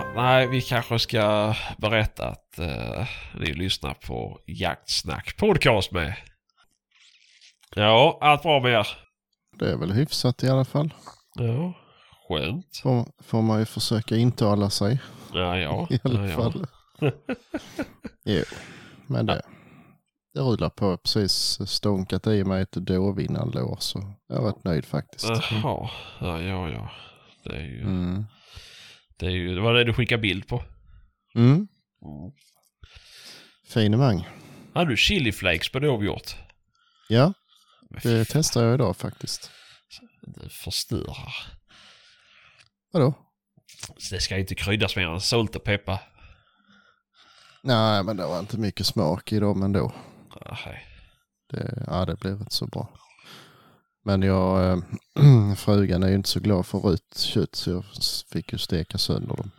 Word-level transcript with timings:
nej, 0.00 0.48
vi 0.48 0.62
kanske 0.62 0.98
ska 0.98 1.54
berätta 1.78 2.28
att 2.28 2.58
uh, 2.58 3.06
ni 3.40 3.54
lyssnar 3.54 3.94
på 3.94 4.38
Jaktsnack 4.46 5.36
podcast 5.36 5.92
med. 5.92 6.14
Ja, 7.76 8.18
allt 8.20 8.42
bra 8.42 8.60
med 8.60 8.72
er? 8.72 8.86
Det 9.58 9.70
är 9.70 9.76
väl 9.76 9.92
hyfsat 9.92 10.42
i 10.42 10.48
alla 10.48 10.64
fall. 10.64 10.94
Ja, 11.34 11.72
skönt. 12.28 12.80
Får, 12.82 13.08
får 13.22 13.42
man 13.42 13.58
ju 13.58 13.64
försöka 13.64 14.16
intala 14.16 14.70
sig. 14.70 15.00
Ja, 15.34 15.58
ja. 15.58 15.86
I 15.90 16.00
alla 16.04 16.28
ja, 16.28 16.36
fall. 16.36 16.66
jo, 18.24 18.42
men 19.06 19.26
det, 19.26 19.42
det 20.34 20.40
rullar 20.40 20.70
på. 20.70 20.96
Precis 20.96 21.58
stånkat 21.70 22.26
i 22.26 22.44
mig 22.44 22.62
ett 22.62 22.72
dåvinnande 22.72 23.58
lår 23.58 23.76
så 23.80 24.14
jag 24.28 24.36
har 24.36 24.42
varit 24.42 24.64
nöjd 24.64 24.84
faktiskt. 24.84 25.28
Jaha, 25.28 25.90
ja, 26.20 26.40
ja, 26.40 26.68
ja. 26.68 26.90
Det 27.44 27.56
är 27.56 27.60
ju, 27.60 27.80
Mm. 27.82 28.24
Det 29.22 29.28
är 29.28 29.30
ju, 29.30 29.54
det 29.54 29.60
var 29.60 29.74
det 29.74 29.84
du 29.84 29.94
skickade 29.94 30.22
bild 30.22 30.46
på. 30.46 30.64
Mm. 31.34 31.50
Mm. 31.54 31.68
Finemang. 33.68 34.28
Hade 34.74 34.90
du 34.90 34.96
chili 34.96 35.32
flakes 35.32 35.72
på 35.72 35.78
dovhjort? 35.78 36.36
Ja, 37.08 37.32
Men 37.90 38.00
det 38.02 38.24
testar 38.24 38.64
jag 38.64 38.74
idag 38.74 38.96
faktiskt. 38.96 39.50
Det 40.22 40.48
förstör. 40.48 41.16
Vadå? 42.92 43.14
Det 44.10 44.20
ska 44.20 44.38
inte 44.38 44.54
kryddas 44.54 44.96
mer 44.96 45.08
än 45.08 45.20
salt 45.20 45.56
och 45.56 45.64
peppar. 45.64 45.98
Nej, 47.62 48.04
men 48.04 48.16
det 48.16 48.26
var 48.26 48.40
inte 48.40 48.58
mycket 48.58 48.86
smak 48.86 49.32
i 49.32 49.38
dem 49.38 49.62
ändå. 49.62 49.92
Nej. 50.46 50.86
Det, 51.50 51.84
ja, 51.86 52.04
det 52.04 52.16
blev 52.16 52.32
inte 52.32 52.54
så 52.54 52.66
bra. 52.66 52.88
Men 54.04 54.22
jag, 54.22 54.72
äh, 54.72 54.78
frugan 55.56 56.02
är 56.02 56.08
ju 56.08 56.14
inte 56.14 56.28
så 56.28 56.40
glad 56.40 56.66
för 56.66 56.78
rött 56.78 57.18
kött 57.18 57.54
så 57.54 57.70
jag 57.70 57.84
fick 58.32 58.52
ju 58.52 58.58
steka 58.58 58.98
sönder 58.98 59.36
dem. 59.36 59.50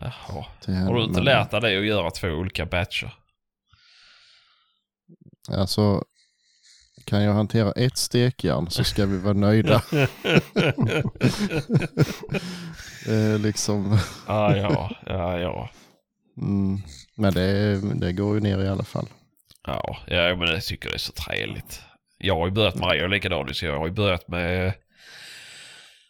Jaha. 0.00 0.44
Har 0.66 0.94
du 0.94 1.04
inte 1.04 1.20
lärt 1.20 1.50
dig 1.50 1.60
det 1.60 1.78
att 1.78 1.86
göra 1.86 2.10
två 2.10 2.28
olika 2.28 2.66
batcher? 2.66 3.14
Alltså, 5.48 6.04
kan 7.04 7.22
jag 7.22 7.32
hantera 7.32 7.72
ett 7.72 7.96
stekjärn 7.96 8.70
så 8.70 8.84
ska 8.84 9.06
vi 9.06 9.18
vara 9.18 9.34
nöjda. 9.34 9.82
eh, 13.08 13.38
liksom, 13.38 13.98
Ja, 14.26 14.56
ja, 14.56 14.90
ja, 15.06 15.38
ja. 15.38 15.70
mm, 16.36 16.82
men 17.14 17.34
det, 17.34 17.80
det 17.94 18.12
går 18.12 18.34
ju 18.34 18.40
ner 18.40 18.64
i 18.64 18.68
alla 18.68 18.84
fall. 18.84 19.08
Ja, 19.66 19.98
ja 20.06 20.36
men 20.36 20.48
jag 20.48 20.64
tycker 20.64 20.88
det 20.88 20.96
är 20.96 20.98
så 20.98 21.12
trevligt. 21.12 21.82
Jag 22.18 22.36
har 22.36 22.46
ju 22.46 22.52
börjat 22.52 22.74
med, 22.74 22.88
jag 22.88 22.96
är 23.04 23.08
likadan 23.08 23.54
så 23.54 23.66
jag 23.66 23.78
har 23.78 23.86
ju 23.86 23.92
börjat 23.92 24.28
med 24.28 24.72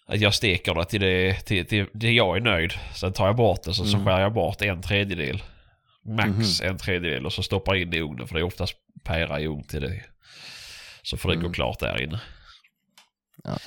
att 0.07 0.21
jag 0.21 0.35
steker 0.35 0.75
det 0.75 0.85
till 0.85 1.01
det, 1.01 1.35
till, 1.35 1.67
till, 1.67 1.87
till 2.01 2.17
jag 2.17 2.37
är 2.37 2.41
nöjd. 2.41 2.73
Sen 2.95 3.13
tar 3.13 3.27
jag 3.27 3.37
bort 3.37 3.63
det 3.63 3.75
så, 3.75 3.85
så 3.85 3.97
Mm. 3.97 4.07
skär 4.07 4.21
jag 4.21 4.33
bort 4.33 4.63
en 4.63 4.83
tredjedel. 4.83 5.43
Max 6.05 6.61
Mhm. 6.61 6.71
en 6.71 6.79
tredjedel 6.79 7.27
och 7.27 7.33
så 7.33 7.43
stoppar 7.43 7.75
jag 7.75 7.83
in 7.83 7.91
det 7.91 7.97
i 7.97 8.01
ugnen 8.01 8.27
för 8.27 8.35
det 8.35 8.41
är 8.41 8.45
oftast 8.45 8.75
pära 9.05 9.41
i 9.41 9.47
ugn 9.47 9.65
till 9.65 9.81
det. 9.81 10.03
Så 11.03 11.17
får 11.17 11.29
det 11.29 11.35
gå 11.35 11.41
Mm. 11.41 11.53
klart 11.53 11.79
där 11.81 12.03
inne. 12.03 12.21
Ja. 13.45 13.59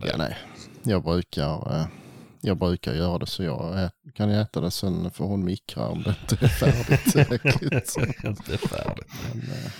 Men, 0.00 0.08
Ja, 0.08 0.16
nej. 0.16 0.36
Jag 0.82 1.04
brukar, 1.04 1.80
eh, 1.80 1.86
jag 2.40 2.56
brukar 2.56 2.94
göra 2.94 3.18
det 3.18 3.26
så 3.26 3.42
jag 3.44 3.90
kan 4.16 4.30
äta 4.30 4.60
det 4.60 4.70
sen 4.70 5.10
får 5.10 5.26
hon 5.26 5.44
mikra 5.44 5.88
om 5.88 6.02
det 6.02 6.14
inte 6.20 6.44
är 6.44 6.48
färdigt 6.48 7.14
inte 8.24 8.58
färdigt. 8.68 9.06
Men, 9.32 9.42
eh, 9.42 9.70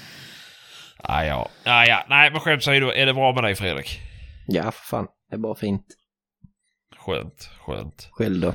Ah, 1.03 1.23
ja. 1.23 1.49
Ah, 1.65 1.85
ja. 1.85 2.07
Nej 2.09 2.31
men 2.31 2.41
skämt 2.41 2.65
säger 2.65 2.81
du, 2.81 2.93
är 2.93 3.07
det 3.07 3.15
bra 3.15 3.33
med 3.33 3.45
dig 3.45 3.55
Fredrik? 3.55 4.01
Ja, 4.47 4.63
för 4.71 4.87
fan. 4.87 5.07
Det 5.31 5.37
är 5.37 5.39
bara 5.39 5.55
fint. 5.55 5.87
Skönt, 6.97 7.51
skönt. 7.61 8.09
Själv 8.13 8.41
då? 8.41 8.55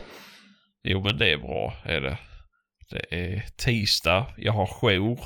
Jo 0.84 1.04
men 1.04 1.18
det 1.18 1.32
är 1.32 1.38
bra 1.38 1.74
är 1.84 2.02
det. 2.02 2.18
Det 2.90 3.16
är 3.16 3.46
tisdag, 3.58 4.34
jag 4.38 4.54
har 4.54 4.68
jour. 4.68 5.20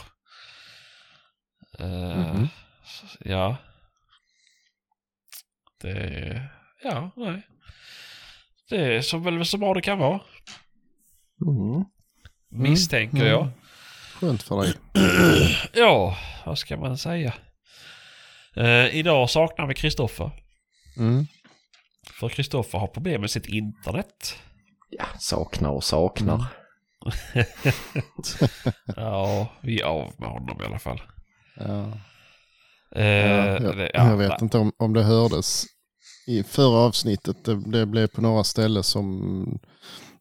Eh, 1.80 2.34
Mhm. 2.34 2.48
Ja. 3.20 3.58
Det 5.82 5.92
är, 5.92 6.50
ja, 6.84 7.12
nej. 7.16 7.48
Det 8.70 8.96
är 8.96 9.02
så 9.02 9.18
väl 9.18 9.46
så 9.46 9.58
bra 9.58 9.74
det 9.74 9.82
kan 9.82 10.00
vara. 10.00 10.22
Mm. 11.48 11.86
Misstänker 12.50 13.18
mm. 13.18 13.28
jag. 13.28 13.50
Skönt 14.20 14.44
för 14.44 14.62
dig. 14.62 14.74
Ja, 15.74 16.18
vad 16.46 16.58
ska 16.58 16.78
man 16.78 16.98
säga? 16.98 17.34
Eh, 18.56 18.96
idag 18.96 19.30
saknar 19.30 19.68
vi 19.68 19.74
Kristoffer. 19.74 20.32
Mm. 20.98 21.28
För 22.20 22.30
Kristoffer 22.30 22.80
har 22.80 22.88
problem 22.88 23.22
med 23.22 23.32
sitt 23.32 23.48
internet. 23.48 24.36
Ja, 24.90 25.06
saknar 25.20 25.70
och 25.70 25.84
saknar. 25.84 26.34
Mm. 26.36 26.46
Ja, 28.96 29.48
vi 29.62 29.82
är 29.82 29.86
av 29.86 30.14
med 30.18 30.30
honom 30.30 30.62
i 30.62 30.66
alla 30.66 30.80
fall. 30.80 31.02
Ja. 31.56 31.92
Eh, 32.96 33.06
Ja, 33.06 33.60
jag, 33.62 33.90
jag 33.94 34.18
vet 34.18 34.42
inte 34.42 34.58
om, 34.58 34.72
om 34.78 34.94
det 34.94 35.04
hördes 35.04 35.66
i 36.28 36.44
förra 36.44 36.78
avsnittet. 36.80 37.46
Det, 37.46 37.56
det 37.72 37.86
blev 37.86 38.08
på 38.08 38.22
några 38.22 38.44
ställen 38.44 38.84
som 38.84 39.60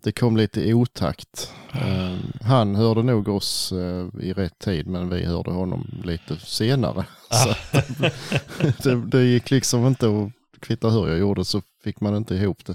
det 0.07 0.13
kom 0.13 0.37
lite 0.37 0.61
i 0.61 0.75
otakt. 0.75 1.53
Eh, 1.73 2.17
han 2.47 2.75
hörde 2.77 3.03
nog 3.03 3.29
oss 3.29 3.73
eh, 3.73 4.23
i 4.23 4.33
rätt 4.33 4.59
tid 4.59 4.87
men 4.87 5.09
vi 5.11 5.25
hörde 5.25 5.51
honom 5.51 6.03
lite 6.05 6.37
senare. 6.37 7.05
Så 7.31 8.89
det, 8.89 9.07
det 9.07 9.25
gick 9.25 9.51
liksom 9.51 9.87
inte 9.87 10.07
att 10.07 10.61
kvitta 10.61 10.91
hur 10.91 11.09
jag 11.09 11.19
gjorde 11.19 11.45
så 11.45 11.63
fick 11.85 12.01
man 12.01 12.17
inte 12.17 12.35
ihop 12.35 12.67
det. 12.67 12.75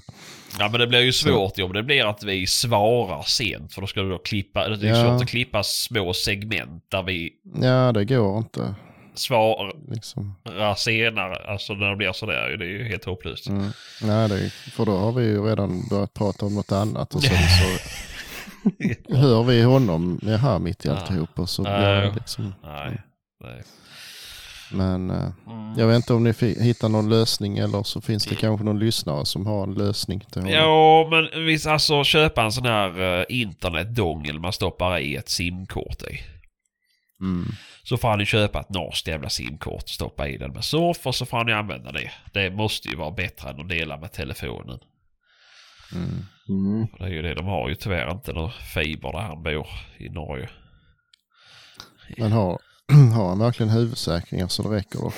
Ja 0.59 0.69
men 0.69 0.79
det 0.79 0.87
blir 0.87 0.99
ju 0.99 1.11
svårt 1.13 1.59
om 1.59 1.73
det 1.73 1.83
blir 1.83 2.05
att 2.05 2.23
vi 2.23 2.47
svarar 2.47 3.23
sent 3.23 3.73
för 3.73 3.81
då 3.81 3.87
ska 3.87 4.01
du 4.01 4.09
då 4.09 4.17
klippa, 4.17 4.67
det 4.67 4.87
är 4.89 4.95
Ja. 4.95 5.03
svårt 5.11 5.21
att 5.23 5.29
klippa 5.29 5.63
små 5.63 6.13
segment 6.13 6.83
där 6.89 7.03
vi 7.03 7.31
Ja, 7.61 7.91
det 7.91 8.05
går 8.05 8.37
inte. 8.37 8.75
Svarar 9.15 9.71
Liksom. 9.91 10.35
senare. 10.77 11.35
Alltså 11.51 11.73
när 11.73 11.89
det 11.89 11.95
blir 11.95 12.11
sådär 12.11 12.55
det 12.59 12.65
är 12.65 12.69
ju 12.69 12.83
helt 12.83 13.05
hopplöst. 13.05 13.47
Mm. 13.47 13.69
Nej, 14.01 14.29
det, 14.29 14.49
för 14.49 14.85
då 14.85 14.97
har 14.97 15.11
vi 15.11 15.23
ju 15.25 15.41
redan 15.45 15.87
börjat 15.89 16.13
prata 16.13 16.45
om 16.45 16.55
något 16.55 16.71
annat 16.71 17.15
och 17.15 17.23
sen 17.23 17.37
så 19.07 19.15
hör 19.15 19.43
vi 19.43 19.61
honom 19.63 20.19
jaha, 20.23 20.59
mitt 20.59 20.85
i 20.85 20.87
Ja. 20.87 20.95
alltihop 20.95 21.39
och 21.39 21.49
så 21.49 21.61
blir 21.61 21.71
det 22.01 22.11
liksom. 22.15 22.53
Nej. 22.63 23.01
nej. 23.43 23.61
Men 24.73 25.09
eh, 25.09 25.29
Mm. 25.47 25.79
jag 25.79 25.87
vet 25.87 25.95
inte 25.95 26.13
om 26.13 26.23
ni 26.23 26.33
hittar 26.59 26.89
någon 26.89 27.09
lösning 27.09 27.57
eller 27.57 27.83
så 27.83 28.01
finns 28.01 28.25
det 28.25 28.35
kanske 28.35 28.65
någon 28.65 28.79
lyssnare 28.79 29.25
som 29.25 29.45
har 29.45 29.63
en 29.63 29.73
lösning 29.73 30.19
till 30.19 30.41
honom. 30.41 30.55
Ja 30.55 31.07
men 31.11 31.45
visst 31.45 31.67
alltså 31.67 32.03
köpa 32.03 32.43
en 32.43 32.51
sån 32.51 32.65
här 32.65 33.01
uh, 33.19 33.25
internetdongel 33.29 34.39
man 34.39 34.53
stoppar 34.53 34.99
i 34.99 35.15
ett 35.15 35.29
simkort 35.29 36.01
i. 36.03 36.19
Mm. 37.21 37.45
Så 37.83 37.97
får 37.97 38.07
han 38.07 38.19
ju 38.19 38.25
köpa 38.25 38.59
ett 38.59 38.69
norskt 38.69 39.07
jävla 39.07 39.29
simkort 39.29 39.83
och 39.83 39.89
stoppa 39.89 40.27
i 40.27 40.37
den 40.37 40.51
med 40.51 40.63
surf 40.63 41.07
och 41.07 41.15
så 41.15 41.25
får 41.25 41.37
han 41.37 41.47
ju 41.47 41.53
använda 41.53 41.91
det. 41.91 42.11
Det 42.33 42.51
måste 42.51 42.89
ju 42.89 42.95
vara 42.95 43.11
bättre 43.11 43.49
än 43.49 43.59
att 43.59 43.69
dela 43.69 43.97
med 43.97 44.11
telefonen. 44.11 44.79
Mm. 45.95 46.25
Mm. 46.49 46.87
Det 46.99 47.03
är 47.03 47.09
ju 47.09 47.21
det, 47.21 47.33
de 47.33 47.45
har 47.45 47.69
ju 47.69 47.75
tyvärr 47.75 48.11
inte 48.11 48.33
någon 48.33 48.51
fiber 48.51 49.11
där 49.11 49.19
han 49.19 49.43
bor 49.43 49.67
i 49.97 50.09
Norge. 50.09 50.49
Men 52.17 52.31
har, 52.31 52.59
har 53.15 53.29
han 53.29 53.39
verkligen 53.39 53.69
huvudsäkringar 53.69 54.47
så 54.47 54.63
det 54.63 54.75
räcker 54.75 54.99
då? 54.99 55.11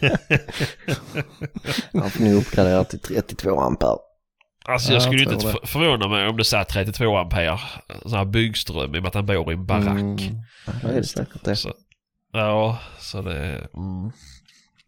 Han 2.00 2.10
får 2.10 2.22
nu 2.22 2.34
uppgradera 2.34 2.84
till 2.84 2.98
32 2.98 3.60
ampere. 3.60 3.96
Alltså 4.68 4.88
Ja, 4.88 4.94
jag 4.94 5.02
skulle 5.02 5.22
jag 5.22 5.32
inte 5.32 5.66
förvåna 5.66 6.08
mig 6.08 6.28
om 6.28 6.36
det 6.36 6.44
satt 6.44 6.68
32 6.68 7.16
ampere 7.16 7.58
sån 8.02 8.12
här 8.18 8.24
byggström 8.24 8.94
i 8.94 8.98
och 8.98 9.02
med 9.02 9.08
att 9.08 9.14
han 9.14 9.26
bor 9.26 9.50
i 9.50 9.54
en 9.54 9.66
barack. 9.66 9.86
Mm. 9.88 10.16
Ja, 10.66 10.72
det 10.88 10.98
är 10.98 11.02
säkert 11.02 11.44
det. 11.44 11.56
Så, 11.56 11.72
ja, 12.32 12.78
så 12.98 13.22
det... 13.22 13.68
Mm. 13.76 14.12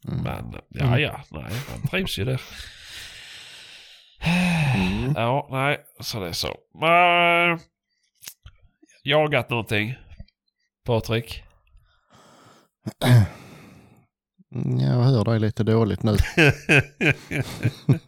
Mm. 0.09 0.23
Men 0.23 0.55
ja, 0.69 0.85
Mm. 0.87 1.01
ja, 1.01 1.21
nej, 1.31 1.53
han 1.71 1.89
trivs 1.91 2.19
ju 2.19 2.25
där. 2.25 2.41
Mm. 4.75 5.13
Ja, 5.17 5.49
nej, 5.51 5.79
så 6.01 6.21
det 6.21 6.29
är 6.29 6.33
så. 6.33 6.57
Men, 6.81 7.59
jagat 9.03 9.51
någonting? 9.51 9.95
Patrik? 10.87 11.43
Jag 14.81 15.03
hör 15.03 15.25
dig 15.25 15.41
lite 15.41 15.63
dåligt 15.65 16.03
nu. 16.03 16.17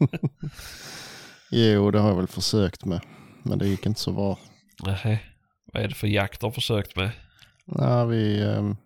Jo, 1.51 1.91
det 1.91 1.99
har 1.99 2.09
jag 2.09 2.17
väl 2.17 2.27
försökt 2.27 2.85
med. 2.85 3.01
Men 3.43 3.59
det 3.59 3.69
gick 3.69 3.87
inte 3.87 4.01
så 4.01 4.13
bra. 4.13 4.39
Nej, 4.87 5.25
vad 5.73 5.83
är 5.83 5.89
det 5.89 5.95
för 5.95 6.07
jakt 6.07 6.41
du 6.41 6.47
har 6.47 6.53
försökt 6.53 6.97
med? 6.97 7.11
Nej, 7.67 8.07
vi 8.07 8.43
ehm, 8.43 8.77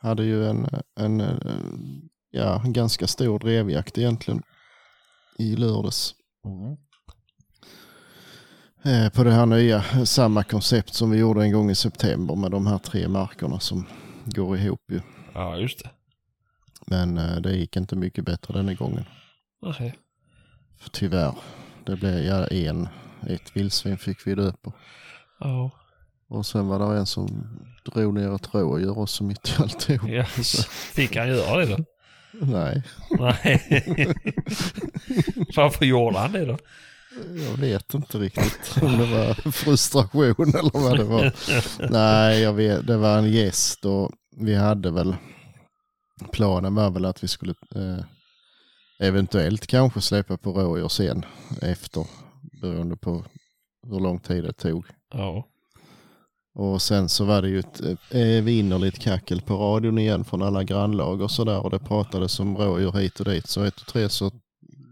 hade 0.00 0.24
ju 0.24 0.46
en, 0.46 0.68
en, 1.00 1.20
eh, 1.20 1.36
ja, 2.30 2.62
ganska 2.64 3.06
stor 3.06 3.38
drevjakt 3.38 3.98
egentligen 3.98 4.42
i 5.38 5.56
lördags. 5.56 6.14
Mm. 6.44 6.76
Eh, 8.84 9.12
på 9.12 9.24
det 9.24 9.30
här 9.30 9.46
nya, 9.46 9.82
samma 10.04 10.44
koncept 10.44 10.94
som 10.94 11.10
vi 11.10 11.18
gjorde 11.18 11.42
en 11.42 11.52
gång 11.52 11.70
i 11.70 11.74
september 11.74 12.36
med 12.36 12.50
de 12.50 12.66
här 12.66 12.78
tre 12.78 13.08
markerna 13.08 13.60
som 13.60 13.86
går 14.24 14.56
ihop 14.56 14.80
ju. 14.92 15.00
Ja, 15.34 15.56
just 15.56 15.82
det. 15.82 15.90
Men 16.86 17.18
eh, 17.18 17.36
det 17.36 17.56
gick 17.56 17.76
inte 17.76 17.96
mycket 17.96 18.24
bättre 18.24 18.54
denna 18.54 18.74
gången. 18.74 19.04
Nej. 19.62 19.94
Tyvärr. 20.90 21.34
det 21.86 21.96
blev 21.96 22.18
ja, 22.18 22.46
en, 22.46 22.88
ett 23.26 23.56
vildsvin 23.56 23.98
fick 23.98 24.26
vi 24.26 24.34
dö 24.34 24.52
på. 24.62 24.72
Ja. 25.40 25.70
Och 26.28 26.46
sen 26.46 26.68
var 26.68 26.78
det 26.78 26.98
en 26.98 27.06
som 27.06 27.46
drog 27.84 28.14
ner 28.14 28.34
ett 28.34 28.54
rådjur 28.54 28.98
också 28.98 29.24
mitt 29.24 29.48
i 29.48 29.62
alltihop. 29.62 30.10
Yes. 30.10 30.66
Fick 30.66 31.16
han 31.16 31.28
göra 31.28 31.56
det 31.56 31.76
då? 31.76 31.84
Nej, 32.40 32.82
Nej. 33.10 33.62
Varför 35.56 35.84
gjorde 35.84 36.18
han 36.18 36.32
det 36.32 36.44
då? 36.44 36.58
jag 37.50 37.56
vet 37.56 37.94
inte 37.94 38.18
riktigt 38.18 38.82
om 38.82 38.98
det 38.98 39.06
var 39.06 39.50
frustration 39.50 40.48
eller 40.48 40.78
vad 40.78 40.96
det 40.96 41.04
var. 41.04 41.32
Nej, 41.90 42.40
jag 42.40 42.52
vet, 42.52 42.86
det 42.86 42.96
var 42.96 43.18
en 43.18 43.32
gäst 43.32 43.84
och 43.84 44.10
vi 44.36 44.54
hade 44.54 44.90
väl, 44.90 45.16
planen 46.32 46.74
var 46.74 46.90
väl 46.90 47.04
att 47.04 47.24
vi 47.24 47.28
skulle 47.28 47.54
eh, 47.74 48.04
eventuellt 49.02 49.66
kanske 49.66 50.00
släppa 50.00 50.36
på 50.36 50.52
rådjur 50.52 50.88
sen 50.88 51.24
efter, 51.62 52.06
beroende 52.60 52.96
på 52.96 53.24
hur 53.88 54.00
lång 54.00 54.18
tid 54.18 54.44
det 54.44 54.52
tog. 54.52 54.86
Ja. 55.14 55.46
Och 56.54 56.82
sen 56.82 57.08
så 57.08 57.24
var 57.24 57.42
det 57.42 57.48
ju 57.48 57.58
ett 57.58 57.80
eh, 57.80 57.96
evinnerligt 58.10 58.98
kackel 58.98 59.40
på 59.40 59.54
radion 59.54 59.98
igen 59.98 60.24
från 60.24 60.42
alla 60.42 60.64
grannlag 60.64 61.20
och 61.20 61.30
sådär 61.30 61.64
och 61.64 61.70
det 61.70 61.78
pratades 61.78 62.40
om 62.40 62.56
rådjur 62.56 62.92
hit 62.92 63.20
och 63.20 63.26
dit. 63.26 63.46
Så 63.46 63.62
ett 63.62 63.80
och 63.80 63.86
tre 63.86 64.08
så 64.08 64.30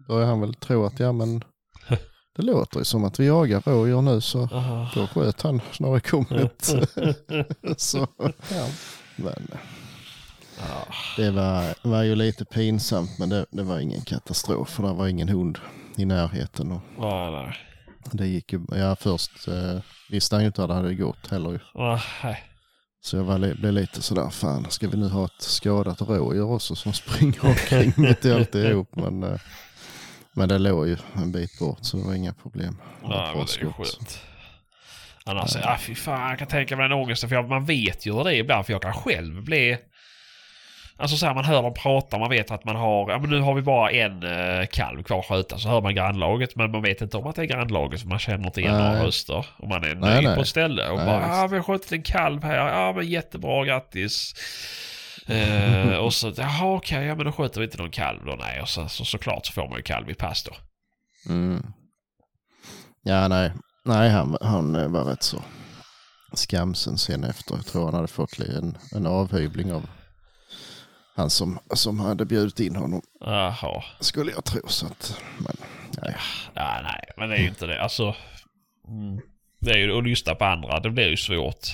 började 0.09 0.27
han 0.27 0.41
väl 0.41 0.55
tro 0.55 0.85
att 0.85 1.01
ja 1.01 1.12
men 1.12 1.45
det 2.37 2.43
låter 2.43 2.79
ju 2.79 2.85
som 2.85 3.05
att 3.05 3.21
vi 3.21 3.27
jagar 3.27 3.62
rådjur 3.67 4.03
nu 4.03 4.21
så 4.21 4.43
Aha. 4.43 4.91
då 4.95 5.07
sköt 5.07 5.43
han 5.43 5.61
när 5.79 5.95
det 5.95 6.01
kom 6.01 6.27
ett. 6.31 6.75
så, 7.77 8.07
men 8.17 8.33
Ja. 8.51 9.59
Det 11.17 11.31
var, 11.31 11.75
var 11.89 12.03
ju 12.03 12.15
lite 12.15 12.45
pinsamt 12.45 13.19
men 13.19 13.29
det, 13.29 13.47
det 13.51 13.62
var 13.62 13.79
ingen 13.79 14.01
katastrof 14.01 14.69
för 14.71 14.83
det 14.83 14.93
var 14.93 15.07
ingen 15.09 15.29
hund 15.29 15.59
i 15.97 16.05
närheten. 16.05 16.73
Och 16.73 16.81
Ja, 16.99 17.31
nej. 17.45 17.57
det 18.12 18.27
gick 18.27 18.53
ju, 18.53 18.61
ja 18.71 18.97
först 18.97 19.49
eh, 19.49 19.79
visste 20.11 20.35
han 20.35 20.43
ju 20.43 20.47
inte 20.47 20.61
hur 20.62 20.69
det 20.69 20.75
hade 20.75 20.95
gått 20.95 21.31
heller 21.31 21.51
ju. 21.51 21.59
Nej. 21.75 22.45
Så 23.03 23.17
jag 23.17 23.25
var, 23.25 23.39
li- 23.39 23.55
blev 23.55 23.73
lite 23.73 24.03
sådär, 24.03 24.31
fan 24.31 24.67
ska 24.71 24.89
vi 24.89 24.97
nu 24.97 25.09
ha 25.09 25.25
ett 25.25 25.43
skadat 25.43 26.01
rådjur 26.01 26.51
också 26.51 26.75
som 26.77 26.93
springer 26.93 27.45
omkring 27.47 27.93
mitt 28.03 28.25
i 28.25 28.33
alltihop. 28.33 28.97
Men, 28.97 29.23
eh, 29.23 29.41
men 30.33 30.49
det 30.49 30.59
låg 30.59 30.89
ju 30.89 30.97
en 31.15 31.33
bit 31.33 31.59
bort 31.59 31.79
så 31.83 31.97
det 31.97 32.03
var 32.03 32.15
inga 32.15 32.33
problem. 32.35 32.77
Nej, 33.03 33.11
men 33.37 33.47
det 33.47 33.57
är 33.57 33.65
ju 33.65 33.73
skönt. 33.73 34.21
Annars, 35.25 35.57
ja 35.57 35.77
fy 35.81 35.95
fan, 35.95 36.31
jag 36.31 36.39
kan 36.39 36.49
tänka 36.49 36.77
mig 36.77 36.89
den 36.89 36.99
ångesten. 36.99 37.29
För 37.29 37.37
jag, 37.37 37.49
man 37.49 37.65
vet 37.65 38.07
ju 38.07 38.12
hur 38.15 38.25
det 38.25 38.35
är 38.35 38.39
ibland. 38.39 38.67
För 38.67 38.73
jag 38.73 38.83
kan 38.83 38.93
själv 38.95 39.43
bli... 39.45 39.79
Alltså 41.00 41.17
så 41.17 41.26
här, 41.26 41.35
man 41.35 41.44
hör 41.44 41.62
dem 41.62 41.75
prata, 41.75 42.19
man 42.19 42.31
vet 42.31 42.50
att 42.50 42.64
man 42.64 42.76
har, 42.76 43.11
ja 43.11 43.19
men 43.19 43.31
nu 43.31 43.41
har 43.41 43.55
vi 43.55 43.62
bara 43.62 43.91
en 43.91 44.23
uh, 44.23 44.67
kalv 44.67 45.02
kvar 45.02 45.19
att 45.19 45.26
sköta. 45.26 45.58
Så 45.58 45.69
hör 45.69 45.81
man 45.81 45.94
grannlaget, 45.94 46.56
men 46.56 46.70
man 46.70 46.82
vet 46.82 47.00
inte 47.00 47.17
om 47.17 47.26
att 47.26 47.37
det 47.37 47.43
är 47.43 47.47
grannlaget. 47.47 48.00
För 48.00 48.08
man 48.08 48.19
känner 48.19 48.47
inte 48.47 48.61
igen 48.61 48.76
några 48.76 49.05
röster. 49.05 49.47
Och 49.56 49.69
man 49.69 49.85
är 49.85 49.94
Nej, 49.94 50.11
nöjd 50.11 50.25
nej. 50.25 50.35
på 50.35 50.41
ett 50.41 50.49
ställe. 50.49 50.88
Och 50.88 50.97
Nej, 50.97 51.06
bara, 51.06 51.41
ja 51.41 51.47
vi 51.47 51.56
har 51.56 51.62
skjutit 51.62 51.93
en 51.93 52.02
kalv 52.02 52.44
här. 52.44 52.56
Ja 52.56 52.93
men 52.97 53.06
jättebra, 53.06 53.64
grattis. 53.64 54.35
Eh, 55.29 55.97
och 55.97 56.14
så, 56.14 56.32
jaha 56.37 56.75
okej, 56.75 57.06
ja 57.06 57.14
men 57.14 57.26
då 57.26 57.32
skjuter 57.32 57.61
vi 57.61 57.64
inte 57.64 57.79
någon 57.79 57.91
kalv 57.91 58.25
då. 58.25 58.37
Nej, 58.41 58.61
och 58.61 58.69
så, 58.69 58.88
så, 58.88 59.05
såklart 59.05 59.47
så 59.47 59.52
får 59.52 59.69
man 59.69 59.76
ju 59.76 59.82
kalv 59.82 60.11
i 60.11 60.14
pass 60.14 60.43
då. 60.43 60.52
Mm. 61.32 61.73
Ja, 63.02 63.29
nej, 63.29 63.52
nej 63.85 64.11
han, 64.11 64.37
han 64.41 64.76
eh, 64.76 64.88
var 64.88 65.05
rätt 65.05 65.23
så 65.23 65.43
skamsen 66.32 66.99
sen 66.99 67.25
efter. 67.25 67.55
Jag 67.55 67.67
tror 67.67 67.85
han 67.85 67.94
hade 67.94 68.08
fått 68.08 68.38
en, 68.38 68.79
en 68.94 69.06
avhyvling 69.06 69.73
av 69.73 69.87
han 71.15 71.31
som, 71.31 71.59
som 71.75 72.01
hade 72.01 72.25
bjudit 72.25 72.61
in 72.61 72.77
honom. 72.77 73.03
Jaha. 73.21 73.83
Skulle 74.01 74.31
jag 74.33 74.45
tro 74.45 74.61
så 74.69 74.87
att, 74.87 75.21
men 75.39 75.57
nej. 76.03 76.15
Ja, 76.55 76.81
nej, 76.83 77.05
men 77.17 77.29
det 77.29 77.37
är 77.37 77.41
ju 77.41 77.49
inte 77.49 77.67
det. 77.67 77.83
Alltså, 77.83 78.15
mm, 78.89 79.21
det 79.61 79.71
är 79.71 79.77
ju 79.79 79.99
att 79.99 80.05
lyssna 80.05 80.35
på 80.35 80.45
andra. 80.45 80.81
Det 80.81 80.91
blir 80.91 81.09
ju 81.09 81.17
svårt. 81.17 81.67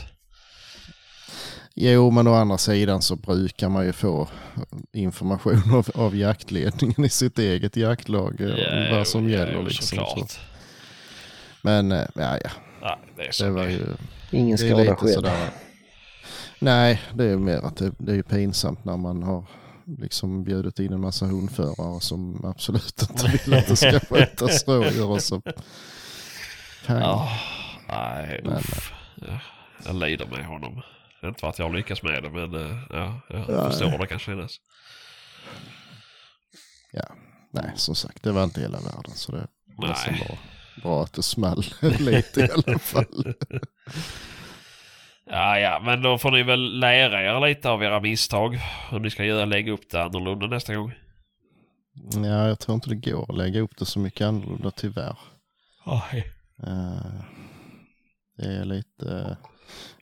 Jo, 1.74 2.10
men 2.10 2.26
å 2.26 2.34
andra 2.34 2.58
sidan 2.58 3.02
så 3.02 3.16
brukar 3.16 3.68
man 3.68 3.86
ju 3.86 3.92
få 3.92 4.28
information 4.92 5.74
av, 5.74 5.88
av 5.94 6.16
jaktledningen 6.16 7.04
i 7.04 7.08
sitt 7.08 7.38
eget 7.38 7.76
jaktlag. 7.76 8.40
eh, 8.40 8.46
Ja, 8.48 8.96
vad 8.96 9.06
som 9.06 9.24
jo, 9.24 9.30
gäller 9.30 9.62
liksom. 9.62 9.98
Så. 9.98 10.26
Men 11.62 11.92
eh, 11.92 12.06
ja, 12.14 12.38
ja, 12.44 12.50
Ja, 12.80 12.98
det 13.16 13.22
är 13.26 13.32
så 13.32 13.44
det 13.44 13.50
var 13.50 13.64
ju 13.64 13.86
Ingen 14.30 14.58
skada 14.58 14.96
sådär. 14.96 15.50
Nej, 16.58 17.02
det 17.14 17.24
är 17.24 17.36
mer 17.36 17.58
att 17.58 17.76
det, 17.76 17.92
det 17.98 18.14
är 18.14 18.22
pinsamt 18.22 18.84
när 18.84 18.96
man 18.96 19.22
har 19.22 19.44
liksom 19.86 20.44
bjudit 20.44 20.78
in 20.78 20.92
en 20.92 21.00
massa 21.00 21.26
hundförare 21.26 22.00
som 22.00 22.44
absolut 22.44 23.02
inte 23.10 23.26
vill 23.26 23.54
att 23.54 23.66
det 23.66 23.76
ska 23.76 24.00
skjutas 24.00 24.68
rådjur 24.68 25.10
och 25.10 25.22
så 25.22 25.40
pang. 26.86 27.00
Ja, 27.00 27.28
nej, 27.88 28.40
Men. 28.44 28.62
Ja, 29.16 29.40
jag 29.84 29.94
lider 29.96 30.26
med 30.26 30.46
honom. 30.46 30.82
Det 31.20 31.26
är 31.26 31.28
inte 31.28 31.40
för 31.40 31.48
att 31.48 31.58
jag 31.58 31.74
lyckats 31.74 32.02
med 32.02 32.22
det, 32.22 32.30
men 32.30 32.54
eh, 32.54 32.78
ja, 32.90 33.20
jag 33.28 33.48
Nej. 33.48 33.70
förstår 33.70 33.88
hur 33.88 33.98
det 33.98 34.06
kan 34.06 34.18
kännas. 34.18 34.56
Ja, 36.92 37.06
nej, 37.52 37.72
som 37.74 37.94
sagt, 37.94 38.22
det 38.22 38.32
var 38.32 38.44
inte 38.44 38.60
hela 38.60 38.78
världen 38.80 39.12
så 39.14 39.32
det 39.32 39.46
var 39.76 39.94
som 39.94 40.12
Nej. 40.12 40.24
bra, 40.26 40.38
bra 40.82 41.02
att 41.02 41.12
det 41.12 41.22
small 41.22 41.64
lite 41.98 42.40
i 42.40 42.50
alla 42.50 42.78
fall. 42.78 43.34
Ja, 45.30 45.58
ja, 45.58 45.80
men 45.84 46.02
då 46.02 46.18
får 46.18 46.30
ni 46.30 46.42
väl 46.42 46.78
lära 46.78 47.22
er 47.22 47.48
lite 47.48 47.70
av 47.70 47.82
era 47.82 48.00
misstag. 48.00 48.54
Hur 48.90 48.98
ni 49.00 49.10
ska 49.10 49.24
göra, 49.24 49.44
lägga 49.44 49.72
upp 49.72 49.90
det 49.90 50.02
annorlunda 50.02 50.46
nästa 50.46 50.74
gång. 50.74 50.92
Ja, 52.14 52.48
jag 52.48 52.58
tror 52.58 52.74
inte 52.74 52.88
det 52.88 53.10
går 53.10 53.30
att 53.30 53.36
lägga 53.36 53.60
upp 53.60 53.76
det 53.78 53.84
så 53.86 53.98
mycket 53.98 54.26
annorlunda 54.26 54.70
tyvärr. 54.70 55.16
Nej. 55.86 56.32
Eh, 56.62 57.22
Det 58.38 58.44
är 58.56 58.64
lite, 58.64 59.36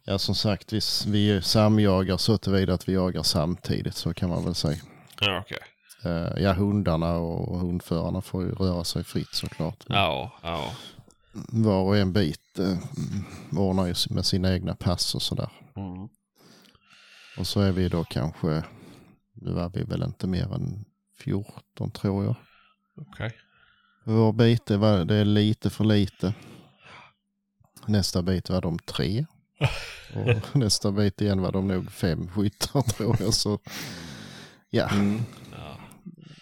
ja 0.04 0.18
som 0.18 0.34
sagt, 0.34 0.72
vi, 0.72 0.80
vi 1.06 1.42
samjagar 1.42 2.16
så 2.16 2.38
tillvida 2.38 2.74
att 2.74 2.88
vi 2.88 2.92
jagar 2.92 3.22
samtidigt 3.22 3.94
så 3.94 4.14
kan 4.14 4.28
man 4.30 4.44
väl 4.44 4.54
säga. 4.54 4.78
Ja, 5.20 5.38
okej. 5.40 5.58
Eh, 6.04 6.42
Ja, 6.42 6.52
hundarna 6.52 7.16
och 7.16 7.58
hundförarna 7.60 8.22
får 8.22 8.42
ju 8.42 8.52
röra 8.52 8.84
sig 8.84 9.04
fritt 9.04 9.34
såklart. 9.34 9.84
Ja, 9.88 10.32
ja. 10.42 10.70
Var 11.48 11.82
och 11.82 11.96
en 11.96 12.12
bit 12.12 12.58
eh, 12.58 12.78
ordnar 13.58 13.86
ju 13.86 13.94
med 14.10 14.26
sina 14.26 14.52
egna 14.54 14.74
pass 14.74 15.14
och 15.14 15.22
sådär. 15.22 15.50
Mm. 15.76 16.08
Och 17.38 17.46
så 17.46 17.60
är 17.60 17.72
vi 17.72 17.88
då 17.88 18.04
kanske, 18.04 18.64
nu 19.32 19.52
var 19.52 19.70
vi 19.74 19.82
väl 19.82 20.02
inte 20.02 20.26
mer 20.26 20.54
än 20.54 20.84
14 21.18 21.90
tror 21.90 22.24
jag. 22.24 22.36
Okej. 22.96 23.32
Vår 24.04 24.32
bit 24.32 24.66
det, 24.66 24.76
var, 24.76 25.04
det 25.04 25.14
är 25.14 25.24
lite 25.24 25.70
för 25.70 25.84
lite. 25.84 26.34
Nästa 27.86 28.22
bit 28.22 28.50
var 28.50 28.60
de 28.62 28.78
tre. 28.78 29.26
Och 30.14 30.56
nästa 30.56 30.92
bit 30.92 31.20
igen 31.20 31.40
var 31.42 31.52
de 31.52 31.68
nog 31.68 31.90
fem 31.92 32.28
skyttar 32.28 32.82
tror 32.82 33.16
jag. 33.20 33.34
Så, 33.34 33.58
ja, 34.70 34.88
Mm. 34.92 35.20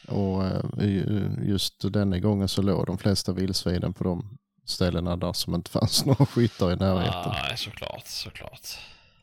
Och 0.08 0.44
eh, 0.44 0.62
ju- 0.88 1.36
just 1.42 1.92
denna 1.92 2.18
gången 2.18 2.48
så 2.48 2.62
låg 2.62 2.86
de 2.86 2.98
flesta 2.98 3.32
vildsvinen 3.32 3.92
på 3.94 4.04
de 4.04 4.38
ställena 4.72 5.16
där 5.16 5.32
som 5.32 5.54
inte 5.54 5.70
fanns 5.70 6.04
några 6.06 6.26
skyttar 6.26 6.72
i 6.72 6.76
närheten. 6.76 7.32
Nej, 7.32 7.56
såklart, 7.56 8.06
såklart. 8.06 8.78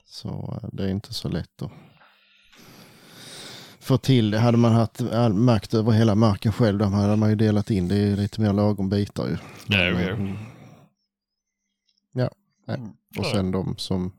Så 0.05 0.59
eh, 0.63 0.69
det 0.71 0.83
är 0.83 0.89
inte 0.89 1.13
så 1.13 1.29
lätt 1.29 1.61
att 1.61 1.71
få 3.79 3.97
till 3.97 4.31
det. 4.31 4.39
Hade 4.39 4.57
man 4.57 4.71
haft 4.71 5.01
makt 5.31 5.73
över 5.73 5.91
hela 5.91 6.15
marken 6.15 6.53
själv 6.53 6.77
då 6.77 6.85
hade 6.85 7.15
man 7.15 7.29
ju 7.29 7.35
delat 7.35 7.71
in 7.71 7.87
det 7.87 7.95
i 7.95 8.15
lite 8.15 8.41
mer 8.41 8.53
lagom 8.53 8.89
bitar 8.89 9.27
ju. 9.27 9.37
Ja, 9.67 9.93
Men. 9.93 10.37
Ja, 12.11 12.29
nej. 12.67 12.79
Och 13.17 13.25
sen 13.25 13.51
de 13.51 13.77
som 13.77 14.11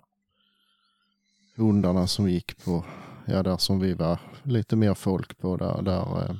hundarna 1.56 2.06
som 2.06 2.30
gick 2.30 2.64
på, 2.64 2.84
ja 3.26 3.42
där 3.42 3.56
som 3.56 3.80
vi 3.80 3.94
var 3.94 4.18
lite 4.42 4.76
mer 4.76 4.94
folk 4.94 5.38
på 5.38 5.56
där, 5.56 5.82
där 5.82 6.24
eh, 6.24 6.36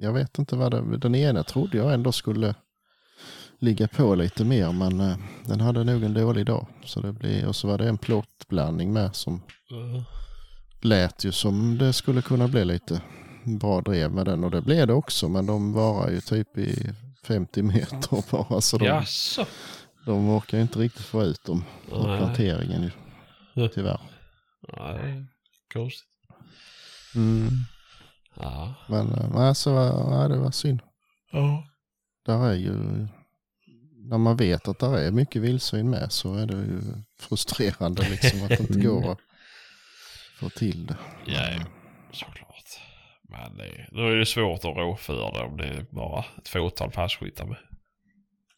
jag 0.00 0.12
vet 0.12 0.38
inte 0.38 0.56
vad 0.56 0.70
det, 0.70 0.98
den 0.98 1.14
ena 1.14 1.44
trodde 1.44 1.78
jag 1.78 1.94
ändå 1.94 2.12
skulle 2.12 2.54
ligga 3.64 3.88
på 3.88 4.14
lite 4.14 4.44
mer 4.44 4.72
men 4.72 5.00
eh, 5.00 5.16
den 5.44 5.60
hade 5.60 5.84
nog 5.84 6.02
en 6.02 6.14
dålig 6.14 6.46
dag. 6.46 6.66
Så 6.84 7.00
det 7.00 7.12
blir, 7.12 7.46
och 7.48 7.56
så 7.56 7.68
var 7.68 7.78
det 7.78 7.88
en 7.88 7.98
plottblandning 7.98 8.92
med 8.92 9.16
som 9.16 9.42
Uh, 9.72 10.02
lät 10.82 11.24
ju 11.24 11.32
som 11.32 11.78
det 11.78 11.92
skulle 11.92 12.22
kunna 12.22 12.48
bli 12.48 12.64
lite 12.64 13.02
bra 13.44 13.80
drev 13.80 14.12
med 14.12 14.26
den 14.26 14.44
och 14.44 14.50
det 14.50 14.60
blev 14.62 14.86
det 14.86 14.92
också 14.92 15.28
men 15.28 15.46
de 15.46 15.72
varar 15.72 16.10
ju 16.10 16.20
typ 16.20 16.58
i 16.58 16.92
50 17.26 17.62
meter 17.62 18.30
bara 18.30 18.60
så 18.60 18.78
de, 18.78 18.84
Jaså? 18.84 19.46
de 20.06 20.28
orkar 20.30 20.58
ju 20.58 20.62
inte 20.62 20.78
riktigt 20.78 21.04
få 21.04 21.22
ut 21.22 21.44
dem 21.44 21.64
Nej. 21.92 22.18
planteringen 22.18 22.82
ju, 22.82 22.90
Ja. 23.54 23.68
tyvärr. 23.74 24.00
Nej, 24.78 25.24
konstigt. 25.72 26.08
Mm. 27.14 27.48
Ja. 28.40 28.74
Men 28.88 29.12
eh, 29.14 29.30
nej, 29.34 29.54
så, 29.54 29.72
var- 29.74 30.18
nej, 30.18 30.28
det 30.28 30.36
var 30.44 30.50
synd. 30.50 30.80
Ja. 31.32 31.64
Där 32.26 32.46
är 32.46 32.54
ju, 32.54 33.06
när 34.04 34.18
man 34.18 34.36
vet 34.36 34.68
att 34.68 34.78
där 34.78 34.98
är 34.98 35.10
mycket 35.10 35.42
vildsvin 35.42 35.90
med 35.90 36.12
så 36.12 36.34
är 36.34 36.46
det 36.46 36.54
ju 36.54 36.80
frustrerande 37.20 38.08
liksom 38.10 38.42
att 38.42 38.48
det 38.48 38.60
inte 38.60 38.80
går 38.80 39.12
att 39.12 39.18
få 40.40 40.48
till 40.48 40.86
det. 40.86 40.96
Ja, 41.26 41.64
såklart. 42.12 42.80
Men 43.28 43.56
det, 43.56 43.88
då 43.90 44.08
är 44.08 44.16
det 44.16 44.26
svårt 44.26 44.58
att 44.64 44.76
rå 44.76 44.96
för 44.96 45.14
det 45.14 45.42
om 45.44 45.56
det 45.56 45.64
är 45.64 45.86
bara 45.90 46.24
ett 46.38 46.48
fåtal 46.48 46.90
passkyttar 46.90 47.46
med. 47.46 47.58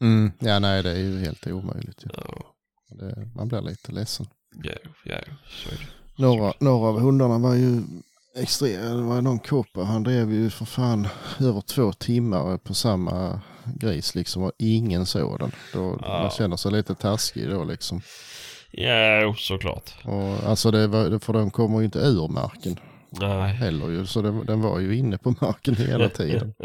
Mm. 0.00 0.32
Ja, 0.38 0.58
nej, 0.58 0.82
det 0.82 0.90
är 0.90 0.96
ju 0.98 1.18
helt 1.18 1.46
omöjligt. 1.46 2.04
ju. 2.04 2.08
Ja, 2.14 2.54
Det, 2.88 3.30
man 3.34 3.48
blir 3.48 3.60
lite 3.60 3.92
ledsen. 3.92 4.26
ja, 4.62 4.72
ja 5.04 5.18
så 5.48 5.68
är 5.68 5.74
det. 5.78 6.22
Några, 6.22 6.52
några 6.60 6.88
av 6.88 7.00
hundarna 7.00 7.38
var 7.38 7.54
ju 7.54 7.82
extrema. 8.36 8.94
Det 8.94 9.02
var 9.02 9.22
någon 9.22 9.38
koppar. 9.38 9.84
Han 9.84 10.02
drev 10.02 10.32
ju 10.32 10.50
för 10.50 10.64
fan 10.64 11.08
över 11.40 11.60
två 11.60 11.92
timmar 11.92 12.58
på 12.58 12.74
samma 12.74 13.40
gris 13.64 14.14
liksom. 14.14 14.42
Och 14.42 14.52
ingen 14.58 15.06
såg 15.06 15.38
den. 15.38 15.52
Då, 15.72 15.98
Ja. 16.02 16.22
Man 16.22 16.30
känner 16.30 16.56
sig 16.56 16.72
lite 16.72 16.94
taskig 16.94 17.50
då 17.50 17.64
liksom. 17.64 18.00
Ja, 18.70 19.34
såklart. 19.38 19.90
Och, 20.04 20.48
alltså 20.48 20.70
det 20.70 20.86
var, 20.86 21.18
för 21.18 21.32
de 21.32 21.50
kommer 21.50 21.78
ju 21.78 21.84
inte 21.84 21.98
ur 21.98 22.28
marken 22.28 22.78
Nej. 23.10 23.52
heller 23.54 23.88
ju. 23.90 24.06
Så 24.06 24.22
det, 24.22 24.44
den 24.44 24.60
var 24.60 24.78
ju 24.78 24.96
inne 24.96 25.18
på 25.18 25.34
marken 25.40 25.76
hela 25.76 26.08
tiden. 26.08 26.54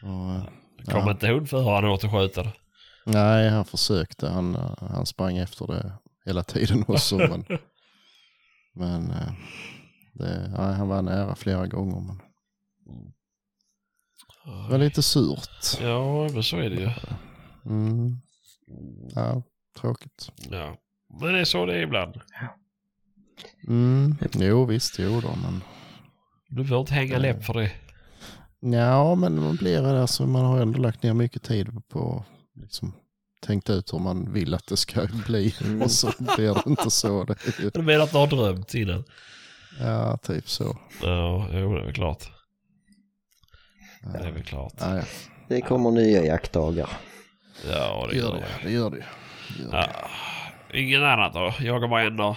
Så, 0.00 0.06
eh, 0.06 0.42
Kom 0.92 1.00
Ja. 1.06 1.10
inte 1.10 1.26
hundföraren 1.28 1.90
åt 1.90 2.02
skjuta 2.12 2.42
det? 2.42 2.52
nej, 3.06 3.48
han 3.50 3.64
försökte. 3.64 4.28
Han, 4.28 4.54
eh, 4.54 4.72
han 4.90 5.06
sprang 5.06 5.36
efter 5.36 5.66
det 5.66 5.92
hela 6.26 6.42
tiden 6.44 6.84
också. 6.88 7.16
men 7.16 7.44
men 8.74 9.10
eh, 9.10 9.32
det, 10.18 10.54
nej, 10.58 10.74
han 10.74 10.88
var 10.88 11.02
nära 11.02 11.34
flera 11.34 11.66
gånger. 11.66 12.00
Men 12.00 12.18
det 14.64 14.70
var 14.70 14.78
lite 14.78 15.02
surt. 15.02 15.78
Ja, 15.80 16.28
men 16.32 16.42
så 16.42 16.56
är 16.56 16.70
det 16.70 16.76
ju. 16.80 16.90
Mm. 17.66 18.16
Ja, 19.14 19.42
tråkigt. 19.80 20.30
Ja. 20.50 20.76
Men 21.20 21.32
det 21.32 21.40
är 21.40 21.44
så 21.44 21.66
det 21.66 21.74
är 21.74 21.82
ibland. 21.82 22.20
Mm. 23.68 24.16
Jo, 24.32 24.64
visst, 24.64 24.98
jo 24.98 25.20
då, 25.20 25.28
men 25.42 25.62
Du 26.48 26.64
får 26.66 26.80
inte 26.80 26.94
hänga 26.94 27.18
läpp 27.18 27.44
för 27.44 27.54
det. 27.54 27.70
ja, 28.60 29.14
men 29.14 29.40
man 29.40 29.56
blir 29.56 29.82
det 29.82 30.02
alltså, 30.02 30.26
man 30.26 30.44
har 30.44 30.60
ändå 30.60 30.78
lagt 30.78 31.02
ner 31.02 31.14
mycket 31.14 31.42
tid 31.42 31.68
på 31.88 32.24
liksom 32.54 32.92
tänkt 33.42 33.70
ut 33.70 33.92
hur 33.92 33.98
man 33.98 34.32
vill 34.32 34.54
att 34.54 34.66
det 34.66 34.76
ska 34.76 35.06
bli 35.26 35.54
och 35.84 35.90
så 35.90 36.12
blir 36.18 36.54
det 36.54 36.62
inte 36.70 36.90
så. 36.90 37.24
Det 37.24 37.46
är 37.46 37.62
ju, 37.62 37.70
Du 37.70 37.82
menar 37.82 38.04
att 38.04 38.10
du 38.12 38.16
har 38.18 38.26
drömt 38.26 38.74
innan? 38.74 39.04
Ja, 39.80 40.16
typ 40.16 40.48
så. 40.48 40.76
Ja, 41.02 41.48
jo 41.52 41.74
det 41.74 41.80
är 41.80 41.84
väl 41.84 41.94
klart. 41.94 42.24
Ja, 44.02 44.08
Det 44.18 44.28
är 44.28 44.32
väl 44.32 44.42
klart. 44.44 44.72
ja, 44.78 44.96
ja. 44.96 45.02
Det 45.48 45.60
kommer 45.60 45.90
nya 45.90 46.24
jaktdagar. 46.24 46.88
Ja, 47.70 48.06
det 48.10 48.16
gör 48.16 48.32
det. 48.32 48.46
det. 48.62 48.70
Gör 48.70 48.90
det. 48.90 48.96
det, 48.96 49.60
gör 49.60 49.70
det. 49.70 49.76
Ja. 49.76 49.86
Ingen 50.74 51.04
annat 51.04 51.34
då? 51.34 51.54
Jagar 51.60 51.88
bara 51.88 52.02
en 52.02 52.16
dag? 52.16 52.36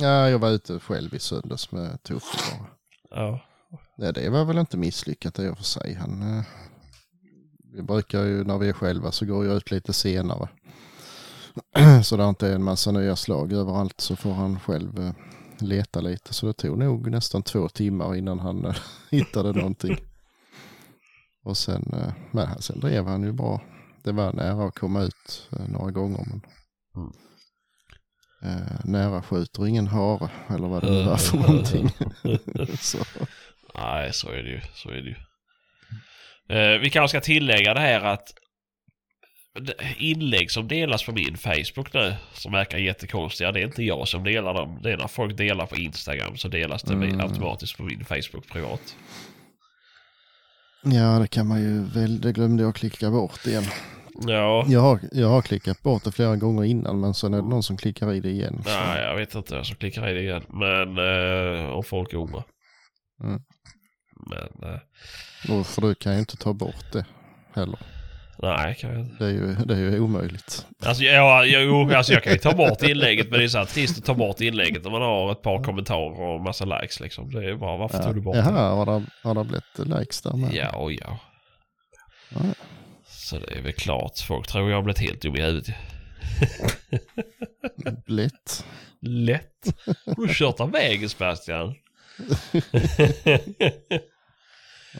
Ja, 0.00 0.28
jag 0.28 0.38
var 0.38 0.50
ute 0.50 0.78
själv 0.80 1.14
i 1.14 1.18
söndags 1.18 1.72
med 1.72 2.02
Tuffe 2.02 2.38
bara. 2.58 2.68
Ja. 3.10 3.40
Ja, 3.96 4.12
det 4.12 4.30
var 4.30 4.44
väl 4.44 4.58
inte 4.58 4.76
misslyckat 4.76 5.38
i 5.38 5.48
och 5.48 5.56
för 5.56 5.64
sig. 5.64 5.94
Han, 5.94 6.22
eh, 6.38 6.44
vi 7.74 7.82
brukar 7.82 8.22
ju 8.22 8.44
när 8.44 8.58
vi 8.58 8.68
är 8.68 8.72
själva 8.72 9.12
så 9.12 9.26
går 9.26 9.46
jag 9.46 9.56
ut 9.56 9.70
lite 9.70 9.92
senare. 9.92 10.48
så 12.04 12.16
det 12.16 12.24
inte 12.24 12.48
är 12.48 12.54
en 12.54 12.62
massa 12.64 12.90
nya 12.92 13.16
slag 13.16 13.52
överallt 13.52 14.00
så 14.00 14.16
får 14.16 14.32
han 14.32 14.60
själv 14.60 14.98
eh, 15.00 15.12
leta 15.60 16.00
lite. 16.00 16.34
Så 16.34 16.46
det 16.46 16.52
tog 16.52 16.78
nog 16.78 17.10
nästan 17.10 17.42
två 17.42 17.68
timmar 17.68 18.14
innan 18.16 18.38
han 18.38 18.64
eh, 18.64 18.76
hittade 19.10 19.52
någonting. 19.52 19.96
Och 21.44 21.56
sen, 21.56 21.90
eh, 21.92 22.12
men 22.30 22.62
sen 22.62 22.80
drev 22.80 23.06
han 23.06 23.22
ju 23.22 23.32
bra. 23.32 23.60
Det 24.04 24.12
var 24.12 24.32
nära 24.32 24.64
att 24.68 24.78
komma 24.78 25.02
ut 25.02 25.48
eh, 25.52 25.68
några 25.68 25.90
gånger. 25.90 26.24
Men, 26.30 26.40
Mm. 26.96 27.12
eh, 28.62 28.80
nära 28.84 29.22
skjuter 29.22 29.66
ingen 29.66 29.86
hare 29.86 30.28
eller 30.48 30.68
vad 30.68 30.82
det 30.82 30.90
nu 30.90 31.04
var 31.04 31.16
för 31.16 31.36
någonting. 31.38 31.88
så. 32.78 32.98
Nej, 33.74 34.12
så 34.12 34.28
är 34.30 34.42
det 34.42 34.48
ju. 34.50 34.60
Så 34.74 34.90
är 34.90 34.94
det 35.02 35.08
ju. 35.08 35.16
Eh, 36.56 36.80
vi 36.80 36.90
kanske 36.90 37.18
ska 37.18 37.24
tillägga 37.24 37.74
det 37.74 37.80
här 37.80 38.00
att 38.00 38.28
inlägg 39.98 40.50
som 40.50 40.68
delas 40.68 41.04
på 41.06 41.12
min 41.12 41.36
Facebook 41.36 41.92
nu 41.94 42.14
som 42.32 42.52
verkar 42.52 42.78
jättekonstiga. 42.78 43.52
Det 43.52 43.60
är 43.60 43.64
inte 43.64 43.82
jag 43.82 44.08
som 44.08 44.24
delar 44.24 44.54
dem. 44.54 44.78
Det 44.82 44.92
är 44.92 44.96
när 44.96 45.08
folk 45.08 45.36
delar 45.36 45.66
på 45.66 45.76
Instagram 45.76 46.36
så 46.36 46.48
delas 46.48 46.82
det 46.82 46.94
Mm. 46.94 47.20
automatiskt 47.20 47.76
på 47.76 47.82
min 47.82 48.04
Facebook 48.04 48.48
privat. 48.52 48.96
Ja, 50.84 51.18
det 51.18 51.28
kan 51.28 51.46
man 51.46 51.60
ju 51.62 51.84
väl. 51.84 52.20
Det 52.20 52.32
glömde 52.32 52.62
jag 52.62 52.74
klicka 52.74 53.10
bort 53.10 53.46
igen. 53.46 53.64
Ja, 54.26 54.64
Jag 54.68 54.80
har, 54.80 55.00
jag 55.12 55.28
har 55.28 55.42
klickat 55.42 55.82
bort 55.82 56.04
det 56.04 56.12
flera 56.12 56.36
gånger 56.36 56.64
innan 56.64 57.00
men 57.00 57.14
sen 57.14 57.34
är 57.34 57.42
det 57.42 57.48
någon 57.48 57.62
som 57.62 57.76
klickar 57.76 58.12
i 58.12 58.20
det 58.20 58.28
igen. 58.30 58.62
Så, 58.64 58.70
nej 58.70 59.02
jag 59.02 59.16
vet 59.16 59.34
inte 59.34 59.54
vem 59.54 59.64
som 59.64 59.76
klickar 59.76 60.08
i 60.08 60.14
det 60.14 60.20
igen. 60.20 60.42
Men 60.48 60.98
eh, 60.98 61.68
om 61.68 61.84
folk 61.84 62.12
är 62.12 62.16
oroliga. 62.22 62.44
Mm. 63.24 63.40
Men 64.30 64.70
eh, 64.72 65.58
och 65.58 65.66
för 65.66 65.82
du 65.82 65.94
kan 65.94 66.12
ju 66.12 66.18
inte 66.18 66.36
ta 66.36 66.52
bort 66.52 66.92
det 66.92 67.04
heller. 67.54 67.78
Nej, 68.42 68.74
kan 68.74 68.90
jag 68.90 69.00
inte. 69.00 69.24
Det 69.24 69.30
är 69.30 69.34
ju, 69.34 69.54
det 69.54 69.74
är 69.74 69.78
ju 69.78 70.00
omöjligt. 70.00 70.66
Alltså, 70.84 71.04
ja, 71.04 71.44
jo, 71.44 71.94
alltså 71.94 72.12
jag 72.12 72.22
kan 72.22 72.32
ju 72.32 72.38
ta 72.38 72.52
bort 72.52 72.82
inlägget 72.82 73.30
men 73.30 73.38
det 73.38 73.44
är 73.44 73.48
så 73.48 73.58
här 73.58 73.64
trist 73.64 73.98
att 73.98 74.04
ta 74.04 74.14
bort 74.14 74.40
inlägget 74.40 74.84
när 74.84 74.90
man 74.90 75.02
har 75.02 75.32
ett 75.32 75.42
par 75.42 75.64
kommentarer 75.64 76.20
och 76.20 76.40
massa 76.40 76.64
likes 76.64 77.00
liksom. 77.00 77.30
Det 77.30 77.50
är 77.50 77.54
bara 77.54 77.76
varför 77.76 78.02
tog 78.02 78.14
du 78.14 78.20
bort 78.20 78.36
Jaha, 78.36 78.52
det? 78.52 78.58
har 78.60 78.86
det, 78.86 79.06
har 79.22 79.34
det 79.34 79.44
blivit 79.44 79.98
likes 79.98 80.22
där 80.22 80.32
med? 80.36 80.54
Ja, 80.54 80.76
och 80.76 80.92
ja. 80.92 81.18
Ja. 82.28 82.38
Så 83.06 83.38
det 83.38 83.58
är 83.58 83.62
väl 83.62 83.72
klart. 83.72 84.18
Folk 84.18 84.46
tror 84.46 84.70
jag 84.70 84.76
har 84.76 84.82
blivit 84.82 85.00
helt 85.00 85.22
dum 85.22 85.36
i 85.36 85.42
huvudet. 85.42 85.74
Lätt. 88.06 88.64
Lätt. 89.00 89.74
Har 90.06 90.26
du 90.26 90.34
kört 90.34 90.60
av 90.60 90.70
vägen 90.72 91.08
Sebastian? 91.08 91.74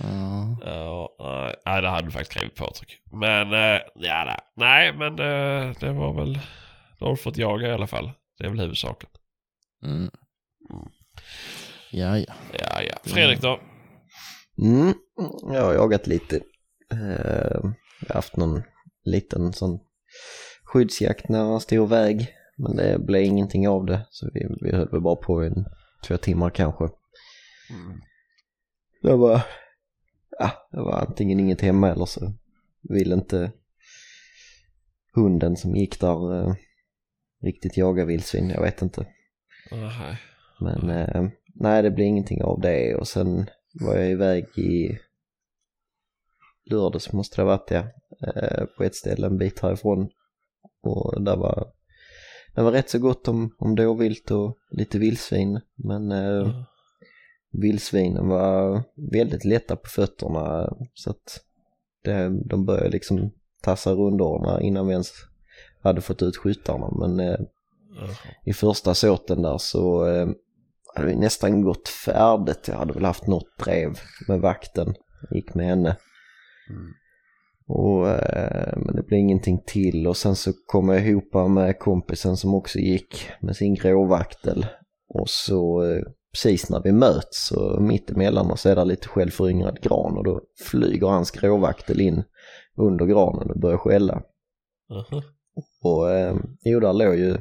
Ja. 0.01 0.59
Ja, 0.61 1.57
nej, 1.67 1.83
det 1.83 1.89
hade 1.89 2.07
du 2.07 2.11
faktiskt 2.11 2.33
skrivit 2.33 2.55
Patrik. 2.55 2.99
Men, 3.13 3.53
eh, 3.53 3.81
ja, 3.95 4.25
nej. 4.25 4.39
nej, 4.55 4.93
men 4.93 5.13
eh, 5.13 5.75
det 5.81 5.93
var 5.93 6.15
väl... 6.15 6.39
Då 6.99 7.05
har 7.05 7.11
du 7.11 7.17
fått 7.17 7.37
jaga 7.37 7.69
i 7.69 7.73
alla 7.73 7.87
fall. 7.87 8.11
Det 8.39 8.45
är 8.45 8.49
väl 8.49 8.61
huvudsaken. 8.61 9.11
Mm. 9.83 10.11
Ja, 11.91 12.19
ja. 12.19 12.35
Ja, 12.53 12.83
ja. 12.83 12.97
Fredrik 13.05 13.41
då? 13.41 13.61
Mm, 14.63 14.95
jag 15.53 15.63
har 15.63 15.75
jagat 15.75 16.07
lite. 16.07 16.37
Eh, 16.93 17.71
jag 18.01 18.09
har 18.09 18.15
haft 18.15 18.37
någon 18.37 18.63
liten 19.05 19.53
sån 19.53 19.79
skyddsjakt 20.65 21.29
nära 21.29 21.55
en 21.55 21.61
stor 21.61 21.87
väg. 21.87 22.29
Men 22.59 22.77
det 22.77 22.99
blev 22.99 23.23
ingenting 23.23 23.69
av 23.69 23.87
det. 23.87 24.07
Så 24.11 24.31
vi, 24.35 24.47
vi 24.61 24.77
höll 24.77 24.91
väl 24.91 25.01
bara 25.01 25.17
på 25.17 25.45
i 25.45 25.47
en 25.47 25.67
två 26.07 26.17
timmar 26.17 26.51
kanske. 26.51 26.89
Det 29.03 29.17
var, 29.17 29.43
ja, 30.39 30.51
det 30.71 30.81
var 30.81 30.93
antingen 30.93 31.41
inget 31.41 31.61
hemma 31.61 31.91
eller 31.91 32.07
så 32.07 32.33
ville 32.83 33.15
inte 33.15 33.53
hunden 35.15 35.57
som 35.57 35.77
gick 35.77 36.01
där 36.01 36.41
eh, 36.41 36.55
riktigt 37.43 37.77
jaga 37.77 38.05
vildsvin. 38.05 38.51
Jag 38.51 38.63
vet 38.63 38.83
inte. 38.83 39.07
Nej. 39.71 40.19
Men 40.61 40.91
eh, 40.91 41.29
nej, 41.55 41.83
det 41.83 41.91
blev 41.91 42.07
ingenting 42.07 42.43
av 42.43 42.61
det 42.61 42.95
och 42.95 43.09
sen 43.09 43.47
var 43.81 43.97
jag 43.97 44.11
iväg 44.11 44.45
i 44.59 44.99
lördags 46.71 47.13
måste 47.13 47.37
det 47.37 47.43
ha 47.43 47.49
varit 47.57 47.71
ja, 47.71 47.87
eh, 48.29 48.65
på 48.65 48.85
ett 48.85 48.95
ställe 48.95 49.27
en 49.27 49.39
bit 49.39 49.61
härifrån. 49.61 50.09
Och 50.83 51.23
där 51.23 51.37
var, 51.37 51.73
det 52.55 52.63
var 52.63 52.73
rätt 52.73 52.91
så 52.91 52.99
gott 52.99 53.29
om, 53.29 53.55
om 53.59 53.75
dåvilt 53.77 54.31
och 54.31 54.59
lite 54.71 54.99
vildsvin. 54.99 55.61
Men 55.75 56.13
eh, 56.13 56.65
vildsvinen 57.53 58.29
var 58.29 58.83
väldigt 59.13 59.45
lätta 59.45 59.77
på 59.77 59.89
fötterna 59.89 60.77
så 60.95 61.11
att 61.11 61.41
det, 62.05 62.43
de 62.45 62.67
började 62.67 62.89
liksom 62.89 63.31
tassa 63.63 63.93
rundorna 63.93 64.61
innan 64.61 64.87
vi 64.87 64.93
ens 64.93 65.13
hade 65.83 66.01
fått 66.01 66.23
ut 66.23 66.37
skyttarna. 66.37 66.91
Men 66.99 67.21
eh, 67.21 67.41
i 68.45 68.53
första 68.53 68.95
såten 68.95 69.43
där 69.43 69.59
så 69.59 70.07
eh, 70.07 70.29
hade 70.95 71.09
vi 71.09 71.17
nästan 71.17 71.63
gått 71.63 71.89
färdigt. 71.89 72.69
Jag 72.69 72.77
hade 72.77 72.93
väl 72.93 73.05
haft 73.05 73.27
något 73.27 73.59
drev 73.65 73.99
med 74.29 74.41
vakten. 74.41 74.95
Gick 75.31 75.55
med 75.55 75.67
henne. 75.67 75.97
Och, 77.69 78.09
eh, 78.09 78.77
men 78.77 78.97
det 78.97 79.03
blev 79.03 79.21
ingenting 79.21 79.63
till 79.67 80.07
och 80.07 80.17
sen 80.17 80.37
så 80.37 80.53
kom 80.67 80.89
jag 80.89 81.07
ihop 81.07 81.35
med 81.51 81.79
kompisen 81.79 82.37
som 82.37 82.55
också 82.55 82.79
gick 82.79 83.31
med 83.41 83.57
sin 83.57 83.75
gråvaktel. 83.75 84.67
Och 85.09 85.29
så 85.29 85.83
eh, 85.85 86.03
precis 86.37 86.71
när 86.71 86.83
vi 86.83 86.93
möts 86.93 87.47
så 87.47 87.81
mitt 87.81 88.11
emellan 88.11 88.51
oss 88.51 88.67
är 88.67 88.77
det 88.77 88.85
lite 88.85 89.09
självföryngrad 89.09 89.81
gran 89.81 90.17
och 90.17 90.25
då 90.25 90.41
flyger 90.59 91.07
hans 91.07 91.31
gråvaktel 91.31 92.01
in 92.01 92.25
under 92.77 93.07
granen 93.07 93.51
och 93.51 93.61
börjar 93.61 93.79
skälla. 93.79 94.23
Aha. 94.91 95.23
Och 95.83 96.11
eh, 96.11 96.37
jo, 96.65 96.81
där 96.81 96.93
låg 96.93 97.15
ju, 97.15 97.37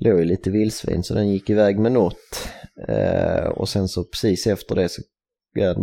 låg 0.00 0.18
ju 0.18 0.24
lite 0.24 0.50
vildsvin 0.50 1.02
så 1.02 1.14
den 1.14 1.28
gick 1.28 1.50
iväg 1.50 1.78
med 1.78 1.92
något. 1.92 2.48
Eh, 2.88 3.46
och 3.48 3.68
sen 3.68 3.88
så 3.88 4.04
precis 4.04 4.46
efter 4.46 4.74
det, 4.74 4.88
så, 4.88 5.02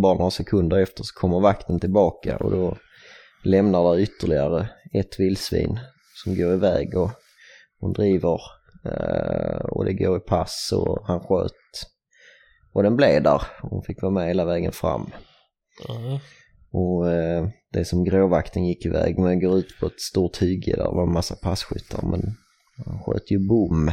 bara 0.02 0.18
några 0.18 0.32
sekunder 0.32 0.78
efter 0.78 1.04
så 1.04 1.20
kommer 1.20 1.40
vakten 1.40 1.80
tillbaka 1.80 2.38
och 2.38 2.52
då 2.52 2.78
lämnar 3.44 3.84
där 3.84 4.00
ytterligare 4.00 4.70
ett 4.94 5.20
vildsvin 5.20 5.80
som 6.24 6.36
går 6.36 6.54
iväg 6.54 6.98
och 6.98 7.12
hon 7.80 7.94
driver 7.94 8.42
eh, 8.86 9.66
och 9.66 9.86
det 9.86 9.94
går 9.94 10.18
i 10.18 10.20
pass 10.20 10.74
och 10.76 11.08
han 11.08 11.20
sköt. 11.20 11.65
Och 12.76 12.84
den 12.84 12.96
blev 12.96 13.24
där. 13.24 13.42
Hon 13.62 13.84
fick 13.84 14.02
vara 14.02 14.12
med 14.12 14.28
hela 14.28 14.46
vägen 14.46 14.72
fram. 14.72 15.10
Aha. 15.90 16.20
Och 16.72 17.12
eh, 17.12 17.48
det 17.72 17.86
som 17.86 18.04
gråvakten 18.04 18.66
gick 18.66 18.86
iväg 18.86 19.20
med 19.20 19.42
går 19.42 19.58
ut 19.58 19.80
på 19.80 19.86
ett 19.86 20.02
stort 20.02 20.42
hygge 20.42 20.76
där 20.76 20.84
var 20.86 21.04
en 21.04 21.14
massa 21.14 21.36
passkyttar 21.36 22.02
men 22.02 22.22
han 22.86 23.00
sköt 23.04 23.32
ju 23.32 23.48
bom. 23.48 23.92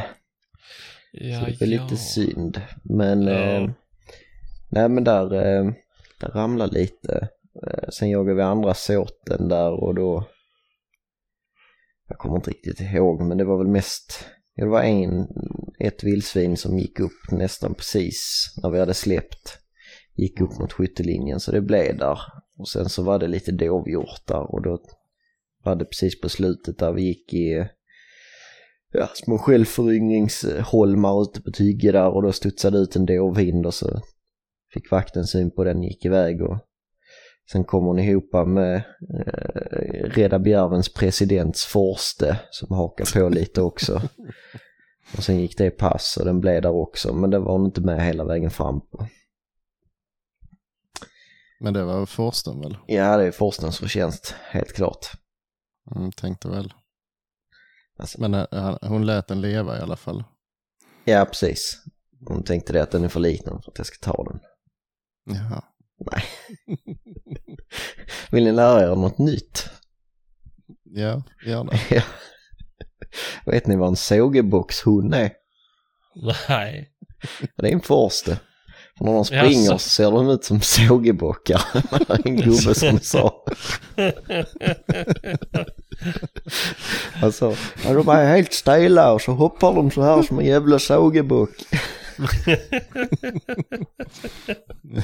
Ja, 1.13 1.41
så 1.41 1.47
det 1.47 1.61
var 1.61 1.67
ja. 1.67 1.83
lite 1.83 1.97
synd. 1.97 2.61
Men, 2.85 3.23
Ja. 3.23 3.33
eh, 3.33 3.71
nej 4.71 4.89
men 4.89 5.05
där, 5.05 5.35
eh, 5.35 5.73
där 6.21 6.29
ramlade 6.29 6.75
lite. 6.75 7.29
Eh, 7.67 7.89
sen 7.93 8.11
jagade 8.11 8.37
vi 8.37 8.43
andra 8.43 8.75
såten 8.75 9.49
där 9.49 9.71
och 9.85 9.95
då, 9.95 10.25
jag 12.09 12.19
kommer 12.19 12.37
inte 12.37 12.51
riktigt 12.51 12.81
ihåg 12.81 13.21
men 13.21 13.39
det 13.39 13.45
var 13.45 13.59
väl 13.59 13.73
mest, 13.73 14.27
det 14.57 14.67
var 14.67 14.83
en, 14.83 15.27
ett 15.79 16.05
vildsvin 16.05 16.57
som 16.57 16.79
gick 16.79 17.01
upp 17.01 17.31
nästan 17.31 17.75
precis 17.75 18.47
när 18.63 18.71
vi 18.71 18.79
hade 18.79 18.95
släppt. 18.95 19.59
Gick 20.15 20.41
upp 20.41 20.59
mot 20.59 20.73
skyttelinjen 20.73 21.41
så 21.41 21.53
det 21.53 21.61
blev 21.61 21.97
där. 21.99 22.19
Och 22.59 22.69
sen 22.69 22.89
så 22.89 23.03
var 23.03 23.19
det 23.19 23.29
lite 23.29 23.53
dovhjortar 23.53 24.55
och 24.55 24.63
då 24.63 24.79
var 25.65 25.77
det 25.77 25.85
precis 25.85 26.21
på 26.21 26.29
slutet 26.29 26.79
där 26.79 26.93
vi 26.93 27.03
gick 27.03 27.35
i 27.35 27.67
ja, 28.93 29.09
små 29.15 29.39
självföryngringsholmar 29.39 31.23
ute 31.23 31.43
på 31.43 31.51
Tygge 31.51 31.93
där 31.93 32.09
och 32.09 32.23
då 32.23 32.33
studsade 32.33 32.79
ut 32.79 32.97
en 32.97 33.07
dovhind 33.07 33.67
och 33.67 33.75
så 33.75 34.01
fick 34.75 34.91
vakten 34.91 35.25
syn 35.25 35.51
på 35.51 35.65
den 35.65 35.83
gick 35.83 36.05
iväg 36.05 36.43
och 36.43 36.59
sen 37.51 37.65
kom 37.65 37.85
hon 37.85 37.99
ihop 37.99 38.33
med 38.47 38.77
eh, 39.15 40.05
Reda 40.05 40.39
Bjärvens 40.39 40.95
presidents 40.95 41.65
Forste 41.65 42.41
som 42.51 42.77
hakade 42.77 43.11
på 43.11 43.29
lite 43.29 43.63
också. 43.63 44.03
Och 45.17 45.25
sen 45.25 45.41
gick 45.41 45.59
det 45.59 45.71
pass 45.71 46.17
och 46.17 46.25
den 46.25 46.41
blev 46.41 46.63
där 46.63 46.71
också 46.71 47.15
men 47.15 47.31
det 47.31 47.39
var 47.39 47.53
hon 47.53 47.65
inte 47.65 47.81
med 47.81 48.05
hela 48.07 48.25
vägen 48.25 48.51
fram 48.51 48.81
på. 48.81 49.07
Men 51.61 51.75
det 51.75 51.85
var 51.85 52.07
Forsten 52.07 52.61
väl? 52.61 52.77
Ja 52.87 53.17
det 53.17 53.25
är 53.25 53.31
Forstens 53.31 53.79
förtjänst, 53.79 54.35
helt 54.51 54.73
klart. 54.73 55.07
Mm, 55.97 56.13
tänkte 56.13 56.49
väl. 56.49 56.73
Alltså, 57.99 58.21
Men 58.21 58.35
eh, 58.35 58.77
hon 58.83 59.07
lät 59.07 59.29
den 59.29 59.41
leva 59.41 59.79
i 59.79 59.81
alla 59.81 59.97
fall. 59.97 60.25
ja 61.05 61.25
precis. 61.25 61.83
Hon 62.27 62.43
tänkte 62.43 62.73
det 62.73 62.83
att 62.83 62.91
den 62.91 63.05
är 63.05 63.09
för 63.09 63.21
liten 63.21 63.63
för 63.63 63.71
att 63.71 63.79
jag 63.79 63.87
ska 63.87 64.13
ta 64.13 64.25
den. 64.25 64.41
Jaha. 65.37 65.65
Nej. 66.13 66.25
Vill 68.31 68.45
ni 68.45 68.53
lära 68.53 68.83
er 68.83 68.97
något 68.97 69.19
nytt? 69.19 69.69
Ja, 70.85 71.23
gärna. 71.47 71.73
Ja. 71.91 72.03
Vet 73.47 73.67
ni 73.67 73.77
vad 73.77 73.89
en 73.89 73.97
sågeboxhund 73.97 75.15
är? 75.15 75.31
Nej. 76.49 76.89
Det 77.57 77.69
är 77.69 77.73
en 77.73 77.81
forste. 77.81 78.39
För 78.99 79.05
när 79.05 79.13
de 79.13 79.25
springer 79.25 79.71
så 79.71 79.79
ser 79.79 80.11
de 80.11 80.29
ut 80.29 80.45
som 80.45 80.61
sågebockar. 80.61 81.63
En 82.25 82.37
gubbe 82.37 82.75
som 82.75 83.01
sa. 83.01 83.45
Alltså, 87.23 87.57
de 87.83 88.09
är 88.09 88.25
helt 88.37 88.53
stela 88.53 89.13
och 89.13 89.21
så 89.21 89.33
hoppar 89.33 89.75
de 89.75 89.91
så 89.91 90.03
här 90.03 90.23
som 90.23 90.39
en 90.39 90.47
jävla 90.47 90.79
sågebock. 90.79 91.51
Jag 94.83 95.03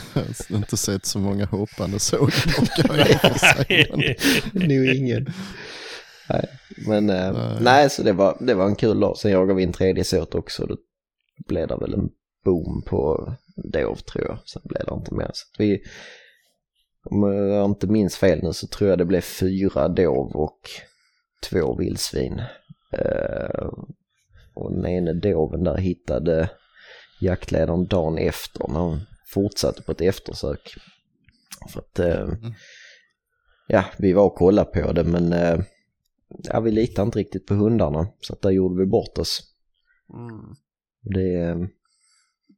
har 0.50 0.56
inte 0.56 0.76
sett 0.76 1.06
så 1.06 1.18
många 1.18 1.44
hoppande 1.44 1.98
sågbockar 1.98 3.72
i 3.72 3.86
Nog 4.52 4.86
ingen. 4.86 5.26
Nej, 6.30 6.48
men 6.86 7.10
eh, 7.10 7.32
Nej. 7.32 7.58
nej, 7.60 7.90
så 7.90 8.02
det 8.02 8.12
var, 8.12 8.36
det 8.40 8.54
var 8.54 8.66
en 8.66 8.76
kul 8.76 9.00
dag. 9.00 9.16
Sen 9.16 9.30
jagade 9.30 9.54
vi 9.54 9.64
en 9.64 9.72
tredje 9.72 10.04
såt 10.04 10.34
också. 10.34 10.66
Då 10.66 10.76
blev 11.48 11.68
det 11.68 11.76
väl 11.76 11.94
en 11.94 12.08
boom 12.44 12.82
på 12.86 13.32
dov 13.56 13.94
tror 13.94 14.24
jag. 14.24 14.38
Sen 14.46 14.62
blev 14.64 14.86
det 14.86 14.94
inte 14.94 15.14
mer. 15.14 15.30
Så 15.32 15.44
vi, 15.58 15.82
om 17.04 17.22
jag 17.32 17.64
inte 17.64 17.86
minns 17.86 18.16
fel 18.16 18.42
nu 18.42 18.52
så 18.52 18.66
tror 18.66 18.90
jag 18.90 18.98
det 18.98 19.04
blev 19.04 19.20
fyra 19.20 19.88
dov 19.88 20.36
och 20.36 20.60
två 21.50 21.76
vildsvin. 21.76 22.42
Eh, 22.92 23.68
och 24.54 24.72
den 24.74 24.86
ene 24.86 25.12
doven 25.12 25.64
där 25.64 25.76
hittade 25.76 26.50
jaktledaren 27.20 27.86
dagen 27.86 28.18
efter 28.18 28.68
när 28.68 28.80
hon 28.80 29.00
fortsatte 29.26 29.82
på 29.82 29.92
ett 29.92 30.00
eftersök. 30.00 30.74
För 31.72 31.80
att 31.80 31.98
eh, 31.98 32.28
ja, 33.68 33.84
vi 33.98 34.12
var 34.12 34.24
och 34.24 34.34
kollade 34.34 34.70
på 34.82 34.92
det 34.92 35.04
men 35.04 35.32
eh, 35.32 35.60
ja, 36.28 36.60
vi 36.60 36.70
litade 36.70 37.06
inte 37.06 37.18
riktigt 37.18 37.46
på 37.46 37.54
hundarna 37.54 38.08
så 38.20 38.32
att 38.32 38.42
där 38.42 38.50
gjorde 38.50 38.80
vi 38.80 38.86
bort 38.86 39.18
oss. 39.18 39.40
Det, 41.02 41.34
eh, 41.34 41.56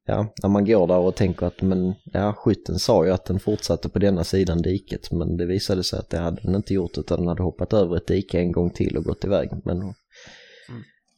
ja, 0.07 0.33
när 0.43 0.49
man 0.49 0.65
går 0.65 0.87
där 0.87 0.99
och 0.99 1.15
tänker 1.15 1.47
att 1.47 1.63
men, 1.63 1.95
ja, 2.05 2.33
skytten 2.33 2.79
sa 2.79 3.05
ju 3.05 3.11
att 3.11 3.25
den 3.25 3.41
fortsatte 3.41 3.89
på 3.89 3.99
denna 3.99 4.25
sidan 4.25 4.63
diket 4.63 5.13
men 5.13 5.37
det 5.37 5.47
visade 5.47 5.85
sig 5.85 5.99
att 5.99 6.11
det 6.11 6.19
hade 6.19 6.43
den 6.43 6.55
inte 6.55 6.75
gjort 6.75 6.99
utan 6.99 7.19
den 7.19 7.29
hade 7.29 7.43
hoppat 7.43 7.73
över 7.73 7.97
ett 7.97 8.07
dike 8.07 8.39
en 8.39 8.53
gång 8.53 8.71
till 8.71 8.97
och 8.97 9.05
gått 9.05 9.25
iväg. 9.25 9.51
Men 9.65 9.95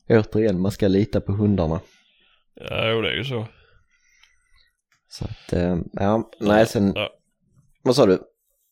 återigen, 0.09 0.61
man 0.61 0.72
ska 0.72 0.88
lita 0.88 1.20
på 1.20 1.33
hundarna. 1.33 1.81
Ja, 2.70 2.90
jo, 2.90 3.01
det 3.01 3.09
är 3.09 3.14
ju 3.16 3.25
så. 3.25 3.46
Så 5.09 5.25
att, 5.25 5.53
eh, 5.53 5.77
ja, 5.92 6.31
nej 6.40 6.66
sen, 6.66 6.92
Ja. 6.94 7.11
vad 7.83 7.96
sa 7.96 8.07
du? 8.07 8.18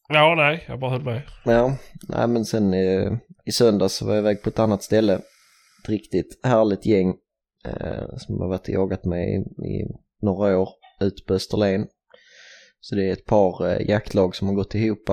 Ja, 0.09 0.35
nej, 0.37 0.65
jag 0.69 0.81
bara 0.81 0.91
höll 0.91 1.03
med. 1.05 1.23
Ja, 1.45 1.77
nej 2.09 2.29
men 2.29 2.45
sen 2.45 2.75
eh, 2.75 3.13
i 3.45 3.53
söndags 3.53 4.03
var 4.03 4.15
jag 4.15 4.19
iväg 4.23 4.43
på 4.43 4.49
ett 4.49 4.59
annat 4.59 4.83
ställe. 4.83 5.15
Ett 5.15 5.89
riktigt 5.89 6.41
härligt 6.43 6.87
gäng 6.87 7.09
eh, 7.65 8.17
som 8.17 8.41
har 8.41 8.49
varit 8.49 8.69
och 8.69 8.75
jagat 8.75 9.05
med 9.05 9.29
i, 9.29 9.35
i 9.67 9.87
några 10.23 10.59
år 10.59 10.69
ute 11.01 11.25
på 11.27 11.35
Österlen. 11.35 11.87
Så 12.81 12.95
det 12.95 13.09
är 13.09 13.13
ett 13.13 13.27
par 13.27 13.67
eh, 13.69 13.89
jaktlag 13.89 14.37
som 14.37 14.49
har 14.49 14.55
gått 14.55 14.75
ihop. 14.75 15.09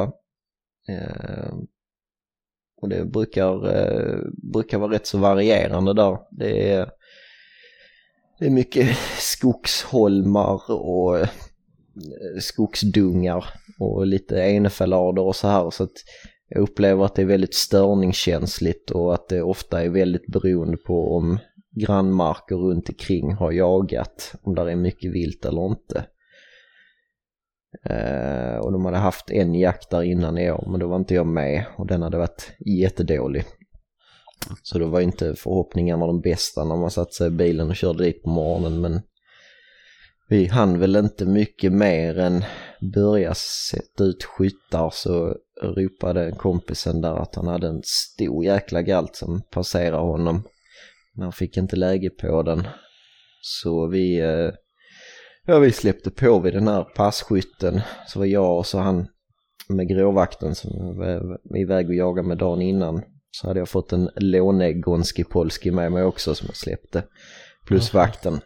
Eh, 0.89 1.53
och 2.81 2.89
det 2.89 3.05
brukar, 3.05 3.75
eh, 3.75 4.19
brukar 4.53 4.77
vara 4.77 4.91
rätt 4.93 5.07
så 5.07 5.17
varierande 5.17 5.93
där. 5.93 6.17
Det 6.31 6.69
är, 6.71 6.89
det 8.39 8.45
är 8.45 8.49
mycket 8.49 8.97
skogsholmar 9.17 10.71
och 10.71 11.19
eh, 11.19 11.29
skogsdungar 12.39 13.45
och 13.79 14.07
lite 14.07 14.35
enefällader 14.35 15.21
och 15.21 15.35
så 15.35 15.47
här. 15.47 15.69
Så 15.69 15.83
att 15.83 16.03
jag 16.49 16.61
upplever 16.61 17.05
att 17.05 17.15
det 17.15 17.21
är 17.21 17.25
väldigt 17.25 17.55
störningskänsligt 17.55 18.91
och 18.91 19.13
att 19.13 19.27
det 19.27 19.41
ofta 19.41 19.83
är 19.83 19.89
väldigt 19.89 20.27
beroende 20.27 20.77
på 20.77 21.15
om 21.15 21.39
grannmarker 21.71 22.55
runt 22.55 22.89
omkring 22.89 23.33
har 23.33 23.51
jagat, 23.51 24.33
om 24.41 24.55
där 24.55 24.69
är 24.69 24.75
mycket 24.75 25.11
vilt 25.11 25.45
eller 25.45 25.65
inte. 25.65 26.05
Eh, 27.85 28.57
och 28.57 28.71
de 28.71 28.85
hade 28.85 28.97
haft 28.97 29.31
en 29.31 29.55
jakt 29.55 29.89
där 29.89 30.03
innan 30.03 30.37
i 30.37 30.51
år 30.51 30.67
men 30.71 30.79
då 30.79 30.87
var 30.87 30.95
inte 30.95 31.15
jag 31.15 31.27
med 31.27 31.65
och 31.77 31.87
den 31.87 32.01
hade 32.01 32.17
varit 32.17 32.51
jättedålig. 32.59 33.43
Så 34.63 34.79
då 34.79 34.87
var 34.87 35.01
inte 35.01 35.35
förhoppningarna 35.35 36.07
de 36.07 36.21
bästa 36.21 36.63
när 36.63 36.75
man 36.75 36.91
satte 36.91 37.13
sig 37.13 37.27
i 37.27 37.31
bilen 37.31 37.69
och 37.69 37.75
körde 37.75 38.03
dit 38.03 38.23
på 38.23 38.29
morgonen 38.29 38.81
men 38.81 39.01
vi 40.29 40.45
hann 40.45 40.79
väl 40.79 40.95
inte 40.95 41.25
mycket 41.25 41.73
mer 41.73 42.19
än 42.19 42.43
börja 42.93 43.33
sätta 43.69 44.03
ut 44.03 44.23
skyttar 44.23 44.89
så 44.93 45.35
ropade 45.61 46.31
kompisen 46.31 47.01
där 47.01 47.15
att 47.15 47.35
han 47.35 47.47
hade 47.47 47.67
en 47.67 47.81
stor 47.83 48.45
jäkla 48.45 48.81
galt 48.81 49.15
som 49.15 49.41
passerade 49.51 49.97
honom. 49.97 50.43
Men 51.13 51.23
han 51.23 51.31
fick 51.31 51.57
inte 51.57 51.75
läge 51.75 52.09
på 52.09 52.43
den. 52.43 52.67
Så 53.41 53.87
vi, 53.87 54.19
eh, 54.19 54.51
ja 55.45 55.59
vi 55.59 55.71
släppte 55.71 56.11
på 56.11 56.39
vid 56.39 56.53
den 56.53 56.67
här 56.67 56.83
passkytten. 56.83 57.81
Så 58.07 58.19
var 58.19 58.25
jag 58.25 58.57
och 58.57 58.65
så 58.65 58.77
han 58.77 59.07
med 59.69 59.87
gråvakten 59.87 60.55
som 60.55 60.97
var 60.97 61.39
iväg 61.57 61.87
och 61.87 61.95
jagade 61.95 62.27
med 62.27 62.37
dagen 62.37 62.61
innan. 62.61 63.03
Så 63.31 63.47
hade 63.47 63.59
jag 63.59 63.69
fått 63.69 63.93
en 63.93 64.09
lånegonski 64.15 65.23
polski 65.23 65.71
med 65.71 65.91
mig 65.91 66.03
också 66.03 66.35
som 66.35 66.47
jag 66.47 66.55
släppte. 66.55 67.03
Plus 67.65 67.93
vakten. 67.93 68.39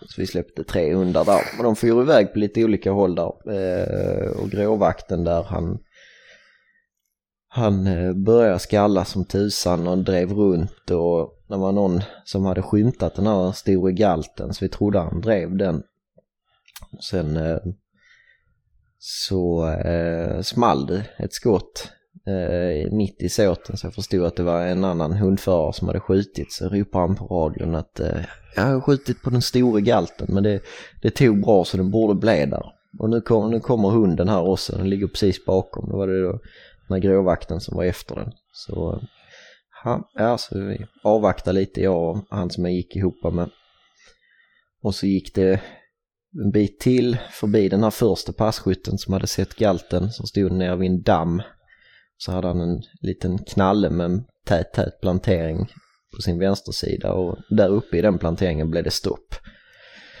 Så 0.00 0.20
vi 0.20 0.26
släppte 0.26 0.64
tre 0.64 0.94
hundar 0.94 1.24
där. 1.24 1.40
Och 1.58 1.64
de 1.64 1.76
får 1.76 2.02
iväg 2.02 2.32
på 2.32 2.38
lite 2.38 2.64
olika 2.64 2.90
håll 2.90 3.14
där. 3.14 3.32
Eh, 3.52 4.30
och 4.30 4.50
gråvakten 4.50 5.24
där 5.24 5.42
han 5.42 5.78
han 7.48 7.86
eh, 7.86 8.12
började 8.12 8.58
skalla 8.58 9.04
som 9.04 9.24
tusan 9.24 9.86
och 9.86 9.98
drev 9.98 10.32
runt 10.32 10.90
och 10.90 11.44
det 11.48 11.56
var 11.56 11.72
någon 11.72 12.00
som 12.24 12.44
hade 12.44 12.62
skymtat 12.62 13.14
den 13.14 13.26
här 13.26 13.52
stora 13.52 13.90
galten 13.90 14.54
så 14.54 14.64
vi 14.64 14.68
trodde 14.68 14.98
han 14.98 15.20
drev 15.20 15.56
den. 15.56 15.82
Och 16.92 17.04
sen 17.04 17.36
eh, 17.36 17.58
så 18.98 19.68
eh, 19.68 20.40
small 20.40 20.86
det 20.86 21.04
ett 21.18 21.32
skott 21.32 21.92
eh, 22.28 22.92
mitt 22.92 23.22
i 23.22 23.28
såten 23.28 23.76
så 23.76 23.86
jag 23.86 23.94
förstod 23.94 24.26
att 24.26 24.36
det 24.36 24.42
var 24.42 24.66
en 24.66 24.84
annan 24.84 25.12
hundförare 25.12 25.72
som 25.72 25.88
hade 25.88 26.00
skjutit 26.00 26.52
så 26.52 26.68
ropade 26.68 27.06
han 27.06 27.16
på 27.16 27.24
radion 27.26 27.74
att 27.74 28.00
eh, 28.00 28.20
jag 28.56 28.62
har 28.62 28.80
skjutit 28.80 29.22
på 29.22 29.30
den 29.30 29.42
stora 29.42 29.80
galten 29.80 30.26
men 30.30 30.42
det, 30.42 30.60
det 31.02 31.10
tog 31.10 31.40
bra 31.40 31.64
så 31.64 31.76
den 31.76 31.90
borde 31.90 32.14
bli 32.14 32.46
där. 32.46 32.72
Och 32.98 33.10
nu, 33.10 33.20
kom, 33.20 33.50
nu 33.50 33.60
kommer 33.60 33.88
hunden 33.88 34.28
här 34.28 34.48
också, 34.48 34.76
den 34.76 34.90
ligger 34.90 35.06
precis 35.06 35.44
bakom. 35.44 35.88
Då 35.88 35.96
var 35.96 36.06
det 36.06 36.22
då 36.22 36.32
den 36.88 36.94
här 36.94 36.98
gråvakten 36.98 37.60
som 37.60 37.76
var 37.76 37.84
efter 37.84 38.14
den. 38.14 38.32
Så 38.52 38.92
eh, 38.92 39.02
han, 39.70 40.04
alltså, 40.14 40.58
vi 40.58 40.86
avvaktade 41.02 41.60
lite 41.60 41.80
jag 41.80 42.10
och 42.10 42.24
han 42.30 42.50
som 42.50 42.64
jag 42.64 42.74
gick 42.74 42.96
ihop 42.96 43.32
med. 43.32 43.50
Och 44.82 44.94
så 44.94 45.06
gick 45.06 45.34
det 45.34 45.60
en 46.44 46.50
bit 46.50 46.80
till 46.80 47.18
förbi 47.30 47.68
den 47.68 47.82
här 47.82 47.90
första 47.90 48.32
passkytten 48.32 48.98
som 48.98 49.12
hade 49.12 49.26
sett 49.26 49.54
galten 49.54 50.10
som 50.10 50.26
stod 50.26 50.52
nere 50.52 50.76
vid 50.76 50.90
en 50.90 51.02
damm. 51.02 51.42
Så 52.18 52.32
hade 52.32 52.48
han 52.48 52.60
en 52.60 52.82
liten 53.00 53.38
knalle 53.38 53.90
med 53.90 54.04
en 54.04 54.24
tät, 54.46 54.72
tät 54.72 55.00
plantering 55.00 55.72
på 56.16 56.22
sin 56.22 56.38
vänstersida 56.38 57.12
och 57.12 57.36
där 57.50 57.68
uppe 57.68 57.96
i 57.98 58.02
den 58.02 58.18
planteringen 58.18 58.70
blev 58.70 58.84
det 58.84 58.90
stopp. 58.90 59.34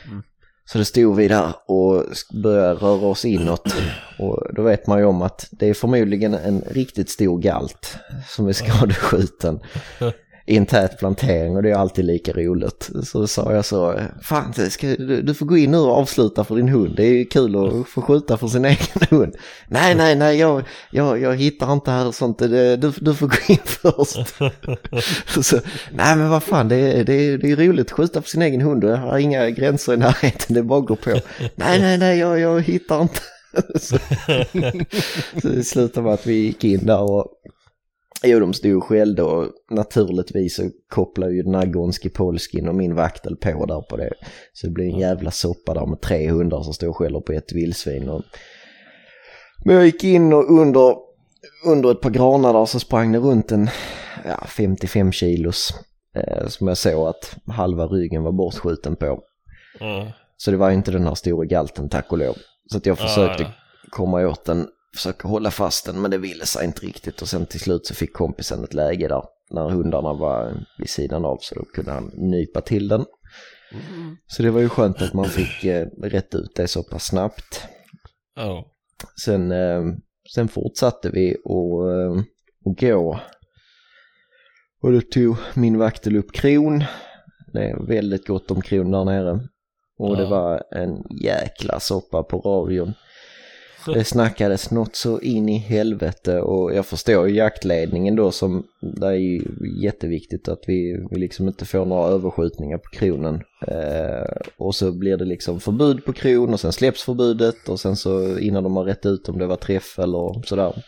Mm. 0.06 0.22
Så 0.64 0.78
det 0.78 0.84
stod 0.84 1.16
vi 1.16 1.28
där 1.28 1.54
och 1.66 2.04
började 2.42 2.74
röra 2.74 3.06
oss 3.06 3.24
inåt 3.24 3.74
och 4.18 4.54
då 4.54 4.62
vet 4.62 4.86
man 4.86 4.98
ju 4.98 5.04
om 5.04 5.22
att 5.22 5.48
det 5.50 5.66
är 5.66 5.74
förmodligen 5.74 6.34
en 6.34 6.60
riktigt 6.60 7.10
stor 7.10 7.38
galt 7.38 7.96
som 8.28 8.48
är 8.48 8.52
skadeskjuten 8.52 9.60
i 10.48 10.56
en 10.56 10.66
tät 10.66 10.98
plantering 10.98 11.56
och 11.56 11.62
det 11.62 11.70
är 11.70 11.74
alltid 11.74 12.04
lika 12.04 12.32
roligt. 12.32 12.90
Så 13.02 13.26
sa 13.26 13.52
jag 13.52 13.64
så, 13.64 14.00
fan 14.22 14.54
ska, 14.70 14.86
du, 14.86 15.22
du 15.22 15.34
får 15.34 15.46
gå 15.46 15.56
in 15.56 15.70
nu 15.70 15.78
och 15.78 15.96
avsluta 15.96 16.44
för 16.44 16.56
din 16.56 16.68
hund, 16.68 16.96
det 16.96 17.06
är 17.06 17.12
ju 17.12 17.24
kul 17.24 17.56
att 17.56 17.88
få 17.88 18.02
skjuta 18.02 18.36
för 18.36 18.48
sin 18.48 18.64
egen 18.64 19.06
hund. 19.10 19.36
Nej, 19.68 19.94
nej, 19.94 20.16
nej, 20.16 20.38
jag, 20.38 20.62
jag, 20.90 21.20
jag 21.20 21.36
hittar 21.36 21.72
inte 21.72 21.90
här 21.90 22.06
och 22.06 22.14
sånt, 22.14 22.38
du, 22.38 22.76
du 22.76 23.14
får 23.14 23.26
gå 23.26 23.36
in 23.48 23.58
först. 23.64 25.44
så, 25.46 25.60
nej 25.92 26.16
men 26.16 26.30
vad 26.30 26.42
fan, 26.42 26.68
det 26.68 26.76
är, 26.76 27.04
det, 27.04 27.12
är, 27.12 27.38
det 27.38 27.50
är 27.50 27.56
roligt 27.56 27.86
att 27.86 27.92
skjuta 27.92 28.22
för 28.22 28.28
sin 28.28 28.42
egen 28.42 28.60
hund 28.60 28.84
och 28.84 28.90
jag 28.90 28.96
har 28.96 29.18
inga 29.18 29.50
gränser 29.50 29.94
i 29.94 29.96
närheten, 29.96 30.54
det 30.54 30.62
bara 30.62 30.80
går 30.80 30.96
på. 30.96 31.10
Nej, 31.54 31.80
nej, 31.80 31.98
nej, 31.98 32.18
jag, 32.18 32.40
jag 32.40 32.60
hittar 32.62 33.02
inte. 33.02 33.20
så, 33.80 33.98
så 35.42 35.48
det 35.48 35.64
slutade 35.64 36.04
med 36.04 36.14
att 36.14 36.26
vi 36.26 36.34
gick 36.34 36.64
in 36.64 36.86
där 36.86 37.00
och 37.00 37.37
Jo, 38.22 38.40
de 38.40 38.52
stod 38.52 38.76
och 38.76 38.84
skällde 38.84 39.22
och 39.22 39.52
naturligtvis 39.70 40.56
så 40.56 40.70
kopplar 40.88 41.28
ju 41.28 41.42
den 41.42 41.54
här 41.54 41.66
Gonski 41.66 42.08
Polskin 42.08 42.68
och 42.68 42.74
min 42.74 42.94
vaktel 42.94 43.36
på 43.36 43.66
där 43.66 43.80
på 43.80 43.96
det. 43.96 44.12
Så 44.52 44.66
det 44.66 44.72
blir 44.72 44.84
en 44.84 44.98
jävla 44.98 45.30
soppa 45.30 45.74
där 45.74 45.86
med 45.86 46.00
tre 46.00 46.30
hundar 46.30 46.62
som 46.62 46.74
står 46.74 46.88
och 46.88 46.96
skäller 46.96 47.20
på 47.20 47.32
ett 47.32 47.52
vildsvin. 47.52 48.08
Och... 48.08 48.22
Men 49.64 49.74
jag 49.74 49.86
gick 49.86 50.04
in 50.04 50.32
och 50.32 50.50
under, 50.50 50.96
under 51.66 51.90
ett 51.90 52.00
par 52.00 52.10
granar 52.10 52.52
där 52.52 52.64
så 52.66 52.80
sprang 52.80 53.12
det 53.12 53.18
runt 53.18 53.52
en 53.52 53.68
ja, 54.24 54.44
55 54.46 55.12
kilos 55.12 55.74
eh, 56.14 56.46
som 56.46 56.68
jag 56.68 56.76
såg 56.76 57.08
att 57.08 57.36
halva 57.46 57.86
ryggen 57.86 58.22
var 58.22 58.32
bortskjuten 58.32 58.96
på. 58.96 59.22
Mm. 59.80 60.08
Så 60.36 60.50
det 60.50 60.56
var 60.56 60.70
inte 60.70 60.90
den 60.90 61.06
här 61.06 61.14
stora 61.14 61.44
galten 61.44 61.88
tack 61.88 62.12
och 62.12 62.18
lov. 62.18 62.36
Så 62.70 62.76
att 62.76 62.86
jag 62.86 62.98
försökte 62.98 63.42
Ja, 63.42 63.52
komma 63.90 64.26
åt 64.26 64.44
den, 64.44 64.68
försöka 64.96 65.28
hålla 65.28 65.50
fast 65.50 65.86
den 65.86 66.00
men 66.02 66.10
det 66.10 66.18
ville 66.18 66.46
sig 66.46 66.64
inte 66.64 66.86
riktigt 66.86 67.22
och 67.22 67.28
sen 67.28 67.46
till 67.46 67.60
slut 67.60 67.86
så 67.86 67.94
fick 67.94 68.12
kompisen 68.12 68.64
ett 68.64 68.74
läge 68.74 69.08
där 69.08 69.22
när 69.50 69.68
hundarna 69.70 70.12
var 70.12 70.66
vid 70.78 70.90
sidan 70.90 71.24
av 71.24 71.38
så 71.40 71.54
då 71.54 71.64
kunde 71.64 71.92
han 71.92 72.10
nypa 72.16 72.60
till 72.60 72.88
den. 72.88 73.04
Så 74.26 74.42
det 74.42 74.50
var 74.50 74.60
ju 74.60 74.68
skönt 74.68 75.02
att 75.02 75.14
man 75.14 75.28
fick 75.28 75.64
eh, 75.64 75.86
rätt 76.02 76.34
ut 76.34 76.52
det 76.56 76.68
så 76.68 76.82
pass 76.82 77.04
snabbt. 77.06 77.62
Ja. 78.36 78.64
Sen, 79.24 79.52
eh, 79.52 79.82
sen 80.34 80.48
fortsatte 80.48 81.10
vi 81.10 81.36
och, 81.44 81.92
eh, 81.92 82.22
och 82.64 82.76
gå. 82.78 83.20
Och 84.82 84.92
då 84.92 85.00
tog 85.00 85.36
min 85.54 85.78
vaktel 85.78 86.16
upp 86.16 86.32
kron. 86.32 86.84
Det 87.52 87.64
är 87.70 87.86
väldigt 87.86 88.26
gott 88.26 88.50
om 88.50 88.62
kron 88.62 88.90
där 88.90 89.04
nere. 89.04 89.40
Och 89.98 90.16
det 90.16 90.22
Ja. 90.22 90.28
var 90.28 90.62
en 90.70 91.02
jäkla 91.22 91.80
soppa 91.80 92.22
på 92.22 92.38
radion. 92.40 92.94
Det 93.94 94.04
snackades 94.04 94.70
något 94.70 94.96
så 94.96 95.20
in 95.20 95.48
i 95.48 95.58
helvete 95.58 96.40
och 96.40 96.74
jag 96.74 96.86
förstår 96.86 97.28
ju 97.28 97.34
jaktledningen 97.34 98.16
då 98.16 98.30
som, 98.30 98.64
det 98.80 99.06
är 99.06 99.12
ju 99.12 99.42
jätteviktigt 99.82 100.48
att 100.48 100.62
vi, 100.66 101.06
vi 101.10 101.18
liksom 101.18 101.48
inte 101.48 101.64
får 101.64 101.84
några 101.84 102.08
överskjutningar 102.08 102.78
på 102.78 102.90
kronen. 102.90 103.42
Eh, 103.68 104.36
och 104.56 104.74
så 104.74 104.92
blir 104.92 105.16
det 105.16 105.24
liksom 105.24 105.60
förbud 105.60 106.04
på 106.04 106.12
kron 106.12 106.52
och 106.52 106.60
sen 106.60 106.72
släpps 106.72 107.02
förbudet 107.02 107.68
och 107.68 107.80
sen 107.80 107.96
så 107.96 108.38
innan 108.38 108.62
de 108.62 108.76
har 108.76 108.84
rätt 108.84 109.06
ut 109.06 109.28
om 109.28 109.38
det 109.38 109.46
var 109.46 109.56
träff 109.56 109.98
eller 109.98 110.46
sådär. 110.46 110.84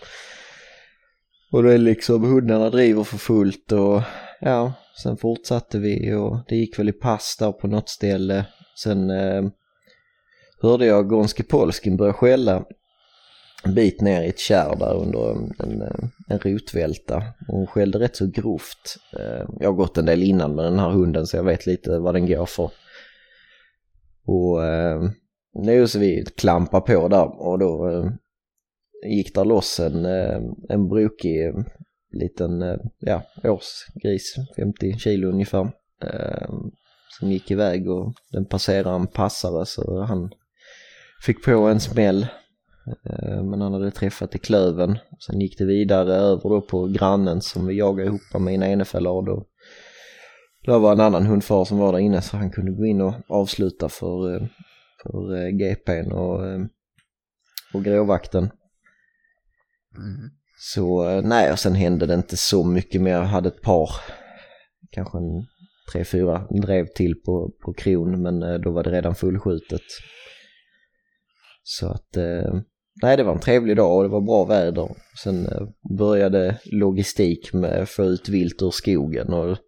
Och 1.52 1.62
det 1.62 1.72
är 1.72 1.78
liksom 1.78 2.24
hundarna 2.24 2.70
driver 2.70 3.04
för 3.04 3.18
fullt 3.18 3.72
och 3.72 4.02
ja, 4.40 4.72
sen 5.02 5.16
fortsatte 5.16 5.78
vi 5.78 6.14
och 6.14 6.38
det 6.48 6.56
gick 6.56 6.78
väl 6.78 6.88
i 6.88 6.92
pass 6.92 7.36
där 7.38 7.52
på 7.52 7.66
något 7.66 7.88
ställe. 7.88 8.46
Sen 8.82 9.10
eh, 9.10 9.42
hörde 10.62 10.86
jag 10.86 11.08
Gonski 11.08 11.42
Polskin 11.42 11.96
börja 11.96 12.12
skälla 12.12 12.64
en 13.64 13.74
bit 13.74 14.00
ner 14.00 14.22
i 14.22 14.28
ett 14.28 14.38
kärr 14.38 14.76
där 14.76 14.94
under 14.94 15.30
en, 15.30 15.52
en, 15.58 15.82
en 16.28 16.38
rotvälta. 16.38 17.16
Och 17.48 17.56
Hon 17.56 17.66
skällde 17.66 17.98
rätt 17.98 18.16
så 18.16 18.26
grovt. 18.26 18.96
Eh, 19.18 19.48
jag 19.60 19.68
har 19.68 19.76
gått 19.76 19.98
en 19.98 20.06
del 20.06 20.22
innan 20.22 20.54
med 20.54 20.64
den 20.64 20.78
här 20.78 20.90
hunden 20.90 21.26
så 21.26 21.36
jag 21.36 21.44
vet 21.44 21.66
lite 21.66 21.98
vad 21.98 22.14
den 22.14 22.26
går 22.26 22.46
för. 22.46 22.70
Och 24.26 24.64
eh, 24.64 25.02
nu 25.54 25.86
så 25.86 25.98
vi 25.98 26.24
klampar 26.36 26.80
på 26.80 27.08
där 27.08 27.40
och 27.40 27.58
då 27.58 27.88
eh, 27.90 28.12
gick 29.10 29.34
där 29.34 29.44
loss 29.44 29.80
en, 29.80 30.04
eh, 30.04 30.40
en 30.68 30.88
brokig 30.88 31.46
eh, 31.46 31.54
liten 32.12 32.62
eh, 32.62 32.76
ja, 32.98 33.22
årsgris, 33.44 34.34
50 34.56 34.98
kilo 34.98 35.28
ungefär. 35.28 35.72
Eh, 36.04 36.48
som 37.20 37.32
gick 37.32 37.50
iväg 37.50 37.90
och 37.90 38.14
den 38.32 38.44
passerade 38.44 38.94
en 38.94 39.06
passare 39.06 39.66
så 39.66 40.00
han 40.00 40.30
fick 41.22 41.44
på 41.44 41.50
en 41.50 41.80
smäll. 41.80 42.26
Eh, 42.90 43.42
Men 43.44 43.60
han 43.60 43.72
hade 43.72 43.90
träffat 43.90 44.34
i 44.34 44.38
klöven. 44.38 44.98
Sen 45.26 45.40
gick 45.40 45.58
det 45.58 45.64
vidare 45.64 46.14
över 46.14 46.42
då 46.42 46.60
på 46.60 46.86
grannen 46.86 47.40
som 47.40 47.66
vi 47.66 47.78
jagade 47.78 48.08
ihop 48.08 48.20
med 48.40 48.54
en 48.54 48.62
enefälla 48.62 49.10
och 49.10 49.24
då, 49.24 49.46
då 50.66 50.78
var 50.78 50.92
en 50.92 51.00
annan 51.00 51.26
hundförare 51.26 51.66
som 51.66 51.78
var 51.78 51.92
där 51.92 51.98
inne 51.98 52.22
så 52.22 52.36
han 52.36 52.50
kunde 52.50 52.72
gå 52.72 52.86
in 52.86 53.00
och 53.00 53.14
avsluta 53.28 53.88
för, 53.88 54.34
eh, 54.34 54.46
för 55.02 55.36
eh, 55.36 55.48
GPn 55.48 56.12
och, 56.12 56.40
och 57.74 57.84
gråvakten. 57.84 58.50
Så 60.58 61.10
eh, 61.10 61.22
nej, 61.22 61.52
och 61.52 61.58
sen 61.58 61.74
hände 61.74 62.06
det 62.06 62.14
inte 62.14 62.36
så 62.36 62.64
mycket 62.64 63.00
mer. 63.00 63.12
Jag 63.12 63.22
hade 63.22 63.48
ett 63.48 63.62
par, 63.62 63.90
kanske 64.90 65.18
en 65.18 65.46
tre, 65.92 66.04
fyra 66.04 66.46
drev 66.62 66.86
till 66.86 67.14
på, 67.24 67.52
på 67.64 67.72
kron 67.72 68.22
men 68.22 68.62
då 68.62 68.70
var 68.70 68.82
det 68.82 68.90
redan 68.90 69.14
fullskjutet. 69.14 69.82
Så 71.62 71.88
att, 71.88 72.16
eh, 72.16 72.60
nej 73.02 73.16
det 73.16 73.22
var 73.22 73.32
en 73.32 73.40
trevlig 73.40 73.76
dag 73.76 73.96
och 73.96 74.02
det 74.02 74.08
var 74.08 74.20
bra 74.20 74.44
väder. 74.44 74.88
Sen 75.22 75.46
eh, 75.46 75.68
började 75.98 76.58
logistik 76.64 77.52
med 77.52 77.82
att 77.82 77.88
få 77.88 78.04
ut 78.04 78.28
vilt 78.28 78.62
ur 78.62 78.70
skogen 78.70 79.32
och 79.32 79.58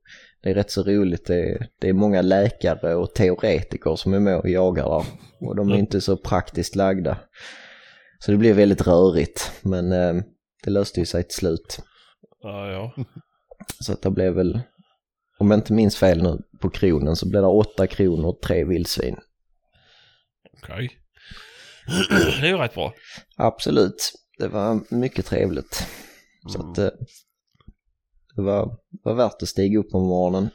det 0.43 0.51
är 0.51 0.55
rätt 0.55 0.71
så 0.71 0.83
roligt. 0.83 1.27
Det 1.27 1.51
är, 1.51 1.67
det 1.81 1.89
är 1.89 1.93
många 1.93 2.23
läkare 2.23 2.95
och 2.95 3.15
teoretiker 3.15 3.97
som 3.97 4.15
är 4.15 4.21
med 4.21 4.37
och 4.37 4.49
jagar 4.49 4.85
där 4.85 5.05
och 5.41 5.57
de 5.57 5.71
är 5.71 5.77
inte 5.77 6.01
så 6.01 6.17
praktiskt 6.17 6.77
lagda. 6.77 7.19
Så 8.19 8.31
det 8.31 8.39
blev 8.39 8.57
väldigt 8.57 8.87
rörigt 8.87 9.53
men 9.63 9.93
eh, 9.93 10.23
det 10.65 10.71
löste 10.71 11.01
ju 11.01 11.07
sig 11.07 11.23
till 11.23 11.37
slut. 11.37 11.79
Ja, 12.43 12.71
ja. 12.71 13.05
Så 13.81 13.93
att 13.93 14.03
det 14.03 14.11
blev 14.11 14.35
väl, 14.35 14.61
om 15.39 15.51
jag 15.51 15.59
inte 15.59 15.73
minns 15.73 15.97
fel 15.97 16.23
nu, 16.23 16.39
på 16.61 16.71
kronen 16.71 17.17
så 17.17 17.29
blev 17.29 17.43
det 17.43 17.49
åtta 17.49 17.87
kronor 17.87 18.29
och 18.29 18.41
tre 18.41 18.65
vildsvin. 18.65 19.17
Okej. 20.63 21.02
Det 22.40 22.47
är 22.47 22.51
ju 22.51 22.57
rätt 22.57 22.75
bra. 22.75 22.95
Absolut, 23.37 24.12
det 24.38 24.49
var 24.49 24.81
mycket 24.95 25.27
trevligt. 25.27 25.87
Så 26.53 26.71
att 26.71 26.79
eh, 26.79 26.88
det 28.37 28.42
var, 28.42 28.77
var 29.05 29.14
värt 29.14 29.42
att 29.42 29.49
stiga 29.49 29.79
upp 29.79 29.90
på 29.90 30.01
morgonen. 30.01 30.51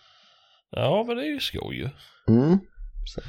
Ja, 0.71 1.03
men 1.07 1.15
det 1.17 1.23
är 1.23 1.27
ju 1.33 1.39
skoj 1.39 1.75
ju. 1.75 1.89
Mm. 2.27 2.57
Så, 3.05 3.19
att, 3.19 3.25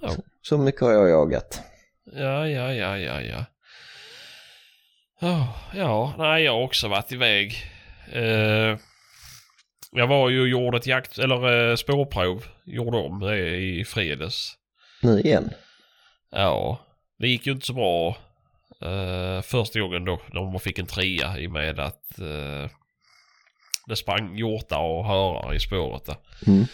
Ja. 0.00 0.08
så, 0.10 0.22
så 0.42 0.58
mycket 0.58 0.80
har 0.80 0.92
jag 0.92 1.08
jagat. 1.10 1.60
Ja, 2.04 2.48
ja, 2.48 2.72
ja, 2.74 2.98
ja, 2.98 3.20
ja. 3.20 3.44
Ja, 5.20 5.54
ja, 5.74 6.14
nej, 6.18 6.44
jag 6.44 6.52
har 6.52 6.62
också 6.62 6.88
varit 6.88 7.12
iväg. 7.12 7.54
Eh, 8.12 8.78
jag 9.92 10.06
var 10.06 10.28
ju 10.30 10.40
och 10.40 10.48
gjorde 10.48 10.76
ett 10.76 10.86
jakt, 10.86 11.18
eller 11.18 11.70
eh, 11.70 11.76
spårprov. 11.76 12.44
Gjorde 12.64 12.96
om 12.96 13.20
det 13.20 13.56
i 13.56 13.84
fredags. 13.84 14.52
Nu 15.02 15.20
igen. 15.20 15.50
Ja, 16.32 16.80
det 17.18 17.28
gick 17.28 17.46
ju 17.46 17.52
inte 17.52 17.66
så 17.66 17.72
bra 17.72 18.16
eh, 18.80 19.42
första 19.42 19.80
gången 19.80 20.04
då 20.04 20.20
när 20.32 20.42
man 20.42 20.60
fick 20.60 20.78
en 20.78 20.86
trea 20.86 21.38
i 21.38 21.46
och 21.46 21.52
med 21.52 21.80
att 21.80 22.18
eh, 22.18 22.70
det 23.86 23.96
sprang 23.96 24.36
hjortar 24.36 24.78
och 24.78 25.06
hörar 25.06 25.54
i 25.54 25.60
spåret 25.60 26.04
där. 26.04 26.16
Mm. 26.46 26.66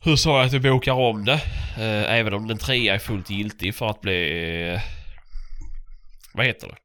Hur 0.00 0.16
sa 0.16 0.38
jag 0.38 0.46
att 0.46 0.52
vi 0.52 0.60
bokar 0.60 0.92
om 0.92 1.24
det? 1.24 1.40
Eh, 1.76 2.12
även 2.12 2.34
om 2.34 2.48
den 2.48 2.58
trea 2.58 2.94
är 2.94 2.98
fullt 2.98 3.30
giltig 3.30 3.74
för 3.74 3.86
att 3.86 4.00
bli... 4.00 4.68
Eh, 4.68 4.80
vad 6.34 6.46
heter 6.46 6.68
det? 6.68 6.76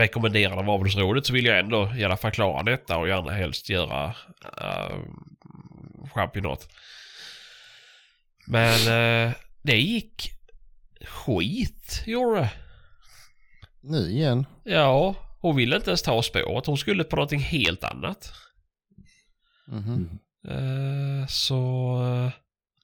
Rekommenderad 0.00 0.58
av 0.58 0.70
avelsrådet 0.70 1.26
så 1.26 1.32
vill 1.32 1.44
jag 1.44 1.58
ändå 1.58 1.92
i 1.96 2.04
alla 2.04 2.16
fall 2.16 2.30
klara 2.30 2.62
detta 2.62 2.96
och 2.96 3.08
gärna 3.08 3.32
helst 3.32 3.68
göra 3.68 4.14
uh, 4.62 4.98
championat. 6.14 6.68
Men 8.46 8.74
eh, 8.74 9.32
det 9.62 9.76
gick 9.76 10.32
skit, 11.06 12.02
gjorde 12.06 12.40
det. 12.40 12.50
Nu 13.80 14.10
igen. 14.10 14.46
Ja, 14.64 15.14
hon 15.40 15.56
ville 15.56 15.76
inte 15.76 15.90
ens 15.90 16.02
ta 16.02 16.22
spåret. 16.22 16.66
Hon 16.66 16.78
skulle 16.78 17.04
på 17.04 17.16
någonting 17.16 17.40
helt 17.40 17.84
annat. 17.84 18.32
Mhm. 19.66 20.18
Eh, 20.48 21.26
så... 21.28 21.54
eh, 22.02 22.32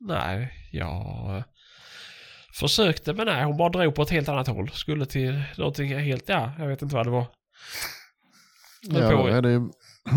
nej, 0.01 0.53
ja... 0.73 1.43
Försökte 2.53 3.13
men 3.13 3.27
nej, 3.27 3.45
hon 3.45 3.57
bara 3.57 3.69
drog 3.69 3.95
på 3.95 4.03
ett 4.03 4.11
helt 4.11 4.29
annat 4.29 4.47
håll. 4.47 4.71
Skulle 4.71 5.07
till 5.07 5.43
någonting 5.59 5.99
helt, 5.99 6.29
ja, 6.29 6.53
jag 6.59 6.67
vet 6.67 6.83
inte 6.83 6.95
vad 6.95 7.07
det 7.07 7.11
var. 7.11 7.27
Ja, 8.83 9.11
på 9.11 9.29
är 9.29 9.43
det, 9.43 9.69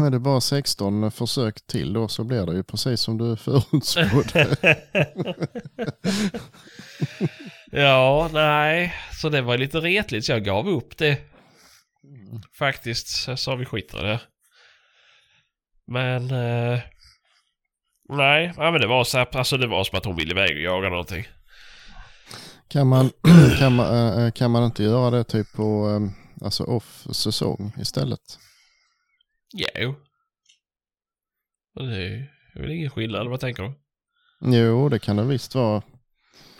är 0.05 0.09
det 0.11 0.19
bara 0.19 0.41
16 0.41 1.11
försök 1.11 1.67
till 1.67 1.93
då 1.93 2.07
så 2.07 2.23
blir 2.23 2.45
det 2.45 2.55
ju 2.55 2.63
precis 2.63 3.01
som 3.01 3.17
du 3.17 3.35
förutspådde. 3.37 4.57
ja, 7.71 8.29
nej. 8.33 8.93
Så 9.21 9.29
det 9.29 9.41
var 9.41 9.57
lite 9.57 9.79
retligt 9.79 10.25
så 10.25 10.31
jag 10.31 10.43
gav 10.43 10.69
upp 10.69 10.97
det. 10.97 11.17
Faktiskt 12.59 13.07
så 13.07 13.37
sa 13.37 13.55
vi 13.55 13.65
skiter 13.65 14.05
i 14.05 14.07
det. 14.07 14.21
Men... 15.87 16.23
Eh, 16.23 16.79
nej, 18.09 18.53
ja, 18.57 18.71
men 18.71 18.81
det 18.81 18.87
var 18.87 19.03
så 19.03 19.17
här, 19.17 19.37
alltså 19.37 19.57
det 19.57 19.67
var 19.67 19.83
som 19.83 19.97
att 19.97 20.05
hon 20.05 20.15
ville 20.15 20.31
iväg 20.31 20.51
och 20.51 20.63
jaga 20.63 20.89
någonting. 20.89 21.25
Kan 22.67 22.87
man, 22.87 23.11
kan, 23.59 23.75
man, 23.75 24.19
äh, 24.23 24.31
kan 24.31 24.51
man 24.51 24.63
inte 24.63 24.83
göra 24.83 25.09
det 25.09 25.23
typ 25.23 25.53
på 25.53 25.89
äh, 25.89 26.45
alltså 26.45 26.63
off-säsong 26.63 27.73
istället? 27.79 28.39
Jo. 29.53 29.95
Det 31.73 32.27
är 32.55 32.61
väl 32.61 32.71
ingen 32.71 32.89
skillnad, 32.89 33.27
vad 33.27 33.39
tänker 33.39 33.63
du? 33.63 33.73
Jo, 34.57 34.89
det 34.89 34.99
kan 34.99 35.15
det 35.15 35.23
visst 35.23 35.55
vara. 35.55 35.81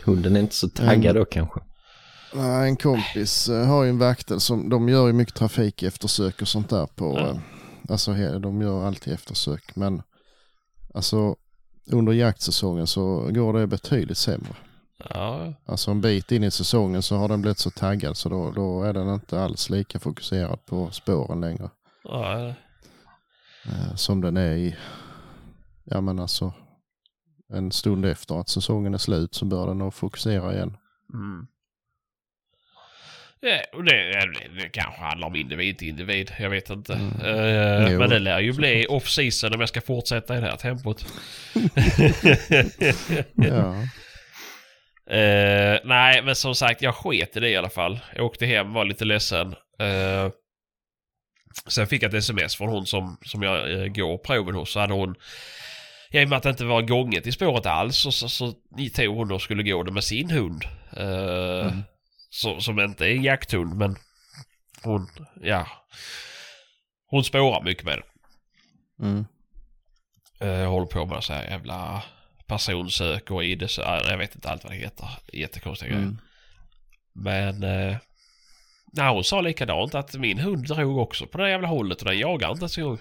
Hunden 0.05 0.35
är 0.35 0.39
inte 0.39 0.55
så 0.55 0.69
taggad 0.69 1.05
Mm. 1.05 1.15
då 1.15 1.25
kanske. 1.25 1.59
Nej, 2.33 2.69
En 2.69 2.77
kompis 2.77 3.49
äh, 3.49 3.65
har 3.67 3.83
ju 3.83 3.89
en 3.89 3.97
vaktel 3.99 4.39
som, 4.39 4.69
de 4.69 4.89
gör 4.89 5.07
ju 5.07 5.13
mycket 5.13 5.35
trafik 5.35 5.83
eftersök 5.83 6.41
och 6.41 6.47
sånt 6.47 6.69
där 6.69 6.85
på, 6.85 7.17
äh, 7.17 7.37
alltså 7.89 8.13
de 8.39 8.61
gör 8.61 8.85
alltid 8.87 9.13
eftersök. 9.13 9.75
Men 9.75 10.01
alltså 10.93 11.35
under 11.91 12.13
jaktsäsongen 12.13 12.87
så 12.87 13.27
går 13.31 13.53
det 13.53 13.67
betydligt 13.67 14.17
sämre. 14.17 14.55
Ja, 15.09 15.53
Alltså 15.65 15.91
en 15.91 16.01
bit 16.01 16.31
in 16.31 16.43
i 16.43 16.51
säsongen 16.51 17.01
så 17.01 17.15
har 17.15 17.27
den 17.27 17.41
blivit 17.41 17.57
så 17.59 17.69
taggad 17.69 18.17
så 18.17 18.29
då, 18.29 18.51
då 18.51 18.83
är 18.83 18.93
den 18.93 19.13
inte 19.13 19.41
alls 19.41 19.69
lika 19.69 19.99
fokuserad 19.99 20.65
på 20.65 20.89
spåren 20.91 21.41
längre. 21.41 21.69
ja, 22.03 22.53
Eh, 23.65 23.95
som 23.95 24.21
den 24.21 24.37
är 24.37 24.51
i, 24.55 24.75
ja 25.83 26.01
men 26.01 26.19
alltså 26.19 26.53
en 27.53 27.71
stund 27.71 28.05
efter 28.05 28.41
att 28.41 28.49
säsongen 28.49 28.93
är 28.93 28.97
slut 28.97 29.35
så 29.35 29.45
bör 29.45 29.67
den 29.67 29.77
nog 29.77 29.93
fokusera 29.93 30.53
igen. 30.53 30.77
Mm. 31.13 31.47
Ja, 33.41 33.81
det, 33.83 33.91
det, 33.91 34.61
det 34.61 34.69
kanske 34.69 35.01
handlar 35.01 35.27
om 35.27 35.35
individ 35.35 35.77
till 35.77 35.87
individ. 35.87 36.31
Jag 36.39 36.49
vet 36.49 36.69
inte. 36.69 36.93
Mm. 36.93 37.91
Jo. 37.91 37.99
men 37.99 38.09
det 38.09 38.19
lär 38.19 38.39
ju 38.39 38.53
bli 38.53 38.85
off-season 38.89 39.53
om 39.53 39.59
jag 39.59 39.69
ska 39.69 39.81
fortsätta 39.81 40.37
i 40.37 40.41
det 40.41 40.47
här 40.47 40.57
tempot. 40.57 41.05
Ja, 43.49 43.75
Eh, 45.09 45.79
nej, 45.83 46.21
men 46.23 46.35
som 46.35 46.55
sagt, 46.55 46.81
jag 46.81 46.95
sket 46.95 47.37
i 47.37 47.39
det 47.39 47.49
i 47.49 47.55
alla 47.55 47.69
fall. 47.69 47.99
Jag 48.15 48.25
åkte 48.25 48.45
hem, 48.45 48.73
var 48.73 48.85
lite 48.85 49.05
ledsen. 49.05 49.55
Eh, 49.79 50.31
sen 51.67 51.87
fick 51.87 52.03
jag 52.03 52.09
ett 52.09 52.19
sms 52.19 52.55
från 52.55 52.69
hon 52.69 52.85
som, 52.85 53.17
som 53.21 53.43
jag 53.43 53.69
uh, 53.69 53.87
går 53.87 54.17
proven 54.17 54.55
hos. 54.55 54.71
Så 54.71 54.79
hade 54.79 54.93
hon, 54.93 55.15
ja, 56.11 56.21
i 56.21 56.25
och 56.25 56.29
med 56.29 56.37
att 56.37 56.43
det 56.43 56.49
inte 56.49 56.65
var 56.65 56.81
gånget 56.81 57.27
i 57.27 57.31
spåret 57.31 57.65
alls, 57.65 57.97
så, 57.97 58.11
så, 58.11 58.29
så 58.29 58.53
tog 58.95 59.15
hon 59.15 59.31
och 59.31 59.41
skulle 59.41 59.63
gå 59.63 59.83
det 59.83 59.91
med 59.91 60.03
sin 60.03 60.29
hund. 60.29 60.63
Eh, 60.97 61.67
Mm. 61.67 61.83
så, 62.29 62.61
som 62.61 62.79
inte 62.79 63.05
är 63.05 63.15
en 63.15 63.23
jakthund, 63.23 63.75
men 63.75 63.95
hon, 64.83 65.07
ja. 65.41 65.67
Hon 67.09 67.23
spårar 67.23 67.63
mycket 67.63 67.83
med 67.85 67.97
det. 67.97 69.05
mm. 69.05 69.25
Uh, 70.43 70.69
håller 70.69 70.85
på 70.87 71.05
med 71.05 71.23
så 71.23 71.33
här 71.33 71.43
jävla 71.43 72.03
personsök 72.47 73.31
och 73.31 73.43
ID, 73.43 73.69
så, 73.69 73.81
jag 73.81 74.17
vet 74.17 74.35
inte 74.35 74.49
allt 74.49 74.63
vad 74.63 74.73
det 74.73 74.77
heter. 74.77 75.09
Jättekonstiga 75.33 75.89
grejer. 75.91 76.03
Mm. 76.03 76.17
Men 77.13 77.63
eh, 77.63 77.97
nej, 78.93 79.09
hon 79.13 79.23
sa 79.23 79.41
likadant 79.41 79.95
att 79.95 80.15
min 80.15 80.39
hund 80.39 80.67
drog 80.67 80.97
också 80.97 81.25
på 81.27 81.37
det 81.37 81.49
jävla 81.49 81.67
hållet 81.67 82.01
och 82.01 82.05
den 82.07 82.19
jagar 82.19 82.51
inte 82.51 82.61
ens 82.61 82.77
en 82.77 82.83
gång. 82.83 82.99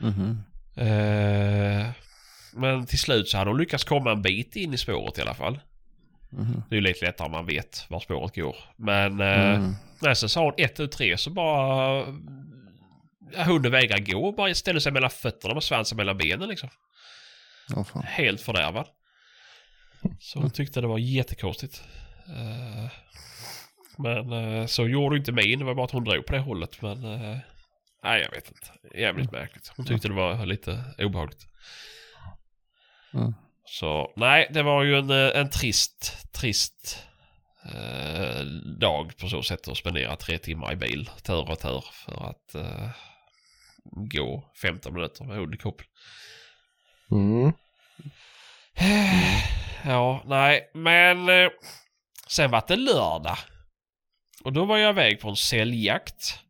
Mhm. 0.00 0.42
Eh, 0.76 1.86
men 2.52 2.86
till 2.86 2.98
slut 2.98 3.28
så 3.28 3.38
hade 3.38 3.50
hon 3.50 3.58
lyckats 3.58 3.84
komma 3.84 4.12
en 4.12 4.22
bit 4.22 4.56
in 4.56 4.74
i 4.74 4.78
spåret 4.78 5.18
i 5.18 5.20
alla 5.22 5.34
fall. 5.34 5.60
Mhm. 6.30 6.62
Det 6.68 6.74
är 6.74 6.76
ju 6.76 6.80
lite 6.80 7.06
lättare 7.06 7.26
om 7.26 7.32
man 7.32 7.46
vet 7.46 7.86
var 7.88 8.00
spåret 8.00 8.34
går. 8.36 8.56
Men 8.76 9.20
eh, 9.20 9.54
Mm. 9.54 9.74
nej, 10.02 10.16
så 10.16 10.28
sa 10.28 10.44
hon 10.44 10.54
ett, 10.56 10.74
tu, 10.76 10.86
tre 10.86 11.18
så 11.18 11.30
bara... 11.30 12.04
Hunden 13.36 13.72
vägrar 13.72 13.98
gå 13.98 14.26
och 14.26 14.34
bara 14.34 14.54
ställer 14.54 14.80
sig 14.80 14.92
mellan 14.92 15.10
fötterna 15.10 15.54
med 15.54 15.62
svansen 15.62 15.96
mellan 15.96 16.18
benen 16.18 16.48
liksom. 16.48 16.68
Ja, 17.68 17.84
fan. 17.84 18.02
Helt 18.02 18.40
fördärvad. 18.40 18.86
Så 20.20 20.38
hon 20.38 20.50
tyckte 20.50 20.80
det 20.80 20.86
var 20.86 20.98
jättekonstigt. 20.98 21.82
Eh, 22.26 22.90
men 23.98 24.32
eh, 24.32 24.66
så 24.66 24.88
gjorde 24.88 25.16
inte 25.16 25.32
min. 25.32 25.58
Det 25.58 25.64
var 25.64 25.74
bara 25.74 25.84
att 25.84 25.90
hon 25.90 26.04
drog 26.04 26.26
på 26.26 26.32
det 26.32 26.38
hållet. 26.38 26.82
Men 26.82 27.04
eh, 27.04 27.38
nej, 28.04 28.22
jag 28.22 28.30
vet 28.30 28.48
inte. 28.48 28.98
Jävligt 28.98 29.32
märkligt. 29.32 29.72
Hon 29.76 29.86
tyckte 29.86 30.08
det 30.08 30.14
var 30.14 30.46
lite 30.46 30.84
obehagligt. 30.98 31.46
Mm. 33.14 33.34
Så 33.64 34.12
nej, 34.16 34.48
det 34.50 34.62
var 34.62 34.82
ju 34.82 34.98
en, 34.98 35.10
eh, 35.10 35.40
en 35.40 35.50
trist, 35.50 36.32
trist 36.32 37.02
eh, 37.74 38.40
dag 38.80 39.16
på 39.16 39.28
så 39.28 39.42
sätt 39.42 39.68
att 39.68 39.76
spendera 39.76 40.16
tre 40.16 40.38
timmar 40.38 40.72
i 40.72 40.76
bil 40.76 41.10
tur 41.22 41.40
och 41.40 41.48
retur 41.48 41.84
för 41.92 42.30
att 42.30 42.54
eh, 42.54 42.88
gå 43.84 44.52
15 44.62 44.94
minuter 44.94 45.24
med 45.24 45.36
hund 45.36 45.54
i 45.54 45.58
koppel. 45.58 45.86
Mm. 47.10 47.52
Ja, 49.86 50.22
nej, 50.26 50.70
men 50.74 51.28
eh, 51.28 51.50
sen 52.28 52.50
var 52.50 52.64
det 52.68 52.76
lördag. 52.76 53.38
Och 54.44 54.52
då 54.52 54.64
var 54.64 54.78
jag 54.78 54.90
iväg 54.90 55.20
på 55.20 55.28
en 55.28 55.36
sälljakt. 55.36 56.43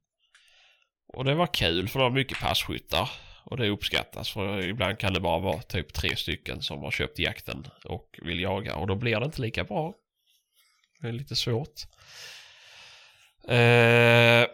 Och 1.14 1.24
det 1.24 1.34
var 1.34 1.46
kul 1.46 1.88
för 1.88 1.98
det 1.98 2.02
var 2.04 2.10
mycket 2.10 2.40
passkyttar. 2.40 3.10
Och 3.44 3.56
det 3.56 3.68
uppskattas 3.68 4.30
för 4.30 4.60
ibland 4.68 4.98
kan 4.98 5.12
det 5.12 5.20
bara 5.20 5.38
vara 5.38 5.62
typ 5.62 5.92
tre 5.92 6.16
stycken 6.16 6.62
som 6.62 6.82
har 6.82 6.90
köpt 6.90 7.18
jakten 7.18 7.66
och 7.84 8.18
vill 8.22 8.40
jaga. 8.40 8.76
Och 8.76 8.86
då 8.86 8.94
blir 8.94 9.20
det 9.20 9.26
inte 9.26 9.42
lika 9.42 9.64
bra. 9.64 9.94
Det 11.00 11.08
är 11.08 11.12
lite 11.12 11.36
svårt. 11.36 11.80
Eh, 13.48 14.46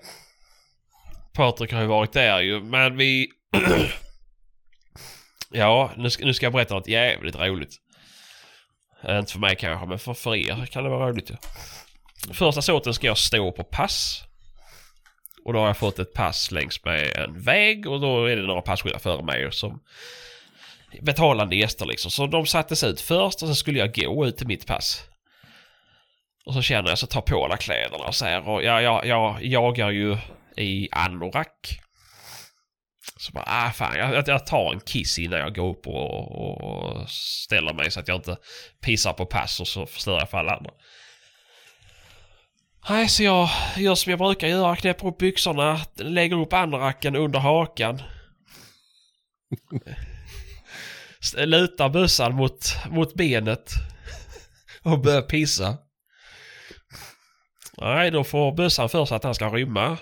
Patrik 1.32 1.72
har 1.72 1.80
ju 1.80 1.86
varit 1.86 2.12
där 2.12 2.40
ju, 2.40 2.60
men 2.60 2.96
vi... 2.96 3.28
ja, 5.50 5.90
nu 5.96 6.10
ska, 6.10 6.24
nu 6.24 6.34
ska 6.34 6.46
jag 6.46 6.52
berätta 6.52 6.74
något 6.74 6.88
jävligt 6.88 7.36
roligt. 7.36 7.74
Eh, 9.02 9.18
Inte 9.18 9.32
för 9.32 9.38
mig 9.40 9.56
kanske, 9.56 9.86
men 9.86 9.98
för, 9.98 10.14
för 10.14 10.34
er 10.36 10.66
kan 10.66 10.84
det 10.84 10.90
vara 10.90 11.10
roligt 11.10 11.30
ju. 11.30 11.34
Första 12.32 12.62
såten 12.62 12.94
ska 12.94 13.06
jag 13.06 13.18
stå 13.18 13.52
på 13.52 13.64
pass. 13.64 14.24
Och 15.44 15.52
då 15.52 15.58
har 15.58 15.66
jag 15.66 15.76
fått 15.76 15.98
ett 15.98 16.14
pass 16.14 16.50
längs 16.50 16.84
med 16.84 17.16
en 17.16 17.42
väg 17.42 17.86
och 17.86 18.00
då 18.00 18.24
är 18.24 18.36
det 18.36 18.42
några 18.42 18.62
passkyttar 18.62 18.98
före 18.98 19.22
mig 19.22 19.52
som 19.52 19.80
betalande 21.02 21.56
gäster 21.56 21.86
liksom. 21.86 22.10
Så 22.10 22.26
de 22.26 22.46
sattes 22.46 22.84
ut 22.84 23.00
först 23.00 23.42
och 23.42 23.48
sen 23.48 23.56
skulle 23.56 23.78
jag 23.78 23.94
gå 23.94 24.26
ut 24.26 24.36
till 24.36 24.46
mitt 24.46 24.66
pass. 24.66 25.04
Och 26.46 26.54
så 26.54 26.62
känner 26.62 26.88
jag 26.88 26.98
så 26.98 27.06
tar 27.06 27.20
på 27.20 27.44
alla 27.44 27.56
kläderna 27.56 28.04
och 28.04 28.14
så 28.14 28.24
här 28.24 28.48
och 28.48 28.64
jag, 28.64 28.82
jag, 28.82 29.06
jag 29.06 29.44
jagar 29.44 29.90
ju 29.90 30.16
i 30.56 30.88
anorak. 30.92 31.80
Så 33.16 33.32
bara, 33.32 33.44
ah 33.46 33.70
fan, 33.70 33.98
jag, 33.98 34.28
jag 34.28 34.46
tar 34.46 34.72
en 34.72 34.80
kiss 34.80 35.18
innan 35.18 35.38
jag 35.38 35.54
går 35.54 35.70
upp 35.70 35.86
och, 35.86 36.32
och, 36.40 36.60
och 36.60 37.10
ställer 37.10 37.74
mig 37.74 37.90
så 37.90 38.00
att 38.00 38.08
jag 38.08 38.16
inte 38.16 38.36
pissar 38.80 39.12
på 39.12 39.26
pass 39.26 39.60
och 39.60 39.68
så 39.68 39.86
förstör 39.86 40.18
jag 40.18 40.30
för 40.30 40.38
alla 40.38 40.56
andra. 40.56 40.70
Nej, 42.88 43.08
så 43.08 43.22
jag 43.22 43.48
gör 43.76 43.94
som 43.94 44.10
jag 44.10 44.18
brukar 44.18 44.48
göra, 44.48 44.76
knäpper 44.76 45.06
upp 45.06 45.18
byxorna, 45.18 45.80
lägger 45.96 46.40
upp 46.40 46.52
anoraken 46.52 47.16
under 47.16 47.38
hakan. 47.38 48.02
Lutar 51.36 51.88
bössan 51.88 52.34
mot, 52.34 52.76
mot 52.90 53.14
benet 53.14 53.70
och 54.82 55.00
börjar 55.00 55.22
pissa. 55.22 55.76
Nej, 57.76 58.10
då 58.10 58.24
får 58.24 58.52
bössan 58.52 58.88
för 58.88 59.04
sig 59.04 59.16
att 59.16 59.24
han 59.24 59.34
ska 59.34 59.48
rymma. 59.48 59.98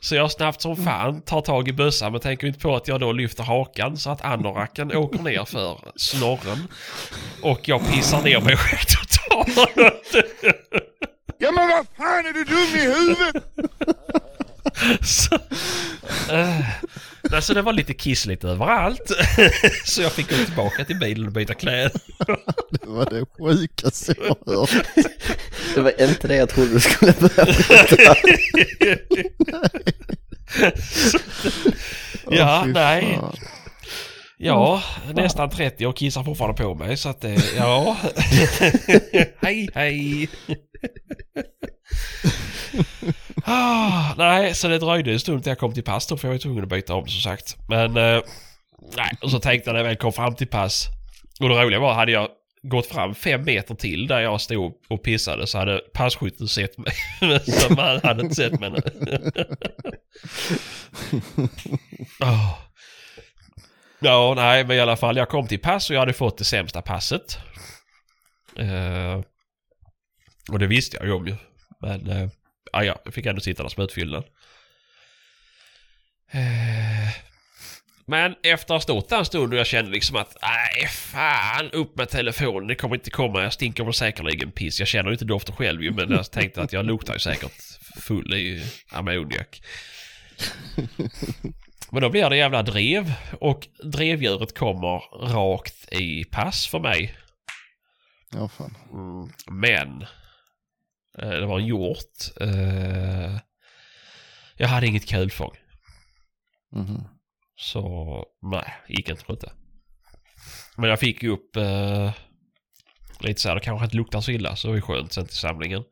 Så 0.00 0.14
jag 0.14 0.32
snabbt 0.32 0.62
som 0.62 0.76
fan 0.76 1.22
tar 1.22 1.40
tag 1.40 1.68
i 1.68 1.72
bössan 1.72 2.12
men 2.12 2.20
tänker 2.20 2.46
inte 2.46 2.58
på 2.60 2.76
att 2.76 2.88
jag 2.88 3.00
då 3.00 3.12
lyfter 3.12 3.42
hakan 3.42 3.96
så 3.96 4.10
att 4.10 4.24
anoraken 4.24 4.96
åker 4.96 5.22
ner 5.22 5.44
för 5.44 5.78
snorren. 5.96 6.68
Och 7.42 7.68
jag 7.68 7.92
pissar 7.92 8.22
ner 8.22 8.40
mig 8.40 8.56
själv 8.56 8.84
totalt. 8.86 10.14
Ja 11.38 11.52
men 11.52 11.68
vad 11.68 11.86
fan 11.96 12.26
är 12.26 12.32
du 12.32 12.44
dum 12.44 12.74
i 12.74 12.80
huvudet? 12.80 13.44
Så, 15.02 15.34
eh, 16.32 16.60
alltså 17.32 17.54
det 17.54 17.62
var 17.62 17.72
lite 17.72 17.94
kiss 17.94 18.26
lite 18.26 18.48
överallt. 18.48 19.12
Så 19.84 20.02
jag 20.02 20.12
fick 20.12 20.30
gå 20.30 20.36
tillbaka 20.44 20.84
till 20.84 20.98
bilen 20.98 21.26
och 21.26 21.32
byta 21.32 21.54
kläder. 21.54 22.00
Det 22.70 22.86
var 22.86 23.04
det 23.10 23.26
sjukaste 23.38 24.14
jag 24.18 24.36
har 24.46 24.60
hört. 24.60 24.86
Det 25.74 25.80
var 25.80 26.02
inte 26.02 26.28
det 26.28 26.36
jag 26.36 26.48
trodde 26.48 26.72
du 26.72 26.80
skulle 26.80 27.12
börja 27.12 27.46
ja, 32.30 32.62
fy 32.64 32.72
nej. 32.72 33.20
Ja, 34.38 34.82
nästan 35.14 35.50
30 35.50 35.86
och 35.86 35.96
kissar 35.96 36.24
fortfarande 36.24 36.62
på 36.62 36.74
mig 36.74 36.96
så 36.96 37.08
att 37.08 37.20
det, 37.20 37.54
ja. 37.56 37.96
hej 39.40 39.68
hej 39.74 40.28
ah, 43.44 44.14
nej, 44.16 44.54
så 44.54 44.68
det 44.68 44.78
dröjde 44.78 45.12
en 45.12 45.20
stund 45.20 45.42
till 45.42 45.50
jag 45.50 45.58
kom 45.58 45.74
till 45.74 45.84
pass 45.84 46.06
då 46.06 46.16
för 46.16 46.28
jag 46.28 46.32
var 46.32 46.38
tvungen 46.38 46.62
att 46.62 46.68
byta 46.68 46.94
om 46.94 47.06
som 47.06 47.20
sagt. 47.20 47.56
Men 47.68 47.96
eh, 47.96 48.22
nej, 48.96 49.10
och 49.22 49.30
så 49.30 49.38
tänkte 49.38 49.70
jag 49.70 49.74
när 49.74 49.80
jag 49.80 49.88
väl 49.88 49.96
kom 49.96 50.12
fram 50.12 50.34
till 50.34 50.46
pass. 50.46 50.86
Och 51.40 51.48
det 51.48 51.64
roliga 51.64 51.80
var, 51.80 51.94
hade 51.94 52.12
jag 52.12 52.28
gått 52.62 52.86
fram 52.86 53.14
fem 53.14 53.44
meter 53.44 53.74
till 53.74 54.06
där 54.06 54.20
jag 54.20 54.40
stod 54.40 54.72
och 54.88 55.02
pissade 55.02 55.46
så 55.46 55.58
hade 55.58 55.78
passkytten 55.78 56.48
sett 56.48 56.78
mig. 56.78 56.92
så 57.46 57.74
han 57.74 58.00
hade 58.02 58.22
inte 58.22 58.34
sett 58.34 58.60
mig 58.60 58.70
nu. 58.70 58.80
Ah. 62.20 62.58
Ja, 63.98 64.32
nej, 64.36 64.64
men 64.64 64.76
i 64.76 64.80
alla 64.80 64.96
fall 64.96 65.16
jag 65.16 65.28
kom 65.28 65.46
till 65.46 65.58
pass 65.58 65.90
och 65.90 65.96
jag 65.96 66.00
hade 66.00 66.12
fått 66.12 66.38
det 66.38 66.44
sämsta 66.44 66.82
passet. 66.82 67.38
Eh, 68.56 69.20
och 70.52 70.58
det 70.58 70.66
visste 70.66 70.96
jag 70.96 71.06
ju 71.06 71.12
om 71.12 71.26
ju. 71.26 71.36
Men, 71.80 72.10
uh, 72.10 72.28
ja, 72.72 72.84
ja, 72.84 72.98
jag 73.04 73.14
fick 73.14 73.26
ändå 73.26 73.40
sitta 73.40 73.62
där 73.62 73.70
som 73.70 73.82
utfyllnad. 73.82 74.24
Uh, 76.34 77.10
men 78.06 78.34
efter 78.42 78.52
att 78.52 78.68
ha 78.68 78.80
stått 78.80 79.08
där 79.08 79.18
en 79.18 79.24
stund 79.24 79.52
och 79.52 79.58
jag 79.58 79.66
kände 79.66 79.90
liksom 79.90 80.16
att 80.16 80.36
nej 80.42 80.88
fan 80.88 81.70
upp 81.70 81.96
med 81.96 82.08
telefonen, 82.08 82.68
det 82.68 82.74
kommer 82.74 82.94
inte 82.94 83.10
komma, 83.10 83.42
jag 83.42 83.52
stinker 83.52 83.84
väl 83.84 83.94
säkerligen 83.94 84.50
piss. 84.50 84.78
Jag 84.78 84.88
känner 84.88 85.08
ju 85.08 85.12
inte 85.12 85.24
doften 85.24 85.56
själv 85.56 85.82
ju 85.82 85.92
men 85.92 86.10
jag 86.10 86.30
tänkte 86.30 86.62
att 86.62 86.72
jag 86.72 86.86
luktar 86.86 87.14
ju 87.14 87.20
säkert 87.20 87.52
full 88.00 88.34
i 88.34 88.64
ammoniak. 88.92 89.62
Men 91.90 92.02
då 92.02 92.10
blir 92.10 92.30
det 92.30 92.36
jävla 92.36 92.62
drev 92.62 93.12
och 93.40 93.68
drevdjuret 93.84 94.58
kommer 94.58 95.26
rakt 95.34 95.92
i 95.92 96.24
pass 96.24 96.66
för 96.66 96.78
mig. 96.78 97.16
Ja, 98.32 98.48
fan. 98.48 98.74
Mm, 98.92 99.32
men 99.50 100.02
eh, 100.02 100.08
det 101.18 101.46
var 101.46 101.58
en 101.58 101.66
hjort. 101.66 102.40
Eh, 102.40 103.36
jag 104.56 104.68
hade 104.68 104.86
inget 104.86 105.08
kulfång. 105.08 105.56
Mhm. 106.72 107.04
Så 107.58 108.24
nej, 108.42 108.74
gick 108.88 109.08
inte 109.08 109.24
på 109.24 109.34
det. 109.34 109.52
Men 110.76 110.90
jag 110.90 111.00
fick 111.00 111.22
upp 111.22 111.56
eh, 111.56 112.12
lite 113.20 113.40
så 113.40 113.48
här, 113.48 113.54
det 113.54 113.60
kanske 113.60 113.84
inte 113.84 113.96
luktar 113.96 114.20
så 114.20 114.30
illa 114.30 114.56
så 114.56 114.72
det 114.72 114.76
är 114.78 114.80
skönt 114.80 115.12
sen 115.12 115.26
till 115.26 115.36
samlingen. 115.36 115.84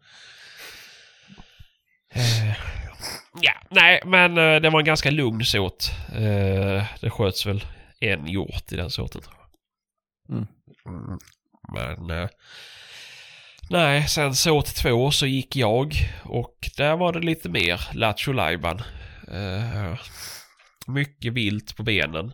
Eh, 2.10 2.56
ja, 3.42 3.52
nej 3.70 4.02
men 4.06 4.38
eh, 4.38 4.60
det 4.60 4.70
var 4.70 4.78
en 4.78 4.84
ganska 4.84 5.10
lugn 5.10 5.44
såt. 5.44 5.90
Eh, 6.12 6.84
det 7.00 7.10
sköts 7.10 7.46
väl 7.46 7.64
en 8.00 8.26
hjort 8.26 8.72
i 8.72 8.76
den 8.76 8.90
såten. 8.90 9.20
tror 9.22 9.34
jag. 9.38 10.36
Mm. 10.36 10.46
Mm, 10.86 11.18
Men 11.74 12.10
eh, 12.18 12.28
nej, 13.70 14.08
sen 14.08 14.34
såt 14.34 14.74
två 14.74 15.10
så 15.10 15.26
gick 15.26 15.56
jag 15.56 15.94
och 16.24 16.70
där 16.76 16.96
var 16.96 17.12
det 17.12 17.20
lite 17.20 17.48
mer 17.48 17.80
lattjo 17.92 18.32
lajban. 18.32 18.82
Eh, 19.32 19.98
mycket 20.86 21.32
vilt 21.32 21.76
på 21.76 21.82
benen. 21.82 22.32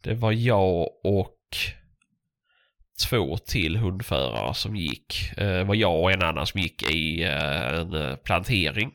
Det 0.00 0.14
var 0.14 0.32
jag 0.32 0.88
och 1.04 1.34
två 3.08 3.38
till 3.38 3.76
hundförare 3.76 4.54
som 4.54 4.76
gick. 4.76 5.32
Det 5.36 5.64
var 5.64 5.74
jag 5.74 6.00
och 6.00 6.12
en 6.12 6.22
annan 6.22 6.46
som 6.46 6.60
gick 6.60 6.90
i 6.90 7.22
eh, 7.22 7.78
en 7.78 8.16
plantering. 8.24 8.92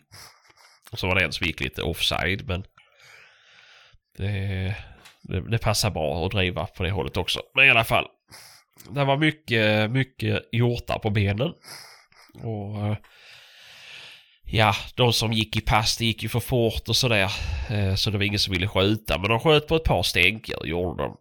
Och 0.92 1.00
så 1.00 1.08
var 1.08 1.16
det 1.16 1.26
en 1.26 1.34
som 1.34 1.48
gick 1.48 1.60
lite 1.60 1.82
offside 1.82 2.48
men 2.48 2.64
det, 4.18 4.76
det, 5.22 5.42
det 5.42 5.58
passar 5.58 5.90
bra 5.90 6.26
att 6.26 6.32
driva 6.32 6.66
på 6.66 6.84
det 6.84 6.92
hållet 6.92 7.18
också. 7.18 7.42
Men 7.56 7.66
i 7.66 7.70
alla 7.70 7.84
fall. 7.84 8.08
Det 8.90 9.06
var 9.06 9.18
mycket, 9.18 9.92
mycket 9.92 10.44
hjortar 10.52 11.00
på 11.00 11.10
benen. 11.10 11.54
Och 12.44 12.88
eh, 12.88 12.98
Ja, 14.56 14.76
de 14.96 15.14
som 15.14 15.34
gick 15.34 15.58
i 15.58 15.62
pass 15.62 15.98
det 15.98 16.06
gick 16.06 16.24
ju 16.24 16.30
för 16.30 16.40
fort 16.40 16.90
och 16.90 16.96
sådär. 16.96 17.32
Eh, 17.70 17.96
så 17.96 18.10
det 18.10 18.18
var 18.18 18.26
ingen 18.26 18.40
som 18.40 18.54
ville 18.54 18.68
skjuta. 18.68 19.18
Men 19.18 19.30
de 19.30 19.40
sköt 19.40 19.68
på 19.68 19.76
ett 19.76 19.84
par 19.84 20.04
stänkor, 20.04 20.68
gjorde 20.68 21.04
de. 21.04 21.18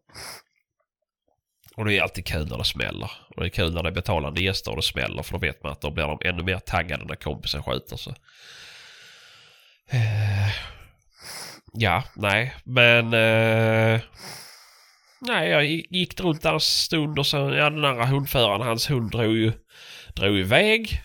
Och 1.77 1.85
det 1.85 1.99
är 1.99 2.03
alltid 2.03 2.27
kul 2.27 2.49
när 2.49 2.59
det 2.59 2.65
smäller. 2.65 3.11
Och 3.29 3.43
det 3.43 3.47
är 3.47 3.51
kul 3.51 3.75
när 3.75 3.83
det 3.83 3.89
är 3.89 3.93
betalande 3.93 4.43
gäster 4.43 4.71
och 4.71 4.77
det 4.77 4.83
smäller. 4.83 5.23
För 5.23 5.33
då 5.33 5.39
vet 5.39 5.63
man 5.63 5.73
att 5.73 5.81
då 5.81 5.91
blir 5.91 6.05
de 6.05 6.19
ännu 6.25 6.43
mer 6.43 6.59
taggade 6.59 7.05
när 7.05 7.15
kompisen 7.15 7.63
skjuter. 7.63 7.97
Så. 7.97 8.11
Eh, 9.91 10.51
ja, 11.73 12.05
nej. 12.15 12.55
Men... 12.65 13.15
Eh, 13.15 14.01
nej, 15.27 15.49
jag 15.51 15.65
gick 15.67 16.21
runt 16.21 16.43
där 16.43 16.53
en 16.53 16.61
stund 16.61 17.19
och 17.19 17.27
så... 17.27 17.37
Ja, 17.37 17.71
den 17.71 17.85
andra 17.85 18.07
hundföraren, 18.07 18.61
hans 18.61 18.91
hund 18.91 19.11
drog 19.11 19.37
ju... 19.37 19.53
Drog 20.15 20.39
iväg 20.39 21.03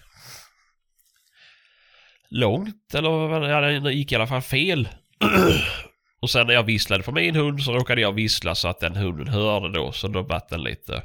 långt 2.30 2.94
eller 2.96 3.10
vad- 3.10 3.52
ja, 3.52 3.62
den 3.62 3.86
gick 3.98 4.12
i 4.12 4.16
alla 4.16 4.28
fall 4.28 4.42
fel. 4.42 4.90
och 6.22 6.30
sen 6.30 6.48
när 6.48 6.54
jag 6.54 6.64
visslade 6.64 7.04
på 7.04 7.12
min 7.12 7.36
hund 7.36 7.64
så 7.64 7.74
råkade 7.74 8.02
jag 8.02 8.12
vissla 8.14 8.56
så 8.56 8.68
att 8.68 8.80
den 8.80 8.96
hunden 8.96 9.28
hörde 9.28 9.72
då 9.74 9.92
så 9.92 10.08
då 10.08 10.22
vart 10.22 10.50
den 10.50 10.62
lite 10.64 11.02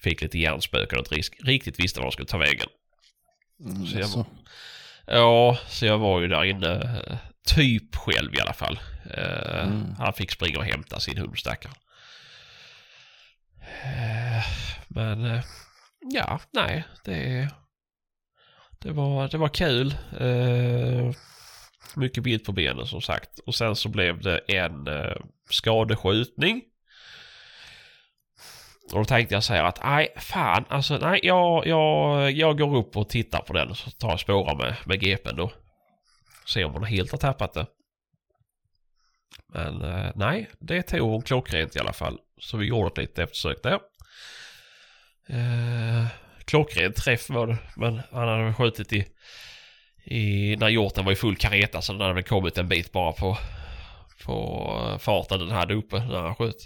fick 0.00 0.22
lite 0.22 0.38
hjärnspöken 0.38 0.98
och 0.98 1.12
risk- 1.12 1.44
riktigt 1.44 1.80
visste 1.80 2.00
var 2.00 2.06
de 2.06 2.12
skulle 2.12 2.26
ta 2.28 2.38
vägen. 2.38 2.66
Mm, 3.64 3.86
Så 3.86 3.94
jag- 3.94 4.02
jaså. 4.02 4.26
Ja, 5.06 5.58
så 5.68 5.86
jag 5.86 5.98
var 5.98 6.20
ju 6.20 6.28
där 6.28 6.44
inne 6.44 6.72
eh, 6.74 7.16
typ 7.54 7.96
själv 7.96 8.34
i 8.34 8.40
alla 8.40 8.52
fall. 8.52 8.78
Eh, 9.14 9.62
Mm. 9.66 9.94
Han 9.98 10.12
fick 10.12 10.30
springa 10.30 10.58
och 10.58 10.64
hämta 10.64 11.00
sin 11.00 11.18
hund 11.18 11.38
stackaren. 11.38 11.74
Eh, 13.82 14.44
men 14.88 15.24
eh, 15.24 15.44
ja, 16.00 16.40
nej, 16.52 16.84
det, 17.04 17.48
det, 18.78 18.92
var, 18.92 19.28
det 19.28 19.38
var 19.38 19.48
kul. 19.48 19.96
Eh, 20.20 21.10
mycket 21.96 22.22
bild 22.22 22.44
på 22.44 22.52
benen 22.52 22.86
som 22.86 23.00
sagt. 23.00 23.38
Och 23.38 23.54
sen 23.54 23.76
så 23.76 23.88
blev 23.88 24.20
det 24.20 24.38
en 24.38 24.88
skadeskjutning. 25.50 26.62
Och 28.92 28.98
då 28.98 29.04
tänkte 29.04 29.34
jag 29.34 29.44
säga 29.44 29.66
att 29.66 29.84
nej, 29.84 30.08
fan, 30.16 30.64
alltså 30.68 30.98
nej, 30.98 31.20
jag, 31.22 31.66
jag, 31.66 32.30
jag 32.30 32.58
går 32.58 32.76
upp 32.76 32.96
och 32.96 33.08
tittar 33.08 33.40
på 33.40 33.52
den 33.52 33.70
och 33.70 33.76
så 33.76 33.90
tar 33.90 34.10
jag 34.10 34.20
spårar 34.20 34.54
med, 34.54 34.76
med 34.84 35.00
GPn 35.00 35.36
då. 35.36 35.52
Se 36.46 36.64
om 36.64 36.72
hon 36.72 36.84
helt 36.84 37.10
har 37.10 37.18
tappat 37.18 37.54
det. 37.54 37.66
Men 39.52 39.82
eh, 39.82 40.12
nej, 40.14 40.50
det 40.58 40.82
tog 40.82 41.10
hon 41.10 41.22
klockrent 41.22 41.76
i 41.76 41.78
alla 41.78 41.92
fall. 41.92 42.18
Så 42.40 42.56
vi 42.56 42.66
gjorde 42.66 42.88
ett 42.88 42.98
litet 42.98 43.18
eftersök 43.18 43.62
där. 43.62 43.78
Eh, 45.28 46.06
klockren 46.44 46.92
träff 46.92 47.30
var 47.30 47.46
det, 47.46 47.58
men 47.76 48.00
han 48.12 48.28
hade 48.28 48.44
väl 48.44 48.54
skjutit 48.54 48.92
i, 48.92 49.06
i 50.04 50.56
när 50.56 50.68
hjorten 50.68 51.04
var 51.04 51.12
i 51.12 51.16
full 51.16 51.36
kareta 51.36 51.82
så 51.82 51.92
den 51.92 52.00
hade 52.00 52.14
väl 52.14 52.22
kommit 52.22 52.58
en 52.58 52.68
bit 52.68 52.92
bara 52.92 53.12
på, 53.12 53.38
på 54.24 54.98
farten 55.00 55.38
den 55.38 55.50
hade 55.50 55.74
uppe 55.74 55.98
när 55.98 56.20
han 56.20 56.34
sköt. 56.34 56.56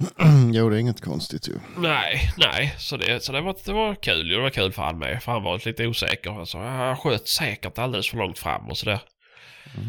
jo, 0.52 0.70
det 0.70 0.76
är 0.76 0.80
inget 0.80 1.00
konstigt 1.00 1.48
ju. 1.48 1.54
Nej, 1.76 2.30
nej. 2.36 2.74
Så 2.78 2.96
det, 2.96 3.24
så 3.24 3.32
det, 3.32 3.40
var, 3.40 3.56
det 3.64 3.72
var 3.72 3.94
kul. 3.94 4.28
Det 4.28 4.40
var 4.40 4.50
kul 4.50 4.72
för 4.72 4.82
han 4.82 4.98
med. 4.98 5.22
För 5.22 5.32
han 5.32 5.42
var 5.42 5.66
lite 5.66 5.86
osäker. 5.86 6.30
Han 6.30 6.46
sa 6.46 6.64
jag 6.64 6.98
sköt 6.98 7.28
säkert 7.28 7.78
alldeles 7.78 8.10
för 8.10 8.16
långt 8.16 8.38
fram 8.38 8.68
och 8.68 8.78
sådär. 8.78 9.00
Eh, 9.64 9.82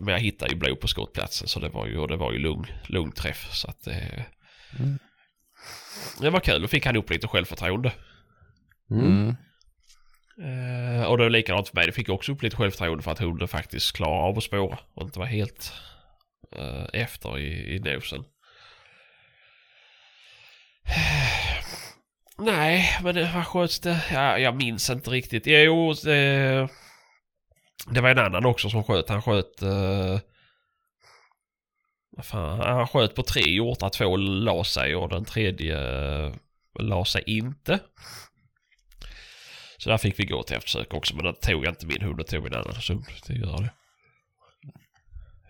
men 0.00 0.12
jag 0.12 0.20
hittade 0.20 0.52
ju 0.52 0.58
blod 0.58 0.80
på 0.80 0.88
skottplatsen 0.88 1.48
så 1.48 1.60
det 1.60 1.68
var 1.68 1.86
ju, 1.86 1.98
och 1.98 2.08
det 2.08 2.16
var 2.16 2.32
ju 2.32 2.38
lugn, 2.38 2.66
lugn 2.86 3.12
träff. 3.12 3.48
Så 3.52 3.68
att 3.70 3.84
det, 3.84 4.24
Mm. 4.78 4.98
det 6.20 6.30
var 6.30 6.40
kul. 6.40 6.62
Då 6.62 6.68
fick 6.68 6.86
han 6.86 6.96
upp 6.96 7.10
lite 7.10 7.26
självförtroende. 7.28 7.92
Mm. 8.90 9.06
Mm. 9.06 9.36
Eh, 10.98 11.04
och 11.06 11.18
det 11.18 11.22
var 11.24 11.30
likadant 11.30 11.68
för 11.68 11.76
mig. 11.76 11.86
Det 11.86 11.92
fick 11.92 12.08
också 12.08 12.32
upp 12.32 12.42
lite 12.42 12.56
självförtroende 12.56 13.02
för 13.02 13.10
att 13.10 13.18
hunden 13.18 13.48
faktiskt 13.48 13.96
klarar 13.96 14.28
av 14.28 14.38
att 14.38 14.44
spåra. 14.44 14.78
Och 14.94 15.02
inte 15.02 15.18
var 15.18 15.26
helt 15.26 15.72
eh, 16.56 16.86
efter 16.92 17.38
i, 17.38 17.74
i 17.76 17.78
nosen. 17.78 18.24
Nej, 22.38 22.98
men 23.02 23.14
det, 23.14 23.30
vad 23.34 23.46
sköts 23.46 23.80
det? 23.80 24.04
Ja, 24.12 24.38
jag 24.38 24.56
minns 24.56 24.90
inte 24.90 25.10
riktigt. 25.10 25.42
Jo, 25.46 25.92
det, 26.04 26.68
det 27.90 28.00
var 28.00 28.10
en 28.10 28.18
annan 28.18 28.46
också 28.46 28.70
som 28.70 28.84
sköt. 28.84 29.08
Han 29.08 29.22
sköt... 29.22 29.62
Uh, 29.62 30.18
vad 32.10 32.26
fan, 32.26 32.60
han 32.60 32.88
sköt 32.88 33.14
på 33.14 33.22
tre 33.22 33.42
hjortar. 33.42 33.88
Två 33.88 34.16
la 34.16 34.64
sig 34.64 34.96
och 34.96 35.08
den 35.08 35.24
tredje 35.24 35.76
uh, 36.26 36.34
la 36.78 37.04
sig 37.04 37.22
inte. 37.26 37.80
Så 39.78 39.90
där 39.90 39.98
fick 39.98 40.18
vi 40.18 40.26
gå 40.26 40.42
till 40.42 40.56
eftersök 40.56 40.94
också. 40.94 41.16
Men 41.16 41.24
då 41.24 41.32
tog 41.32 41.64
jag 41.64 41.72
inte 41.72 41.86
min 41.86 42.02
hund 42.02 42.20
och 42.20 42.26
tog 42.26 42.42
min 42.42 42.54
annan 42.54 42.74
hund. 42.88 43.04
Det 43.26 43.34
gör 43.34 43.56
det. 43.56 43.72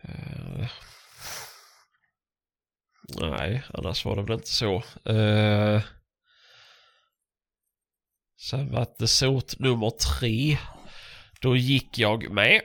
Eh, 0.03 0.69
nej, 3.21 3.63
annars 3.75 4.05
var 4.05 4.17
det 4.17 4.23
väl 4.23 4.33
inte 4.33 4.49
så. 4.49 4.77
Uh, 5.11 5.83
sen 8.41 8.73
var 8.73 8.87
det 8.99 9.09
sot 9.09 9.59
nummer 9.59 9.91
tre. 9.91 10.59
Då 11.41 11.57
gick 11.57 11.99
jag 11.99 12.31
med. 12.31 12.61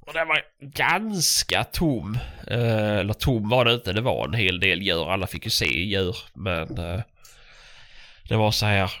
Och 0.00 0.12
den 0.12 0.28
var 0.28 0.42
ganska 0.60 1.64
tom. 1.64 2.18
Eh, 2.46 2.98
eller 2.98 3.12
tom 3.12 3.48
var 3.48 3.64
det 3.64 3.74
inte, 3.74 3.92
det 3.92 4.00
var 4.00 4.28
en 4.28 4.34
hel 4.34 4.60
del 4.60 4.82
djur. 4.82 5.12
Alla 5.12 5.26
fick 5.26 5.44
ju 5.44 5.50
se 5.50 5.80
djur. 5.80 6.16
Men 6.34 6.78
eh, 6.78 7.00
det 8.28 8.36
var 8.36 8.50
så 8.50 8.66
här 8.66 8.92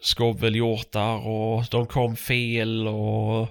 skovelhjortar 0.00 1.26
och 1.26 1.64
de 1.70 1.86
kom 1.86 2.16
fel 2.16 2.88
och 2.88 3.48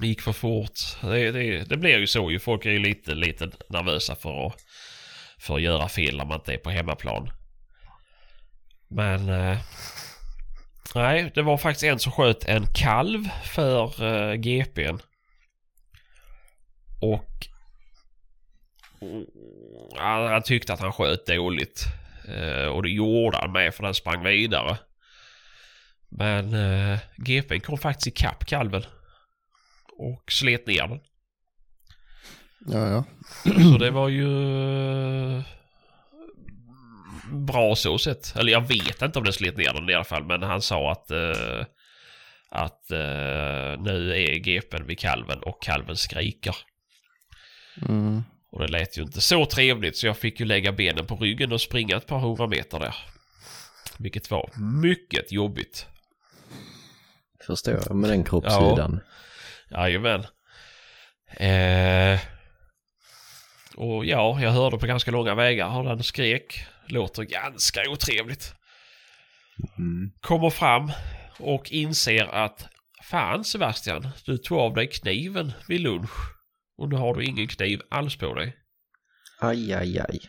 det 0.00 0.06
gick 0.06 0.20
för 0.20 0.32
fort. 0.32 0.80
Det, 1.00 1.30
det, 1.30 1.64
det 1.64 1.76
blir 1.76 1.98
ju 1.98 2.06
så 2.06 2.30
ju. 2.30 2.38
Folk 2.38 2.66
är 2.66 2.70
ju 2.70 2.78
lite, 2.78 3.14
lite 3.14 3.50
nervösa 3.68 4.14
för 4.14 4.46
att, 4.46 4.56
för 5.38 5.54
att 5.56 5.62
göra 5.62 5.88
fel 5.88 6.16
när 6.16 6.24
man 6.24 6.38
inte 6.38 6.54
är 6.54 6.58
på 6.58 6.70
hemmaplan. 6.70 7.30
Men 8.88 9.28
eh, 9.28 9.58
nej, 10.94 11.32
det 11.34 11.42
var 11.42 11.58
faktiskt 11.58 11.84
en 11.84 11.98
som 11.98 12.12
sköt 12.12 12.44
en 12.44 12.66
kalv 12.66 13.28
för 13.44 14.04
eh, 14.04 14.34
GPn. 14.34 14.98
Och 17.00 17.46
mm, 19.00 19.26
han, 19.98 20.42
tyckte 20.42 20.72
att 20.72 20.80
han 20.80 20.92
sköt 20.92 21.26
dåligt. 21.26 21.84
Eh, 22.28 22.66
och 22.66 22.82
det 22.82 22.90
gjorde 22.90 23.36
han 23.36 23.52
med 23.52 23.74
för 23.74 23.82
den 23.82 23.94
sprang 23.94 24.24
vidare. 24.24 24.78
Men 26.08 26.54
eh, 26.54 26.98
GPn 27.16 27.60
kom 27.60 27.78
faktiskt 27.78 28.06
ikapp 28.06 28.44
kalven. 28.44 28.84
Och 29.98 30.32
slet 30.32 30.66
ner 30.66 30.88
den. 30.88 31.00
Ja, 32.66 32.88
ja. 32.88 33.04
Så 33.44 33.78
det 33.78 33.90
var 33.90 34.08
ju 34.08 34.28
bra 37.32 37.76
så 37.76 37.98
sett. 37.98 38.36
Eller 38.36 38.52
jag 38.52 38.68
vet 38.68 39.02
inte 39.02 39.18
om 39.18 39.24
det 39.24 39.32
slet 39.32 39.56
ner 39.56 39.72
den 39.72 39.90
i 39.90 39.94
alla 39.94 40.04
fall. 40.04 40.24
Men 40.24 40.42
han 40.42 40.62
sa 40.62 40.92
att, 40.92 41.10
eh, 41.10 41.64
att 42.48 42.90
eh, 42.90 43.80
nu 43.82 44.14
är 44.16 44.38
GPn 44.38 44.86
vid 44.86 44.98
kalven 44.98 45.38
och 45.38 45.62
kalven 45.62 45.96
skriker. 45.96 46.56
Mm. 47.88 48.22
Och 48.50 48.60
det 48.60 48.68
lät 48.68 48.98
ju 48.98 49.02
inte 49.02 49.20
så 49.20 49.46
trevligt 49.46 49.96
så 49.96 50.06
jag 50.06 50.16
fick 50.16 50.40
ju 50.40 50.46
lägga 50.46 50.72
benen 50.72 51.06
på 51.06 51.16
ryggen 51.16 51.52
och 51.52 51.60
springa 51.60 51.96
ett 51.96 52.06
par 52.06 52.18
hundra 52.18 52.46
meter 52.46 52.80
där. 52.80 52.94
Vilket 53.98 54.30
var 54.30 54.50
mycket 54.82 55.32
jobbigt. 55.32 55.86
Förstår 57.46 57.74
jag 57.74 57.96
med 57.96 58.10
den 58.10 58.24
kroppssidan. 58.24 59.00
Jajamän. 59.70 60.26
Eh, 61.36 62.20
och 63.76 64.04
ja, 64.04 64.40
jag 64.40 64.50
hörde 64.50 64.78
på 64.78 64.86
ganska 64.86 65.10
långa 65.10 65.34
vägar 65.34 65.70
hur 65.70 65.84
den 65.84 66.02
skrek. 66.02 66.66
Låter 66.86 67.22
ganska 67.22 67.90
otrevligt. 67.90 68.54
Mm. 69.78 70.12
Kommer 70.20 70.50
fram 70.50 70.92
och 71.38 71.72
inser 71.72 72.24
att 72.24 72.68
Fan 73.02 73.44
Sebastian, 73.44 74.08
du 74.24 74.38
tog 74.38 74.58
av 74.58 74.74
dig 74.74 74.86
kniven 74.86 75.52
vid 75.68 75.80
lunch. 75.80 76.10
Och 76.78 76.88
nu 76.88 76.96
har 76.96 77.14
du 77.14 77.24
ingen 77.24 77.48
kniv 77.48 77.80
alls 77.90 78.16
på 78.16 78.34
dig. 78.34 78.56
Aj, 79.40 79.74
aj, 79.74 79.98
aj. 79.98 80.20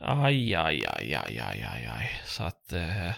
Aj, 0.00 0.54
aj, 0.54 0.86
aj, 0.86 1.14
aj, 1.14 1.38
aj, 1.38 1.62
aj, 1.62 1.86
aj. 1.86 2.20
Så 2.24 2.42
att... 2.42 2.72
Eh, 2.72 3.12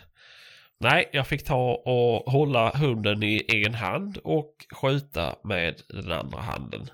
nej, 0.81 1.11
jag 1.13 1.27
fick 1.27 1.45
ta 1.45 1.75
och 1.75 2.33
hålla 2.33 2.71
hunden 2.71 3.23
i 3.23 3.45
en 3.67 3.75
hand 3.75 4.19
och 4.25 4.67
skjuta 4.73 5.37
med 5.45 5.83
den 5.89 6.13
andra 6.13 6.41
handen. 6.41 6.91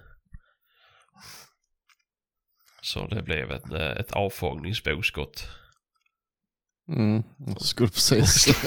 Så 2.82 3.06
det 3.06 3.22
blev 3.22 3.50
ett, 3.50 3.72
eh, 3.72 3.90
ett 3.90 4.12
avfångningsboskott. 4.12 5.48
Mm. 6.90 7.22
Jag 7.46 7.62
skulle 7.62 7.88
precis 7.88 8.46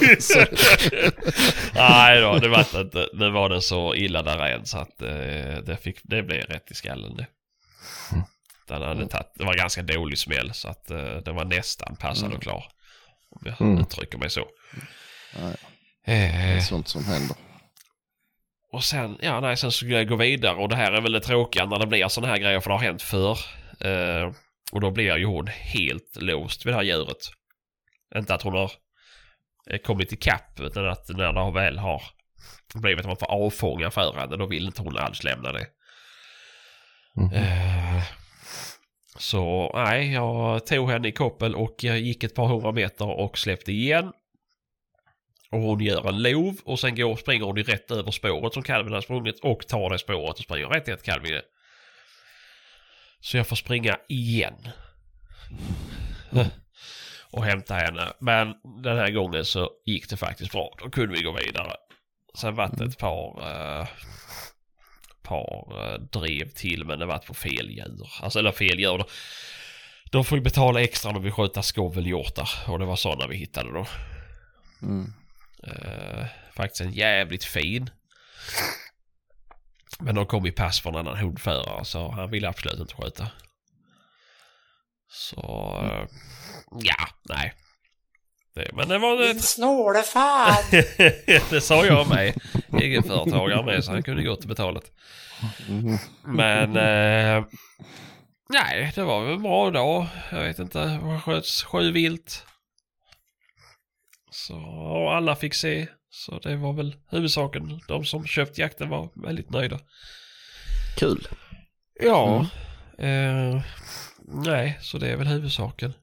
nej 1.74 2.20
då, 2.20 2.38
det 2.38 2.48
var 2.48 2.80
inte. 2.80 3.08
Nu 3.12 3.30
var 3.30 3.48
den 3.48 3.62
så 3.62 3.94
illa 3.94 4.22
där 4.22 4.38
än 4.48 4.66
så 4.66 4.78
att 4.78 5.02
eh, 5.02 5.08
det, 5.66 5.78
fick, 5.82 5.98
det 6.02 6.22
blev 6.22 6.42
rätt 6.42 6.70
i 6.70 6.74
skallen 6.74 7.16
det. 7.16 7.26
Den 8.68 8.82
hade 8.82 9.06
tagit, 9.08 9.26
det 9.34 9.44
var 9.44 9.54
ganska 9.54 9.82
dålig 9.82 10.18
smäll 10.18 10.54
så 10.54 10.68
att 10.68 10.90
eh, 10.90 11.16
den 11.16 11.34
var 11.34 11.44
nästan 11.44 11.96
passad 11.96 12.32
och 12.32 12.42
klar. 12.42 12.64
Om 13.30 13.42
jag 13.44 13.60
Mm. 13.60 13.78
uttrycker 13.82 14.18
mig 14.18 14.30
så. 14.30 14.46
Ja, 15.36 15.50
Det 16.06 16.12
är 16.12 16.56
Eh, 16.56 16.62
sånt 16.62 16.88
som 16.88 17.04
händer. 17.04 17.36
och 18.72 18.84
sen, 18.84 19.18
ja 19.22 19.40
nej, 19.40 19.56
sen 19.56 19.72
skulle 19.72 19.94
jag 19.96 20.08
gå 20.08 20.16
vidare 20.16 20.56
och 20.56 20.68
det 20.68 20.76
här 20.76 20.92
är 20.92 21.00
väl 21.00 21.12
det 21.12 21.20
tråkiga 21.20 21.66
när 21.66 21.78
det 21.78 21.86
blir 21.86 22.08
sådana 22.08 22.32
här 22.32 22.38
grejer 22.40 22.60
för 22.60 22.70
det 22.70 22.74
har 22.76 22.82
hänt 22.82 23.02
förr. 23.02 23.38
Eh, 23.80 24.32
och 24.72 24.80
då 24.80 24.90
blir 24.90 25.16
ju 25.16 25.24
hon 25.26 25.46
helt 25.46 26.16
låst 26.16 26.66
vid 26.66 26.72
det 26.72 26.76
här 26.76 26.82
djuret. 26.84 27.30
Inte 28.16 28.34
att 28.34 28.42
hon 28.42 28.54
har 28.54 28.72
eh, 29.70 29.78
kommit 29.78 30.12
ikapp 30.12 30.60
utan 30.60 30.88
att 30.88 31.08
när 31.08 31.32
det 31.32 31.52
väl 31.52 31.78
har 31.78 32.02
blivit 32.74 33.00
att 33.00 33.06
man 33.06 33.16
får 33.16 33.30
avfånga 33.30 33.90
för 33.90 34.14
henne 34.14 34.36
då 34.36 34.46
vill 34.46 34.66
inte 34.66 34.82
hon 34.82 34.98
alls 34.98 35.24
lämna 35.24 35.52
det. 35.52 35.66
Eh, 37.34 38.02
så 39.18 39.72
nej, 39.74 40.12
jag 40.12 40.66
tog 40.66 40.90
henne 40.90 41.08
i 41.08 41.12
koppel 41.12 41.54
och 41.54 41.74
jag 41.80 41.98
gick 41.98 42.24
ett 42.24 42.34
par 42.34 42.46
hundra 42.46 42.72
meter 42.72 43.08
och 43.08 43.38
släppte 43.38 43.72
igen. 43.72 44.12
Och 45.50 45.60
hon 45.60 45.80
gör 45.80 46.08
en 46.08 46.22
lov 46.22 46.56
och 46.64 46.80
sen 46.80 46.94
går, 46.94 47.16
springer 47.16 47.44
hon 47.44 47.56
ju 47.56 47.62
rätt 47.62 47.90
över 47.90 48.10
spåret 48.10 48.54
som 48.54 48.62
kalven 48.62 48.92
har 48.92 49.00
sprungit 49.00 49.40
och 49.40 49.66
tar 49.66 49.90
det 49.90 49.98
spåret 49.98 50.38
och 50.38 50.44
springer 50.44 50.66
rätt 50.66 50.88
i 50.88 50.90
ett 50.90 51.02
kalving. 51.02 51.40
Så 53.20 53.36
jag 53.36 53.46
får 53.46 53.56
springa 53.56 53.96
igen. 54.08 54.68
Och 57.34 57.44
hämta 57.44 57.74
henne. 57.74 58.12
Men 58.18 58.54
den 58.82 58.96
här 58.96 59.10
gången 59.10 59.44
så 59.44 59.70
gick 59.84 60.10
det 60.10 60.16
faktiskt 60.16 60.52
bra. 60.52 60.74
Då 60.78 60.90
kunde 60.90 61.14
vi 61.14 61.22
gå 61.22 61.32
vidare. 61.32 61.76
Sen 62.34 62.54
var 62.54 62.70
det 62.76 62.84
ett 62.84 62.98
par, 62.98 63.40
eh, 63.42 63.88
par 65.22 65.66
eh, 65.78 66.00
drev 66.00 66.48
till 66.48 66.84
men 66.84 66.98
det 66.98 67.06
var 67.06 67.18
på 67.18 67.34
fel 67.34 67.70
djur. 67.70 68.08
Alltså 68.22 68.38
eller 68.38 68.52
fel 68.52 68.80
djur. 68.80 69.04
De, 70.10 70.24
får 70.24 70.38
ju 70.38 70.44
betala 70.44 70.80
extra 70.80 71.12
när 71.12 71.20
vi 71.20 71.30
skjuter 71.30 71.62
skovelhjortar 71.62 72.48
och 72.68 72.78
det 72.78 72.84
var 72.84 72.96
sådana 72.96 73.26
vi 73.26 73.36
hittade 73.36 73.72
då. 73.72 73.86
Mm. 74.82 75.12
Eh, 75.66 76.26
faktiskt 76.52 76.80
en 76.80 76.92
jävligt 76.92 77.44
fin. 77.44 77.90
Men 80.00 80.14
de 80.14 80.26
kom 80.26 80.46
i 80.46 80.52
pass 80.52 80.80
från 80.80 80.94
en 80.94 81.00
annan 81.00 81.18
hundförare 81.18 81.84
så 81.84 82.10
han 82.10 82.30
ville 82.30 82.48
absolut 82.48 82.80
inte 82.80 82.94
skjuta. 82.94 83.30
Så 85.14 85.40
eh, 85.82 86.06
ja, 86.80 87.08
nej. 87.28 87.54
Det, 88.54 88.70
men 88.72 88.88
det 88.88 88.98
var 88.98 89.22
ett... 89.22 89.44
Snåle 89.44 90.02
fan! 90.02 90.64
det 91.50 91.60
sa 91.60 91.86
jag 91.86 92.08
med. 92.08 92.34
Egenföretagare 92.82 93.64
med 93.64 93.84
så 93.84 93.92
han 93.92 94.02
kunde 94.02 94.22
gå 94.22 94.36
till 94.36 94.48
betalet. 94.48 94.92
Mm. 95.68 95.98
Men 96.24 96.76
eh, 96.76 97.44
nej, 98.48 98.92
det 98.94 99.04
var 99.04 99.24
väl 99.24 99.34
en 99.34 99.42
bra 99.42 99.70
dag. 99.70 100.06
Jag 100.30 100.42
vet 100.42 100.58
inte, 100.58 100.84
det 100.84 101.20
sköts 101.24 101.62
sju 101.62 101.92
vilt. 101.92 102.46
Så 104.30 104.56
och 104.56 105.14
alla 105.14 105.36
fick 105.36 105.54
se. 105.54 105.86
Så 106.10 106.38
det 106.38 106.56
var 106.56 106.72
väl 106.72 106.96
huvudsaken. 107.10 107.80
De 107.88 108.04
som 108.04 108.26
köpt 108.26 108.58
jakten 108.58 108.88
var 108.88 109.10
väldigt 109.14 109.50
nöjda. 109.50 109.80
Kul. 110.96 111.28
Ja. 112.00 112.46
Eh, 112.98 113.62
nej, 114.24 114.78
så 114.80 114.98
det 114.98 115.08
är 115.08 115.16
väl 115.16 115.26
huvudsaken. 115.26 115.94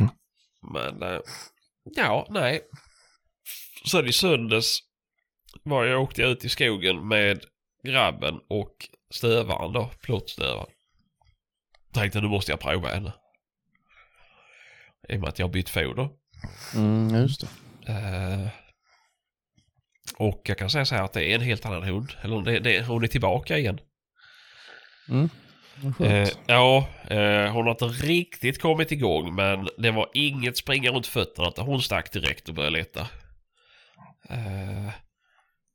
Mm. 0.00 0.12
Men 0.72 1.02
eh, 1.02 1.20
ja, 1.84 2.26
nej. 2.30 2.62
Sen 3.90 4.06
i 4.06 4.12
söndags 4.12 4.78
var 5.62 5.84
jag 5.84 6.02
åkte 6.02 6.22
ut 6.22 6.44
i 6.44 6.48
skogen 6.48 7.08
med 7.08 7.44
grabben 7.82 8.40
och 8.48 8.88
stövaren 9.10 9.72
då, 9.72 9.90
plottstövaren. 10.02 10.70
Tänkte 11.92 12.20
nu 12.20 12.28
måste 12.28 12.52
jag 12.52 12.60
prova 12.60 12.88
henne. 12.88 13.12
I 15.08 15.16
och 15.16 15.20
med 15.20 15.28
att 15.28 15.38
jag 15.38 15.46
har 15.46 15.52
bytt 15.52 15.68
foder. 15.68 16.08
Mm, 16.74 17.14
just 17.14 17.40
det. 17.40 17.92
Eh, 17.92 18.48
och 20.16 20.42
jag 20.44 20.58
kan 20.58 20.70
säga 20.70 20.84
så 20.84 20.94
här 20.94 21.02
att 21.02 21.12
det 21.12 21.24
är 21.24 21.34
en 21.34 21.40
helt 21.40 21.66
annan 21.66 21.82
hund. 21.82 22.12
Eller 22.22 22.42
det, 22.42 22.58
det, 22.58 22.86
hon 22.86 23.04
är 23.04 23.08
tillbaka 23.08 23.58
igen. 23.58 23.80
Mm. 25.08 25.28
Eh, 26.00 26.28
ja, 26.46 26.88
eh, 27.10 27.52
hon 27.52 27.64
har 27.64 27.70
inte 27.70 27.84
riktigt 27.84 28.62
kommit 28.62 28.92
igång 28.92 29.34
men 29.34 29.68
det 29.78 29.90
var 29.90 30.08
inget 30.14 30.56
springa 30.56 30.90
runt 30.90 31.06
fötterna. 31.06 31.52
Hon 31.56 31.82
stack 31.82 32.12
direkt 32.12 32.48
och 32.48 32.54
började 32.54 32.76
leta. 32.76 33.00
Eh, 34.28 34.90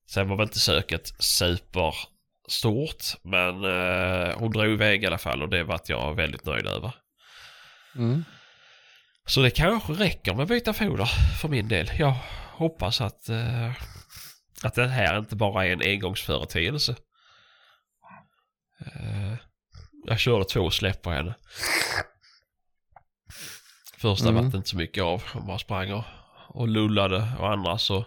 sen 0.09 0.29
var 0.29 0.35
väl 0.35 0.43
inte 0.47 0.59
söket 0.59 1.13
superstort 1.19 3.03
men 3.23 3.63
eh, 3.63 4.37
hon 4.37 4.51
drog 4.51 4.71
iväg 4.71 5.03
i 5.03 5.07
alla 5.07 5.17
fall 5.17 5.41
och 5.41 5.49
det 5.49 5.63
vart 5.63 5.89
jag 5.89 6.15
väldigt 6.15 6.45
nöjd 6.45 6.67
över. 6.67 6.95
Mm. 7.95 8.23
Så 9.25 9.41
det 9.41 9.51
kanske 9.51 9.93
räcker 9.93 10.33
med 10.33 10.43
att 10.43 10.49
byta 10.49 10.73
foder 10.73 11.09
för 11.41 11.47
min 11.47 11.67
del. 11.67 11.91
Jag 11.97 12.15
hoppas 12.51 13.01
att, 13.01 13.29
eh, 13.29 13.71
att 14.63 14.73
det 14.73 14.87
här 14.87 15.19
inte 15.19 15.35
bara 15.35 15.65
är 15.65 15.71
en 15.71 15.81
engångsföreteelse. 15.81 16.95
Jag 20.07 20.19
körde 20.19 20.45
två 20.45 20.69
släpp 20.69 21.01
på 21.01 21.09
henne. 21.11 21.33
Första 23.97 24.29
Mm. 24.29 24.49
det 24.51 24.57
inte 24.57 24.69
så 24.69 24.77
mycket 24.77 25.03
av. 25.03 25.23
Hon 25.33 25.47
bara 25.47 25.59
sprang 25.59 25.91
och, 25.93 26.03
och 26.47 26.67
lullade 26.67 27.27
och 27.39 27.51
andra 27.51 27.77
så 27.77 28.05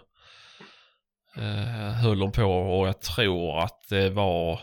Eh, 1.37 1.91
höll 1.93 2.19
de 2.19 2.31
på 2.31 2.43
och 2.43 2.87
jag 2.87 3.01
tror 3.01 3.59
att 3.59 3.89
det 3.89 4.09
var 4.09 4.61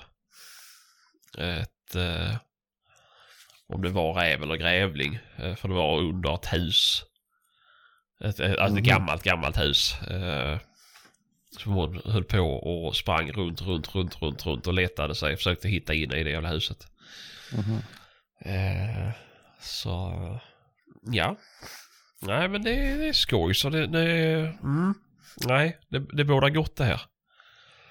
ett... 1.39 1.95
Eh, 1.95 2.37
om 3.68 3.82
det 3.82 3.89
var 3.89 4.14
räv 4.14 4.43
eller 4.43 4.57
grävling. 4.57 5.18
Eh, 5.37 5.55
för 5.55 5.68
det 5.68 5.74
var 5.74 5.99
under 5.99 6.34
ett 6.34 6.53
hus. 6.53 7.03
Ett, 8.24 8.41
ett, 8.41 8.59
alltså 8.59 8.78
ett 8.78 8.84
Mhm. 8.87 8.95
gammalt, 8.95 9.22
gammalt 9.22 9.59
hus. 9.61 10.03
Eh, 10.03 10.59
som 11.59 11.72
hon 11.72 12.01
höll 12.05 12.24
på 12.24 12.41
och 12.41 12.97
sprang 12.97 13.32
runt, 13.32 13.62
runt, 13.62 13.95
runt, 13.95 14.22
runt, 14.22 14.47
runt 14.47 14.66
och 14.66 14.74
letade 14.74 15.14
sig. 15.14 15.37
Försökte 15.37 15.68
hitta 15.68 15.95
in 15.95 16.12
i 16.12 16.24
det 16.24 16.30
jävla 16.30 16.49
huset. 16.51 16.87
Mhm. 17.53 17.82
Eh, 18.40 19.12
så 19.61 20.12
ja. 21.03 21.36
Nej 22.22 22.49
men 22.49 22.62
det, 22.62 22.94
det 22.94 23.09
är 23.09 23.12
skoj 23.12 23.55
så 23.55 23.68
det, 23.68 23.86
det 23.86 24.03
mm, 24.62 24.94
Nej 25.47 25.78
det, 25.88 25.99
det 25.99 26.24
bådar 26.24 26.51
gott 26.51 26.76
det 26.76 26.84
här. 26.84 27.01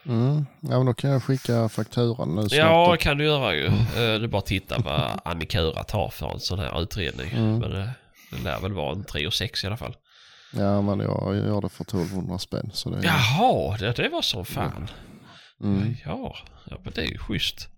Mm. 0.05 0.45
Ja, 0.61 0.77
men 0.77 0.85
då 0.85 0.93
kan 0.93 1.09
jag 1.09 1.23
skicka 1.23 1.69
fakturan 1.69 2.35
nu 2.35 2.41
snart. 2.41 2.51
Ja 2.51 2.97
kan 2.99 3.17
du 3.17 3.23
göra 3.23 3.55
ju. 3.55 3.65
Eh, 3.65 3.73
det 3.93 4.01
är 4.23 4.27
bara 4.27 4.41
titta 4.41 4.79
vad 4.79 5.19
Annikura 5.25 5.83
tar 5.83 6.09
för 6.09 6.33
en 6.33 6.39
sån 6.39 6.59
här 6.59 6.81
utredning. 6.81 7.31
Mm. 7.31 7.59
Men 7.59 7.69
det, 7.71 7.89
det 8.31 8.43
lär 8.43 8.59
väl 8.59 8.73
vara 8.73 8.91
en 8.91 9.03
3 9.03 9.27
och 9.27 9.33
6 9.33 9.63
i 9.63 9.67
alla 9.67 9.77
fall. 9.77 9.95
Ja, 10.53 10.81
men 10.81 10.99
jag 10.99 11.35
gör 11.35 11.61
det 11.61 11.69
för 11.69 11.83
1200 11.83 12.39
spänn. 12.39 12.69
Så 12.73 12.89
det, 12.89 13.05
Jaha, 13.05 13.77
det, 13.77 13.91
det 13.91 14.09
var 14.09 14.21
som 14.21 14.45
fan. 14.45 14.89
mm. 15.63 15.95
Ja, 16.05 16.35
ja 16.65 16.77
men 16.83 16.93
det 16.93 17.01
är 17.01 17.07
ju 17.07 17.17
schysst. 17.17 17.69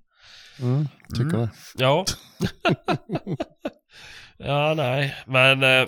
Mm. 0.62 0.88
Tycker 1.10 1.38
Mm. 1.38 1.39
det. 1.41 1.49
Ja. 1.84 2.05
ja, 4.38 4.74
nej, 4.78 5.16
men... 5.26 5.64
eh, 5.64 5.88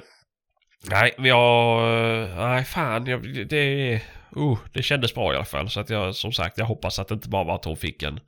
nej, 0.90 1.16
jag... 1.18 1.82
eh, 2.22 2.36
nej, 2.38 2.66
fan. 2.66 3.06
Jag, 3.06 3.48
det... 3.48 3.94
Uh, 4.38 4.58
det 4.74 4.84
kändes 4.84 5.14
bra 5.14 5.34
i 5.34 5.36
alla 5.36 5.46
fall. 5.46 5.70
Så 5.70 5.80
att 5.80 5.90
jag, 5.90 6.16
som 6.16 6.32
sagt, 6.32 6.58
jag 6.58 6.66
hoppas 6.66 7.00
att 7.00 7.08
det 7.08 7.14
inte 7.14 7.30
bara 7.30 7.44
var 7.44 7.56
att 7.56 7.66
hon 7.66 7.78
fick 7.78 8.04
en... 8.04 8.20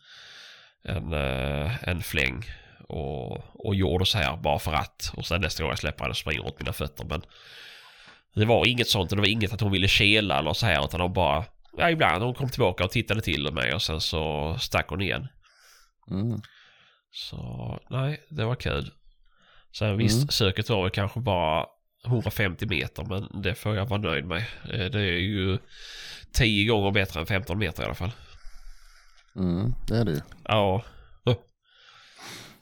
En, 0.84 1.14
eh, 1.14 1.72
en 1.90 2.02
fläng. 2.02 2.44
Och, 2.88 3.66
och 3.66 3.76
gjorde 3.76 4.06
så 4.06 4.18
här 4.18 4.38
bara 4.38 4.60
för 4.60 4.74
att. 4.74 5.12
Och 5.18 5.26
sen 5.26 5.42
nästa 5.42 5.64
gång 5.64 5.72
jag 5.72 5.80
släpper 5.80 6.04
henne 6.04 6.16
springer 6.16 6.46
åt 6.46 6.60
mina 6.60 6.74
fötter. 6.74 7.06
Men 7.06 7.22
det 8.36 8.46
var 8.46 8.66
inget 8.68 8.88
sånt. 8.88 9.12
och 9.12 9.16
Det 9.16 9.22
var 9.22 9.28
inget 9.28 9.54
att 9.54 9.62
hon 9.62 9.72
ville 9.72 9.88
kela 9.88 10.40
eller 10.40 10.54
så 10.54 10.66
här. 10.66 10.86
Utan 10.86 11.02
hon 11.02 11.14
bara... 11.14 11.44
Ja, 11.78 11.90
ibland 11.90 12.24
hon 12.24 12.34
kom 12.34 12.50
tillbaka 12.50 12.84
och 12.84 12.92
tittade 12.92 13.22
till 13.22 13.52
mig 13.54 13.74
och 13.74 13.82
sen 13.82 14.02
så 14.02 14.56
stack 14.60 14.90
hon 14.90 15.02
igen. 15.02 15.28
Mm. 16.12 16.42
Så 17.12 17.80
nej, 17.90 18.24
det 18.30 18.46
var 18.46 18.56
kul. 18.56 18.92
Sen 19.78 19.98
visst, 19.98 20.18
Mm. 20.18 20.28
söket 20.28 20.70
var 20.70 20.82
väl 20.82 20.92
kanske 20.92 21.20
bara 21.20 21.66
150 22.06 22.66
meter 22.66 23.04
men 23.06 23.42
det 23.42 23.56
får 23.56 23.76
jag 23.76 23.86
vara 23.86 24.02
nöjd 24.02 24.26
med. 24.26 24.44
Eh, 24.74 24.86
Det 24.92 25.00
är 25.00 25.20
ju 25.20 25.58
10 26.34 26.68
gånger 26.68 26.92
bättre 26.92 27.20
än 27.20 27.26
15 27.26 27.58
meter 27.58 27.84
i 27.84 27.86
alla 27.86 27.96
fall. 27.96 28.12
Mm. 29.36 29.74
Det 29.88 29.98
är 29.98 30.06
det 30.06 30.12
ju. 30.12 30.20
Ja. 30.44 30.84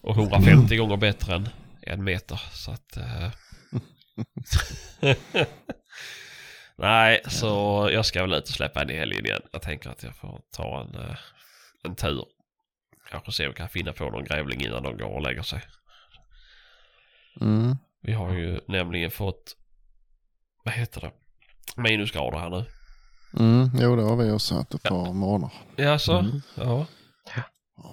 Och 0.01 0.15
150 0.15 0.75
gånger 0.77 0.97
bättre 0.97 1.35
än 1.35 1.49
en 1.81 2.03
meter. 2.03 2.41
Så 2.53 2.71
att... 2.71 2.97
eh. 2.97 3.31
Nej, 6.77 7.21
så 7.27 7.89
jag 7.93 8.05
ska 8.05 8.21
väl 8.21 8.33
ut 8.33 8.43
och 8.43 8.49
släppa 8.49 8.81
en 8.81 8.89
i 8.89 8.95
helgen 8.95 9.25
igen. 9.25 9.41
Jag 9.51 9.61
tänker 9.61 9.89
att 9.89 10.03
jag 10.03 10.15
får 10.15 10.41
ta 10.51 10.81
en, 10.81 10.95
eh, 11.09 11.15
en 11.83 11.95
tur. 11.95 12.25
Kanske 13.09 13.31
se 13.31 13.43
om 13.43 13.47
jag 13.47 13.55
kan 13.55 13.69
finna 13.69 13.93
på 13.93 14.09
någon 14.09 14.23
grävling 14.23 14.65
innan 14.65 14.83
de 14.83 14.97
går 14.97 15.09
och 15.09 15.21
lägger 15.21 15.41
sig. 15.41 15.61
Mm. 17.41 17.77
Vi 18.01 18.13
har 18.13 18.33
ju 18.33 18.59
nämligen 18.67 19.11
fått, 19.11 19.55
vad 20.63 20.73
heter 20.73 21.01
det, 21.01 21.11
minusgrader 21.81 22.37
här 22.37 22.49
nu. 22.49 22.65
Mm. 23.39 23.69
Jo, 23.79 23.95
det 23.95 24.03
har 24.03 24.15
vi 24.15 24.31
också 24.31 24.55
haft 24.55 24.73
ett 24.73 24.83
par 24.83 25.13
månader. 25.13 25.57
Ja, 25.75 25.99
så? 25.99 26.17
Mm. 26.17 26.41
Ja. 26.55 26.85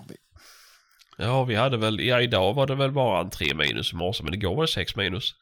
Vi. 0.08 0.16
Ja, 1.18 1.44
vi 1.44 1.54
hade 1.54 1.76
väl, 1.76 2.00
ja 2.00 2.20
idag 2.20 2.54
var 2.54 2.66
det 2.66 2.74
väl 2.74 2.92
bara 2.92 3.20
en 3.20 3.30
3 3.30 3.54
minus 3.54 3.92
i 3.92 3.96
morse, 3.96 4.24
men 4.24 4.34
igår 4.34 4.54
var 4.54 4.62
det 4.62 4.68
6 4.68 4.96
minus. 4.96 5.34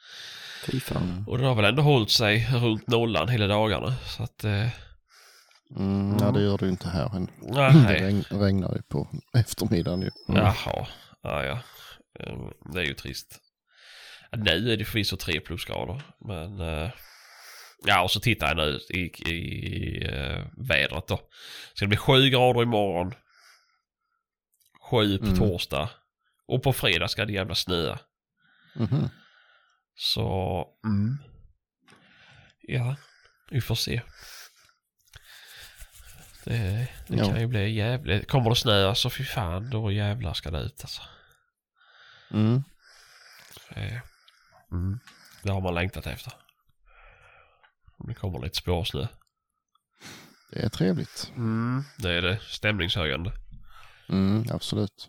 Fy 0.67 0.81
fan. 0.81 1.25
Och 1.29 1.39
det 1.39 1.47
har 1.47 1.55
väl 1.55 1.65
ändå 1.65 1.83
hållit 1.83 2.11
sig 2.11 2.49
runt 2.53 2.87
nollan 2.87 3.29
hela 3.29 3.47
dagarna. 3.47 3.95
Så 4.07 4.23
att, 4.23 4.45
eh, 4.45 4.69
Mm. 5.77 6.17
Ja, 6.21 6.31
det 6.31 6.43
gör 6.43 6.59
det 6.59 6.65
ju 6.65 6.71
inte 6.71 6.89
här 6.89 7.17
än. 7.17 7.27
Det 7.55 7.73
nej. 7.73 8.01
regn, 8.03 8.25
regnar 8.31 8.75
ju 8.75 8.83
på 8.83 9.09
eftermiddagen 9.35 10.01
ju. 10.03 10.11
Mm. 10.29 10.43
Jaha, 10.43 10.87
ja 11.23 11.45
ja. 11.45 11.59
Eh, 12.21 12.39
Det 12.75 12.81
är 12.81 12.85
ju 12.85 12.95
trist. 12.95 13.41
Nu 14.37 14.73
är 14.73 14.77
det 14.77 14.85
förvisso 14.85 15.17
3 15.17 15.41
plusgrader, 15.41 16.03
men 16.21 16.61
eh, 16.61 16.91
ja 17.85 18.03
och 18.03 18.11
så 18.11 18.21
tittar 18.21 18.47
jag 18.49 18.57
nu 18.57 18.81
i, 18.91 19.33
i 19.33 20.07
eh, 20.07 20.45
vädret 20.69 21.07
då. 21.09 21.17
Så 21.75 21.85
det 21.85 21.87
blir 21.87 21.99
7 21.99 22.31
grader 22.31 22.63
imorgon. 22.63 23.15
7 24.91 25.19
på 25.19 25.25
Mm. 25.25 25.39
torsdag. 25.39 25.91
Och 26.47 26.63
på 26.63 26.73
fredag 26.73 27.09
ska 27.09 27.25
det 27.25 27.33
jävla 27.33 27.55
snöa. 27.55 27.99
Mhm. 28.77 29.09
Så, 29.97 30.67
mm. 30.85 31.19
Ja, 32.61 32.97
vi 33.51 33.61
får 33.61 33.75
se. 33.75 34.03
Det, 36.45 36.89
det 37.09 37.17
Ja. 37.17 37.25
kan 37.25 37.41
ju 37.41 37.47
bli 37.47 37.71
jävligt. 37.75 38.31
Kommer 38.31 38.51
det 38.51 38.57
snö 38.57 38.95
så 38.95 39.11
fy 39.11 39.25
fan, 39.25 39.71
då 39.71 39.93
jävlar 39.93 40.35
ska 40.35 40.51
det 40.51 40.61
ut 40.61 40.81
alltså. 40.85 41.03
Mm. 42.31 42.63
Eh, 43.71 44.01
Mm. 44.73 44.99
Det 45.43 45.51
har 45.53 45.61
man 45.61 45.75
längtat 45.75 46.07
efter. 46.07 46.33
Om 47.99 48.09
det 48.09 48.15
kommer 48.15 48.39
lite 48.39 48.57
spårsnö. 48.57 49.07
Det 50.53 50.63
är 50.65 50.69
trevligt. 50.69 51.33
Mm. 51.37 51.83
Det 51.99 52.11
är 52.11 52.23
det. 52.23 52.41
Stämningshöjande. 52.43 53.33
Mm, 54.09 54.45
absolut. 54.51 55.09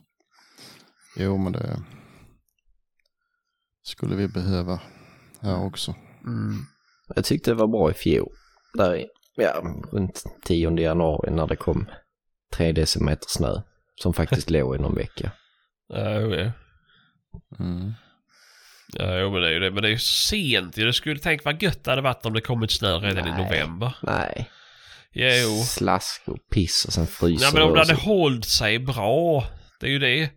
Jo, 1.18 1.38
men 1.38 1.52
det 1.54 1.80
skulle 3.84 4.16
vi 4.16 4.28
behöva 4.28 4.82
här 5.42 5.64
också. 5.66 5.96
Mm. 6.24 6.66
Jag 7.16 7.26
tyckte 7.26 7.52
det 7.52 7.56
var 7.56 7.68
bra 7.68 7.92
i 7.92 7.94
fjol. 7.94 8.36
Där 8.74 8.96
i, 8.96 9.08
ja, 9.36 9.64
runt 9.92 10.24
10 10.44 10.80
januari 10.80 11.32
när 11.32 11.48
det 11.48 11.56
kom 11.56 11.90
3 12.54 12.72
decimeter 12.72 13.26
snö. 13.30 13.62
Som 14.02 14.14
faktiskt 14.14 14.50
låg 14.50 14.76
i 14.76 14.80
någon 14.80 14.96
vecka. 14.96 15.32
Ja, 15.88 16.20
jo, 16.20 16.34
ja. 16.36 16.52
Mm. 17.60 17.94
Ja, 18.94 19.20
jo, 19.20 19.32
men 19.32 19.42
det 19.42 19.48
är 19.48 19.54
ju 19.54 19.60
det. 19.60 19.72
Men 19.72 19.84
det 19.84 19.88
är 19.90 19.92
ju 19.92 20.00
sent. 20.00 20.76
Det 20.76 20.94
skulle 20.94 21.20
tänka 21.20 21.42
vad 21.46 21.64
gött 21.64 21.84
det 21.84 21.92
hade 21.92 22.02
varit 22.02 22.26
om 22.26 22.34
det 22.34 22.42
kommit 22.42 22.72
snö 22.72 22.98
redan 22.98 23.28
i 23.28 23.32
Nej. 23.32 23.44
november. 23.44 23.96
Nej. 24.02 24.50
Jo. 25.12 25.64
Slask 25.64 26.22
och 26.26 26.38
piss 26.52 26.86
och 26.86 26.94
sen 26.94 27.08
fryser 27.08 27.46
Ja, 27.46 27.52
men 27.54 27.64
om 27.64 27.74
det 27.74 27.80
hade 27.80 27.94
hållit 27.94 28.46
sig 28.46 28.80
bra. 28.80 29.44
Det 29.80 29.86
är 29.86 29.92
ju 29.92 30.00
det. 30.00 30.30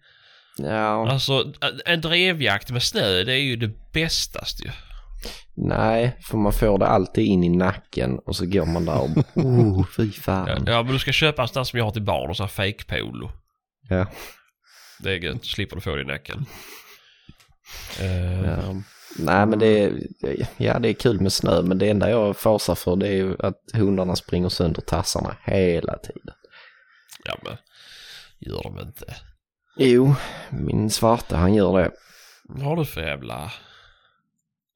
Ja, 0.56 1.10
Alltså, 1.10 1.52
en 1.84 2.00
drevjakt 2.00 2.70
med 2.70 2.82
snö, 2.82 3.24
det 3.24 3.32
är 3.32 3.42
ju 3.42 3.56
det 3.56 3.92
bästaste 3.92 4.62
ju. 4.64 4.70
Nej, 5.54 6.16
för 6.22 6.38
man 6.38 6.52
får 6.52 6.78
det 6.78 6.86
alltid 6.86 7.24
in 7.26 7.44
i 7.44 7.48
nacken 7.48 8.18
och 8.18 8.36
så 8.36 8.46
går 8.46 8.66
man 8.66 8.84
där 8.84 9.00
och 9.00 9.08
oh, 9.44 9.86
fy 9.96 10.04
Ja, 10.06 10.12
fan. 10.22 10.64
ja, 10.66 10.82
men 10.82 10.92
du 10.92 10.98
ska 10.98 11.12
köpa 11.12 11.42
en 11.42 11.48
sån 11.48 11.66
som 11.66 11.78
jag 11.78 11.84
har 11.84 11.92
till 11.92 12.02
barn, 12.02 12.30
och 12.30 12.36
sån 12.36 12.44
här 12.44 12.48
fake 12.72 12.84
polo. 12.84 13.30
Ja. 13.88 14.06
Det 15.00 15.10
är 15.12 15.16
gött, 15.16 15.44
slipper 15.44 15.76
du 15.76 15.80
få 15.82 15.94
det 15.96 16.02
i 16.02 16.04
nacken. 16.04 16.46
Eh, 18.00 18.42
Ja. 18.44 18.74
Nej 19.18 19.46
men 19.46 19.58
det 19.58 19.66
är, 19.66 19.92
ja, 20.56 20.78
det 20.78 20.88
är 20.88 20.92
kul 20.94 21.20
med 21.20 21.32
snö 21.32 21.62
men 21.62 21.78
det 21.78 21.88
enda 21.90 22.10
jag 22.10 22.36
fasar 22.36 22.74
för 22.74 22.96
det 22.96 23.08
är 23.08 23.12
ju 23.12 23.36
att 23.38 23.60
hundarna 23.72 24.16
springer 24.16 24.48
sönder 24.48 24.82
tassarna 24.82 25.36
hela 25.44 25.98
tiden. 25.98 26.34
ja, 27.24 27.38
men 27.44 27.56
gör 28.38 28.62
de 28.62 28.78
inte. 28.78 29.14
Jo, 29.76 30.14
min 30.50 30.90
svarta 30.90 31.36
han 31.36 31.54
gör 31.54 31.78
det. 31.78 31.90
Vad 32.44 32.62
har 32.62 32.76
du 32.76 32.84
för 32.84 33.00
jävla... 33.00 33.52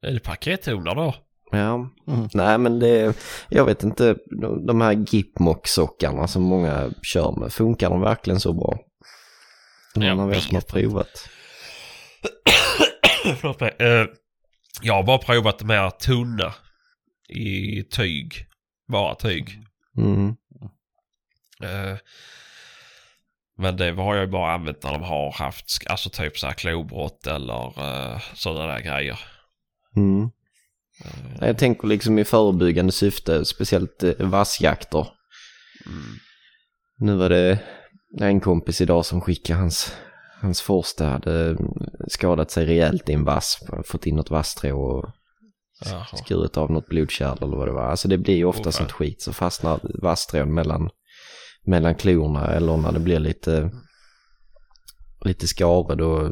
Är 0.03 0.11
det 0.13 0.19
pakethundar 0.19 0.95
då? 0.95 1.15
Ja, 1.51 1.73
Mm. 2.07 2.29
nej 2.33 2.57
men 2.57 2.79
det, 2.79 3.13
jag 3.49 3.65
vet 3.65 3.83
inte, 3.83 4.15
de- 4.41 4.65
de 4.65 4.81
här 4.81 4.93
Gipmock-sockarna 4.93 6.27
som 6.27 6.41
många 6.43 6.89
kör 7.01 7.39
med, 7.39 7.53
funkar 7.53 7.89
de 7.89 8.01
verkligen 8.01 8.39
så 8.39 8.53
bra? 8.53 8.79
Någon 9.95 10.19
av 10.19 10.31
er 10.33 10.39
som 10.39 10.55
har 10.55 10.61
provat? 10.61 11.29
Förlåt 13.41 13.59
mig. 13.59 13.75
Eh, 13.79 14.05
jag 14.81 14.93
har 14.93 15.03
bara 15.03 15.17
provat 15.17 15.59
de 15.59 15.69
här 15.69 15.89
tunna 15.89 16.53
i 17.29 17.83
tyg. 17.83 18.45
Bara 18.91 19.15
tyg. 19.15 19.49
Mm. 19.97 20.27
Eh, 21.63 21.97
men 23.57 23.77
det 23.77 23.91
har 23.91 24.15
jag 24.15 24.25
ju 24.25 24.31
bara 24.31 24.53
använt 24.53 24.83
när 24.83 24.91
de 24.91 25.03
har 25.03 25.31
haft, 25.31 25.65
alltså 25.87 26.09
typ 26.09 26.37
så 26.37 26.47
här 26.47 26.53
klobrott 26.53 27.27
eller 27.27 27.65
uh, 27.79 28.19
sådana 28.33 28.73
där 28.73 28.79
grejer. 28.81 29.19
Mm. 29.95 30.29
Eh, 31.05 31.47
Jag 31.47 31.57
tänker 31.57 31.87
liksom 31.87 32.19
i 32.19 32.23
förebyggande 32.25 32.91
syfte, 32.91 33.45
speciellt 33.45 34.03
eh, 34.03 34.13
vassjakter. 34.19 35.07
mm. 35.85 36.03
Nu 36.97 37.15
var 37.15 37.29
det 37.29 37.59
en 38.19 38.39
kompis 38.39 38.81
idag 38.81 39.05
som 39.05 39.21
skickade 39.21 39.59
hans, 39.59 39.95
hans 40.41 40.61
första 40.61 41.05
hade 41.05 41.57
skadat 42.07 42.51
sig 42.51 42.65
rejält 42.65 43.09
i 43.09 43.13
en 43.13 43.23
vass, 43.23 43.59
fått 43.85 44.05
in 44.07 44.15
något 44.15 44.29
vasstrå 44.29 44.79
och 44.81 45.09
Jaha. 45.85 46.05
skurit 46.17 46.57
av 46.57 46.71
något 46.71 46.87
blodkärl 46.87 47.37
eller 47.43 47.57
vad 47.57 47.67
det 47.67 47.71
var. 47.71 47.87
Alltså 47.89 48.07
det 48.07 48.17
blir 48.17 48.35
ju 48.35 48.45
ofta 48.45 48.71
sånt 48.71 48.91
skit 48.91 49.21
så 49.21 49.33
fastnar 49.33 49.79
vasstrån 50.01 50.53
mellan, 50.53 50.89
mellan 51.65 51.95
klorna 51.95 52.47
eller 52.47 52.77
när 52.77 52.91
det 52.91 52.99
blir 52.99 53.19
lite, 53.19 53.71
lite 55.25 55.47
skare 55.47 55.95
då, 55.95 56.31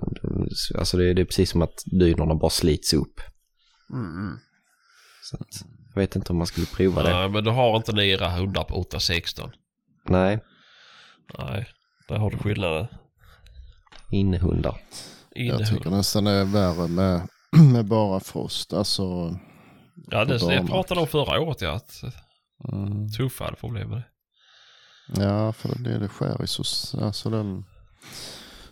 alltså 0.77 0.97
det, 0.97 1.13
det 1.13 1.21
är 1.21 1.25
precis 1.25 1.49
som 1.51 1.61
att 1.61 1.83
dynorna 1.99 2.35
bara 2.35 2.49
slits 2.49 2.93
upp. 2.93 3.21
Mm. 3.93 4.39
Så 5.23 5.35
att, 5.39 5.65
jag 5.93 6.01
vet 6.01 6.15
inte 6.15 6.31
om 6.31 6.37
man 6.37 6.47
skulle 6.47 6.65
prova 6.67 7.03
det. 7.03 7.09
Nej, 7.13 7.29
men 7.29 7.43
du 7.43 7.49
har 7.51 7.77
inte 7.77 7.91
ni 7.91 8.09
era 8.09 8.29
hundar 8.29 8.63
på 8.63 8.75
816. 8.75 9.49
Nej, 10.09 10.39
Nej, 11.39 11.67
där 12.07 12.17
har 12.17 12.31
du 12.31 12.37
skillnaden. 12.37 12.87
innehundar. 14.11 14.77
Jag 15.35 15.67
tycker 15.67 15.89
nästan 15.89 16.23
det 16.23 16.31
är 16.31 16.45
värre 16.45 16.87
med, 16.87 17.27
med 17.73 17.85
bara 17.85 18.19
frost. 18.19 18.73
Alltså, 18.73 19.03
Ja, 20.11 20.25
det, 20.25 20.39
barmark. 20.39 20.69
pratade 20.69 21.01
om 21.01 21.07
förra 21.07 21.39
året 21.41 21.61
ja. 21.61 21.71
Att 21.75 22.01
mm, 22.73 23.11
tuffa 23.11 23.43
hade 23.43 23.55
problem 23.57 23.89
med 23.89 23.97
det. 23.97 25.23
ja 25.23 25.53
för 25.53 25.75
det, 25.79 25.99
det 25.99 26.07
skär 26.07 26.43
i 26.43 26.47
så, 26.47 26.63
alltså 27.01 27.29
den, 27.29 27.65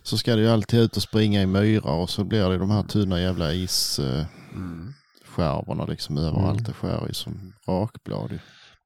så 0.02 0.18
ska 0.18 0.36
det 0.36 0.42
ju 0.42 0.48
alltid 0.50 0.80
ut 0.80 0.96
och 0.96 1.02
springa 1.02 1.42
i 1.42 1.46
myrar 1.46 1.92
och 1.94 2.10
så 2.10 2.24
blir 2.24 2.48
det 2.50 2.58
de 2.58 2.70
här 2.70 2.82
tunna 2.82 3.20
jävla 3.20 3.52
isskärvorna 3.52 4.28
Mm. 4.54 4.92
Skärvorna 5.30 5.84
liksom 5.84 6.18
överallt. 6.18 6.66
Det 6.66 6.72
skär 6.72 7.10
i 7.10 7.14
som 7.14 7.52
rakblad. 7.68 8.30
ju. 8.32 8.38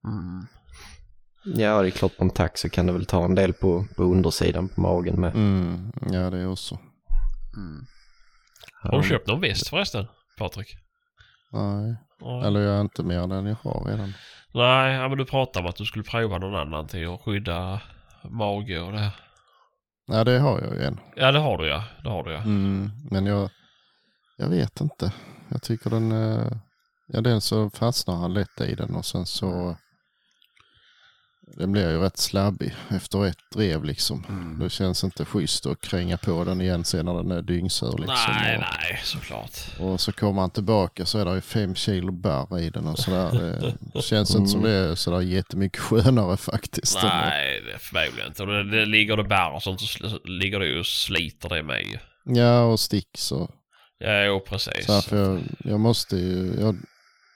Mm. 0.09 0.47
Ja, 1.45 1.83
det 1.83 1.89
är 1.89 1.91
klart 1.91 2.17
på 2.17 2.25
en 2.25 2.31
tax 2.31 2.61
så 2.61 2.69
kan 2.69 2.87
det 2.87 2.93
väl 2.93 3.07
ta 3.07 3.25
en 3.25 3.35
del 3.35 3.53
på, 3.53 3.87
på 3.97 4.03
undersidan 4.03 4.69
på 4.69 4.81
magen 4.81 5.21
med. 5.21 5.35
Mm, 5.35 5.93
ja 6.13 6.31
det 6.31 6.39
är 6.39 6.49
också. 6.49 6.79
Har 8.83 9.03
du 9.03 9.09
köpt 9.09 9.29
någon 9.29 9.41
väst 9.41 9.69
förresten, 9.69 10.07
Patrik? 10.39 10.77
Nej, 11.53 11.97
Nej. 12.21 12.47
eller 12.47 12.61
jag 12.61 12.77
är 12.77 12.81
inte 12.81 13.03
mer 13.03 13.19
än 13.19 13.29
den 13.29 13.47
jag 13.47 13.57
har 13.63 13.85
redan. 13.85 14.15
Nej, 14.55 14.95
ja, 14.95 15.09
men 15.09 15.19
du 15.19 15.25
pratade 15.25 15.65
om 15.65 15.71
att 15.71 15.77
du 15.77 15.85
skulle 15.85 16.05
prova 16.05 16.39
någon 16.39 16.55
annan 16.55 16.87
till 16.87 17.09
att 17.09 17.21
skydda 17.21 17.81
mage 18.31 18.81
och 18.81 18.93
det 18.93 18.99
här. 18.99 19.17
Nej 20.09 20.25
det 20.25 20.39
har 20.39 20.61
jag 20.61 20.75
ju 20.75 20.83
en. 20.83 21.01
Ja, 21.17 21.33
det 21.33 21.39
har 21.39 21.59
du 21.59 21.69
ja. 21.69 21.85
Det 22.03 22.09
har 22.09 22.25
du 22.25 22.33
ja. 22.33 22.39
Mm, 22.39 22.91
men 23.11 23.27
jag, 23.27 23.51
jag 24.37 24.49
vet 24.49 24.81
inte. 24.81 25.13
Jag 25.55 25.63
tycker 25.63 25.91
den, 25.91 26.13
eh, 26.13 26.53
ja 27.07 27.21
dels 27.21 27.45
så 27.45 27.71
fastnar 27.71 28.17
han 28.17 28.35
lätt 28.35 28.61
i 28.61 28.75
den 28.75 28.95
och 28.95 29.05
sen 29.05 29.27
så 29.27 29.77
den 31.47 31.73
blir 31.73 31.91
ju 31.91 31.99
rätt 31.99 32.17
slabbig 32.17 32.75
efter 32.89 33.27
ett 33.27 33.39
drev 33.55 33.85
liksom. 33.85 34.25
Mm. 34.29 34.59
Det 34.59 34.71
känns 34.71 35.05
inte 35.05 35.25
schysst 35.25 35.67
att 35.67 35.81
kränga 35.81 36.17
på 36.17 36.45
den 36.45 36.61
igen 36.61 36.85
sen 36.85 37.07
när 37.07 37.15
den 37.15 37.31
är 37.31 37.43
dyngsur 37.43 37.99
liksom. 37.99 38.35
Nej, 38.35 38.57
och, 38.57 38.65
nej, 38.81 39.01
såklart. 39.05 39.59
och 39.79 40.01
så 40.01 40.13
kommer 40.13 40.41
han 40.41 40.51
tillbaka 40.51 41.07
så 41.07 41.19
är 41.19 41.25
det 41.25 41.35
ju 41.35 41.41
fem 41.41 41.75
kilo 41.75 42.13
barr 42.13 42.59
i 42.59 42.71
den 42.71 42.87
och 42.87 42.99
sådär. 42.99 43.63
Det 43.95 44.03
känns 44.03 44.35
inte 44.35 44.51
som 44.51 44.63
det 44.63 44.71
är 44.71 44.95
sådär 44.95 45.21
jättemycket 45.21 45.81
skönare 45.81 46.37
faktiskt. 46.37 46.99
Nej, 47.03 47.61
det 47.61 47.79
förmodligen 47.79 48.29
inte. 48.29 48.45
Det, 48.45 48.71
det 48.71 48.87
ligger 48.87 49.17
det 49.17 49.25
bär 49.25 49.55
och 49.55 49.63
sånt 49.63 49.81
så 49.81 50.19
ligger 50.25 50.61
det 50.61 50.67
ju 50.67 50.79
och 50.79 50.87
sliter 50.87 51.49
det 51.49 51.81
ju. 51.81 51.99
Ja 52.25 52.65
och 52.65 52.81
sticks 52.81 53.33
och 53.33 53.51
Ja, 53.99 54.25
jo 54.25 54.41
precis. 54.41 54.87
Så 54.87 54.93
här, 54.93 55.01
för 55.01 55.17
jag, 55.17 55.43
jag 55.65 55.81
måste 55.81 56.17
ju, 56.17 56.55
jag, 56.61 56.77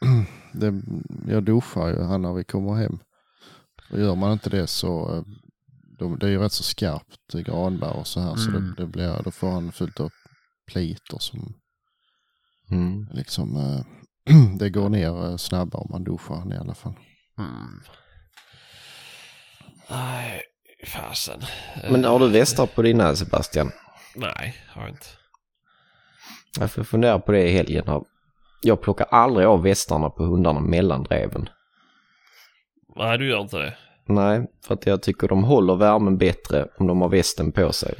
det, 0.52 0.82
jag 1.28 1.42
duschar 1.44 1.88
ju 1.88 2.04
här 2.04 2.18
när 2.18 2.32
vi 2.32 2.44
kommer 2.44 2.74
hem. 2.74 2.98
Och 3.90 4.00
gör 4.00 4.14
man 4.14 4.32
inte 4.32 4.50
det 4.50 4.66
så, 4.66 5.16
eh, 5.16 5.22
då, 5.98 6.16
det 6.16 6.26
är 6.26 6.30
ju 6.30 6.38
rätt 6.38 6.52
så 6.52 6.62
skarpt 6.62 7.34
i 7.34 7.42
granbär 7.42 7.92
och 7.96 8.06
så 8.06 8.20
här. 8.20 8.36
Så 8.36 8.50
Mm. 8.50 8.74
det, 8.76 8.82
det 8.82 8.86
blir, 8.88 9.22
då 9.22 9.30
får 9.30 9.50
han 9.50 9.72
fullt 9.72 10.00
upp 10.00 10.12
pliter 10.72 11.18
som 11.18 11.54
Mm. 12.70 13.08
liksom, 13.12 13.56
eh, 13.56 13.80
det 14.58 14.70
går 14.70 14.88
ner 14.88 15.26
eh, 15.30 15.36
snabbare 15.36 15.82
om 15.82 15.88
man 15.90 16.04
duschar 16.04 16.34
han 16.34 16.52
i 16.52 16.56
alla 16.56 16.74
fall. 16.74 16.94
Mm. 17.38 17.80
Nej, 19.90 20.42
fasen. 20.86 21.40
Men 21.90 22.04
har 22.04 22.18
du 22.18 22.28
västar 22.28 22.66
på 22.66 22.82
dina 22.82 23.16
Sebastian? 23.16 23.70
Nej, 24.16 24.56
har 24.68 24.82
jag 24.82 24.90
inte. 24.90 25.06
Jag 26.60 26.70
får 26.70 26.84
fundera 26.84 27.18
på 27.18 27.32
det 27.32 27.42
i 27.42 27.52
helgen. 27.52 27.84
här. 27.86 28.02
Jag 28.62 28.80
plockar 28.80 29.06
aldrig 29.10 29.46
av 29.46 29.62
västarna 29.62 30.10
på 30.10 30.24
hundarna 30.24 30.60
mellan 30.60 31.02
dreven. 31.02 31.48
Nej, 32.96 33.18
du 33.18 33.28
gör 33.28 33.40
inte 33.40 33.58
det. 33.58 33.74
Nej, 34.06 34.46
för 34.66 34.74
att 34.74 34.86
jag 34.86 35.02
tycker 35.02 35.28
de 35.28 35.44
håller 35.44 35.76
värmen 35.76 36.18
bättre 36.18 36.66
om 36.78 36.86
de 36.86 37.00
har 37.00 37.08
västen 37.08 37.52
på 37.52 37.72
sig. 37.72 37.94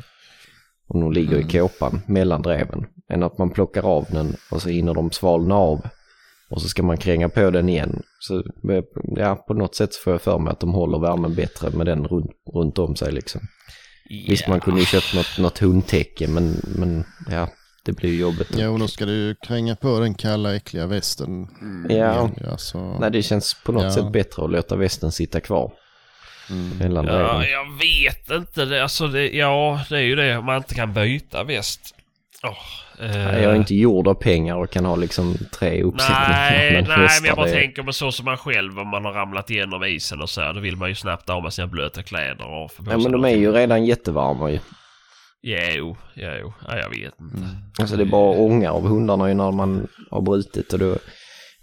Om 0.89 1.01
de 1.01 1.13
ligger 1.13 1.37
i 1.39 1.45
kåpan 1.45 2.01
mellan 2.07 2.43
dreven. 2.43 2.87
Än 3.11 3.23
att 3.23 3.39
man 3.39 3.51
plockar 3.51 3.83
av 3.83 4.07
den 4.11 4.37
och 4.51 4.63
så 4.63 4.69
hinner 4.69 4.95
de 4.95 5.11
svalna 5.11 5.55
av. 5.55 5.81
Och 6.51 6.63
så 6.63 6.69
ska 6.69 6.83
man 6.83 6.97
kränga 6.97 7.29
på 7.29 7.51
den 7.51 7.69
igen. 7.69 8.03
Så 8.19 8.43
ja, 9.17 9.35
på 9.35 9.55
något 9.55 9.75
sätt 9.75 9.95
får 9.95 10.13
jag 10.13 10.23
för 10.23 10.39
mig 10.39 10.51
att 10.51 10.61
de 10.61 10.75
håller 10.75 10.99
värmen 10.99 11.35
bättre 11.35 11.71
med 11.71 11.87
den 11.87 12.07
runt, 12.07 12.31
runt 12.55 12.79
om 12.79 12.97
sig 12.97 13.13
liksom. 13.13 13.41
Visst, 14.29 14.49
man 14.49 14.61
kunde 14.61 14.81
ju 14.81 14.87
köpt 14.87 15.15
något, 15.15 15.39
något 15.39 15.59
hundtäcke 15.59 16.29
men, 16.29 16.57
men 16.79 17.05
ja, 17.31 17.49
det 17.89 17.97
blir 17.97 18.21
jobbigt. 18.21 18.49
Ja 18.59 18.69
och 18.69 18.79
då 18.79 18.89
ska 18.89 19.07
du 19.07 19.35
kränga 19.35 19.77
på 19.77 20.01
den 20.01 20.15
kalla 20.15 20.57
äckliga 20.57 20.87
västen. 20.87 21.49
Ja, 21.89 21.95
igen, 21.95 22.35
ja, 22.41 22.57
så, 22.59 22.99
nej 23.01 23.11
det 23.11 23.23
känns 23.23 23.55
på 23.65 23.73
något 23.73 23.83
Ja. 23.83 23.91
sätt 23.91 24.13
bättre 24.13 24.45
att 24.45 24.51
låta 24.51 24.77
västen 24.77 25.13
sitta 25.13 25.41
kvar 25.41 25.73
mm. 26.51 26.93
Ja, 27.07 27.45
jag 27.47 27.65
vet 27.79 28.31
inte. 28.31 28.65
Det, 28.65 28.83
alltså, 28.83 29.07
det, 29.09 29.29
ja, 29.31 29.81
det 29.89 29.97
är 29.97 30.03
ju 30.03 30.17
det. 30.17 30.37
Om 30.39 30.45
man 30.45 30.57
inte 30.57 30.75
kan 30.75 30.95
byta 30.95 31.45
väst. 31.45 31.95
Åh, 32.43 32.51
eh, 33.07 33.17
Nej, 33.17 33.43
Jag 33.43 33.53
är 33.53 33.57
inte 33.57 33.75
gjord 33.75 34.09
av 34.09 34.15
pengar 34.15 34.57
och 34.57 34.71
kan 34.71 34.85
ha 34.85 34.97
liksom 34.97 35.37
tre 35.59 35.83
uppsättningar 35.83 36.51
Nej, 36.51 36.73
med 36.73 36.89
nej 36.89 37.09
men 37.21 37.29
jag 37.29 37.37
bara 37.37 37.47
Det- 37.47 37.53
tänker 37.53 37.83
på 37.83 37.93
så 37.93 38.13
som 38.13 38.25
man 38.25 38.37
själv 38.37 38.79
om 38.79 38.89
man 38.89 39.05
har 39.05 39.13
ramlat 39.13 39.51
igenom 39.51 39.85
isen 39.85 40.21
och 40.23 40.31
så 40.31 40.41
här. 40.41 40.53
Då 40.55 40.61
vill 40.61 40.77
man 40.77 40.89
ju 40.89 40.95
snabbt 40.95 41.31
av 41.31 41.43
med 41.43 41.53
sina 41.53 41.67
blöta 41.67 42.03
kläder 42.03 42.45
och 42.63 42.71
Ja 42.91 42.99
men 42.99 43.13
de 43.13 43.25
är 43.25 43.29
ju 43.37 43.53
redan 43.53 43.85
jättevarma 43.87 44.51
ju. 44.51 44.59
Jo, 45.43 45.97
jo. 46.15 46.53
Ja, 46.67 46.77
jag 46.79 46.91
vet 46.91 47.21
inte. 47.21 47.49
Alltså 47.81 47.97
det 47.97 48.03
är 48.03 48.11
bara 48.11 48.39
ånga 48.39 48.71
av 48.73 48.87
hundarna 48.89 49.29
ju 49.29 49.35
när 49.35 49.53
man 49.53 49.89
har 50.11 50.21
brutit 50.21 50.73
och 50.73 50.79
då, 50.79 50.97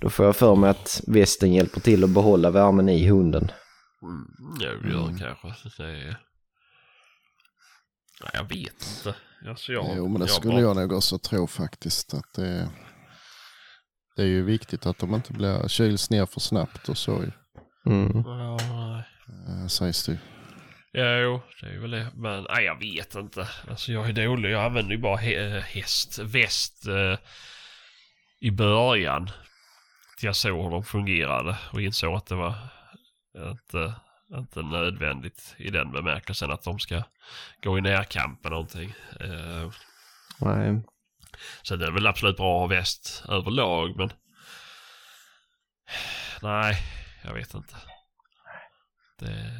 då 0.01 0.09
får 0.09 0.25
jag 0.25 0.35
för 0.35 0.55
mig 0.55 0.69
att 0.69 1.01
västen 1.07 1.53
hjälper 1.53 1.79
till 1.81 2.03
att 2.03 2.09
behålla 2.09 2.51
värmen 2.51 2.89
i 2.89 3.07
hunden. 3.07 3.51
Mm, 4.01 4.25
jo, 4.61 4.69
det 4.83 4.89
gör 4.89 5.07
det 5.11 5.19
kanske. 5.19 5.83
Det 5.83 5.89
är... 5.89 6.17
Nej, 8.21 8.31
jag 8.33 8.43
vet 8.43 8.57
inte. 8.97 9.15
Alltså, 9.49 9.71
jag, 9.71 9.85
Jo, 9.97 10.03
men 10.07 10.13
det 10.13 10.19
jag 10.19 10.29
skulle 10.29 10.53
bara- 10.53 10.61
jag 10.61 10.75
nog 10.75 10.93
också 10.93 11.17
tro 11.19 11.47
faktiskt. 11.47 12.13
Att 12.13 12.33
det, 12.35 12.69
det 14.15 14.21
är 14.21 14.25
ju 14.27 14.43
viktigt 14.43 14.85
att 14.85 14.97
de 14.99 15.15
inte 15.15 15.33
blir 15.33 15.67
kyls 15.67 16.09
ner 16.09 16.25
för 16.25 16.39
snabbt 16.39 16.89
och 16.89 16.97
så 16.97 17.23
Mm. 17.87 18.23
Ja, 18.25 18.57
nej. 18.69 19.03
eh, 19.61 19.67
sägs 19.67 20.05
det 20.05 20.11
ju. 20.11 20.17
Ja, 20.97 21.17
jo, 21.17 21.41
det 21.61 21.67
är 21.67 21.79
väl 21.79 21.91
det. 21.91 22.11
Men 22.15 22.45
nej, 22.49 22.65
jag 22.65 22.79
vet 22.79 23.15
inte. 23.15 23.47
Alltså 23.69 23.91
jag 23.91 24.09
är 24.09 24.13
dålig. 24.13 24.51
Jag 24.51 24.65
använder 24.65 24.91
ju 24.91 25.01
bara 25.01 25.17
he- 25.17 25.59
häst, 25.59 26.19
väst 26.19 26.87
eh, 26.87 27.17
i 28.39 28.51
början. 28.51 29.25
Till 30.17 30.25
jag 30.25 30.35
såg 30.35 30.63
hur 30.63 30.71
de 30.71 30.83
fungerade 30.83 31.57
och 31.73 31.81
insåg 31.81 32.15
att 32.15 32.25
det 32.25 32.35
var 32.35 32.55
inte, 33.51 33.93
inte 34.33 34.61
nödvändigt 34.61 35.55
i 35.57 35.69
den 35.69 35.91
bemärkelsen 35.91 36.51
att 36.51 36.63
de 36.63 36.79
ska 36.79 37.03
gå 37.63 37.77
i 37.77 37.81
närkamp 37.81 38.43
med 38.43 38.51
någonting. 38.51 38.93
Eh, 39.19 39.71
Nej. 40.41 40.81
så 41.61 41.75
det 41.75 41.85
är 41.87 41.91
väl 41.91 42.07
absolut 42.07 42.37
bra 42.37 42.55
att 42.55 42.69
ha 42.69 42.77
väst 42.77 43.23
överlag 43.29 43.97
men... 43.97 44.09
Nej, 46.41 46.77
jag 47.23 47.33
vet 47.33 47.53
inte. 47.53 47.75
Det... 49.19 49.51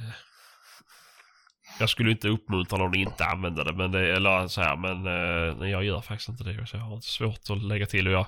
Jag 1.80 1.90
skulle 1.90 2.12
inte 2.12 2.28
uppmuntra 2.28 2.78
någon 2.78 2.90
att 2.90 2.96
inte 2.96 3.26
använda 3.26 3.64
det, 3.64 3.74
men 3.74 3.92
det, 3.92 4.16
eller 4.16 4.48
så 4.48 4.62
här, 4.62 4.76
men 4.78 5.08
eh, 5.08 5.70
jag 5.70 5.84
gör 5.84 6.02
faktiskt 6.02 6.30
inte 6.30 6.44
det. 6.44 6.68
Så 6.68 6.78
jag 6.78 6.84
har 6.84 6.96
inte 6.96 7.08
svårt 7.08 7.50
att 7.50 7.64
lägga 7.64 7.86
till. 7.86 8.08
Och 8.08 8.14
jag, 8.14 8.28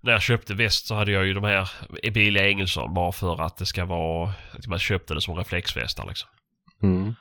när 0.00 0.12
jag 0.12 0.22
köpte 0.22 0.54
väst 0.54 0.86
så 0.86 0.94
hade 0.94 1.12
jag 1.12 1.26
ju 1.26 1.34
de 1.34 1.44
här 1.44 1.70
billiga 2.12 2.48
Engelsson 2.48 2.94
bara 2.94 3.12
för 3.12 3.42
att 3.42 3.56
det 3.56 3.66
ska 3.66 3.84
vara, 3.84 4.32
att 4.52 4.66
man 4.66 4.78
köpte 4.78 5.14
det 5.14 5.20
som 5.20 5.36
reflexvästar 5.36 6.06
liksom. 6.06 6.28
Mm. 6.82 7.14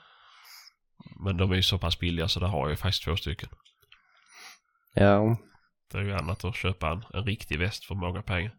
Men 1.26 1.38
de 1.38 1.52
är 1.52 1.56
ju 1.56 1.64
så 1.64 1.78
pass 1.78 2.00
billiga 2.00 2.28
så 2.28 2.40
det 2.40 2.48
har 2.48 2.60
jag 2.60 2.70
ju 2.70 2.76
faktiskt 2.76 3.04
två 3.04 3.16
stycken. 3.16 3.50
Ja, 4.94 5.38
Det 5.92 5.98
är 5.98 6.04
ju 6.04 6.14
annat 6.16 6.46
att 6.46 6.56
köpa 6.56 6.92
en, 6.92 7.04
en 7.14 7.24
riktig 7.24 7.60
väst 7.60 7.86
för 7.86 7.96
många 7.96 8.22
pengar. 8.22 8.52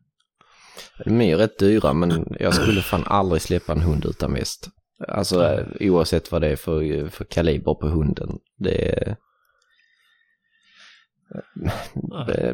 de 1.05 1.21
är 1.21 1.27
ju 1.27 1.37
rätt 1.37 1.59
dyra 1.59 1.93
men 1.93 2.37
jag 2.41 2.55
skulle 2.55 2.83
fan 2.83 3.05
aldrig 3.07 3.43
släppa 3.43 3.73
en 3.73 3.83
hund 3.83 4.05
utan 4.05 4.33
väst. 4.33 4.69
Alltså 5.09 5.67
oavsett 5.81 6.33
vad 6.33 6.41
det 6.41 6.49
är 6.49 6.57
för, 6.57 7.09
för 7.09 7.25
kaliber 7.25 7.75
på 7.75 7.89
hunden. 7.89 8.39
Det 8.59 8.89
är... 8.89 9.17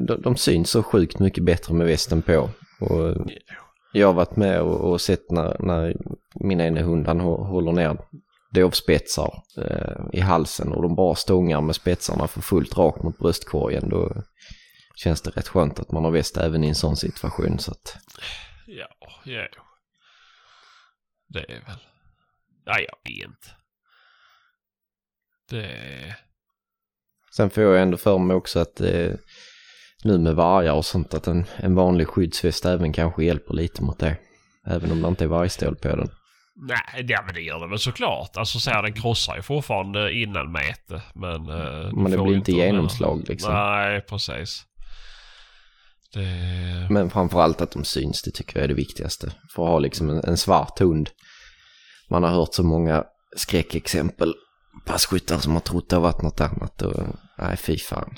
De, 0.00 0.22
de 0.22 0.36
syns 0.36 0.70
så 0.70 0.82
sjukt 0.82 1.18
mycket 1.18 1.44
bättre 1.44 1.74
med 1.74 1.86
västen 1.86 2.22
på. 2.22 2.50
Och 2.80 3.16
jag 3.92 4.06
har 4.06 4.14
varit 4.14 4.36
med 4.36 4.60
och, 4.60 4.90
och 4.90 5.00
sett 5.00 5.30
när, 5.30 5.56
när 5.58 5.96
min 6.34 6.60
ena 6.60 6.80
hund 6.80 7.06
han 7.06 7.20
hå- 7.20 7.44
håller 7.46 7.72
ner 7.72 7.98
dovspetsar 8.54 9.42
eh, 9.58 10.04
i 10.12 10.20
halsen 10.20 10.72
och 10.72 10.82
de 10.82 10.94
bara 10.94 11.14
stångar 11.14 11.60
med 11.60 11.74
spetsarna 11.74 12.28
för 12.28 12.40
fullt 12.40 12.76
rakt 12.78 13.02
mot 13.02 13.18
bröstkorgen. 13.18 13.88
Då, 13.88 14.22
känns 14.94 15.20
det 15.22 15.30
rätt 15.30 15.48
skönt 15.48 15.80
att 15.80 15.92
man 15.92 16.04
har 16.04 16.10
väst 16.10 16.36
även 16.36 16.64
i 16.64 16.68
en 16.68 16.74
sån 16.74 16.96
situation. 16.96 17.58
Så 17.58 17.70
att, 17.70 17.96
Ja, 18.66 18.88
ja. 19.24 19.46
Det 21.28 21.40
är 21.52 21.64
väl... 21.66 21.76
Nej, 22.66 22.86
jag 22.88 23.12
vet 23.12 23.28
inte. 23.28 23.48
Det... 25.50 26.16
sen 27.36 27.50
får 27.50 27.62
jag 27.62 27.82
ändå 27.82 27.96
för 27.96 28.18
mig 28.18 28.36
också 28.36 28.60
att 28.60 28.80
eh, 28.80 29.12
nu 30.04 30.18
med 30.18 30.34
vargar 30.34 30.72
och 30.72 30.84
sånt 30.84 31.14
att 31.14 31.26
en, 31.26 31.44
en 31.56 31.74
vanlig 31.74 32.08
skyddsväst 32.08 32.64
även 32.64 32.92
kanske 32.92 33.24
hjälper 33.24 33.54
lite 33.54 33.82
mot 33.82 33.98
det. 33.98 34.16
Även 34.66 34.92
om 34.92 35.02
det 35.02 35.08
inte 35.08 35.24
är 35.24 35.28
vargstål 35.28 35.76
på 35.76 35.88
den. 35.88 36.08
Nej, 36.54 37.06
ja, 37.08 37.22
men 37.26 37.34
det 37.34 37.40
gör 37.40 37.60
det 37.60 37.68
väl 37.68 37.78
såklart. 37.78 38.36
Alltså 38.36 38.60
så 38.60 38.70
här, 38.70 38.82
den 38.82 38.92
krossar 38.92 39.36
ju 39.36 39.42
fortfarande 39.42 40.12
innan 40.12 40.52
mäte. 40.52 41.02
Men, 41.14 41.48
eh, 41.48 41.92
Men 41.92 42.10
det 42.10 42.18
blir 42.18 42.34
inte 42.34 42.52
genomslag 42.52 43.28
liksom. 43.28 43.54
Nej, 43.54 44.00
precis. 44.00 44.64
Det... 46.12 46.86
Men 46.90 47.10
framförallt 47.10 47.60
att 47.60 47.70
de 47.70 47.84
syns, 47.84 48.22
det 48.22 48.30
tycker 48.30 48.56
jag 48.56 48.64
är 48.64 48.68
det 48.68 48.74
viktigaste. 48.74 49.32
För 49.54 49.62
att 49.62 49.68
ha 49.68 49.78
liksom 49.78 50.10
en, 50.10 50.24
en 50.24 50.36
svart 50.36 50.78
hund. 50.78 51.10
Man 52.12 52.22
har 52.22 52.30
hört 52.30 52.54
så 52.54 52.62
många 52.62 53.04
skräckexempel. 53.36 54.34
Passkyttar 54.86 55.38
som 55.38 55.52
har 55.52 55.60
trott 55.60 55.88
det 55.88 55.96
har 55.96 56.00
varit 56.00 56.22
något 56.22 56.40
annat. 56.40 56.82
Och, 56.82 57.06
nej, 57.38 57.56
fy 57.56 57.78
fan. 57.78 58.14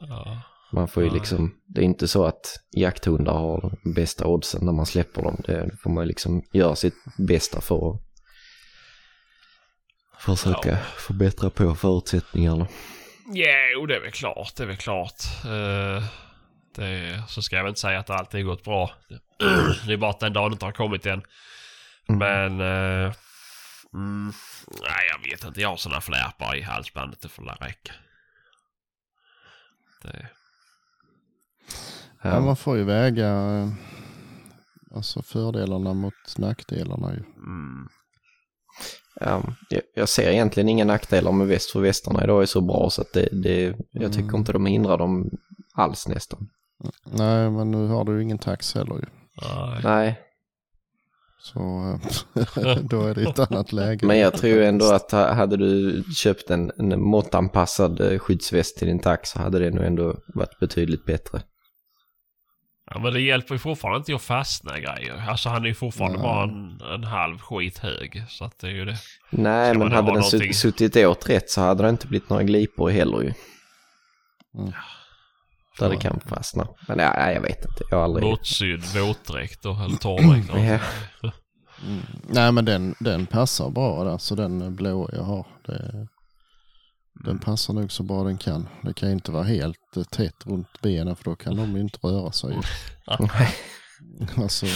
Ja. 0.00 0.42
Man 0.72 0.88
får 0.88 1.02
ju 1.02 1.08
Nej. 1.08 1.18
liksom, 1.18 1.54
det 1.66 1.80
är 1.80 1.84
inte 1.84 2.08
så 2.08 2.24
att 2.24 2.60
jakthundar 2.70 3.32
har 3.32 3.60
de 3.82 3.92
bästa 3.94 4.26
oddsen 4.26 4.64
när 4.64 4.72
man 4.72 4.86
släpper 4.86 5.22
dem. 5.22 5.42
Det 5.46 5.70
får 5.82 5.90
man 5.90 6.04
ju 6.04 6.08
liksom 6.08 6.42
göra 6.52 6.76
sitt 6.76 6.94
bästa 7.18 7.60
för 7.60 7.90
att 7.90 8.00
försöka 10.24 10.70
Ja. 10.70 10.76
förbättra 10.76 11.50
på 11.50 11.74
förutsättningarna. 11.74 12.66
Jo, 13.74 13.86
det 13.86 13.96
är 13.96 14.00
väl 14.00 14.12
klart. 14.12 14.56
Det 14.56 14.62
är 14.62 14.66
väl 14.66 14.76
klart. 14.76 15.22
Eh, 15.44 16.04
det, 16.76 17.22
så 17.28 17.42
ska 17.42 17.56
jag 17.56 17.62
väl 17.62 17.68
inte 17.70 17.80
säga 17.80 17.98
att 17.98 18.10
alltid 18.10 18.40
har 18.40 18.50
gått 18.54 18.64
bra. 18.64 18.90
Det 19.86 19.92
är 19.92 19.96
bara 19.96 20.10
att 20.10 20.20
den 20.20 20.32
dagen 20.32 20.52
inte 20.52 20.64
har 20.64 20.72
kommit 20.72 21.06
än. 21.06 21.22
Mm. 22.14 22.18
Men... 22.18 22.60
eh, 22.60 23.12
mm, 23.94 24.32
nej, 24.80 25.08
jag 25.12 25.30
vet 25.30 25.44
inte. 25.44 25.60
Jag 25.60 25.68
har 25.68 25.76
sådana 25.76 26.00
flärpar 26.00 26.56
i 26.56 26.62
halsbandet. 26.62 27.20
Det 27.20 27.28
får 27.28 27.44
väl 27.44 27.54
räcka. 27.60 27.92
Det, 30.02 30.26
Ja, 32.22 32.40
man 32.40 32.56
får 32.56 32.76
ju 32.76 32.84
väga 32.84 33.28
eh, 33.28 33.68
alltså 34.94 35.22
fördelarna 35.22 35.94
mot 35.94 36.38
nackdelarna 36.38 37.12
ju. 37.12 37.18
mm, 37.36 37.88
Ja, 39.20 39.42
jag- 39.70 39.82
jag 39.94 40.08
ser 40.08 40.30
egentligen 40.30 40.68
inga 40.68 40.84
nackdelar 40.84 41.32
med 41.32 41.46
väst 41.46 41.70
för 41.70 41.80
västarna 41.80 42.24
idag 42.24 42.42
är 42.42 42.46
så 42.46 42.60
bra 42.60 42.90
så 42.90 43.02
att 43.02 43.12
det, 43.12 43.28
det, 43.32 43.76
jag 43.90 44.12
tycker 44.12 44.24
Mm. 44.28 44.34
inte 44.36 44.52
de 44.52 44.66
hindrar 44.66 44.98
dem 44.98 45.30
alls 45.74 46.08
nästan. 46.08 46.48
Nej, 47.06 47.50
men 47.50 47.70
nu 47.70 47.86
har 47.86 48.04
du 48.04 48.16
ju 48.16 48.22
ingen 48.22 48.38
tax 48.38 48.74
heller 48.74 48.94
ju. 48.94 49.04
nej. 49.42 49.80
Nej, 49.84 50.20
Så 51.42 51.60
eh, 52.60 52.76
då 52.82 53.06
är 53.06 53.14
det 53.14 53.22
ett 53.22 53.38
annat 53.50 53.72
läge. 53.72 54.06
men 54.06 54.18
jag 54.18 54.32
tror 54.36 54.62
ändå 54.62 54.92
att 54.92 55.10
ha- 55.10 55.32
hade 55.32 55.56
du 55.56 56.02
köpt 56.16 56.50
en, 56.50 56.72
en 56.78 57.02
måttanpassad 57.02 58.00
eh, 58.00 58.18
skyddsväst 58.18 58.78
till 58.78 58.88
din 58.88 58.98
tax 59.00 59.30
så 59.30 59.38
hade 59.38 59.58
det 59.58 59.70
nog 59.70 59.84
ändå 59.84 60.16
varit 60.34 60.58
betydligt 60.58 61.04
bättre. 61.04 61.42
Ja, 62.92 62.98
men 63.00 63.12
det 63.12 63.20
hjälper 63.20 63.54
ju 63.54 63.58
fortfarande 63.58 63.98
inte 63.98 64.14
att 64.14 64.22
fastna 64.22 64.78
grejer. 64.78 65.24
Alltså 65.28 65.48
han 65.48 65.62
är 65.64 65.68
ju 65.68 65.74
fortfarande 65.74 66.18
Nej. 66.18 66.24
bara 66.26 66.42
en, 66.42 66.80
en 66.94 67.04
halv 67.04 67.38
skit 67.38 67.78
hög. 67.78 68.24
Så 68.28 68.44
att 68.44 68.58
det 68.58 68.66
är 68.66 68.70
ju 68.70 68.84
det. 68.84 68.96
Nej, 69.30 69.70
Ska 69.70 69.78
men 69.78 69.92
hade 69.92 70.02
ha 70.02 70.12
den 70.12 70.14
någonting? 70.22 70.40
sutt- 70.52 70.56
suttit 70.56 70.96
åt 70.96 71.28
rätt 71.30 71.50
så 71.50 71.60
hade 71.60 71.82
det 71.82 71.88
inte 71.88 72.06
blivit 72.06 72.28
några 72.30 72.42
glipor 72.42 72.90
heller 72.90 73.20
ju. 73.20 73.32
Mm. 74.58 74.72
Där 75.78 75.90
det 75.90 75.96
kan 75.96 76.20
fastna. 76.20 76.66
Men 76.88 76.98
ja, 76.98 77.14
nej, 77.16 77.34
jag 77.34 77.40
vet 77.40 77.64
inte, 77.64 77.84
jag 77.90 77.96
har 77.96 78.04
aldrig... 78.04 78.24
Bortsydd 78.24 78.84
våtdräkt 78.84 79.62
då, 79.62 79.78
eller 79.84 79.96
torrdräkt. 79.96 80.50
Ja. 81.22 81.30
Mm. 81.86 82.00
Nej, 82.28 82.52
men 82.52 82.64
den, 82.64 82.94
den 83.00 83.26
passar 83.26 83.70
bra 83.70 84.04
där. 84.04 84.18
Så 84.18 84.34
den 84.34 84.76
blå 84.76 85.10
jag 85.12 85.22
har. 85.22 85.46
Det, 85.66 86.06
den 87.24 87.38
passar 87.38 87.74
nog 87.74 87.92
så 87.92 88.02
bra 88.02 88.24
den 88.24 88.38
kan. 88.38 88.68
Det 88.82 88.94
kan 88.94 89.10
inte 89.10 89.32
vara 89.32 89.44
helt 89.44 89.96
eh, 89.96 90.02
tätt 90.02 90.46
runt 90.46 90.80
benen 90.82 91.16
för 91.16 91.24
då 91.24 91.36
kan 91.36 91.56
de 91.56 91.76
ju 91.76 91.80
inte 91.80 91.98
röra 92.02 92.32
sig. 92.32 92.54
ju. 92.54 92.62
alltså, 94.42 94.66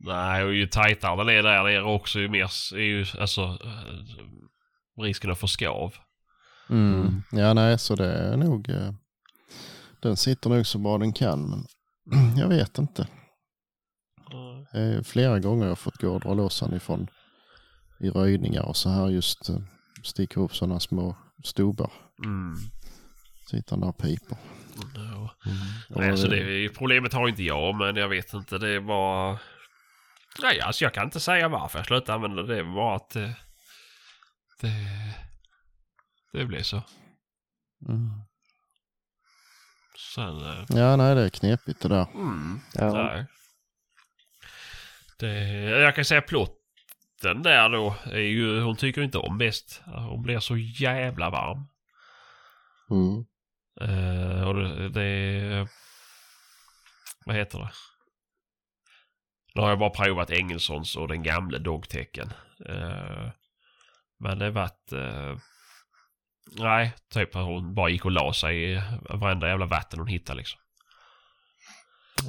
Nej, 0.00 0.44
och 0.44 0.54
ju 0.54 0.66
tajtare 0.66 1.16
den 1.16 1.28
är 1.28 1.42
där 1.42 1.64
nere 1.64 1.82
också 1.82 2.18
ju 2.18 2.28
mer 2.28 2.50
är 2.74 2.78
ju 2.78 3.06
alltså 3.18 3.42
eh, 3.42 5.02
risken 5.02 5.30
att 5.30 5.38
få 5.38 5.46
skav. 5.46 5.94
mm. 6.70 7.22
Ja, 7.32 7.54
nej, 7.54 7.78
så 7.78 7.94
det 7.94 8.12
är 8.12 8.36
nog... 8.36 8.70
eh, 10.02 10.08
Den 10.08 10.16
sitter 10.16 10.50
nog 10.50 10.66
så 10.66 10.78
bra 10.78 10.98
den 10.98 11.12
kan. 11.12 11.66
Men 12.06 12.36
jag 12.36 12.48
vet 12.48 12.78
inte. 12.78 13.08
Är 14.72 15.02
flera 15.02 15.38
gånger 15.38 15.62
jag 15.62 15.70
har 15.70 15.76
fått 15.76 15.96
gå 15.96 16.14
och 16.14 16.20
dra 16.20 16.34
loss 16.34 16.60
han 16.60 16.74
ifrån 16.74 17.08
i 18.00 18.10
röjningar 18.10 18.62
och 18.62 18.76
så 18.76 18.88
här 18.90 19.08
just 19.08 19.48
eh, 19.48 19.56
sticker 20.04 20.40
upp 20.40 20.56
sådana 20.56 20.80
små 20.80 21.16
stubbar. 21.44 21.92
Mm. 22.24 22.54
Sitter 23.50 23.76
där 23.76 23.88
och 23.88 23.98
piper. 23.98 24.38
Ja. 24.94 25.30
Och 25.90 26.00
Nej, 26.00 26.18
så 26.18 26.26
det- 26.26 26.68
problemet 26.68 27.12
har 27.12 27.28
inte 27.28 27.42
jag, 27.42 27.74
men 27.76 27.96
jag 27.96 28.08
vet 28.08 28.32
inte. 28.34 28.58
Det 28.58 28.80
var... 28.80 29.38
Nej, 30.42 30.60
alltså 30.60 30.84
jag 30.84 30.94
kan 30.94 31.04
inte 31.04 31.20
säga 31.20 31.48
varför 31.48 31.78
jag 31.78 31.86
slutade 31.86 32.12
använda 32.14 32.42
det. 32.42 32.54
Det 32.56 32.62
var 32.62 32.74
bara 32.74 32.96
att 32.96 33.10
det... 33.10 33.34
Det, 34.60 34.86
det 36.32 36.44
blev 36.46 36.62
så. 36.62 36.82
Mm. 37.88 38.10
Sen... 40.14 40.40
eh, 40.44 40.64
Ja, 40.68 40.96
nej 40.96 41.14
det 41.14 41.20
är 41.24 41.28
knepigt 41.28 41.80
det 41.82 41.88
där. 41.88 42.06
Mm, 42.14 42.60
Ja. 42.74 42.92
nej. 42.92 43.26
Det, 45.18 45.32
jag 45.80 45.94
kan 45.94 46.04
säga 46.04 46.22
plotten 46.22 47.42
där 47.42 47.68
då 47.68 47.94
är 48.04 48.18
ju... 48.18 48.60
Hon 48.60 48.76
tycker 48.76 49.02
inte 49.02 49.18
om 49.18 49.38
bäst. 49.38 49.82
Hon 49.86 50.22
blir 50.22 50.40
så 50.40 50.56
jävla 50.56 51.30
varm. 51.30 51.66
Mm. 52.90 53.24
Eh, 53.80 54.48
och 54.48 54.54
det, 54.54 54.88
det... 54.88 55.68
Vad 57.26 57.36
heter 57.36 57.58
det? 57.58 57.70
Nu 59.54 59.62
har 59.62 59.68
jag 59.68 59.78
bara 59.78 59.90
provat 59.90 60.30
Engelsons 60.30 60.96
och 60.96 61.08
den 61.08 61.22
gamla 61.22 61.58
dogtecken. 61.58 62.32
Uh, 62.68 63.30
men 64.18 64.38
det 64.38 64.50
vart... 64.50 64.92
Uh, 64.92 65.36
nej, 66.52 66.92
typ 67.12 67.34
hon 67.34 67.74
bara 67.74 67.88
gick 67.88 68.04
och 68.04 68.10
la 68.10 68.32
sig 68.32 68.72
i 68.72 68.82
varenda 69.10 69.48
jävla 69.48 69.66
vatten 69.66 69.98
hon 69.98 70.08
hittade 70.08 70.38
liksom. 70.38 70.60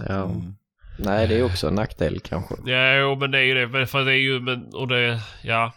Ja. 0.07 0.23
Mm. 0.23 0.55
Nej, 0.99 1.27
det 1.27 1.35
är 1.39 1.43
också 1.43 1.67
en 1.67 1.75
nackdel 1.75 2.19
kanske. 2.19 2.55
Ja, 2.65 2.95
jo, 2.95 3.15
men 3.15 3.31
det 3.31 3.39
är 3.39 3.43
ju 3.43 3.67
det. 3.67 3.87
För 3.87 4.05
det 4.05 4.11
är 4.11 4.17
ju... 4.17 4.39
Men, 4.39 4.73
och 4.73 4.87
det... 4.87 5.21
Ja. 5.41 5.73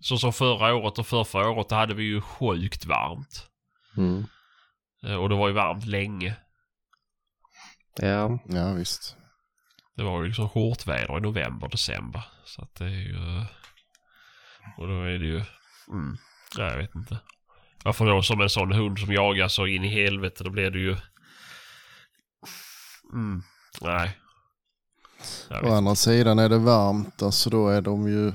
Så 0.00 0.18
som 0.18 0.32
förra 0.32 0.74
året 0.74 0.98
och 0.98 1.06
förra 1.06 1.50
året 1.50 1.68
då 1.68 1.74
hade 1.74 1.94
vi 1.94 2.04
ju 2.04 2.20
sjukt 2.20 2.86
varmt. 2.86 3.46
Mm. 3.96 4.26
Eh, 5.02 5.14
och 5.14 5.28
det 5.28 5.34
var 5.34 5.48
ju 5.48 5.54
varmt 5.54 5.86
länge. 5.86 6.36
Ja, 7.96 8.38
Ja, 8.44 8.72
visst. 8.72 9.16
Det 9.96 10.02
var 10.02 10.22
ju 10.22 10.26
liksom 10.26 10.48
skjortväder 10.48 11.18
i 11.18 11.20
november, 11.20 11.68
december. 11.68 12.24
Så 12.44 12.62
att 12.62 12.74
det 12.74 12.84
är 12.84 12.88
ju... 12.88 13.44
Och 14.76 14.86
då 14.86 15.02
är 15.02 15.18
det 15.18 15.26
ju... 15.26 15.42
Mm, 15.88 16.16
ja, 16.56 16.70
jag 16.70 16.76
vet 16.76 16.94
inte. 16.94 17.18
Varför 17.86 18.06
då 18.06 18.22
som 18.22 18.40
en 18.40 18.50
sån 18.50 18.72
hund 18.72 18.98
som 18.98 19.12
jagar 19.12 19.48
så 19.48 19.66
in 19.66 19.84
i 19.84 19.88
helvete, 19.88 20.44
då 20.44 20.50
blir 20.50 20.70
det 20.70 20.78
ju... 20.78 20.96
Mm, 23.12 23.42
nej. 23.80 24.18
Å 25.62 25.72
andra 25.74 25.94
sidan 25.94 26.38
är 26.38 26.48
det 26.48 26.58
varmt, 26.58 27.22
alltså 27.22 27.50
då 27.50 27.68
är 27.68 27.80
de 27.80 28.08
ju... 28.08 28.32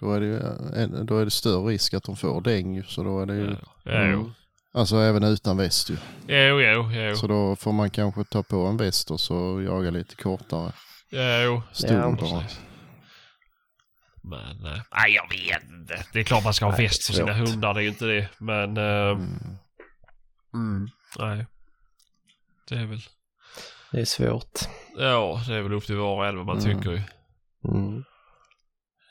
Då 0.00 0.12
är 0.12 0.20
det, 0.20 0.26
ju, 0.26 1.04
då 1.04 1.18
är 1.18 1.24
det 1.24 1.30
större 1.30 1.70
risk 1.70 1.94
att 1.94 2.04
de 2.04 2.16
får 2.16 2.40
däng 2.40 2.74
ju, 2.74 2.82
så 2.82 3.02
då 3.02 3.20
är 3.20 3.26
det 3.26 3.34
ju... 3.34 3.56
Ja, 3.84 4.06
jo. 4.06 4.32
Alltså 4.72 4.96
även 4.96 5.22
utan 5.22 5.56
väst 5.56 5.90
ju. 5.90 5.96
Jo, 6.26 6.60
jo, 6.60 6.92
jo. 6.92 7.16
Så 7.16 7.26
då 7.26 7.56
får 7.56 7.72
man 7.72 7.90
kanske 7.90 8.24
ta 8.24 8.42
på 8.42 8.56
en 8.56 8.76
väst 8.76 9.10
och 9.10 9.20
så 9.20 9.62
jaga 9.62 9.90
lite 9.90 10.16
kortare 10.16 10.72
Ja, 11.10 11.42
jo. 11.42 11.62
stund 11.72 12.00
Ja, 12.00 12.16
bara. 12.20 12.44
Men, 14.24 14.66
eh, 14.66 14.80
nej 14.90 15.12
jag 15.14 15.28
vet 15.30 15.62
inte. 15.70 16.04
Det 16.12 16.20
är 16.20 16.24
klart 16.24 16.44
man 16.44 16.54
ska 16.54 16.64
ha 16.66 16.76
väst 16.76 17.06
för 17.06 17.12
sina 17.12 17.32
hundar, 17.32 17.74
det 17.74 17.80
är 17.80 17.82
ju 17.82 17.88
inte 17.88 18.04
det. 18.06 18.28
Men, 18.38 18.76
eh, 18.76 19.10
Mm. 19.10 19.56
mm, 20.54 20.88
nej. 21.18 21.46
Det 22.68 22.74
är 22.74 22.84
väl, 22.86 23.00
det 23.92 24.00
är 24.00 24.04
svårt. 24.04 24.58
ja 24.96 25.42
det 25.48 25.54
är 25.54 25.62
väl 25.62 25.72
upp 25.72 25.86
till 25.86 25.96
var 25.96 26.16
och 26.16 26.26
en 26.26 26.36
vad 26.36 26.46
man 26.46 26.58
Mm. 26.58 26.76
tycker 26.78 26.90
ju. 26.90 27.02
Mm. 27.68 28.04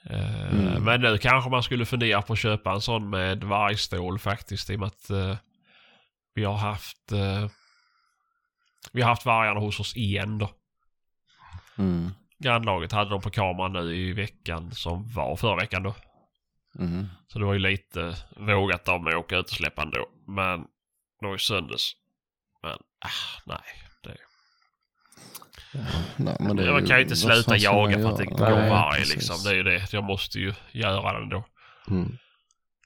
Eh, 0.10 0.54
Mm. 0.54 0.84
Men 0.84 1.02
nu 1.02 1.18
kanske 1.18 1.50
man 1.50 1.64
skulle 1.64 1.86
fundera 1.86 2.22
på 2.22 2.34
att 2.34 2.40
köpa 2.40 2.72
en 2.72 2.82
sån 2.82 3.10
med 3.10 3.44
vargstål 3.44 4.20
faktiskt 4.20 4.70
i 4.70 4.76
och 4.76 4.80
med 4.80 4.88
att 4.88 5.10
eh, 5.10 5.38
vi 6.34 6.44
har 6.44 6.58
haft 6.58 7.12
eh, 7.12 7.48
vi 8.92 9.02
har 9.02 9.10
haft 9.10 9.26
vargarna 9.26 9.60
hos 9.60 9.80
oss 9.80 9.96
igen 9.98 10.38
då. 10.38 10.50
Mm. 11.78 12.12
Grannlaget 12.44 12.92
hade 12.92 13.10
dem 13.10 13.22
på 13.22 13.30
kameran 13.30 13.74
nu 13.74 13.96
i 13.96 14.14
veckan 14.14 14.72
som 14.72 15.14
var 15.14 15.36
förra 15.36 15.56
veckan 15.56 15.84
då. 15.84 15.96
Mm. 16.80 17.06
Så 17.28 17.40
det 17.40 17.46
var 17.46 17.54
ju 17.54 17.60
lite 17.60 18.16
vågat 18.38 18.88
av 18.88 19.04
mig 19.04 19.14
att 19.14 19.20
åka 19.20 19.38
ut 19.38 19.46
och 19.46 19.56
släppa 19.56 19.82
ändå. 19.82 20.10
Men 20.28 20.60
det 21.20 21.26
var 21.26 21.32
ju 21.32 21.38
söndags. 21.38 21.92
Men 22.64 22.78
Ah, 23.06 23.42
nej. 23.46 23.60
Det, 24.04 24.18
Nej, 26.18 26.38
men 26.40 26.56
det 26.56 26.72
man 26.72 26.86
kan 26.86 26.98
ju 26.98 27.04
inte 27.04 27.16
sluta 27.16 27.58
jaga 27.58 27.98
för 27.98 28.10
att 28.10 28.18
det 28.18 28.26
går 28.26 28.70
varg 28.70 29.00
liksom. 29.00 29.36
Det 29.44 29.50
är 29.50 29.56
ju 29.56 29.64
det. 29.64 29.94
Jag 29.94 30.04
måste 30.04 30.40
ju 30.40 30.54
göra 30.72 31.14
det 31.14 31.24
ändå. 31.24 31.44
Mm. 31.88 32.18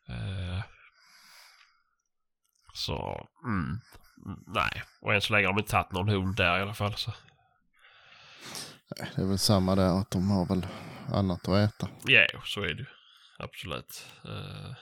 Eh, 0.10 0.64
så, 2.74 3.28
mm, 3.46 3.80
mm, 4.26 4.40
nej. 4.48 4.84
Och 5.02 5.14
än 5.14 5.22
så 5.22 5.34
länge 5.34 5.48
har 5.48 5.54
de 5.54 5.60
inte 5.60 5.72
tagit 5.72 5.92
någon 5.92 6.10
hund 6.10 6.36
där 6.36 6.60
i 6.60 6.62
alla 6.62 6.74
fall. 6.74 6.94
Så. 6.96 7.12
Det 8.90 9.22
är 9.22 9.26
väl 9.26 9.40
samma 9.40 9.76
där 9.76 10.02
att 10.02 10.12
de 10.12 10.32
har 10.32 10.46
väl 10.46 10.68
annat 11.14 11.48
att 11.48 11.70
äta. 11.70 11.90
Ja, 12.06 12.28
så 12.46 12.62
är 12.62 12.74
det 12.74 12.80
ju. 12.80 12.86
Absolut. 13.40 14.06
Eh, 14.26 14.76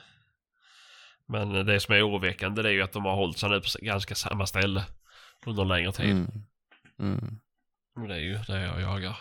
men 1.27 1.65
det 1.65 1.79
som 1.79 1.95
är 1.95 2.07
oroväckande 2.09 2.61
det 2.61 2.69
är 2.69 2.73
ju 2.73 2.81
att 2.81 2.93
de 2.93 3.05
har 3.05 3.15
hållit 3.15 3.37
sig 3.37 3.49
nu 3.49 3.61
på 3.61 3.67
ganska 3.81 4.15
samma 4.15 4.45
ställe 4.45 4.85
under 5.45 5.65
längre 5.65 5.91
tid. 5.91 6.11
Mm. 6.11 6.27
Mm. 6.99 7.39
Det 8.07 8.13
är 8.13 8.19
ju 8.19 8.37
det 8.47 8.61
jag 8.61 8.81
jagar. 8.81 9.17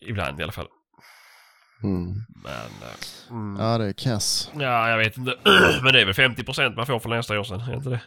Ibland 0.00 0.40
i 0.40 0.42
alla 0.42 0.52
fall. 0.52 0.68
Mm. 1.82 2.26
Men... 2.44 2.88
eh, 2.88 3.30
mm. 3.30 3.60
Ja, 3.60 3.78
det 3.78 3.84
är 3.84 3.92
kass. 3.92 4.50
Ja, 4.54 4.90
jag 4.90 4.98
vet 4.98 5.16
inte. 5.16 5.36
Men 5.82 5.92
det 5.92 6.00
är 6.00 6.04
väl 6.04 6.14
50% 6.14 6.76
man 6.76 6.86
får 6.86 7.00
för 7.00 7.08
nästa 7.08 7.40
år 7.40 7.44
sen, 7.44 7.60
är 7.60 7.74
inte 7.74 7.90
det? 7.90 8.00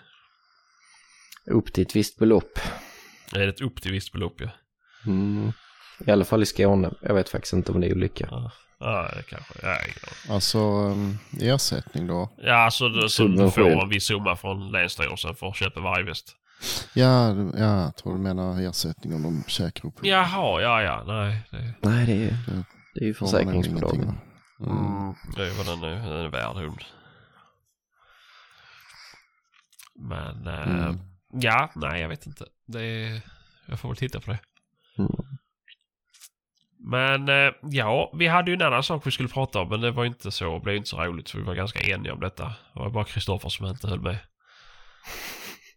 Upp 1.45 1.74
till 1.74 1.84
ett 1.84 1.95
visst 1.95 2.20
belopp. 2.20 2.59
Det 3.34 3.44
är 3.44 3.48
ett 3.48 3.62
upp 3.62 3.82
till 3.82 3.92
visst 3.92 4.12
belopp 4.14 4.36
ja. 4.42 4.50
Mm. 5.06 5.52
I 6.06 6.12
alla 6.12 6.26
fall 6.26 6.44
i 6.44 6.46
Skåne. 6.46 6.92
Jag 7.02 7.14
vet 7.14 7.30
faktiskt 7.30 7.54
inte 7.54 7.72
om 7.72 7.82
det 7.82 7.88
är 7.88 7.94
olika. 7.94 8.28
Ja, 8.32 8.52
ja 8.80 9.10
det 9.16 9.24
kanske. 9.24 9.54
Ja, 9.62 9.70
aning. 9.70 9.94
Alltså 10.30 10.60
um, 10.60 11.18
ersättning 11.42 12.08
då? 12.08 12.34
ja 12.38 12.56
alltså 12.56 12.90
du, 12.90 13.10
så 13.10 13.24
du 13.28 13.30
Subvention. 13.38 13.52
får 13.52 13.84
en 13.84 13.90
viss 13.90 14.04
summa 14.06 14.36
från 14.36 14.72
Länsstyrelsen 14.72 15.36
för 15.36 15.48
att 15.48 15.56
köpa 15.56 15.80
vargväst. 15.80 16.36
Ja, 16.94 17.34
du- 17.34 17.60
ja, 17.60 17.82
jag 17.82 17.96
tror 17.96 18.14
du 18.14 18.20
menar 18.20 18.62
ersättning 18.62 19.14
om 19.16 19.24
de 19.24 19.44
käkar 19.48 19.86
upp 19.90 19.94
Jaha, 20.02 20.62
ja, 20.62 20.82
ja, 20.82 21.04
nej. 21.08 21.42
Det, 21.52 21.74
Nej, 21.90 22.06
det 22.06 22.14
är, 22.14 22.38
det 22.94 23.00
är 23.02 23.06
ju 23.06 23.14
får 23.14 23.26
man 23.26 23.34
nog 23.34 23.42
ingenting, 23.54 23.74
försäkringsbolagen. 23.74 24.18
Mm. 24.60 24.78
mm, 24.78 25.14
det 25.36 25.48
är 25.48 25.52
vad 25.58 25.66
den 25.66 25.84
är, 25.92 26.10
den 26.10 26.26
är 26.26 26.30
värd 26.30 26.56
hund. 26.56 26.82
Men, 29.96 30.48
eh, 30.48 30.84
Mm. 30.86 31.00
ja, 31.32 31.70
nej 31.76 32.02
jag 32.02 32.10
vet 32.10 32.26
inte. 32.28 32.46
Det 32.66 32.84
är, 32.84 33.22
jag 33.68 33.80
får 33.80 33.89
väl 33.89 33.97
titta 33.97 34.20
på 34.20 34.32
det. 34.32 34.39
Mm. 34.97 35.11
Men 36.86 37.30
eh, 37.30 37.53
ja, 37.61 38.11
vi 38.14 38.28
hade 38.28 38.51
ju 38.51 38.55
en 38.55 38.61
annan 38.61 38.84
sak 38.84 39.07
vi 39.07 39.11
skulle 39.11 39.30
prata 39.30 39.59
om 39.59 39.70
men 39.70 39.82
det 39.82 39.91
var 39.91 40.05
inte 40.05 40.32
så, 40.32 40.59
blev 40.59 40.76
inte 40.76 40.89
så 40.89 41.03
roligt 41.03 41.30
för 41.30 41.38
vi 41.38 41.43
var 41.43 41.55
ganska 41.55 41.80
eniga 41.80 42.14
om 42.14 42.20
detta. 42.20 42.43
Det 42.43 42.80
var 42.80 42.89
bara 42.89 43.03
Kristoffer 43.03 43.49
som 43.49 43.66
inte 43.66 43.88
höll 43.88 44.01
med. 44.01 44.18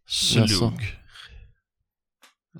Slug. 0.08 0.72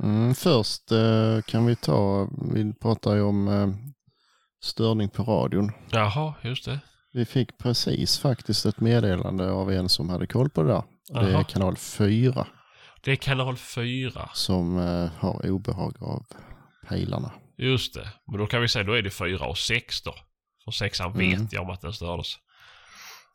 Mm, 0.02 0.34
först 0.34 0.92
eh, 0.92 1.42
kan 1.46 1.66
vi 1.66 1.76
ta, 1.76 2.28
vi 2.52 2.72
pratar 2.72 3.14
ju 3.14 3.22
om 3.22 3.48
eh, 3.48 3.68
störning 4.62 5.08
på 5.08 5.22
radion. 5.22 5.72
Jaha, 5.90 6.34
just 6.42 6.64
det. 6.64 6.80
Vi 7.12 7.24
fick 7.24 7.58
precis 7.58 8.18
faktiskt 8.18 8.66
ett 8.66 8.80
meddelande 8.80 9.50
av 9.50 9.72
en 9.72 9.88
som 9.88 10.08
hade 10.08 10.26
koll 10.26 10.50
på 10.50 10.62
det 10.62 10.68
där. 10.68 10.82
Det 11.08 11.38
är 11.38 11.42
kanal 11.42 11.76
4 11.76 12.46
Det 13.06 13.12
är 13.12 13.16
kanal 13.16 13.56
4. 13.56 14.28
som 14.34 14.78
eh, 14.78 15.10
har 15.18 15.50
obehag 15.50 15.94
av 16.00 16.22
pejlarna. 16.88 17.32
Just 17.58 17.94
det. 17.94 18.08
Men 18.26 18.38
då 18.40 18.46
kan 18.46 18.60
vi 18.60 18.68
säga 18.68 18.84
då 18.84 18.92
är 18.92 19.02
det 19.02 19.10
4 19.10 19.46
och 19.46 19.58
6 19.58 20.02
då. 20.02 20.14
För 20.64 20.70
sexan 20.72 21.12
Mm. 21.12 21.30
vet 21.42 21.52
jag 21.52 21.62
om 21.62 21.70
att 21.70 21.80
den 21.80 21.92
stördes. 21.92 22.26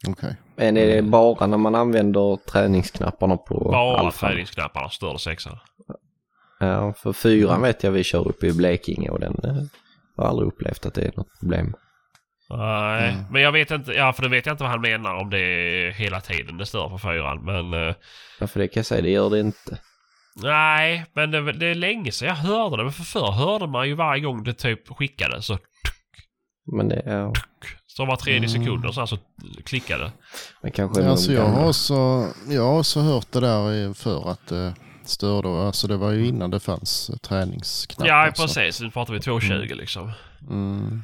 Okej. 0.07 0.35
Men 0.55 0.77
är 0.77 0.87
det 0.87 1.01
bara 1.01 1.47
när 1.47 1.57
man 1.57 1.75
använder 1.75 2.37
träningsknapparna 2.51 3.37
på 3.37 3.69
Bara 3.71 3.99
Alfa? 3.99 4.27
träningsknapparna 4.27 4.89
störde 4.89 5.19
sexan. 5.19 5.57
Ja, 6.59 6.93
för 6.93 7.13
fyran 7.13 7.61
vet 7.61 7.83
jag 7.83 7.91
vi 7.91 8.03
kör 8.03 8.27
upp 8.27 8.43
i 8.43 8.53
Blekinge 8.53 9.09
och 9.09 9.19
den 9.19 9.39
eh, 9.43 9.63
har 10.17 10.25
aldrig 10.25 10.47
upplevt 10.47 10.85
att 10.85 10.93
det 10.93 11.01
är 11.01 11.11
något 11.15 11.39
problem. 11.39 11.73
Nej, 12.57 13.09
Mm. 13.09 13.25
men 13.31 13.41
jag 13.41 13.51
vet 13.51 13.71
inte. 13.71 13.91
Ja, 13.93 14.13
för 14.13 14.21
det 14.23 14.29
vet 14.29 14.45
jag 14.45 14.53
inte 14.53 14.63
vad 14.63 14.71
han 14.71 14.81
menar 14.81 15.15
om 15.15 15.29
det 15.29 15.39
är 15.39 15.91
hela 15.91 16.21
tiden 16.21 16.57
det 16.57 16.65
stör 16.65 16.89
på 16.89 16.97
fyran. 16.99 17.45
Men 17.45 17.73
eh, 17.87 17.95
Ja, 18.39 18.47
för 18.47 18.59
det 18.59 18.67
kan 18.67 18.79
jag 18.79 18.85
säga, 18.85 19.01
det 19.01 19.09
gör 19.09 19.29
det 19.29 19.39
inte. 19.39 19.77
nej, 20.35 21.05
men 21.13 21.31
det, 21.31 21.51
det 21.51 21.65
är 21.65 21.75
länge 21.75 22.11
sedan 22.11 22.27
jag 22.27 22.35
hörde 22.35 22.77
det. 22.77 22.83
Men 22.83 22.93
för 22.93 23.03
förr 23.03 23.31
hörde 23.31 23.67
man 23.67 23.87
ju 23.87 23.93
varje 23.95 24.21
gång 24.21 24.43
det 24.43 24.53
typ 24.53 24.95
skickade 24.97 25.41
så, 25.41 25.57
Men 26.71 26.89
det 26.89 26.95
är, 27.05 27.31
så 27.87 28.05
var 28.05 28.15
tredje 28.15 28.49
Mm. 28.49 28.61
sekund 28.61 28.85
och 28.85 28.93
så, 28.93 28.99
här 29.01 29.05
så 29.07 29.17
klickade. 29.65 30.11
men 30.61 30.71
kanske... 30.71 31.03
Alltså 31.09 31.31
jag 31.33 31.45
har 31.45 31.67
också, 31.67 32.25
jag 32.49 32.63
har 32.63 32.79
också 32.79 32.99
hört 32.99 33.31
det 33.31 33.39
där 33.39 33.93
för 33.93 34.31
att 34.31 34.47
det 34.47 34.73
störde. 35.05 35.49
Alltså 35.49 35.87
det 35.87 35.97
var 35.97 36.11
ju 36.11 36.25
innan 36.27 36.49
det 36.51 36.59
fanns 36.59 37.09
eh, 37.09 37.15
träningsknappar. 37.15 38.07
Ja, 38.25 38.31
så- 38.35 38.41
precis. 38.43 38.81
Nu 38.81 38.91
pratar 38.91 39.13
vi 39.13 39.19
220 39.19 39.73
liksom. 39.75 40.11
Mm, 40.49 40.81
Eh, 40.85 40.97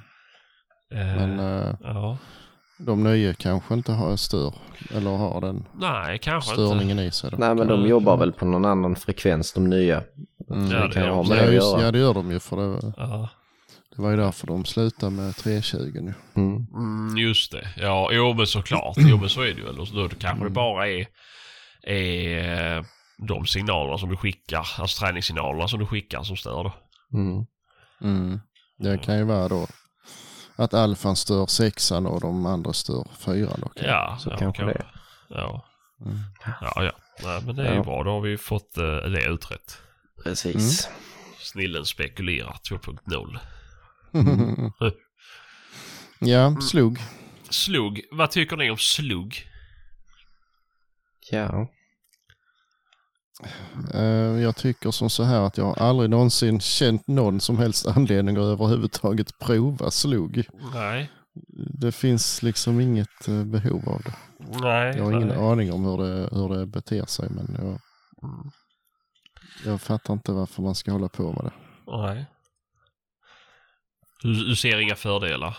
men 0.89 1.39
eh, 1.39 1.75
ja. 1.81 2.17
de 2.77 3.03
nya 3.03 3.33
kanske 3.33 3.73
inte 3.73 3.91
har 3.91 4.15
stör, 4.15 4.53
eller 4.95 5.09
har 5.17 5.41
den 5.41 5.65
Nej, 5.73 6.19
kanske 6.19 6.51
inte. 6.51 6.63
störningen 6.65 6.99
i 6.99 7.11
sig. 7.11 7.31
Då. 7.31 7.37
Nej, 7.37 7.55
men 7.55 7.67
de 7.67 7.87
jobbar 7.87 8.17
väl 8.17 8.31
på 8.31 8.45
någon 8.45 8.65
annan 8.65 8.95
frekvens, 8.95 9.53
de 9.53 9.69
nya. 9.69 10.03
Mm. 10.51 10.71
Ja, 10.71 10.87
det 10.87 10.93
kan 10.93 11.03
gör 11.03 11.09
ha 11.11 11.23
de. 11.23 11.29
med 11.29 11.37
Ja, 11.47 11.51
just, 11.51 11.79
ja, 11.79 11.91
det 11.91 11.99
gör 11.99 12.13
de 12.13 12.31
ju 12.31 12.39
för 12.39 12.57
det, 12.57 12.93
Ja. 12.97 13.29
det 13.95 14.01
var 14.01 14.11
ju 14.11 14.17
därför 14.17 14.47
de 14.47 14.65
slutade 14.65 15.11
med 15.11 15.35
320 15.35 15.77
nu. 16.01 16.13
Mm. 16.35 16.65
Mm, 16.73 17.17
just 17.17 17.51
det. 17.51 17.67
Ja, 17.77 18.09
jo 18.13 18.33
men 18.33 18.47
såklart. 18.47 18.95
Jo 18.97 19.17
men 19.17 19.29
så 19.29 19.41
är 19.41 19.45
det 19.53 19.61
ju. 19.61 19.67
Eller 19.69 19.85
så 19.85 19.95
då 19.95 20.09
kanske 20.09 20.43
det 20.43 20.49
bara 20.49 20.87
är, 20.87 21.07
är 21.83 22.77
eh, 22.77 22.83
de 23.27 23.45
signalerna 23.45 23.97
som 23.97 24.09
du 24.09 24.17
skickar, 24.17 24.67
alltså 24.79 24.99
träningssignalerna 25.05 25.67
som 25.67 25.79
du 25.79 25.85
skickar 25.85 26.23
som 26.23 26.37
stör 26.37 26.63
då. 26.63 26.73
Mm. 27.13 27.45
Mm. 28.01 28.39
Det 28.79 28.97
kan 28.97 29.17
ju 29.17 29.23
vara 29.23 29.47
då 29.47 29.67
att 30.57 30.73
alfan 30.73 31.15
stör 31.15 31.45
sexan 31.45 32.05
och 32.05 32.21
de 32.21 32.45
andra 32.45 32.73
stör 32.73 33.07
fyran. 33.19 33.69
Ja, 33.75 34.17
Så 34.19 34.29
ja, 34.29 34.37
kanske 34.37 34.63
det. 34.65 34.85
Ja, 35.29 35.63
Mm. 36.05 36.17
ja, 36.61 36.83
ja. 36.83 36.91
Nej, 37.23 37.41
men 37.45 37.55
det 37.55 37.67
är 37.67 37.71
ju 37.71 37.77
Ja. 37.77 37.83
bra. 37.83 38.03
Då 38.03 38.11
har 38.11 38.21
vi 38.21 38.37
fått 38.37 38.77
eh, 38.77 38.83
det 38.85 39.25
utrett. 39.25 39.77
Precis. 40.23 40.89
Snillen 41.39 41.85
spekulerar 41.85 42.57
2.0. 42.69 43.39
ja, 46.19 46.61
slog. 46.61 46.99
Slug. 47.49 48.05
Vad 48.11 48.31
tycker 48.31 48.57
ni 48.57 48.71
om 48.71 48.77
slug? 48.77 49.47
Ja. 51.31 51.67
Eh, 53.93 54.41
jag 54.41 54.55
tycker 54.55 54.91
som 54.91 55.09
så 55.09 55.23
här 55.23 55.41
att 55.41 55.57
jag 55.57 55.65
har 55.65 55.87
aldrig 55.87 56.09
någonsin 56.09 56.59
känt 56.59 57.07
någon 57.07 57.39
som 57.39 57.57
helst 57.57 57.87
anledning 57.87 58.37
att 58.37 58.43
överhuvudtaget 58.43 59.39
prova 59.39 59.91
slog. 59.91 60.43
Nej. 60.73 61.11
Det 61.79 61.91
finns 61.91 62.43
liksom 62.43 62.79
inget 62.79 63.27
eh, 63.27 63.43
behov 63.43 63.89
av 63.89 64.01
det. 64.01 64.13
Nej. 64.61 64.97
Jag 64.97 65.03
har 65.03 65.11
ingen 65.11 65.27
nej. 65.27 65.37
aning 65.37 65.73
om 65.73 65.85
hur 65.85 65.97
det, 65.97 66.29
hur 66.31 66.49
det 66.55 66.65
beter 66.65 67.05
sig 67.05 67.29
men 67.29 67.57
jag, 67.59 67.79
jag 69.65 69.81
fattar 69.81 70.13
inte 70.13 70.31
varför 70.31 70.63
man 70.63 70.75
ska 70.75 70.91
hålla 70.91 71.09
på 71.09 71.33
med 71.33 71.45
det. 71.45 71.53
Nej. 71.87 72.25
Du, 74.21 74.33
du 74.33 74.55
ser 74.55 74.79
inga 74.79 74.95
fördelar? 74.95 75.57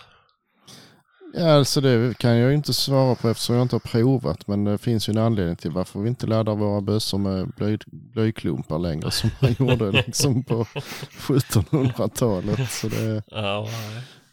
Ja, 1.33 1.51
alltså 1.51 1.81
det 1.81 2.17
kan 2.17 2.37
jag 2.37 2.49
ju 2.49 2.55
inte 2.55 2.73
svara 2.73 3.15
på 3.15 3.29
eftersom 3.29 3.55
jag 3.55 3.61
inte 3.61 3.75
har 3.75 3.79
provat 3.79 4.47
men 4.47 4.63
det 4.63 4.77
finns 4.77 5.09
ju 5.09 5.11
en 5.11 5.17
anledning 5.17 5.55
till 5.55 5.71
varför 5.71 5.99
vi 5.99 6.09
inte 6.09 6.27
laddar 6.27 6.55
våra 6.55 6.81
bössor 6.81 7.17
med 7.17 7.47
blöj, 7.47 7.77
blöjklumpar 8.13 8.79
längre 8.79 9.11
som 9.11 9.29
man 9.41 9.55
gjorde 9.59 9.91
liksom 9.91 10.43
på 10.43 10.63
1700-talet. 11.11 12.71
Så 12.71 12.87
det. 12.87 13.23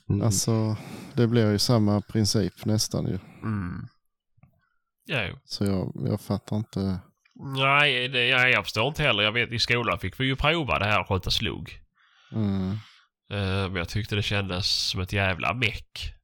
Mm. 0.09 0.23
alltså, 0.23 0.77
det 1.15 1.27
blir 1.27 1.51
ju 1.51 1.59
samma 1.59 2.01
princip 2.01 2.65
nästan 2.65 3.07
ju. 3.07 3.19
Mm. 3.43 3.89
Ja, 5.07 5.25
jo. 5.31 5.39
Så 5.45 5.65
jag, 5.65 5.93
jag 5.95 6.21
fattar 6.21 6.57
inte. 6.57 6.99
Nej, 7.57 8.09
det, 8.09 8.27
ja, 8.27 8.49
jag 8.49 8.65
förstår 8.65 8.89
inte 8.89 9.03
heller. 9.03 9.23
Jag 9.23 9.33
vet 9.33 9.53
i 9.53 9.59
skolan 9.59 9.99
fick 9.99 10.21
vi 10.21 10.25
ju 10.25 10.37
prova 10.37 10.79
det 10.79 10.85
här 10.85 11.01
att 11.01 11.09
skjuta 11.09 11.31
slug. 11.31 11.81
Mm. 12.33 12.71
Eh, 13.31 13.71
men 13.71 13.77
jag 13.77 13.89
tyckte 13.89 14.15
det 14.15 14.23
kändes 14.23 14.91
som 14.91 15.01
ett 15.01 15.13
jävla 15.13 15.55
meck. 15.55 16.16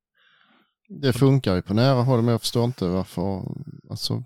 Det 1.00 1.12
funkar 1.12 1.54
ju 1.54 1.62
på 1.62 1.74
nära 1.74 2.02
håll 2.02 2.22
men 2.22 2.32
jag 2.32 2.40
förstår 2.40 2.64
inte 2.64 2.84
varför, 2.88 3.42
alltså, 3.90 4.24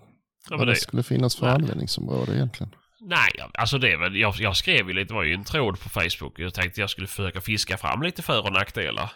Ja, 0.49 0.57
vad 0.57 0.67
det 0.67 0.71
det, 0.73 0.79
skulle 0.79 1.03
finnas 1.03 1.35
för 1.35 1.45
Nej. 1.45 1.55
användningsområde 1.55 2.35
egentligen. 2.35 2.75
nej, 3.01 3.31
alltså 3.53 3.77
det 3.77 3.91
är 3.91 3.97
väl, 3.97 4.15
jag, 4.15 4.35
jag 4.39 4.55
skrev 4.57 4.87
ju 4.87 4.93
lite, 4.93 5.07
det 5.07 5.13
var 5.13 5.23
ju 5.23 5.33
en 5.33 5.43
tråd 5.43 5.79
på 5.79 5.89
Facebook. 5.89 6.39
Jag 6.39 6.53
tänkte 6.53 6.81
jag 6.81 6.89
skulle 6.89 7.07
försöka 7.07 7.41
fiska 7.41 7.77
fram 7.77 8.01
lite 8.01 8.21
för 8.21 8.45
och 8.45 8.53
nackdelar. 8.53 9.11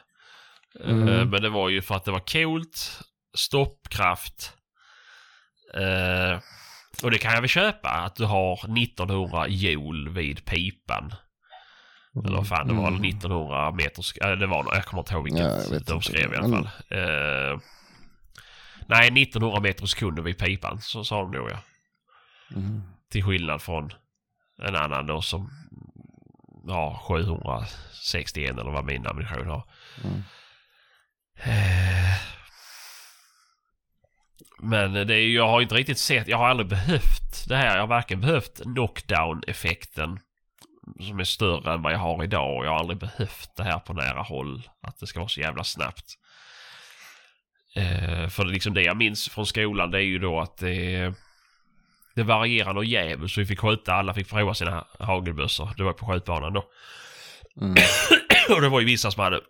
Eh, 0.83 0.89
Mm. 0.91 1.29
men 1.29 1.41
det 1.41 1.49
var 1.49 1.69
ju 1.69 1.81
för 1.81 1.95
att 1.95 2.05
det 2.05 2.11
var 2.11 2.19
coolt, 2.31 2.99
stoppkraft. 3.37 4.53
eh, 5.73 6.39
och 7.03 7.11
det 7.11 7.17
kan 7.17 7.33
jag 7.33 7.41
väl 7.41 7.49
köpa, 7.49 7.89
att 7.89 8.15
du 8.15 8.25
har 8.25 8.53
1900 8.77 9.47
joule 9.47 10.09
vid 10.09 10.45
pipan. 10.45 11.13
Eller 12.15 12.37
vad 12.37 12.47
fan 12.47 12.67
det 12.67 12.73
var, 12.73 12.87
Mm. 12.87 12.93
eller 12.95 13.07
1900 13.07 13.71
meter, 13.71 14.03
äh, 14.31 14.37
det 14.37 14.47
var 14.47 14.65
jag 14.75 14.85
kommer 14.85 15.01
inte 15.01 15.13
ihåg 15.13 15.23
vilket 15.23 15.41
Ja, 15.41 15.69
de 15.69 15.75
inte. 15.95 16.01
skrev 16.01 16.33
i 16.33 16.35
alla 16.35 16.49
fall. 16.49 16.69
Eh, 16.89 17.59
nej, 18.87 19.11
1900 19.11 19.59
meter 19.59 19.83
i 19.83 19.87
sekunden 19.87 20.23
vid 20.23 20.37
pipan, 20.37 20.81
så 20.81 21.03
sa 21.03 21.21
de 21.21 21.31
nog 21.31 21.49
ja. 21.51 21.57
Mm. 22.55 22.81
Till 23.11 23.23
skillnad 23.23 23.61
från 23.61 23.91
en 24.61 24.75
annan 24.75 25.05
då 25.05 25.21
som 25.21 25.49
har 26.67 26.93
761 26.97 28.51
eller 28.59 28.71
vad 28.71 28.85
min 28.85 29.07
ammunition 29.07 29.47
har. 29.47 29.63
Mm. 30.03 30.23
Eh, 31.43 32.17
Men 34.63 34.93
det 34.93 35.15
är, 35.15 35.27
jag 35.35 35.47
har 35.47 35.61
inte 35.61 35.75
riktigt 35.75 35.97
sett, 35.99 36.27
jag 36.27 36.37
har 36.37 36.47
aldrig 36.47 36.69
behövt 36.69 37.47
det 37.47 37.55
här. 37.55 37.73
Jag 37.75 37.81
har 37.81 37.87
varken 37.87 38.21
behövt 38.21 38.61
knockdown-effekten 38.63 40.19
som 40.99 41.19
är 41.19 41.23
större 41.23 41.73
än 41.73 41.81
vad 41.81 41.93
jag 41.93 41.97
har 41.97 42.23
idag. 42.23 42.57
och 42.57 42.65
Jag 42.65 42.69
har 42.69 42.77
aldrig 42.77 42.99
behövt 42.99 43.55
det 43.55 43.63
här 43.63 43.79
på 43.79 43.93
nära 43.93 44.21
håll. 44.21 44.69
Att 44.81 44.99
det 44.99 45.07
ska 45.07 45.19
vara 45.19 45.29
så 45.29 45.39
jävla 45.39 45.63
snabbt. 45.63 46.17
Eh, 47.75 48.27
för 48.27 48.45
liksom 48.45 48.73
det 48.73 48.81
jag 48.81 48.97
minns 48.97 49.29
från 49.29 49.45
skolan 49.45 49.91
det 49.91 49.97
är 49.97 50.03
ju 50.03 50.19
då 50.19 50.39
att 50.39 50.57
det, 50.57 51.13
det 52.15 52.23
varierar 52.23 52.73
något 52.73 52.87
jävligt. 52.87 53.31
Så 53.31 53.39
vi 53.39 53.45
fick 53.45 53.59
skjuta, 53.59 53.93
alla 53.93 54.13
fick 54.13 54.29
prova 54.29 54.53
sina 54.53 54.85
hagelbössor. 54.99 55.69
Det 55.77 55.83
var 55.83 55.93
på 55.93 56.05
skjutbanan 56.05 56.53
då. 56.53 56.65
Mm. 57.61 57.75
och 58.55 58.61
det 58.61 58.69
var 58.69 58.79
ju 58.79 58.85
vissa 58.85 59.11
som 59.11 59.23
hade 59.23 59.41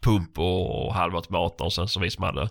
pump 0.00 0.38
och 0.38 0.94
halvautomater 0.94 1.64
och 1.64 1.72
sen 1.72 1.88
så 1.88 2.00
vi 2.00 2.10
som 2.10 2.24
hade 2.24 2.48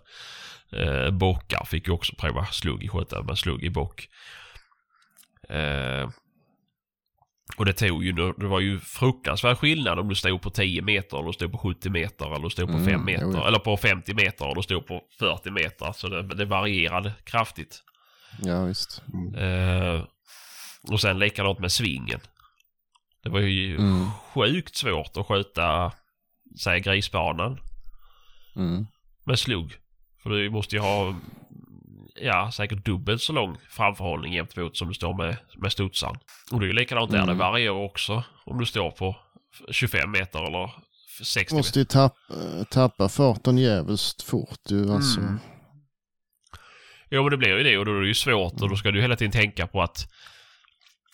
eh, 0.72 1.12
bockar 1.12 1.66
fick 1.66 1.88
ju 1.88 1.94
också 1.94 2.16
prova 2.16 2.46
slugg 2.46 2.84
i 2.84 2.90
skjuta 2.90 3.24
med 3.24 3.38
slugg 3.38 3.64
i 3.64 3.70
bock. 3.70 4.08
Eh, 5.50 6.10
och 7.58 7.66
det 7.66 7.74
tog 7.74 8.04
ju, 8.04 8.12
det 8.12 8.48
var 8.48 8.60
ju 8.60 8.80
fruktansvärd 8.80 9.58
skillnad 9.58 10.00
om 10.00 10.08
du 10.10 10.16
stod 10.16 10.42
på 10.42 10.50
10 10.50 10.82
meter 10.82 11.18
eller 11.18 11.28
du 11.28 11.34
stod 11.34 11.52
på 11.52 11.58
70 11.58 11.90
meter 11.90 12.26
eller 12.26 12.44
du 12.44 12.50
stod 12.50 12.68
på 12.68 12.74
Mm, 12.78 12.86
5 12.86 13.06
meter 13.06 13.24
jo, 13.26 13.34
ja. 13.34 13.48
eller 13.48 13.60
på 13.60 13.78
50 13.78 14.14
meter 14.14 14.46
eller 14.46 14.56
du 14.56 14.62
stod 14.64 14.88
på 14.88 15.02
40 15.20 15.52
meter. 15.52 15.92
Så 15.92 16.08
det, 16.08 16.22
det 16.22 16.46
varierade 16.46 17.14
kraftigt. 17.24 17.84
Ja, 18.42 18.64
visst. 18.66 19.02
Eh, 19.38 20.04
och 20.92 21.02
sen 21.02 21.20
likadant 21.20 21.60
med 21.60 21.72
svingen. 21.72 22.20
Det 23.24 23.30
var 23.30 23.40
ju 23.40 23.76
Mm. 23.76 24.06
sjukt 24.34 24.76
svårt 24.76 25.18
att 25.18 25.28
skjuta, 25.28 25.92
säg 26.60 26.80
grisbanan 26.80 27.60
Mm. 28.56 28.88
med 29.24 29.40
slugg. 29.40 29.74
För 30.24 30.30
du 30.30 30.50
måste 30.50 30.76
ju 30.76 30.82
ha, 30.82 31.16
ja 32.22 32.52
säkert 32.52 32.86
dubbelt 32.86 33.22
så 33.22 33.34
lång 33.34 33.58
framförhållning 33.70 34.34
gentemot 34.34 34.78
som 34.78 34.88
du 34.88 34.94
står 34.94 35.18
med, 35.18 35.38
med 35.58 35.72
studsaren. 35.72 36.16
Och 36.52 36.60
det 36.60 36.66
är 36.66 36.68
ju 36.68 36.74
likadant 36.74 37.12
där, 37.12 37.18
Mm. 37.18 37.28
det 37.38 37.44
varierar 37.44 37.74
också 37.86 38.24
om 38.46 38.60
du 38.60 38.66
står 38.66 38.92
på 38.92 39.16
25 39.72 40.12
meter 40.12 40.44
eller 40.48 40.72
60 41.24 41.56
Måste 41.56 41.80
meter. 41.80 41.80
ju 41.80 41.86
tappa, 41.86 42.66
tappa 42.70 43.10
farten 43.10 43.58
jävligt 43.58 44.22
fort 44.24 44.60
ju. 44.70 44.92
Alltså. 44.94 45.20
Mm. 45.20 45.38
Jo 47.14 47.22
men 47.24 47.32
det 47.32 47.38
blir 47.38 47.58
ju 47.58 47.64
det 47.64 47.78
och 47.78 47.86
då 47.86 47.98
är 47.98 48.02
det 48.02 48.08
ju 48.08 48.14
svårt 48.14 48.62
och 48.62 48.70
då 48.70 48.76
ska 48.76 48.92
du 48.92 49.02
hela 49.02 49.16
tiden 49.16 49.32
tänka 49.32 49.68
på 49.68 49.82
att 49.82 50.08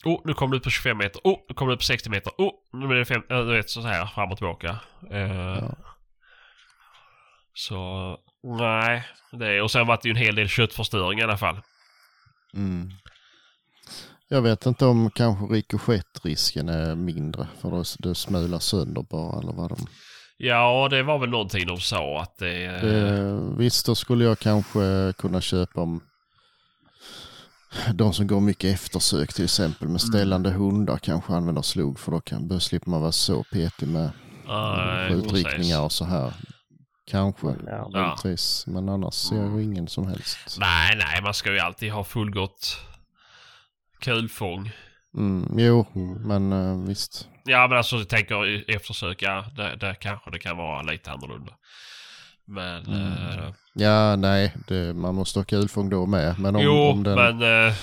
Oh, 0.06 0.22
nu 0.26 0.34
kommer 0.34 0.52
du 0.52 0.58
ut 0.58 0.64
på 0.64 0.70
25 0.70 0.98
meter. 0.98 1.22
Oh, 1.24 1.38
nu 1.50 1.56
kommer 1.56 1.70
du 1.70 1.74
ut 1.74 1.80
på 1.80 1.84
60 1.86 2.10
meter. 2.10 2.32
Oh, 2.38 2.52
nu 2.74 2.88
blir 2.88 2.98
det 2.98 3.06
5... 3.06 3.22
äh, 3.30 3.38
Du 3.38 3.54
vet, 3.56 3.70
så 3.70 3.82
här 3.82 4.06
fram 4.06 4.32
och 4.32 4.38
tillbaka. 4.38 4.80
Eh, 5.12 5.20
Ja. 5.62 5.76
Så, 7.54 7.78
nej. 8.48 9.04
Det, 9.32 9.62
och 9.62 9.72
sen 9.72 9.88
var 9.88 10.00
det 10.02 10.10
ju 10.10 10.12
en 10.12 10.18
hel 10.18 10.36
del 10.36 10.48
köttförstöring 10.48 11.20
i 11.20 11.24
alla 11.24 11.38
fall. 11.38 11.62
Mm. 12.54 12.92
Jag 14.30 14.42
vet 14.42 14.66
inte 14.66 14.86
om 14.86 15.12
kanske 15.12 15.46
rikoschettrisken 15.46 16.70
är 16.70 16.96
mindre 16.96 17.48
för 17.62 17.72
då 17.72 17.84
det 18.00 18.16
smular 18.16 18.60
sönder 18.60 19.02
bara 19.02 19.40
eller 19.40 19.54
vad 19.54 19.70
de... 19.70 19.88
Ja, 20.38 20.88
det 20.92 21.04
var 21.04 21.20
väl 21.20 21.30
någonting 21.30 21.68
de 21.68 21.80
sa 21.80 22.22
att 22.22 22.38
det... 22.38 22.68
Det, 22.68 23.40
visst, 23.58 23.86
då 23.86 23.96
skulle 23.96 24.24
jag 24.24 24.40
kanske 24.40 25.14
kunna 25.18 25.42
köpa 25.42 25.82
om 25.82 26.02
de 27.94 28.14
som 28.14 28.28
går 28.28 28.40
mycket 28.40 28.74
eftersök 28.74 29.34
till 29.34 29.44
exempel 29.44 29.88
med 29.88 30.02
ställande 30.02 30.50
hundar 30.50 30.98
kanske 30.98 31.34
använder 31.34 31.62
slog 31.62 32.00
för 32.00 32.12
då 32.12 32.22
kan, 32.22 32.48
då 32.48 32.60
slipper 32.60 32.90
man 32.90 33.02
vara 33.02 33.12
så 33.12 33.44
petig 33.44 33.88
med 33.88 34.12
Nej, 34.48 35.10
skjutriktningar 35.10 35.82
och 35.82 35.92
så 35.92 36.06
här. 36.06 36.34
Kanske, 37.08 37.48
Ja. 37.68 37.90
möjligtvis. 37.94 38.68
Men 38.68 38.90
annars 38.90 39.14
ser 39.14 39.36
jag 39.36 39.62
ingen 39.62 39.88
som 39.88 40.08
helst. 40.08 40.58
Nej, 40.60 40.96
nej, 40.98 41.22
man 41.24 41.34
ska 41.34 41.54
ju 41.54 41.60
alltid 41.60 41.92
ha 41.92 42.04
fullgott 42.04 42.78
kulfång. 44.00 44.72
Mm, 45.18 45.48
jo, 45.60 45.86
Mm. 45.96 46.14
men 46.14 46.54
eh, 46.54 46.88
visst. 46.88 47.28
Ja, 47.44 47.68
men 47.68 47.78
alltså 47.78 47.96
jag 47.96 48.10
tänker 48.10 48.72
eftersök, 48.76 49.22
ja, 49.22 49.46
där, 49.56 49.76
där 49.76 49.94
kanske 49.94 50.32
det 50.32 50.40
kan 50.40 50.58
vara 50.58 50.82
lite 50.82 51.12
annorlunda. 51.12 51.54
Men... 52.46 52.86
Mm. 52.86 53.12
eh, 53.40 53.54
Ja, 53.74 54.16
nej, 54.16 54.54
det, 54.68 54.94
man 54.94 55.16
måste 55.16 55.40
ha 55.40 55.44
kulfång 55.44 55.90
då 55.90 56.06
med. 56.06 56.40
Men 56.40 56.56
om, 56.56 56.62
jo, 56.62 56.74
om, 56.92 57.04
den, 57.04 57.16
men... 57.38 57.68
eh, 57.68 57.74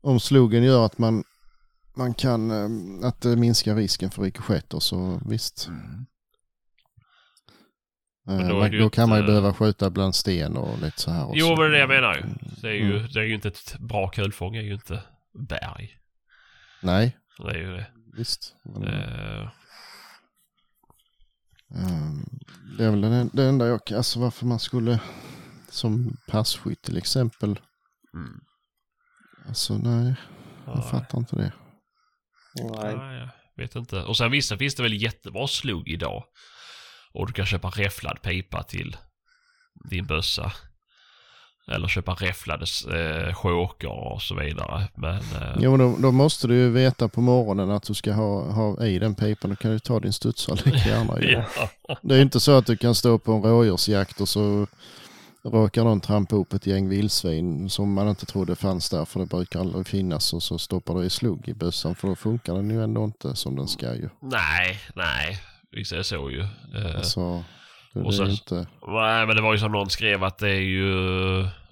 om 0.00 0.20
slogen 0.20 0.62
gör 0.64 0.86
att 0.86 0.98
man, 0.98 1.24
man 1.96 2.14
kan, 2.14 2.50
att 3.04 3.20
det 3.20 3.36
minskar 3.36 3.74
risken 3.76 4.10
för 4.10 4.22
rikoschetter 4.22 4.78
så 4.80 5.20
visst. 5.26 5.68
Men 8.26 8.40
Eh, 8.40 8.48
då 8.48 8.56
är 8.56 8.60
man- 8.60 8.70
det 8.70 8.78
då, 8.78 8.84
ju 8.84 8.90
kan 8.90 9.08
man 9.08 9.18
ju 9.18 9.22
inte- 9.22 9.30
behöva 9.30 9.54
skjuta 9.54 9.90
bland 9.90 10.14
sten 10.14 10.56
och 10.56 10.78
lite 10.78 11.00
så 11.00 11.10
här. 11.10 11.30
jo, 11.34 11.46
också. 11.46 11.48
men 11.48 11.58
det 11.58 11.66
är 11.66 11.70
det 11.70 11.78
jag 11.78 11.88
menar 11.88 12.14
ju. 12.14 12.22
Det 12.62 12.68
är 12.68 12.72
ju, 12.72 12.96
Mm. 12.96 13.08
det 13.12 13.20
är 13.20 13.24
ju 13.24 13.34
inte 13.34 13.48
ett 13.48 13.76
bra 13.78 14.08
kulfång, 14.08 14.56
är 14.56 14.62
ju 14.62 14.72
inte 14.74 15.02
berg. 15.48 15.96
Nej, 16.82 17.16
Det 17.38 17.50
är 17.50 17.58
ju 17.58 17.72
det. 17.76 17.86
visst. 18.16 18.54
Men, 18.64 18.82
ehm, 21.74 22.26
det 22.78 22.84
är 22.84 22.90
väl 22.90 23.00
det, 23.00 23.28
det 23.32 23.44
enda 23.44 23.66
jag 23.66 23.80
alltså 23.92 24.20
varför 24.20 24.46
man 24.46 24.58
skulle, 24.58 25.00
som 25.70 26.16
passkytt 26.28 26.82
till 26.82 26.96
exempel. 26.96 27.60
mm. 28.14 28.40
Alltså 29.48 29.78
nej, 29.78 30.14
jag 30.66 30.76
Ja. 30.78 30.82
fattar 30.82 31.18
inte 31.18 31.36
det. 31.36 31.52
Nej. 32.54 32.94
Nej, 32.96 33.18
jag 33.56 33.62
vet 33.64 33.76
inte. 33.76 34.02
Och 34.02 34.16
sen 34.16 34.30
vissa 34.30 34.56
finns 34.58 34.74
det 34.74 34.82
väl 34.82 35.02
jättebra 35.02 35.46
slugg 35.46 35.88
idag. 35.88 36.24
Och 37.12 37.26
du 37.26 37.32
kan 37.32 37.46
köpa 37.46 37.68
räfflad 37.68 38.22
pipa 38.22 38.62
till 38.62 38.96
din 39.90 40.06
bössa. 40.06 40.52
Eller 41.72 41.88
köpa 41.88 42.12
räfflade 42.12 42.66
eh, 42.94 43.34
choker 43.34 44.12
och 44.12 44.22
så 44.22 44.34
vidare. 44.34 44.88
Men... 44.94 45.16
Eh, 45.16 45.56
Jo, 45.58 45.76
då, 45.76 45.96
då 45.98 46.12
måste 46.12 46.46
du 46.46 46.54
ju 46.54 46.70
veta 46.70 47.08
på 47.08 47.20
morgonen 47.20 47.70
att 47.70 47.82
du 47.82 47.94
ska 47.94 48.12
ha, 48.12 48.52
ha 48.52 48.86
i 48.86 48.98
den 48.98 49.14
pipan. 49.14 49.50
Då 49.50 49.56
kan 49.56 49.70
du 49.70 49.78
ta 49.78 50.00
din 50.00 50.12
studsare 50.12 50.56
lika 50.64 50.88
gärna. 50.88 51.20
ja. 51.88 51.98
Det 52.02 52.16
är 52.16 52.22
inte 52.22 52.40
så 52.40 52.58
att 52.58 52.66
du 52.66 52.76
kan 52.76 52.94
stå 52.94 53.18
på 53.18 53.32
en 53.32 53.42
rådjursjakt 53.42 54.20
och 54.20 54.28
så 54.28 54.66
råkar 55.42 55.84
någon 55.84 56.00
trampa 56.00 56.36
upp 56.36 56.52
ett 56.52 56.66
gäng 56.66 56.88
vildsvin 56.88 57.70
som 57.70 57.92
man 57.92 58.08
inte 58.08 58.26
trodde 58.26 58.56
fanns 58.56 58.90
där 58.90 59.04
för 59.04 59.20
det 59.20 59.26
brukar 59.26 59.60
aldrig 59.60 59.86
finnas 59.86 60.32
och 60.32 60.42
så 60.42 60.58
stoppar 60.58 60.94
du 60.94 61.04
i 61.04 61.10
slugg 61.10 61.48
i 61.48 61.54
bössan 61.54 61.94
för 61.94 62.08
då 62.08 62.16
funkar 62.16 62.54
den 62.54 62.70
ju 62.70 62.82
ändå 62.84 63.04
inte 63.04 63.36
som 63.36 63.56
den 63.56 63.68
ska 63.68 63.94
ju. 63.94 64.08
Nej, 64.20 64.80
nej. 64.94 65.38
Visst 65.72 65.92
är 65.92 65.96
det 65.96 66.04
så 66.04 66.30
ju. 66.30 66.40
Eh, 66.40 66.96
Alltså, 66.96 67.44
det, 67.94 68.00
Och 68.00 68.14
sen- 68.14 68.30
inte... 68.30 68.66
Nej, 68.86 69.26
men 69.26 69.36
det 69.36 69.42
var 69.42 69.52
ju 69.52 69.58
som 69.58 69.72
någon 69.72 69.90
skrev 69.90 70.24
att 70.24 70.38
det 70.38 70.48
är 70.50 70.60
ju... 70.60 70.88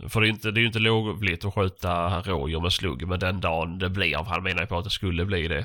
För 0.08 0.20
det 0.20 0.24
är 0.24 0.28
ju 0.28 0.32
inte, 0.32 0.50
det 0.50 0.58
är 0.58 0.62
ju 0.62 0.66
inte 0.66 0.78
lovligt 0.78 1.44
att 1.44 1.54
skjuta 1.54 2.20
rådjur 2.20 2.60
med 2.60 2.72
slugg. 2.72 3.08
Men 3.08 3.18
den 3.18 3.40
dagen 3.40 3.78
det 3.78 3.90
blir, 3.90 4.16
han 4.16 4.42
menar 4.42 4.60
ju 4.60 4.66
på 4.66 4.78
att 4.78 4.84
det 4.84 4.90
skulle 4.90 5.24
bli 5.24 5.48
det. 5.48 5.64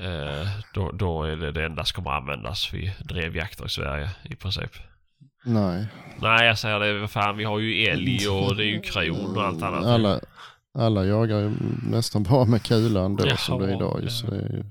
Eh, 0.00 0.48
då, 0.74 0.90
då 0.92 1.22
är 1.24 1.36
det 1.36 1.52
det 1.52 1.64
enda 1.64 1.84
som 1.84 1.94
kommer 2.04 2.16
användas 2.16 2.74
vid 2.74 2.92
drevjakter 3.04 3.66
i 3.66 3.68
Sverige 3.68 4.10
i 4.24 4.34
princip. 4.36 4.70
Nej. 5.44 5.86
Nej, 6.20 6.46
jag 6.46 6.58
säger 6.58 6.80
det. 6.80 7.08
Fan, 7.08 7.36
vi 7.36 7.44
har 7.44 7.58
ju 7.58 7.84
älg 7.84 8.28
och 8.28 8.56
det 8.56 8.64
är 8.64 8.66
ju 8.66 8.80
kron 8.80 9.36
och 9.36 9.44
allt 9.44 9.62
annat. 9.62 9.84
Alla, 9.84 10.20
alla 10.78 11.04
jagar 11.04 11.38
ju 11.40 11.52
nästan 11.82 12.22
bara 12.22 12.44
med 12.44 12.62
kulan 12.62 13.16
då 13.16 13.26
Ja, 13.26 13.36
som 13.36 13.60
det 13.62 13.66
är 13.72 13.76
idag. 13.76 14.00
Ja. 14.02 14.08
så 14.08 14.26
det 14.26 14.36
är 14.36 14.48
ju... 14.52 14.64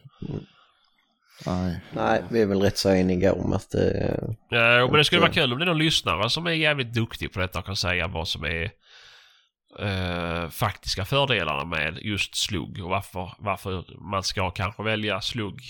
Nej. 1.45 1.79
Nej, 1.91 2.23
vi 2.29 2.41
är 2.41 2.45
väl 2.45 2.61
rätt 2.61 2.77
så 2.77 2.89
eniga 2.89 3.33
om 3.33 3.53
att 3.53 3.69
det... 3.69 4.19
Ja, 4.49 4.79
jo, 4.79 4.87
men 4.87 4.97
det 4.97 5.05
skulle 5.05 5.21
vara 5.21 5.31
kul 5.31 5.53
om 5.53 5.59
det 5.59 5.63
är 5.63 5.67
någon 5.67 5.77
lyssnare 5.77 6.29
som 6.29 6.47
är 6.47 6.51
jävligt 6.51 6.93
duktig 6.93 7.33
på 7.33 7.39
detta 7.39 7.59
och 7.59 7.65
kan 7.65 7.75
säga 7.75 8.07
vad 8.07 8.27
som 8.27 8.43
är 8.43 8.71
eh, 9.79 10.49
faktiska 10.49 11.05
fördelarna 11.05 11.65
med 11.65 11.97
just 12.01 12.35
slugg 12.35 12.83
och 12.83 12.89
varför, 12.89 13.33
varför 13.39 13.85
man 14.11 14.23
ska 14.23 14.51
kanske 14.51 14.83
välja 14.83 15.21
slugg 15.21 15.61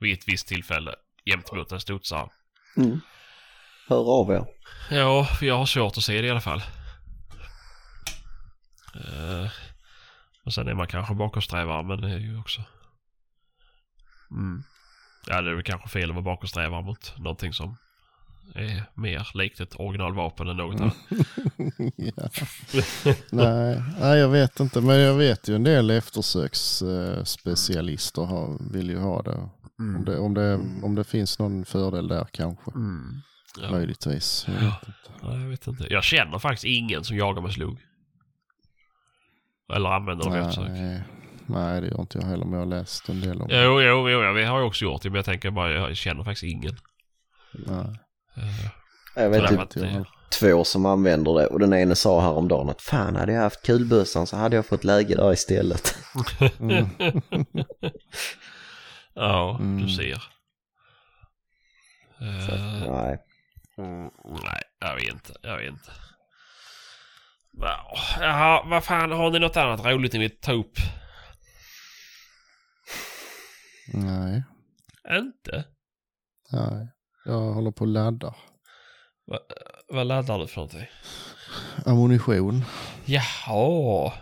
vid 0.00 0.18
ett 0.18 0.28
visst 0.28 0.48
tillfälle 0.48 0.94
gentemot 1.26 1.72
en 1.72 1.80
studsare. 1.80 2.28
Mm. 2.76 3.00
Hör 3.88 4.20
av 4.20 4.30
er. 4.30 4.44
Ja, 4.90 5.24
för 5.24 5.46
jag 5.46 5.58
har 5.58 5.66
svårt 5.66 5.96
att 5.96 6.02
se 6.02 6.20
det 6.20 6.26
i 6.26 6.30
alla 6.30 6.40
fall. 6.40 6.62
Eh, 8.94 9.50
och 10.44 10.54
sen 10.54 10.68
är 10.68 10.74
man 10.74 10.86
kanske 10.86 11.14
bakåtsträvare, 11.14 11.82
men 11.82 12.00
det 12.00 12.10
är 12.10 12.18
ju 12.18 12.38
också... 12.38 12.62
Mm. 14.30 14.62
Ja, 15.30 15.40
det 15.42 15.50
är 15.50 15.54
väl 15.54 15.64
kanske 15.64 15.88
fel 15.88 16.10
att 16.10 16.14
vara 16.14 16.24
bakåtsträvare 16.24 16.82
mot 16.82 17.14
någonting 17.18 17.52
som 17.52 17.76
är 18.54 18.82
mer 18.94 19.28
likt 19.34 19.60
ett 19.60 19.80
originalvapen 19.80 20.48
än 20.48 20.56
något 20.56 20.80
annat. 20.80 20.96
nej, 23.30 23.82
nej, 24.00 24.18
jag 24.18 24.28
vet 24.28 24.60
inte. 24.60 24.80
Men 24.80 24.98
jag 25.00 25.14
vet 25.14 25.48
ju 25.48 25.54
en 25.56 25.64
del 25.64 25.90
eftersöksspecialister 25.90 28.22
har, 28.22 28.72
vill 28.72 28.90
ju 28.90 28.98
ha 28.98 29.22
det. 29.22 29.48
Om, 29.78 30.04
det, 30.04 30.18
om, 30.18 30.34
det, 30.34 30.54
om 30.82 30.94
det 30.94 31.04
finns 31.04 31.38
någon 31.38 31.64
fördel 31.64 32.08
där 32.08 32.26
kanske. 32.32 32.70
Mm. 32.70 33.20
Ja. 33.60 33.70
Möjligtvis. 33.70 34.46
Jag 34.48 34.56
Ja. 34.62 34.70
vet 34.80 34.88
inte. 34.88 35.00
Ja, 35.22 35.32
jag 35.38 35.48
vet 35.48 35.66
inte. 35.66 35.86
Jag 35.90 36.04
känner 36.04 36.38
faktiskt 36.38 36.64
ingen 36.64 37.04
som 37.04 37.16
jagar 37.16 37.42
med 37.42 37.52
slugg. 37.52 37.78
Eller 39.74 39.88
använder 39.88 40.30
det 40.30 40.40
webbsök. 40.40 40.68
Nej, 41.52 41.80
det 41.80 41.86
gör 41.88 42.00
inte 42.00 42.18
jag 42.18 42.26
heller, 42.26 42.44
men 42.44 42.52
jag 42.52 42.60
har 42.60 42.66
läst 42.66 43.08
en 43.08 43.20
del 43.20 43.40
om 43.42 43.48
det. 43.48 43.62
Jo, 43.64 43.80
jo, 43.82 44.10
jo, 44.10 44.22
ja, 44.22 44.32
vi 44.32 44.44
har 44.44 44.58
ju 44.60 44.64
också 44.64 44.84
gjort 44.84 45.02
det 45.02 45.10
men 45.10 45.16
jag 45.16 45.24
tänker 45.24 45.50
bara, 45.50 45.70
jag 45.72 45.96
känner 45.96 46.24
faktiskt 46.24 46.44
ingen. 46.52 46.76
Nej, 47.54 47.96
Eh, 49.16 49.22
Jag 49.22 49.30
vet 49.30 49.48
typ 49.48 49.70
det 49.70 49.86
heller. 49.86 50.08
två 50.40 50.64
som 50.64 50.86
använder 50.86 51.34
det 51.34 51.46
och 51.46 51.58
den 51.58 51.72
ene 51.72 51.94
sa 51.94 52.20
häromdagen 52.20 52.68
att 52.70 52.82
fan 52.82 53.16
hade 53.16 53.32
jag 53.32 53.42
haft 53.42 53.66
kulbössan 53.66 54.26
så 54.26 54.36
hade 54.36 54.56
jag 54.56 54.66
fått 54.66 54.84
läge 54.84 55.14
där 55.14 55.32
istället. 55.32 55.94
Mm. 56.60 56.86
Ja, 59.14 59.56
Mm. 59.60 59.82
du 59.82 59.88
ser. 59.88 60.22
Så, 62.18 62.52
Eh, 62.54 62.92
nej. 62.92 63.18
mm, 63.78 64.10
nej, 64.44 64.62
jag 64.80 64.94
vet 64.94 65.08
inte. 65.12 65.32
Jag 65.42 65.56
vet 65.56 65.68
inte. 65.68 65.90
Ja, 67.52 67.96
Jaha, 68.20 68.62
vad 68.66 68.84
fan, 68.84 69.12
har 69.12 69.30
ni 69.30 69.38
något 69.38 69.56
annat 69.56 69.84
roligt 69.84 70.12
ni 70.12 70.18
vill 70.18 70.40
ta 70.40 70.52
upp? 70.52 70.72
Nej, 73.92 74.42
Inte? 75.10 75.64
nej. 76.52 76.88
Jag 77.24 77.52
håller 77.52 77.70
på 77.70 77.80
och 77.80 77.88
laddar. 77.88 78.36
Vad 79.88 80.06
laddar 80.06 80.38
du 80.38 80.46
för 80.46 80.56
någonting? 80.56 80.86
Ammunition. 81.86 82.62
Jaha, 83.04 84.12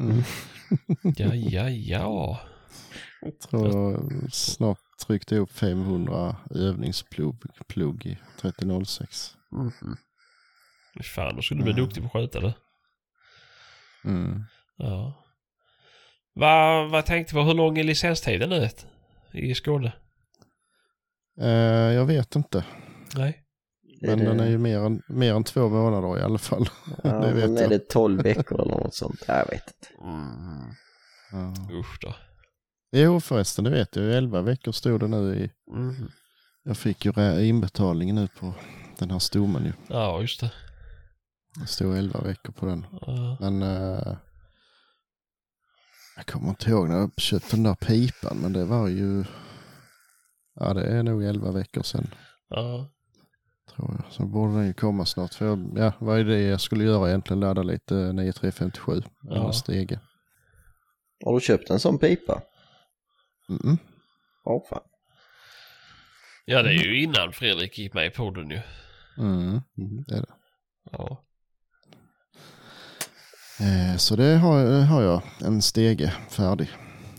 Mm. 0.00 0.22
ja, 1.16 1.34
ja, 1.34 1.68
ja. 1.70 2.40
Tror 3.50 3.68
jag 3.68 4.32
snart 4.32 4.78
tryckte 5.06 5.36
upp 5.36 5.52
500 5.52 6.36
övningsplugg 6.50 7.36
plugg 7.68 8.06
i 8.06 8.18
3006. 8.40 9.34
Mhm. 9.50 9.96
Fan, 11.02 11.36
då 11.36 11.42
skulle 11.42 11.60
du 11.60 11.64
bli 11.64 11.72
duktig 11.72 12.02
på 12.02 12.06
att 12.06 12.12
sköta 12.12 12.40
det. 12.40 12.54
Mm. 14.04 14.44
Ja. 14.76 15.24
Vad, 16.34 16.90
vad 16.90 17.06
tänkte 17.06 17.32
du 17.34 17.40
på? 17.40 17.42
Hur 17.46 17.54
lång 17.54 17.78
är 17.78 17.84
licenstiden 17.84 18.48
nu 18.50 18.68
i 19.32 19.54
Skåne? 19.54 19.92
Eh, 21.40 21.48
jag 21.94 22.04
vet 22.06 22.36
inte. 22.36 22.64
Nej. 23.16 23.44
Men 24.02 24.18
det- 24.18 24.24
den 24.24 24.40
är 24.40 24.48
ju 24.48 24.58
mer 24.58 24.78
än, 24.78 25.02
mer 25.08 25.34
än 25.34 25.44
två 25.44 25.68
månader 25.68 26.18
i 26.18 26.22
alla 26.22 26.38
fall. 26.38 26.68
Ja, 27.04 27.10
det 27.12 27.32
vet 27.32 27.44
men 27.50 27.56
är 27.58 27.62
jag. 27.62 27.70
det 27.70 27.88
12 27.88 28.22
veckor 28.22 28.60
eller 28.62 28.74
något 28.74 28.94
sånt? 28.94 29.24
Ja, 29.28 29.36
Jag 29.38 29.46
vet 29.46 29.64
inte. 29.66 30.04
Mm. 30.04 30.74
Ja. 31.32 31.54
Usch 31.74 31.98
då. 32.00 32.14
Jo 32.92 33.20
förresten, 33.20 33.64
det 33.64 33.70
vet 33.70 33.96
jag. 33.96 34.04
11 34.16 34.42
veckor 34.42 34.72
stod 34.72 35.00
det 35.00 35.08
nu 35.08 35.34
i... 35.36 35.50
Mm. 35.76 35.94
Jag 36.64 36.76
fick 36.76 37.04
ju 37.04 37.12
inbetalningen 37.46 38.16
nu 38.16 38.28
på 38.40 38.54
den 38.98 39.10
här 39.10 39.18
stommen 39.18 39.64
ju. 39.64 39.72
Ja, 39.88 40.20
just 40.20 40.40
det. 40.40 40.52
Det 41.60 41.66
stod 41.66 41.96
11 41.96 42.20
veckor 42.20 42.52
på 42.52 42.66
den. 42.66 42.86
Ja. 43.00 43.36
Men... 43.40 43.62
eh, 43.62 44.16
jag 46.20 46.26
kommer 46.26 46.48
inte 46.48 46.70
ihåg 46.70 46.88
när 46.88 46.98
jag 46.98 47.10
köpte 47.16 47.56
den 47.56 47.62
där 47.62 47.74
pipan, 47.74 48.36
men 48.42 48.52
det 48.52 48.64
var 48.64 48.88
ju... 48.88 49.24
Ja, 50.54 50.74
det 50.74 50.82
är 50.82 51.02
nog 51.02 51.24
11 51.24 51.50
veckor 51.52 51.82
sedan. 51.82 52.14
Ja. 52.48 52.90
Tror 53.74 53.94
jag. 53.98 54.12
Så 54.12 54.26
borde 54.26 54.52
den 54.54 54.66
ju 54.66 54.72
komma 54.72 55.06
snart. 55.06 55.34
För 55.34 55.46
jag, 55.46 55.72
ja, 55.76 55.92
vad 55.98 56.20
är 56.20 56.24
det 56.24 56.40
jag 56.40 56.60
skulle 56.60 56.84
göra 56.84 57.08
egentligen? 57.08 57.40
Ladda 57.40 57.62
lite 57.62 57.94
9357. 57.94 59.02
Ja. 59.22 59.34
Eller 59.34 59.52
stege. 59.52 60.00
Har 61.24 61.34
du 61.34 61.40
köpt 61.40 61.70
en 61.70 61.80
sån 61.80 61.98
pipa? 61.98 62.42
Mm. 63.48 63.78
Ja, 64.44 64.66
fan. 64.70 64.82
ja, 66.44 66.62
det 66.62 66.70
är 66.70 66.84
ju 66.84 67.02
innan 67.02 67.32
Fredrik 67.32 67.78
gick 67.78 67.94
med 67.94 68.06
i 68.06 68.10
podden 68.10 68.50
ju. 68.50 68.60
Mm. 69.18 69.60
Det 70.06 70.14
är 70.14 70.20
det. 70.20 70.34
Ja. 70.92 71.24
Eh, 73.60 73.96
så 73.96 74.16
det 74.16 74.36
har, 74.36 74.80
har 74.82 75.02
jag. 75.02 75.22
En 75.40 75.62
stege 75.62 76.12
färdig. 76.30 76.70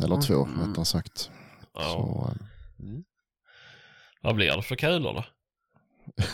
Eller 0.04 0.22
två 0.22 0.46
Mm. 0.46 0.70
rättare 0.70 0.86
sagt. 0.86 1.30
ja. 1.74 1.82
Så 1.82 2.34
Vad 4.22 4.36
blir 4.36 4.56
det 4.56 4.62
för 4.62 4.76
kulor 4.76 5.14
då? 5.14 5.24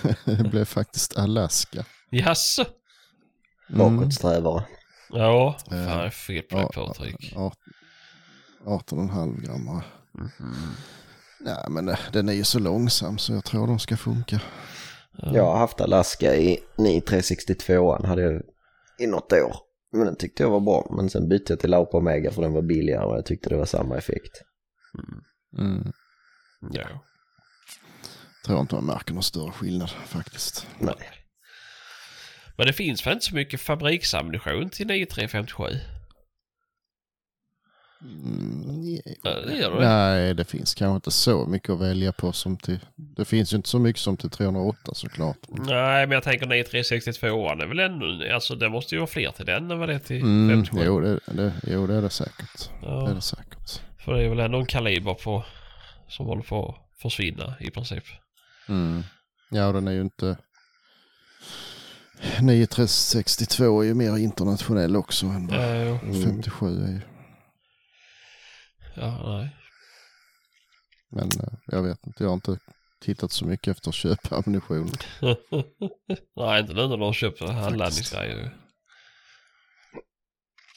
eh, 0.06 0.16
det 0.44 0.50
blev 0.50 0.66
faktiskt 0.66 1.18
Alaska. 1.18 1.86
Jaså? 2.10 2.66
Mm. 3.70 3.98
Bakåtsträvare. 3.98 4.64
Ja. 5.10 5.56
Eh, 5.66 5.70
Fan, 5.70 5.80
jag 5.98 6.06
är 6.06 6.10
fel 6.10 6.42
på 6.42 6.68
påtryck. 6.74 7.32
ja, 7.36 7.54
18,5 8.66 9.42
gram. 9.46 9.66
Mhm. 10.14 10.76
Nej 11.40 11.66
men 11.70 11.90
eh, 11.90 12.00
den 12.14 12.30
är 12.30 12.34
ju 12.34 12.44
så 12.44 12.60
långsam 12.60 13.18
så 13.18 13.34
jag 13.34 13.44
tror 13.46 13.68
de 13.68 13.80
ska 13.80 13.98
funka. 13.98 14.40
Jag 15.12 15.46
har 15.46 15.58
haft 15.58 15.82
Alaska 15.82 16.36
i 16.36 16.60
9362an 16.78 18.06
hade 18.06 18.22
jag 18.22 18.42
i 19.00 19.08
något 19.08 19.34
år. 19.34 19.56
Men 19.92 20.06
den 20.06 20.16
tyckte 20.16 20.44
jag 20.44 20.50
var 20.50 20.60
bra. 20.60 20.94
Men 20.98 21.10
sen 21.10 21.30
bytte 21.30 21.54
jag 21.54 21.60
till 21.60 21.70
Laupa 21.70 21.98
Omega 21.98 22.32
för 22.32 22.42
den 22.42 22.54
var 22.54 22.62
billigare 22.62 23.06
och 23.06 23.18
jag 23.18 23.26
tyckte 23.26 23.50
det 23.50 23.58
var 23.58 23.66
samma 23.66 23.98
effekt. 23.98 24.42
Mm. 25.58 25.92
Ja. 26.72 26.88
Tror 28.46 28.60
inte 28.62 28.76
man 28.76 28.86
märker 28.86 29.14
någon 29.14 29.24
större 29.24 29.52
skillnad 29.52 29.90
faktiskt. 29.90 30.68
Nej. 30.80 30.96
Men 32.58 32.68
det 32.68 32.74
finns 32.74 33.06
väl 33.06 33.14
inte 33.14 33.26
så 33.26 33.36
mycket 33.36 33.62
fabriksammunition 33.62 34.70
till 34.70 34.88
9357? 34.88 35.64
Mm, 38.02 38.98
Ja, 39.24 39.32
det. 39.46 39.80
Nej, 39.80 40.34
det 40.34 40.46
finns 40.46 40.76
kanske 40.76 40.96
inte 40.96 41.12
så 41.12 41.46
mycket 41.46 41.70
att 41.70 41.80
välja 41.80 42.12
på 42.12 42.32
som 42.32 42.58
till... 42.58 42.80
Det 42.96 43.26
finns 43.26 43.54
ju 43.54 43.58
inte 43.58 43.70
så 43.70 43.80
mycket 43.80 44.02
som 44.02 44.18
till 44.18 44.30
308 44.30 44.78
såklart. 44.94 45.38
Nej, 45.50 46.08
men 46.08 46.12
jag 46.12 46.24
tänker 46.24 46.46
9362 46.48 47.50
är 47.50 47.68
väl 47.68 47.80
ännu... 47.80 48.30
Alltså 48.34 48.56
det 48.56 48.70
måste 48.70 48.96
ju 48.96 49.00
vara 49.00 49.08
fler 49.08 49.32
till 49.32 49.46
den 49.46 49.72
än 49.72 49.80
vad 49.80 49.90
det 49.90 49.96
är 49.96 50.00
till 50.00 50.22
Mm, 50.22 50.50
57. 50.66 50.86
jo, 50.86 51.00
det, 51.00 51.20
det, 51.26 51.54
jo, 51.68 51.88
det 51.88 51.96
är 51.96 52.02
det 52.02 52.10
säkert. 52.10 52.70
Det 52.82 52.88
är 52.88 52.92
Ja, 52.92 53.10
det 53.16 53.22
säkert. 53.22 53.82
för 54.06 54.14
det 54.14 54.24
är 54.24 54.30
väl 54.30 54.40
ändå 54.40 54.58
en 54.58 54.66
kaliber 54.66 55.14
på... 55.14 55.44
Som 56.10 56.26
håller 56.26 56.44
på 56.44 56.70
att 56.70 57.02
försvinna 57.02 57.54
i 57.60 57.72
princip. 57.72 58.04
Mm. 58.70 59.04
Ja, 59.52 59.72
den 59.72 59.88
är 59.88 59.92
ju 59.92 60.02
inte... 60.02 60.38
9362 62.42 63.82
är 63.82 63.86
ju 63.86 63.94
mer 63.94 64.18
internationell 64.18 64.96
också 64.96 65.26
än 65.26 65.50
Ja, 65.52 65.76
jo. 65.76 66.00
Mm. 66.04 66.24
57 66.24 66.66
är 66.84 66.88
ju. 66.92 67.00
Ja 68.98 69.22
nej. 69.38 69.56
Men 71.10 71.28
eh, 71.28 71.54
jag 71.66 71.84
vet 71.84 72.08
inte, 72.08 72.24
jag 72.24 72.30
har 72.30 72.36
inte 72.36 72.60
tittat 73.00 73.32
så 73.32 73.46
mycket 73.46 73.68
efter 73.78 73.90
att 73.90 73.96
köpa 73.96 74.36
ammunition. 74.36 74.92
nej, 76.36 76.62
inte 76.62 76.74
nu 76.74 76.82
när 76.82 76.90
de 76.98 77.02
har 77.02 77.14
köpt 77.14 77.42
handladdningsgrejer. 77.42 78.58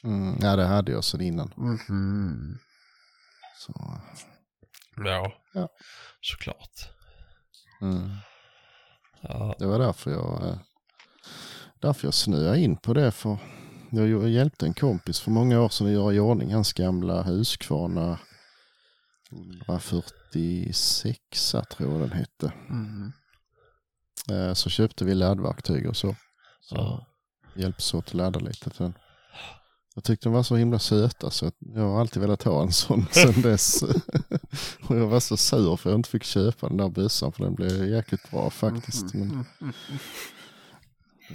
Mm, 0.03 0.37
ja, 0.41 0.55
det 0.55 0.65
hade 0.65 0.91
jag 0.91 1.03
sedan 1.03 1.21
innan. 1.21 1.53
Mhm. 1.57 2.57
Så, 3.57 4.01
Ja. 4.95 5.33
Ja. 5.53 5.69
Såklart. 6.21 6.89
mm. 7.81 8.09
Ja. 9.21 9.55
Det 9.59 9.65
var 9.65 9.79
därför 9.79 10.11
jag, 10.11 10.47
eh, 10.47 10.57
därför 11.81 12.07
jag 12.07 12.13
snöade 12.13 12.59
in 12.59 12.77
på 12.77 12.93
det. 12.93 13.11
För 13.11 13.37
jag 13.91 14.29
hjälpte 14.29 14.65
en 14.65 14.73
kompis 14.73 15.19
för 15.19 15.31
många 15.31 15.61
år 15.61 15.69
sedan 15.69 15.87
att 15.87 15.93
göra 15.93 16.13
i 16.13 16.19
ordning 16.19 16.53
hans 16.53 16.73
gamla 16.73 17.23
Husqvarna 17.23 18.19
146 19.31 21.55
tror 21.71 21.91
jag 21.91 21.99
den 22.01 22.11
hette. 22.11 22.53
Mhm. 22.69 23.11
Eh, 24.31 24.53
Så 24.53 24.69
köpte 24.69 25.05
vi 25.05 25.15
laddverktyg 25.15 25.89
och 25.89 25.97
så. 25.97 26.15
Så 26.61 26.75
Ja. 26.75 27.05
hjälps 27.55 27.93
åt 27.93 28.07
att 28.07 28.13
ladda 28.13 28.39
lite 28.39 28.69
till 28.69 28.83
den. 28.83 28.93
Jag 29.95 30.03
tyckte 30.03 30.29
de 30.29 30.33
var 30.33 30.43
så 30.43 30.55
himla 30.55 30.79
söta 30.79 31.29
så 31.31 31.51
jag 31.59 31.81
har 31.81 31.99
alltid 32.01 32.21
velat 32.21 32.43
ha 32.43 32.61
en 32.63 32.71
sån 32.71 33.05
sedan 33.11 33.41
dess. 33.41 33.83
och 34.87 34.97
jag 34.97 35.07
var 35.07 35.19
så 35.19 35.37
sur 35.37 35.77
för 35.77 35.89
jag 35.89 35.99
inte 35.99 36.09
fick 36.09 36.23
köpa 36.23 36.67
den 36.67 36.77
där 36.77 36.89
bössan 36.89 37.31
för 37.31 37.43
den 37.43 37.55
blev 37.55 37.89
jäkligt 37.89 38.31
bra 38.31 38.49
faktiskt. 38.49 39.13
Men 39.13 39.45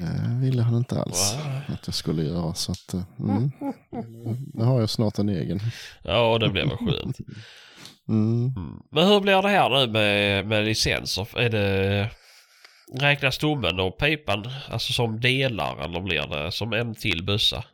det 0.01 0.39
ville 0.41 0.63
han 0.63 0.77
inte 0.77 1.01
alls 1.01 1.35
Wow. 1.35 1.75
att 1.75 1.87
jag 1.87 1.95
skulle 1.95 2.23
göra. 2.23 2.55
Så 2.55 2.73
att, 2.73 2.95
eh, 2.95 3.03
mm. 3.21 3.51
Nu 4.55 4.65
har 4.65 4.81
jag 4.81 4.91
snart 4.91 5.19
en 5.19 5.29
egen. 5.29 5.61
Ja, 6.03 6.39
det 6.39 6.49
blev 6.49 6.69
väl 6.69 6.77
skönt. 6.77 7.19
Mm. 8.09 8.53
Mm. 8.57 8.83
Men 8.91 9.07
hur 9.09 9.21
blir 9.21 9.43
det 9.43 9.49
här 9.49 9.71
nu 9.71 9.93
med, 9.93 10.47
med 10.47 10.65
licenser? 10.65 11.39
Är 11.39 11.51
det... 11.51 12.11
Räknas 12.95 13.35
stommen 13.35 13.81
och 13.81 13.99
pipan 13.99 14.45
alltså 14.71 14.93
som 14.93 15.21
delar 15.21 15.85
eller 15.85 16.01
blir 16.01 16.27
det 16.27 16.53
som 16.53 16.73
en 16.73 16.95
till 16.95 17.25
bössa? 17.25 17.65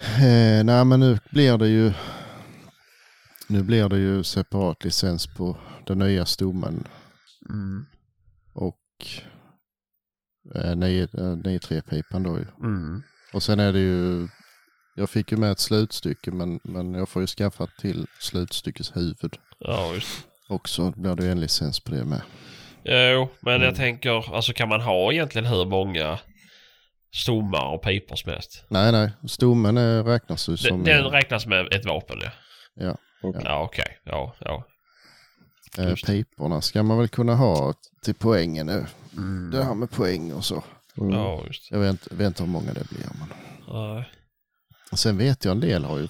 Eh, 0.00 0.64
nej 0.64 0.84
men 0.84 1.00
nu 1.00 1.18
blir 1.30 1.58
det 1.58 1.68
ju 1.68 1.92
nu 3.48 3.62
blir 3.62 3.88
det 3.88 3.98
ju 3.98 4.24
separat 4.24 4.84
licens 4.84 5.26
på 5.26 5.56
den 5.86 5.98
nya 5.98 6.26
stommen 6.26 6.88
och 8.52 8.76
eh, 9.00 9.22
9-3-pipan 10.54 12.22
då 12.22 12.38
ju. 12.38 12.44
Mm. 12.60 13.02
Och 13.32 13.42
sen 13.42 13.60
är 13.60 13.72
det 13.72 13.78
ju, 13.78 14.28
jag 14.96 15.10
fick 15.10 15.32
ju 15.32 15.38
med 15.38 15.50
ett 15.50 15.58
slutstycke 15.60 16.30
men, 16.30 16.60
men 16.64 16.94
jag 16.94 17.08
får 17.08 17.22
ju 17.22 17.26
skaffa 17.26 17.66
till 17.66 18.06
slutstyckets 18.20 18.96
huvud 18.96 19.36
Ja, 19.58 19.94
just 19.94 20.26
också. 20.48 20.90
Då 20.90 21.00
blir 21.00 21.14
det 21.14 21.24
ju 21.24 21.30
en 21.30 21.40
licens 21.40 21.80
på 21.80 21.90
det 21.90 22.04
med. 22.04 22.22
Jo, 22.84 23.28
men 23.40 23.54
Mm. 23.54 23.66
jag 23.66 23.76
tänker, 23.76 24.34
alltså 24.34 24.52
kan 24.52 24.68
man 24.68 24.80
ha 24.80 25.12
egentligen 25.12 25.46
hur 25.46 25.64
många 25.64 26.18
stommar 27.14 27.66
och 27.74 27.82
pipor 27.82 28.16
mest. 28.26 28.64
Nej, 28.68 28.92
nej. 28.92 29.10
Stommen 29.28 29.76
är, 29.76 30.02
räknas 30.02 30.48
ju 30.48 30.52
Den, 30.52 30.58
som 30.58 30.84
den 30.84 31.04
eh, 31.04 31.10
räknas 31.10 31.46
med 31.46 31.72
ett 31.72 31.84
vapen 31.86 32.18
ja. 32.22 32.30
ja, 32.74 32.96
Okej. 33.22 33.42
Ja 33.44 33.62
okej. 33.62 33.98
Ja, 34.04 34.34
ja. 34.38 34.64
Eh, 35.78 35.94
piporna 36.06 36.60
ska 36.60 36.82
man 36.82 36.98
väl 36.98 37.08
kunna 37.08 37.34
ha 37.34 37.74
till 38.02 38.14
poängen 38.14 38.66
nu. 38.66 38.86
Det 39.52 39.64
här 39.64 39.74
med 39.74 39.90
poäng 39.90 40.32
och 40.32 40.44
så. 40.44 40.64
Mm. 40.98 41.10
Ja. 41.12 41.44
Jag 41.70 41.78
vet, 41.78 42.12
vet 42.12 42.26
inte 42.26 42.42
hur 42.42 42.50
många 42.50 42.72
det 42.72 42.88
blir. 42.90 43.06
Men... 43.18 43.28
Nej. 43.94 44.10
Sen 44.92 45.18
vet 45.18 45.44
jag 45.44 45.52
en 45.52 45.60
del 45.60 45.84
har 45.84 45.98
ju 45.98 46.08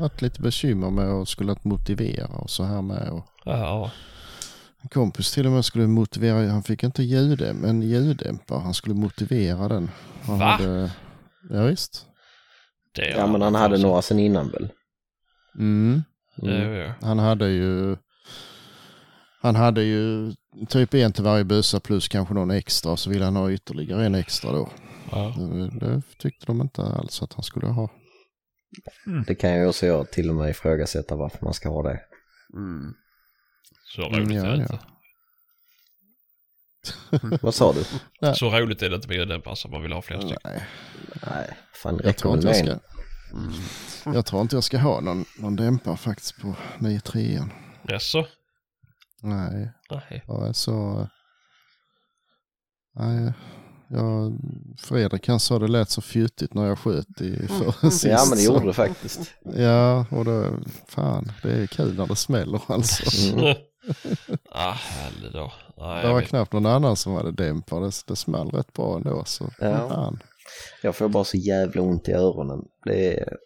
varit 0.00 0.22
lite 0.22 0.40
bekymmer 0.42 0.90
med 0.90 1.08
att 1.08 1.28
skulle 1.28 1.56
motivera 1.62 2.26
och 2.26 2.50
så 2.50 2.64
här 2.64 2.82
med. 2.82 3.08
Och 3.10 3.26
Ja, 3.44 3.90
en 4.82 4.88
kompis 4.88 5.32
till 5.32 5.46
och 5.46 5.52
med 5.52 5.64
skulle 5.64 5.86
motivera, 5.86 6.50
han 6.50 6.62
fick 6.62 6.82
inte 6.82 7.02
ljuddämpare, 7.02 7.70
en 7.70 7.82
ljuddämpare, 7.82 8.58
han 8.60 8.74
skulle 8.74 8.94
motivera 8.94 9.68
den. 9.68 9.90
Han 10.22 10.38
Va? 10.38 10.44
Hade, 10.44 10.90
ja, 11.50 11.62
visst. 11.64 12.06
det 12.94 13.08
Ja 13.10 13.26
men 13.26 13.42
han 13.42 13.54
hade 13.54 13.78
några 13.78 14.02
sen 14.02 14.18
innan 14.18 14.50
väl? 14.50 14.68
Mm. 15.58 16.02
Ju- 16.42 16.92
Han 17.00 17.18
hade 17.18 17.48
ju 17.48 17.96
han 19.42 19.56
hade 19.56 19.82
ju 19.82 20.32
typ 20.68 20.94
en 20.94 21.12
till 21.12 21.24
varje 21.24 21.44
bössa 21.44 21.80
plus 21.80 22.08
kanske 22.08 22.34
någon 22.34 22.50
extra 22.50 22.96
så 22.96 23.10
ville 23.10 23.24
han 23.24 23.36
ha 23.36 23.50
ytterligare 23.52 24.06
en 24.06 24.14
extra 24.14 24.52
då. 24.52 24.70
Ja. 25.10 25.34
Det, 25.80 26.02
tyckte 26.18 26.46
de 26.46 26.60
inte 26.60 26.82
alls 26.82 27.22
att 27.22 27.32
han 27.32 27.42
skulle 27.42 27.66
ha. 27.66 27.90
Det 29.26 29.34
kan 29.34 29.54
ju 29.54 29.66
också 29.66 29.86
jag 29.86 30.10
till 30.10 30.28
och 30.28 30.34
med 30.34 30.50
ifrågasätta 30.50 31.16
varför 31.16 31.44
man 31.44 31.54
ska 31.54 31.68
ha 31.68 31.82
det. 31.82 32.00
Så 33.84 34.06
Mm, 34.06 34.20
roligt 34.20 34.36
ja, 34.36 34.46
är 34.46 34.56
det 34.56 34.66
ja. 34.68 34.78
inte. 37.20 37.38
Vad 37.42 37.54
sa 37.54 37.72
du? 37.72 37.84
Ja. 38.20 38.34
Så 38.34 38.50
roligt 38.50 38.82
är 38.82 38.90
det 38.90 38.96
inte 38.96 39.08
med 39.08 39.16
ljuddämpare 39.16 39.56
som 39.56 39.70
man 39.70 39.82
vill 39.82 39.92
ha 39.92 40.02
fler 40.02 40.18
stycken. 40.20 40.38
Nej, 40.44 40.66
Nej, 41.26 41.50
fan 41.74 42.00
jag 42.04 42.16
tror 42.16 42.34
inte 42.34 42.46
jag 42.46 42.56
ska. 42.56 42.78
Jag 44.04 44.26
tror 44.26 44.42
inte 44.42 44.56
jag 44.56 44.64
ska 44.64 44.78
ha 44.78 45.00
någon, 45.00 45.24
någon 45.38 45.56
dämpare 45.56 45.96
faktiskt 45.96 46.40
på 46.40 46.54
9-3. 46.78 47.48
Jaså? 47.88 48.26
Nej, 49.22 49.70
Nej. 50.28 50.54
så... 50.54 51.08
Nej, 52.94 53.32
jag, 53.88 54.32
Fredrik 54.78 55.28
han 55.28 55.40
sa 55.40 55.58
det 55.58 55.68
lät 55.68 55.90
så 55.90 56.00
fjuttigt 56.00 56.54
när 56.54 56.66
jag 56.66 56.78
sköt 56.78 57.20
i 57.20 57.46
för, 57.48 57.90
sist. 57.90 58.04
Ja 58.04 58.18
men 58.28 58.38
det 58.38 58.42
så- 58.44 58.52
gjorde 58.52 58.66
det 58.66 58.72
faktiskt. 58.72 59.34
Ja, 59.56 60.06
och 60.10 60.24
då, 60.24 60.58
fan, 60.88 61.32
det 61.42 61.52
är 61.52 61.66
kul 61.66 61.94
när 61.96 62.06
det 62.06 62.16
smäller 62.16 62.60
alltså. 62.68 63.32
Mm. 63.38 63.56
ah, 64.50 64.76
då. 65.32 65.52
Nej, 65.76 66.02
Det 66.06 66.12
var 66.12 66.20
vet. 66.20 66.28
knappt 66.28 66.52
någon 66.52 66.66
annan 66.66 66.96
som 66.96 67.12
hade 67.14 67.32
dämpare. 67.32 67.84
Det, 67.84 68.02
det 68.06 68.16
small 68.16 68.50
rätt 68.50 68.72
bra 68.72 68.96
ändå. 68.96 69.24
Så, 69.24 69.50
Ja. 69.58 69.88
fan. 69.88 70.18
Jag 70.82 70.96
får 70.96 71.08
bara 71.08 71.24
så 71.24 71.36
jävla 71.36 71.82
ont 71.82 72.08
i 72.08 72.12
öronen. 72.12 72.64
Det 72.84 73.18
är 73.18 73.36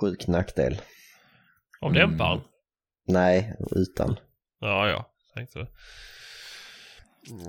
sjuk 0.00 0.26
nackdel. 0.26 0.80
Av 1.80 1.92
dämparen? 1.92 2.40
Nej, 3.06 3.56
utan. 3.70 4.16
Ja, 4.60 4.88
ja. 4.88 5.10
Tänkte 5.34 5.58
det. 5.58 5.66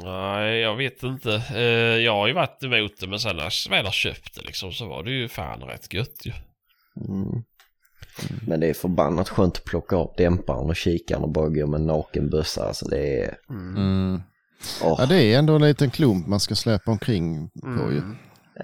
Nej, 0.04 0.60
jag 0.60 0.76
vet 0.76 1.04
inte. 1.04 1.44
Eh, 1.56 1.62
jag 2.04 2.14
har 2.14 2.28
ju 2.28 2.34
varit 2.34 2.64
emot 2.64 3.00
det 3.00 3.08
men 3.08 3.20
sen 3.20 3.36
när 3.36 3.44
jag 3.44 3.70
väl 3.70 3.86
har 3.86 3.92
köpt 3.92 4.36
det 4.36 4.42
liksom 4.42 4.72
så 4.72 4.88
var 4.88 5.04
det 5.04 5.12
ju 5.12 5.28
fan 5.28 5.62
rätt 5.62 5.94
gött 5.94 6.26
ju. 6.26 6.32
Mm. 7.08 7.44
Men 8.48 8.60
det 8.60 8.68
är 8.68 8.74
förbannat 8.74 9.30
skönt 9.30 9.58
att 9.58 9.66
plocka 9.66 9.96
upp 9.96 10.18
dämparen 10.18 10.70
och 10.70 10.76
kikaren 10.76 11.24
och 11.24 11.30
bara 11.30 11.50
gå 11.50 11.68
med 11.68 11.80
en 11.80 11.88
naken 11.88 12.30
bössa. 12.30 12.68
Alltså 12.68 12.86
det 12.86 13.24
är... 13.24 13.38
Mm. 13.50 14.22
Åh, 14.84 14.96
Ja, 15.00 15.06
det 15.06 15.34
är 15.34 15.40
ändå 15.40 15.56
en 15.56 15.62
liten 15.62 15.90
klump 15.92 16.28
man 16.28 16.40
ska 16.40 16.56
släpa 16.56 16.92
omkring 16.92 17.50
på 17.50 17.92
ju. 17.92 18.02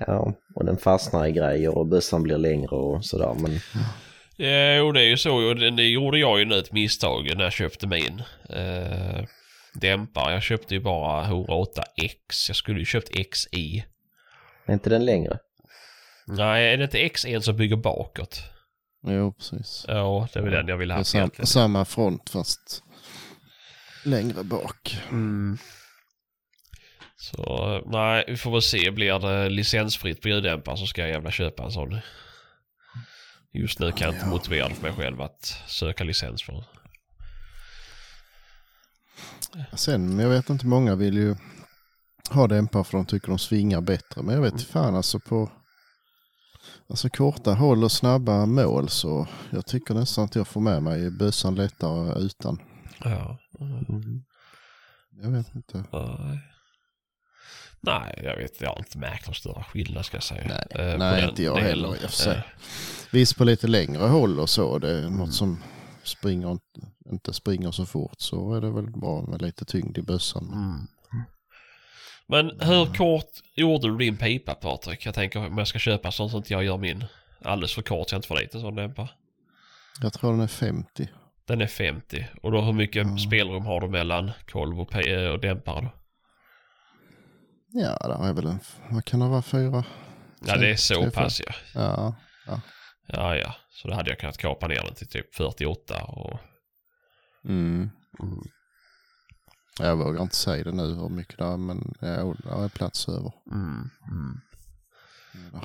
ja, 0.07 0.33
och 0.55 0.65
den 0.65 0.77
fastnar 0.77 1.25
i 1.25 1.31
grejer 1.31 1.77
och 1.77 1.87
bössan 1.87 2.23
blir 2.23 2.37
längre 2.37 2.75
och 2.75 3.05
sådär. 3.05 3.35
Men 3.39 3.59
Jo, 4.37 4.91
det 4.91 5.01
är 5.01 5.07
ju 5.09 5.17
så. 5.17 5.35
Och 5.49 5.55
det, 5.55 5.71
det 5.71 5.83
gjorde 5.87 6.19
jag 6.19 6.39
ju 6.39 6.45
nu 6.45 6.57
ett 6.57 6.71
misstag 6.71 7.35
när 7.37 7.43
jag 7.43 7.53
köpte 7.53 7.87
min. 7.87 8.23
Eh, 8.49 9.25
dämpare. 9.73 10.33
Jag 10.33 10.43
köpte 10.43 10.73
ju 10.73 10.79
bara 10.79 11.25
108X. 11.25 12.47
Jag 12.47 12.55
skulle 12.55 12.79
ju 12.79 12.85
köpt 12.85 13.09
XI. 13.33 13.85
är 14.65 14.73
inte 14.73 14.89
den 14.89 15.05
längre? 15.05 15.39
Nej, 16.27 16.73
är 16.73 16.77
det 16.77 16.83
inte 16.83 16.97
X1 16.97 17.39
som 17.39 17.57
bygger 17.57 17.75
bakåt? 17.75 18.43
Jo, 19.07 19.33
precis. 19.33 19.85
Ja, 19.87 20.27
det 20.33 20.39
är 20.39 20.43
väl 20.43 20.51
den 20.53 20.67
jag 20.67 20.77
vill 20.77 20.87
Det 20.89 20.95
ha 20.95 21.03
sam, 21.03 21.19
egentligen. 21.19 21.47
samma 21.47 21.85
front 21.85 22.29
fast 22.29 22.83
längre 24.05 24.43
bak. 24.43 24.97
Så 27.17 27.81
nej, 27.85 28.23
vi 28.27 28.37
får 28.37 28.51
väl 28.51 28.61
se. 28.61 28.91
Blir 28.91 29.19
det 29.19 29.49
licensfritt 29.49 30.21
på 30.21 30.29
ljuddämpare 30.29 30.77
så 30.77 30.85
ska 30.85 31.01
jag 31.01 31.09
jävla 31.09 31.31
köpa 31.31 31.63
en 31.63 31.71
sån. 31.71 31.99
Just 33.55 33.79
nu 33.79 33.91
kan 33.91 34.07
jag 34.07 34.15
inte 34.15 34.27
motivera 34.27 34.69
för 34.69 34.81
mig 34.81 34.93
själv 34.93 35.21
att 35.21 35.45
söka 35.67 36.03
licens 36.03 36.43
för. 36.43 36.63
Sen, 39.73 40.19
jag 40.19 40.29
vet 40.29 40.49
inte, 40.49 40.65
många 40.65 40.95
vill 40.95 41.13
ju 41.13 41.35
ha 42.29 42.47
dämpare 42.47 42.83
för 42.83 42.97
de 42.97 43.05
tycker 43.05 43.27
de 43.27 43.39
svingar 43.39 43.81
bättre. 43.81 44.21
Men 44.23 44.35
jag 44.35 44.41
vet 44.41 44.53
inte 44.53 44.65
fan 44.65 44.95
alltså 44.95 45.19
på 45.19 45.51
alltså 46.89 47.09
korta 47.09 47.53
håll 47.53 47.83
och 47.83 47.91
snabba 47.91 48.45
mål 48.45 48.89
så 48.89 49.27
jag 49.49 49.65
tycker 49.65 49.93
nästan 49.93 50.25
att 50.25 50.35
jag 50.35 50.47
får 50.47 50.61
med 50.61 50.83
mig 50.83 51.11
bössan 51.11 51.55
lättare 51.55 52.19
utan. 52.25 52.59
Ja. 53.03 53.39
Jag 55.21 55.31
vet 55.31 55.55
inte. 55.55 55.83
Nej. 55.91 56.54
Nej, 57.85 58.21
jag 58.23 58.35
vet. 58.37 58.61
Jag 58.61 58.69
har 58.69 58.77
inte 58.77 58.97
märkt 58.97 59.27
någon 59.27 59.35
större 59.35 59.63
skillnad 59.63 60.05
ska 60.05 60.17
jag 60.17 60.23
säga. 60.23 60.43
Nej, 60.47 60.87
Eh, 60.91 60.97
nej 60.97 61.23
inte 61.29 61.43
jag 61.43 61.55
delen. 61.55 61.69
heller 61.69 61.87
i 61.87 61.97
och 61.97 61.99
för 61.99 62.07
sig. 62.09 62.35
Eh, 62.37 62.41
Visst 63.11 63.37
på 63.37 63.43
lite 63.43 63.67
längre 63.67 64.03
håll 64.03 64.39
och 64.39 64.49
så, 64.49 64.79
det 64.79 64.91
är 64.91 65.09
något 65.09 65.33
som 65.33 65.63
springer, 66.03 66.51
inte- 66.51 66.91
inte 67.11 67.33
springer 67.33 67.71
så 67.71 67.85
fort 67.85 68.15
så 68.17 68.53
är 68.53 68.61
det 68.61 68.71
väl 68.71 68.91
bra 68.91 69.21
med 69.21 69.41
lite 69.41 69.65
tyngd 69.65 69.97
i 69.97 70.01
bössan. 70.01 70.87
Men 72.27 72.45
hur 72.59 72.93
kort 72.93 73.29
gjorde 73.55 73.87
du 73.87 73.97
din 73.97 74.17
pipa 74.17 74.53
Patrik? 74.53 75.05
Jag 75.05 75.13
tänker 75.15 75.39
om 75.47 75.57
jag 75.57 75.67
ska 75.67 75.79
köpa 75.79 76.11
sånt 76.11 76.31
så 76.31 76.37
att 76.37 76.49
jag 76.49 76.63
gör 76.63 76.77
min 76.77 77.05
alldeles 77.43 77.73
för 77.73 77.81
kort 77.81 78.09
så 78.09 78.13
jag 78.15 78.17
inte 78.17 78.27
får 78.27 78.37
dit 78.39 78.55
en 78.55 78.61
sån 78.61 78.75
dämpare. 78.75 79.09
Jag 80.01 80.13
tror 80.13 80.31
den 80.31 80.41
är 80.41 80.47
50. 80.47 81.07
Den 81.47 81.61
är 81.61 81.67
50 81.67 82.27
och 82.41 82.51
då 82.51 82.61
hur 82.61 82.73
mycket 82.73 83.03
Mm. 83.05 83.19
spelrum 83.19 83.65
har 83.65 83.81
du 83.81 83.87
mellan 83.87 84.31
kolv 84.51 84.79
och, 84.81 84.95
eh, 85.07 85.29
och 85.31 85.39
dämpare 85.39 85.81
då? 85.81 85.89
Ja, 87.77 87.97
det 88.07 88.27
är 88.27 88.33
väl 88.33 88.45
en, 88.45 88.59
vad 88.89 89.05
kan 89.05 89.19
det 89.19 89.27
vara, 89.27 89.41
fyra? 89.41 89.83
Ja 90.45 90.57
det 90.57 90.69
är 90.69 90.75
så 90.75 91.01
Tre, 91.01 91.11
pass 91.11 91.41
ja. 91.45 91.53
Ja, 91.73 92.15
Ja 93.07 93.35
ja. 93.35 93.55
Så 93.69 93.87
då 93.87 93.93
hade 93.93 94.09
jag 94.09 94.19
kunnat 94.19 94.37
kapa 94.37 94.67
ner 94.67 94.83
den 94.83 94.93
till 94.93 95.07
typ 95.07 95.35
48 95.35 96.03
och... 96.03 96.39
mm. 97.49 97.89
Jag 99.79 99.95
vågar 99.95 100.21
inte 100.21 100.35
säga 100.35 100.63
det 100.63 100.71
nu 100.71 100.83
hur 100.83 101.09
mycket 101.09 101.37
det 101.37 101.45
är, 101.45 101.57
men 101.57 101.93
ja, 102.01 102.35
det 102.43 102.49
är 102.49 102.69
plats 102.69 103.09
över. 103.09 103.31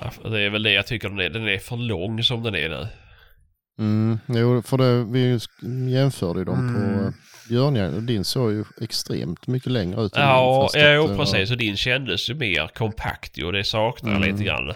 Ja, 0.01 0.11
för 0.11 0.31
det 0.31 0.41
är 0.41 0.51
väl 0.51 0.63
det 0.63 0.73
jag 0.73 0.87
tycker 0.87 1.09
den 1.09 1.21
är. 1.21 1.31
Den 1.31 1.49
är 1.49 1.59
för 1.59 1.77
lång 1.77 2.23
som 2.23 2.43
den 2.43 2.55
är 2.55 2.69
nu. 2.69 2.89
Mm, 3.81 4.19
jo, 4.29 4.63
för 4.63 4.79
det, 4.79 5.05
vi 5.05 5.39
jämförde 5.93 6.39
ju 6.39 6.45
dem 6.45 6.75
på 6.75 7.05
eh, 7.07 7.13
Björnjakt 7.49 7.95
och 7.97 8.03
din 8.03 8.25
såg 8.25 8.53
ju 8.53 8.65
extremt 8.81 9.47
mycket 9.47 9.73
längre 9.73 10.03
ut. 10.03 10.17
än 10.17 10.21
min, 10.23 10.29
Ja, 10.29 10.71
ja 10.75 10.91
att, 10.91 10.95
jo, 10.95 11.11
eh, 11.11 11.17
precis. 11.17 11.51
Och 11.51 11.57
din 11.57 11.77
kändes 11.77 12.31
ju 12.31 12.35
mer 12.35 12.69
kompakt 12.75 13.39
och 13.43 13.53
det 13.53 13.65
saknar 13.65 14.17
Mm. 14.17 14.31
lite 14.33 14.45
grann. 14.45 14.73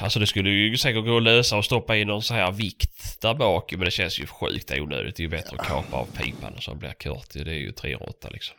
Alltså 0.00 0.18
det 0.20 0.26
skulle 0.26 0.50
ju 0.50 0.76
säkert 0.76 1.04
gå 1.04 1.16
att 1.16 1.22
lösa 1.22 1.56
och 1.56 1.64
stoppa 1.64 1.96
in 1.96 2.08
någon 2.08 2.22
så 2.22 2.34
här 2.34 2.52
vikt 2.52 3.20
där 3.20 3.34
bak 3.34 3.72
men 3.72 3.80
det 3.84 3.90
känns 3.90 4.20
ju 4.20 4.26
sjukt 4.26 4.72
onödigt. 4.78 5.16
Det 5.16 5.20
är 5.20 5.24
ju 5.24 5.28
bättre 5.30 5.56
att 5.58 5.66
kapa 5.66 5.96
av 5.96 6.04
pipan 6.06 6.52
så 6.60 6.74
blir 6.74 6.92
kort. 6.92 7.26
Det 7.32 7.40
är 7.40 7.46
ju 7.46 7.72
308 7.72 8.28
liksom. 8.30 8.56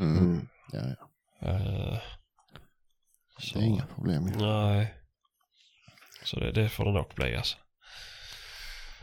Mm, 0.00 0.18
Mm. 0.18 0.48
ja, 0.72 0.80
ja. 1.40 1.48
Eh, 1.48 1.98
Det 3.40 3.46
så, 3.46 3.58
är 3.58 3.62
inga 3.62 3.86
problem. 3.94 4.26
ju. 4.28 4.46
Nej. 4.46 4.94
Så 6.24 6.40
det, 6.40 6.52
det 6.52 6.68
får 6.68 6.84
det 6.84 6.92
nog 6.92 7.06
bli 7.14 7.36
alltså. 7.36 7.56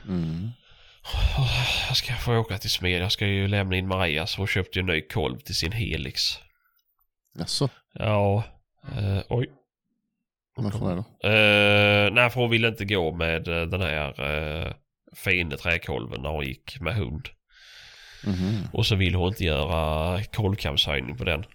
Mm. 0.07 0.49
Jag 1.87 1.97
ska 1.97 2.13
få 2.13 2.37
åka 2.37 2.57
till 2.57 2.69
smed. 2.69 3.01
Jag 3.01 3.11
ska 3.11 3.27
ju 3.27 3.47
lämna 3.47 3.75
in 3.75 3.87
Maria 3.87 4.27
så 4.27 4.37
hon 4.41 4.47
köpte 4.47 4.79
ju 4.79 4.81
en 4.81 4.85
ny 4.85 5.01
kolv 5.01 5.37
till 5.39 5.55
sin 5.55 5.71
Helix. 5.71 6.21
Jaså, 7.37 7.69
Ja, 7.93 8.43
eh, 8.97 9.19
oj. 9.29 9.49
varför 10.55 10.79
det 10.79 10.95
då? 10.95 11.29
Uh, 11.29 12.13
nej, 12.13 12.29
för 12.29 12.41
hon 12.41 12.49
ville 12.49 12.67
inte 12.67 12.85
gå 12.85 13.15
med 13.15 13.47
eh, 13.47 13.61
den 13.61 13.81
här 13.81 14.21
uh, 14.21 14.73
fina 15.15 15.57
träkolven 15.57 16.21
när 16.21 16.29
hon 16.29 16.45
gick 16.45 16.79
med 16.81 16.95
hund. 16.95 17.27
Mhm. 18.25 18.67
Och 18.73 18.85
så 18.85 18.95
vill 18.95 19.15
hon 19.15 19.27
inte 19.27 19.43
göra 19.43 20.23
kolvkamshöjning 20.23 21.17
på 21.17 21.23
den. 21.23 21.45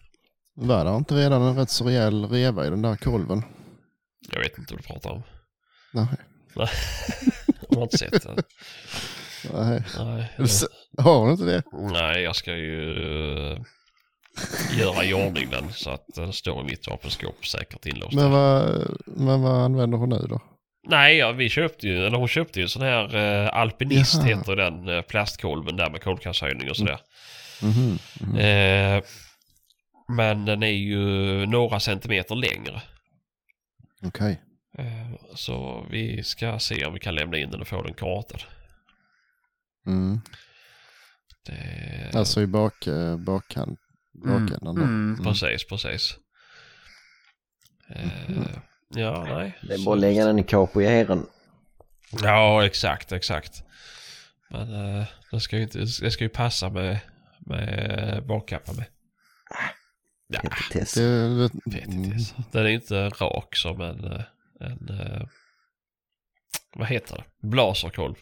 Var 0.54 0.84
det 0.84 0.96
inte 0.96 1.14
redan 1.14 1.42
en 1.42 1.56
rätt 1.56 1.70
så 1.70 1.84
rejäl 1.84 2.24
reva 2.26 2.66
i 2.66 2.70
den 2.70 2.82
där 2.82 2.96
kolven? 2.96 3.42
Jag 4.32 4.40
vet 4.40 4.58
inte 4.58 4.74
vad 4.74 4.82
du 4.82 4.86
pratar 4.86 5.10
om. 5.10 5.22
Nej. 5.92 6.06
har 7.80 7.86
inte 7.86 7.98
sett 7.98 8.22
den. 8.22 8.36
Nej. 9.52 9.82
Nej, 9.98 10.30
S- 10.38 10.64
Har 10.98 11.26
du 11.26 11.32
inte 11.32 11.44
det? 11.44 11.62
nej 11.92 12.22
jag 12.22 12.36
ska 12.36 12.52
ju... 12.56 12.90
eh, 13.52 13.58
göra 14.78 15.04
i 15.04 15.14
ordning 15.14 15.50
den 15.50 15.72
så 15.72 15.90
att 15.90 16.04
den 16.14 16.32
står 16.32 16.60
i 16.60 16.64
mitt 16.64 16.86
vapenskåp 16.88 17.46
säkert 17.46 17.86
inlåst. 17.86 18.12
Men 18.14 18.30
vad, 18.30 18.86
men 19.06 19.42
vad 19.42 19.62
använder 19.62 19.98
hon 19.98 20.08
nu 20.08 20.26
då? 20.28 20.40
Nej, 20.88 21.16
ja, 21.16 21.32
vi 21.32 21.48
köpte 21.48 21.86
ju, 21.88 22.06
eller 22.06 22.18
hon 22.18 22.28
köpte 22.28 22.58
ju 22.58 22.62
en 22.62 22.68
sån 22.68 22.82
här 22.82 23.16
eh, 23.16 23.56
alpinist 23.56 24.14
Jaha. 24.14 24.24
heter 24.24 24.56
den 24.56 24.88
eh, 24.88 25.02
plastkolven 25.02 25.76
där 25.76 25.90
med 25.90 26.02
kolkraftshöjning 26.02 26.70
och 26.70 26.76
sådär. 26.76 27.00
Mhm, 27.62 27.98
mhm. 28.20 28.38
Eh, 28.38 29.02
men 30.16 30.44
den 30.44 30.62
är 30.62 30.66
ju 30.66 31.00
några 31.46 31.80
centimeter 31.80 32.34
längre. 32.34 32.82
Okej. 34.02 34.30
Eh, 34.32 34.38
så 35.34 35.86
vi 35.90 36.22
ska 36.22 36.58
se 36.58 36.84
om 36.86 36.94
vi 36.94 37.00
kan 37.00 37.14
lämna 37.14 37.38
in 37.38 37.50
den 37.50 37.60
och 37.60 37.68
få 37.68 37.82
den 37.82 37.94
kartad. 37.94 38.38
Mm. 39.86 40.20
Det... 41.46 42.10
Alltså 42.18 42.40
i 42.40 42.46
bak, 42.46 42.86
eh, 42.86 43.16
bakhand, 43.16 43.76
bakändan 44.12 44.74
då. 44.74 44.82
Mm, 44.82 45.14
Mm. 45.14 45.24
precis, 45.24 45.64
precis. 45.68 46.16
Eh, 47.88 48.42
ja, 48.88 49.24
nej. 49.28 49.58
Det 49.62 49.74
är 49.74 49.84
bara 49.84 49.94
att 49.94 50.00
lägga 50.00 50.24
den 50.24 50.38
i 50.38 50.42
capoeiren. 50.42 51.26
Ja, 52.22 52.64
exakt, 52.66 53.12
exakt. 53.12 53.62
Men 54.50 54.74
eh, 54.98 55.06
det, 55.30 55.40
ska 55.40 55.56
ju 55.56 55.62
inte, 55.62 55.78
det 55.78 56.10
ska 56.10 56.24
ju 56.24 56.28
passa 56.30 56.70
med, 56.70 57.00
med 57.38 58.26
bakkappa 58.26 58.72
med. 58.72 58.86
Ja, 60.28 60.40
Petitess. 60.40 60.94
Det, 60.94 61.28
det, 61.38 61.48
petitess. 61.70 62.34
Den 62.52 62.66
är 62.66 62.70
inte 62.70 63.08
rak 63.08 63.56
som 63.56 63.80
en, 63.80 64.04
eh, 64.12 64.20
en 64.60 65.00
eh, 65.00 65.22
vad 66.76 66.88
heter 66.88 67.16
det? 67.16 67.48
Blaserkolv. 67.48 68.14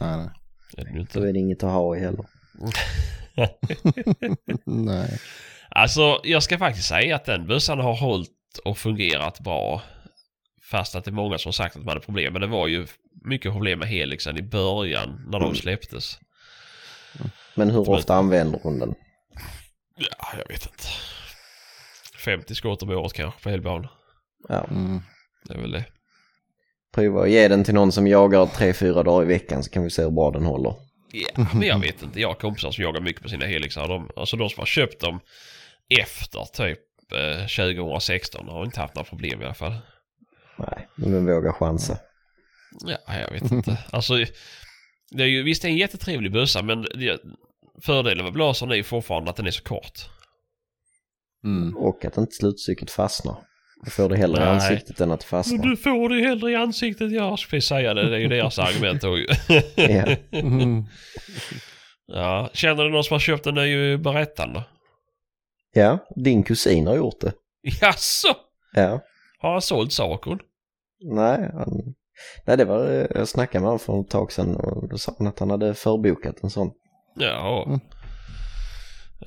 nej, 0.00 0.16
nej. 0.16 0.28
Är 0.76 0.84
ju 0.86 0.92
Då 0.92 1.00
inte. 1.00 1.18
är 1.18 1.32
det 1.32 1.38
inget 1.38 1.62
att 1.62 1.70
ha 1.72 1.96
i 1.96 2.00
heller. 2.00 2.26
nej. 4.64 5.20
Alltså, 5.68 6.20
jag 6.24 6.42
ska 6.42 6.58
faktiskt 6.58 6.88
säga 6.88 7.16
att 7.16 7.24
den 7.24 7.46
bössan 7.46 7.78
har 7.78 7.96
hållit 7.96 8.30
och 8.64 8.78
fungerat 8.78 9.40
bra. 9.40 9.82
Fast 10.70 10.94
att 10.94 11.04
det 11.04 11.10
är 11.10 11.12
många 11.12 11.38
som 11.38 11.52
sagt 11.52 11.76
att 11.76 11.82
man 11.82 11.88
hade 11.88 12.00
problem. 12.00 12.32
Men 12.32 12.42
det 12.42 12.48
var 12.48 12.66
ju 12.66 12.86
mycket 13.24 13.52
problem 13.52 13.78
med 13.78 13.88
helixen 13.88 14.36
i 14.36 14.42
början 14.42 15.26
när 15.28 15.40
de 15.40 15.54
släpptes. 15.54 16.18
Men 17.54 17.70
hur 17.70 17.90
ofta 17.90 18.14
använder 18.14 18.60
hon 18.62 18.78
den? 18.78 18.94
Ja, 19.96 20.28
jag 20.38 20.48
vet 20.48 20.66
inte. 20.66 20.84
50 22.16 22.54
skott 22.54 22.82
om 22.82 22.90
året 22.90 23.12
kanske 23.12 23.42
på 23.42 23.50
helbana. 23.50 23.88
Ja. 24.48 24.66
Mm. 24.70 25.00
Det 25.44 25.54
är 25.54 25.58
väl 25.58 25.70
det. 25.70 25.84
Prova 26.94 27.22
att 27.22 27.30
ge 27.30 27.48
den 27.48 27.64
till 27.64 27.74
någon 27.74 27.92
som 27.92 28.06
jagar 28.06 28.46
tre 28.46 28.72
fyra 28.72 29.02
dagar 29.02 29.24
i 29.24 29.28
veckan 29.28 29.62
så 29.62 29.70
kan 29.70 29.82
vi 29.82 29.90
se 29.90 30.02
hur 30.02 30.10
bra 30.10 30.30
den 30.30 30.44
håller. 30.44 30.74
Ja, 31.12 31.46
men 31.54 31.62
jag 31.62 31.80
vet 31.80 32.02
inte. 32.02 32.20
Jag 32.20 32.28
har 32.28 32.34
kompisar 32.34 32.70
som 32.70 32.84
jagar 32.84 33.00
mycket 33.00 33.22
på 33.22 33.28
sina 33.28 33.46
helixar. 33.46 33.88
De, 33.88 34.10
alltså 34.16 34.36
de 34.36 34.48
som 34.48 34.60
har 34.60 34.66
köpt 34.66 35.00
dem 35.00 35.20
efter 36.00 36.44
typ 36.44 36.78
eh, 37.12 37.46
2016 37.66 38.48
har 38.48 38.64
inte 38.64 38.80
haft 38.80 38.94
några 38.94 39.08
problem 39.08 39.42
i 39.42 39.44
alla 39.44 39.54
fall. 39.54 39.74
Nej, 40.58 40.88
men 40.94 41.26
våga 41.26 41.52
chansa. 41.52 41.98
Ja, 42.86 43.18
jag 43.18 43.30
vet 43.30 43.52
inte. 43.52 43.78
Alltså, 43.90 44.14
det 45.10 45.22
är 45.22 45.26
ju, 45.26 45.42
visst 45.42 45.62
det 45.62 45.68
är 45.68 45.70
en 45.70 45.76
jättetrevlig 45.76 46.32
bössa 46.32 46.62
men 46.62 46.82
det, 46.82 47.20
fördelen 47.82 48.24
med 48.24 48.32
blasern 48.32 48.70
är 48.70 48.74
ju 48.74 48.82
fortfarande 48.82 49.30
att 49.30 49.36
den 49.36 49.46
är 49.46 49.50
så 49.50 49.62
kort. 49.62 50.00
Mm. 51.44 51.76
Och 51.76 52.04
att 52.04 52.16
inte 52.16 52.32
slutstycket 52.32 52.90
fastnar. 52.90 53.36
Jag 53.84 53.92
får 53.92 54.08
det 54.08 54.16
hellre 54.16 54.36
i 54.42 54.44
Nej. 54.44 54.54
ansiktet 54.54 55.00
än 55.00 55.10
att 55.10 55.26
det 55.30 55.42
Men 55.52 55.60
du 55.70 55.76
får 55.76 56.08
det 56.08 56.20
hellre 56.28 56.50
i 56.50 56.56
ansiktet. 56.56 57.12
Jag 57.12 57.38
skulle 57.38 57.50
precis 57.58 57.68
säga 57.68 57.94
det. 57.94 58.10
Det 58.10 58.16
är 58.16 58.20
ju 58.20 58.28
deras 58.28 58.58
argument 58.58 59.00
då 59.02 59.18
ju. 59.18 59.26
Ja. 59.76 60.16
Mm. 60.32 60.84
Ja, 62.06 62.50
känner 62.52 62.84
du 62.84 62.90
någon 62.90 63.04
som 63.04 63.14
har 63.14 63.18
köpt 63.20 63.46
en 63.46 63.54
ny 63.54 63.96
Berättan 63.96 64.52
då? 64.52 64.62
ja, 65.72 65.98
din 66.16 66.42
kusin 66.42 66.86
har 66.86 66.96
gjort 66.96 67.20
det. 67.20 67.32
Jaså? 67.80 68.28
Ja. 68.72 69.00
Har 69.38 69.52
han 69.52 69.62
sålt 69.62 69.92
Sakon? 69.92 70.38
Nej, 71.04 71.50
han... 71.54 71.94
Nej, 72.46 72.56
det 72.56 72.64
var... 72.64 72.92
eh, 73.00 73.06
Jag 73.14 73.28
snackade 73.28 73.60
med 73.62 73.66
honom 73.68 73.78
för 73.78 74.00
ett 74.00 74.10
tag 74.10 74.32
sedan 74.32 74.56
och 74.56 74.88
då 74.88 74.98
sa 74.98 75.14
han 75.18 75.26
att 75.26 75.38
han 75.38 75.50
hade 75.50 75.74
förbokat 75.74 76.42
en 76.42 76.50
sån. 76.50 76.70
Ja. 77.16 77.64
Mm. 77.66 77.80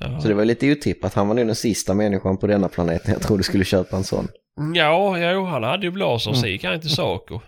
Ja. 0.00 0.20
Så 0.20 0.28
det 0.28 0.34
var 0.34 0.44
lite 0.44 0.72
otippat. 0.72 1.14
Han 1.14 1.28
var 1.28 1.34
nog 1.34 1.46
den 1.46 1.54
sista 1.56 1.94
människan 1.94 2.36
på 2.38 2.46
denna 2.46 2.68
planeten 2.68 3.12
jag 3.12 3.22
trodde 3.22 3.42
skulle 3.42 3.64
köpa 3.64 3.96
en 3.96 4.04
sån. 4.04 4.28
Ja, 4.74 5.18
jo, 5.32 5.44
han 5.44 5.62
hade 5.62 5.86
ju 5.86 5.90
blaser 5.90 6.32
så 6.32 6.46
gick 6.46 6.64
han 6.64 6.80
till 6.80 6.90
Saco. 6.90 7.40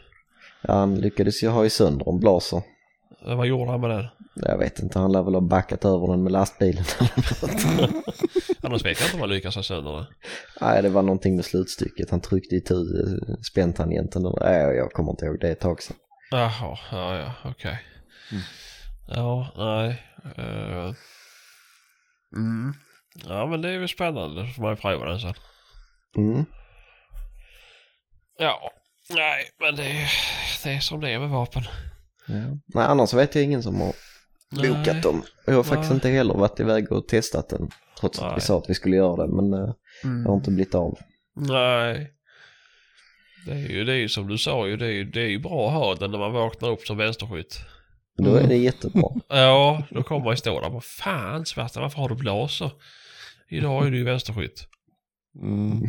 Ja, 0.62 0.74
han 0.74 0.94
lyckades 1.00 1.42
ju 1.42 1.48
ha 1.48 1.64
i 1.64 1.70
sönder 1.70 2.08
en 2.10 2.18
blaser. 2.20 2.62
Vad 3.26 3.46
gjorde 3.46 3.70
han 3.70 3.80
med 3.80 3.90
den? 3.90 4.06
Jag 4.34 4.58
vet 4.58 4.78
inte, 4.78 4.98
han 4.98 5.12
lär 5.12 5.22
väl 5.22 5.34
ha 5.34 5.40
backat 5.40 5.84
över 5.84 6.06
den 6.06 6.22
med 6.22 6.32
lastbilen. 6.32 6.84
Annars 8.62 8.84
vet 8.84 9.00
jag 9.00 9.06
inte 9.06 9.14
om 9.14 9.20
han 9.20 9.28
lyckas 9.28 9.56
ha 9.56 9.62
sönder 9.62 9.92
den. 9.96 10.06
Nej, 10.60 10.82
det 10.82 10.88
var 10.88 11.02
någonting 11.02 11.36
med 11.36 11.44
slutstycket. 11.44 12.10
Han 12.10 12.20
tryckte 12.20 12.54
i 12.54 12.60
tu 12.60 12.74
späntangenten. 13.52 14.26
och- 14.26 14.38
Nej, 14.42 14.76
jag 14.76 14.92
kommer 14.92 15.10
inte 15.10 15.24
ihåg 15.24 15.40
det 15.40 15.48
ett 15.50 15.60
tag 15.60 15.82
sedan. 15.82 15.96
Jaha, 16.30 16.78
ja, 16.92 17.16
ja, 17.18 17.32
okej. 17.44 17.78
Ja, 19.08 19.52
nej. 19.56 20.02
eh, 20.36 20.92
mm. 22.36 22.72
Ja, 23.28 23.46
men 23.46 23.62
det 23.62 23.70
är 23.70 23.78
väl 23.78 23.88
spännande. 23.88 24.40
Då 24.42 24.46
får 24.48 24.62
man 24.62 24.70
ju 24.72 24.76
prova 24.76 25.06
den 25.06 25.20
sen. 25.20 25.34
Mm. 26.18 26.44
Ja, 28.38 28.70
nej, 29.10 29.44
men 29.60 29.76
det 29.76 29.84
är, 29.84 30.10
det 30.64 30.70
är 30.70 30.80
som 30.80 31.00
det 31.00 31.10
är 31.10 31.18
med 31.18 31.28
vapen. 31.28 31.62
Ja. 32.28 32.34
Nej, 32.66 32.84
annars 32.86 33.14
vet 33.14 33.34
jag 33.34 33.44
ingen 33.44 33.62
som 33.62 33.80
har 33.80 33.92
bokat 34.50 34.86
Nej. 34.86 35.00
dem. 35.02 35.22
Jag 35.46 35.54
har 35.54 35.62
faktiskt 35.62 35.90
Nej. 35.90 35.96
inte 35.96 36.08
heller 36.08 36.34
varit 36.34 36.60
iväg 36.60 36.92
och 36.92 37.08
testat 37.08 37.48
den. 37.48 37.70
Trots 38.00 38.18
att 38.18 38.24
Nej. 38.24 38.34
vi 38.34 38.40
sa 38.40 38.58
att 38.58 38.70
vi 38.70 38.74
skulle 38.74 38.96
göra 38.96 39.26
det, 39.26 39.32
men 39.32 39.52
eh, 39.54 39.74
det 40.02 40.28
har 40.28 40.36
inte 40.36 40.50
blivit 40.50 40.74
av. 40.74 40.98
Nej. 41.34 42.12
Det 43.46 43.52
är 43.52 43.68
ju, 43.68 43.84
det 43.84 43.92
är 43.92 43.96
ju 43.96 44.08
som 44.08 44.28
du 44.28 44.38
sa 44.38 44.68
ju, 44.68 44.76
det 44.76 44.86
är 44.86 44.90
ju, 44.90 45.04
det 45.04 45.20
är 45.20 45.28
ju 45.28 45.38
bra 45.38 45.66
att 45.68 45.74
ha 45.74 45.94
den 45.94 46.10
när 46.10 46.18
man 46.18 46.32
vaknar 46.32 46.70
upp 46.70 46.86
som 46.86 46.96
vänsterskytt. 46.96 47.60
Då 48.18 48.34
är 48.34 48.46
det 48.48 48.56
jättebra. 48.56 49.08
Ja, 49.28 49.82
då 49.90 50.02
kommer 50.02 50.24
man 50.24 50.32
ju 50.32 50.36
stå 50.36 50.60
där 50.60 50.66
och 50.66 50.72
bara 50.72 50.80
fan 50.80 51.46
Sebastian 51.46 51.82
varför 51.82 51.98
har 51.98 52.08
du 52.08 52.14
blaser? 52.14 52.70
Idag 53.48 53.86
är 53.86 53.90
du 53.90 53.98
ju 53.98 54.04
vänsterskytt. 54.04 54.66
Mm. 55.42 55.82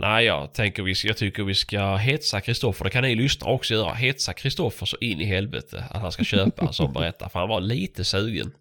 Nej, 0.00 0.24
jag 0.24 0.52
tänker 0.52 0.82
vi, 0.82 0.94
jag 1.04 1.16
tycker 1.16 1.42
vi 1.42 1.54
ska 1.54 1.96
hetsa 1.96 2.40
Kristoffer. 2.40 2.84
Det 2.84 2.90
kan 2.90 3.02
ni 3.02 3.14
lyssnare 3.14 3.52
också 3.52 3.74
göra. 3.74 3.94
Hetsa 3.94 4.32
Kristoffer 4.32 4.86
så 4.86 4.96
in 5.00 5.20
i 5.20 5.24
helvete 5.24 5.84
att 5.90 6.02
han 6.02 6.12
ska 6.12 6.24
köpa 6.24 6.66
en 6.66 6.72
sån 6.72 6.92
berättar. 6.92 7.28
För 7.28 7.38
han 7.38 7.48
var 7.48 7.60
lite 7.60 8.04
sugen. 8.04 8.52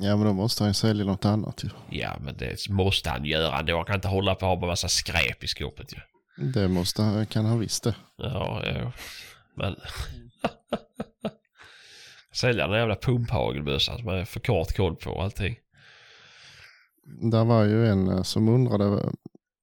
Ja 0.00 0.16
men 0.16 0.26
då 0.26 0.32
måste 0.32 0.62
han 0.62 0.70
ju 0.70 0.74
sälja 0.74 1.04
något 1.04 1.24
annat 1.24 1.64
ju. 1.64 1.68
Ja, 1.98 2.16
men 2.20 2.36
det 2.36 2.68
måste 2.68 3.10
han 3.10 3.24
göra 3.24 3.58
ändå. 3.58 3.76
Han 3.76 3.84
kan 3.84 3.94
inte 3.94 4.08
hålla 4.08 4.34
på 4.34 4.46
och 4.46 4.56
ha 4.56 4.62
en 4.62 4.68
massa 4.68 4.88
skräp 4.88 5.44
i 5.44 5.46
skåpet 5.46 5.92
ju. 5.92 5.98
Det 6.52 6.68
måste 6.68 7.02
han, 7.02 7.26
kan 7.26 7.44
han 7.44 7.58
visst 7.58 7.84
det. 7.84 7.94
Ja, 8.16 8.62
ja. 8.66 8.92
Men... 9.54 9.76
Sälja 12.32 12.68
den 12.68 12.78
jävla 12.78 12.96
pumphagelbössan 12.96 13.98
som 13.98 14.08
är 14.08 14.24
för 14.24 14.40
kort 14.40 14.76
koll 14.76 14.96
på 14.96 15.22
allting. 15.22 15.56
Där 17.30 17.44
var 17.44 17.64
ju 17.64 17.86
en 17.86 18.08
eh, 18.08 18.22
som 18.22 18.48
undrade 18.48 19.12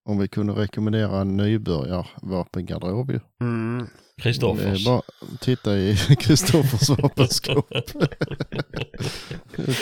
om 0.06 0.18
vi 0.20 0.28
kunde 0.28 0.54
rekommendera 0.54 1.22
en 1.22 1.38
nybörjarvapengarderob 1.38 3.12
ju. 3.12 3.20
Mm. 3.42 3.88
Kristoffers. 4.22 4.86
bara 4.86 5.02
titta 5.40 5.78
i 5.78 5.96
Kristoffers 6.20 6.90
vapenskåp. 6.90 7.70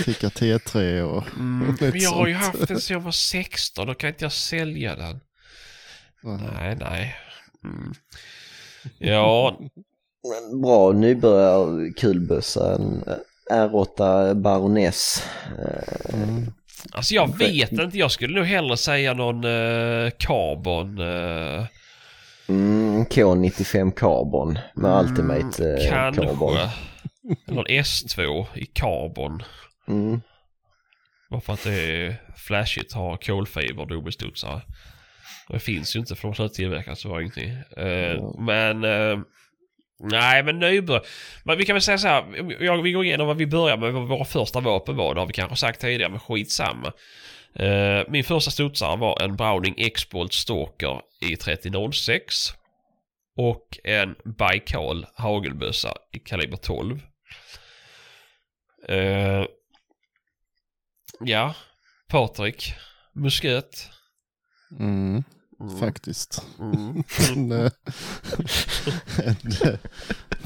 Ticka 0.05 0.27
T3 0.29 1.01
och 1.01 1.23
Mm. 1.39 1.71
lite 1.71 1.89
Men 1.91 1.99
jag 1.99 2.11
har 2.11 2.27
ju 2.27 2.33
haft 2.33 2.67
den 2.67 2.81
sedan 2.81 2.93
jag 2.97 3.01
var 3.03 3.11
16. 3.11 3.87
Då 3.87 3.93
kan 3.93 4.07
inte 4.09 4.25
jag 4.25 4.31
sälja 4.31 4.95
den. 4.95 5.19
Nej. 6.23 6.39
Nej, 6.53 6.75
nej. 6.79 7.15
Mm. 7.63 7.93
Ja, 8.97 9.57
Men 10.51 10.61
bra 10.61 10.91
nybörjarkulbössa. 10.91 12.75
En 12.75 13.03
R8 13.51 14.33
Baroness. 14.33 15.23
Eh, 15.59 16.13
Mm. 16.13 16.51
Alltså 16.91 17.15
jag 17.15 17.37
vet 17.37 17.71
inte. 17.71 17.97
Jag 17.97 18.11
skulle 18.11 18.35
nog 18.35 18.45
hellre 18.45 18.77
säga 18.77 19.13
någon 19.13 19.45
uh, 19.45 20.09
Carbon. 20.19 20.99
Uh, 20.99 21.65
Mm, 22.47 23.05
K95 23.05 23.91
Carbon 23.91 24.59
med 24.75 24.99
Ultimate 24.99 25.73
eh, 25.73 25.89
Carbon. 25.89 26.25
kanske. 26.27 26.69
Någon 27.45 27.65
S2 27.65 28.45
i 28.55 28.65
Carbon. 28.65 29.43
Mm. 29.87 30.21
Bara 31.29 31.41
för 31.41 31.53
att 31.53 31.63
det 31.63 31.73
är 31.73 32.15
flashigt 32.35 32.91
att 32.91 32.97
ha 32.97 33.17
kolfiber 33.17 33.85
dubbelstudsare. 33.85 34.61
Det 35.49 35.59
finns 35.59 35.95
ju 35.95 35.99
inte 35.99 36.15
för 36.15 36.27
de 36.27 36.35
slutar 36.35 36.55
tillverkas 36.55 36.99
så 37.01 37.09
var 37.09 37.19
ingenting. 37.19 37.49
Eh, 37.77 38.33
Men 38.39 38.83
nej 39.99 40.43
men 40.43 40.59
nybörjare. 40.59 41.03
Men 41.43 41.57
vi 41.57 41.65
kan 41.65 41.73
väl 41.73 41.81
säga 41.81 41.97
så 41.97 42.07
här. 42.07 42.63
Jag, 42.63 42.81
vi 42.81 42.91
går 42.91 43.05
igenom 43.05 43.27
vad 43.27 43.37
vi 43.37 43.47
börjar 43.47 43.77
med. 43.77 43.93
Vad 43.93 44.07
våra 44.07 44.25
första 44.25 44.59
vapen 44.59 44.95
var. 44.95 45.13
Det 45.13 45.21
har 45.21 45.27
vi 45.27 45.33
kanske 45.33 45.55
sagt 45.55 45.81
tidigare 45.81 46.11
men 46.11 46.19
skitsamma. 46.19 46.93
Uh, 47.59 48.03
min 48.07 48.23
första 48.23 48.51
studsare 48.51 48.97
var 48.97 49.21
en 49.21 49.35
Browning 49.35 49.75
X-Bolt 49.77 50.33
Stalker 50.33 51.01
i 51.21 51.35
3006. 51.35 52.35
Och 53.37 53.79
en 53.83 54.15
Baikal 54.25 55.05
hagelbössa 55.15 55.93
i 56.11 56.19
kaliber 56.19 56.57
12. 56.57 57.01
Uh, 58.89 58.97
eh, 58.97 59.45
ja, 61.19 61.55
Patrik. 62.09 62.73
Musköt. 63.13 63.89
Mm, 64.79 65.23
faktiskt. 65.79 66.45
Men, 66.57 67.51
eh, 67.51 67.71
en, 69.17 69.35
eh, 69.63 69.79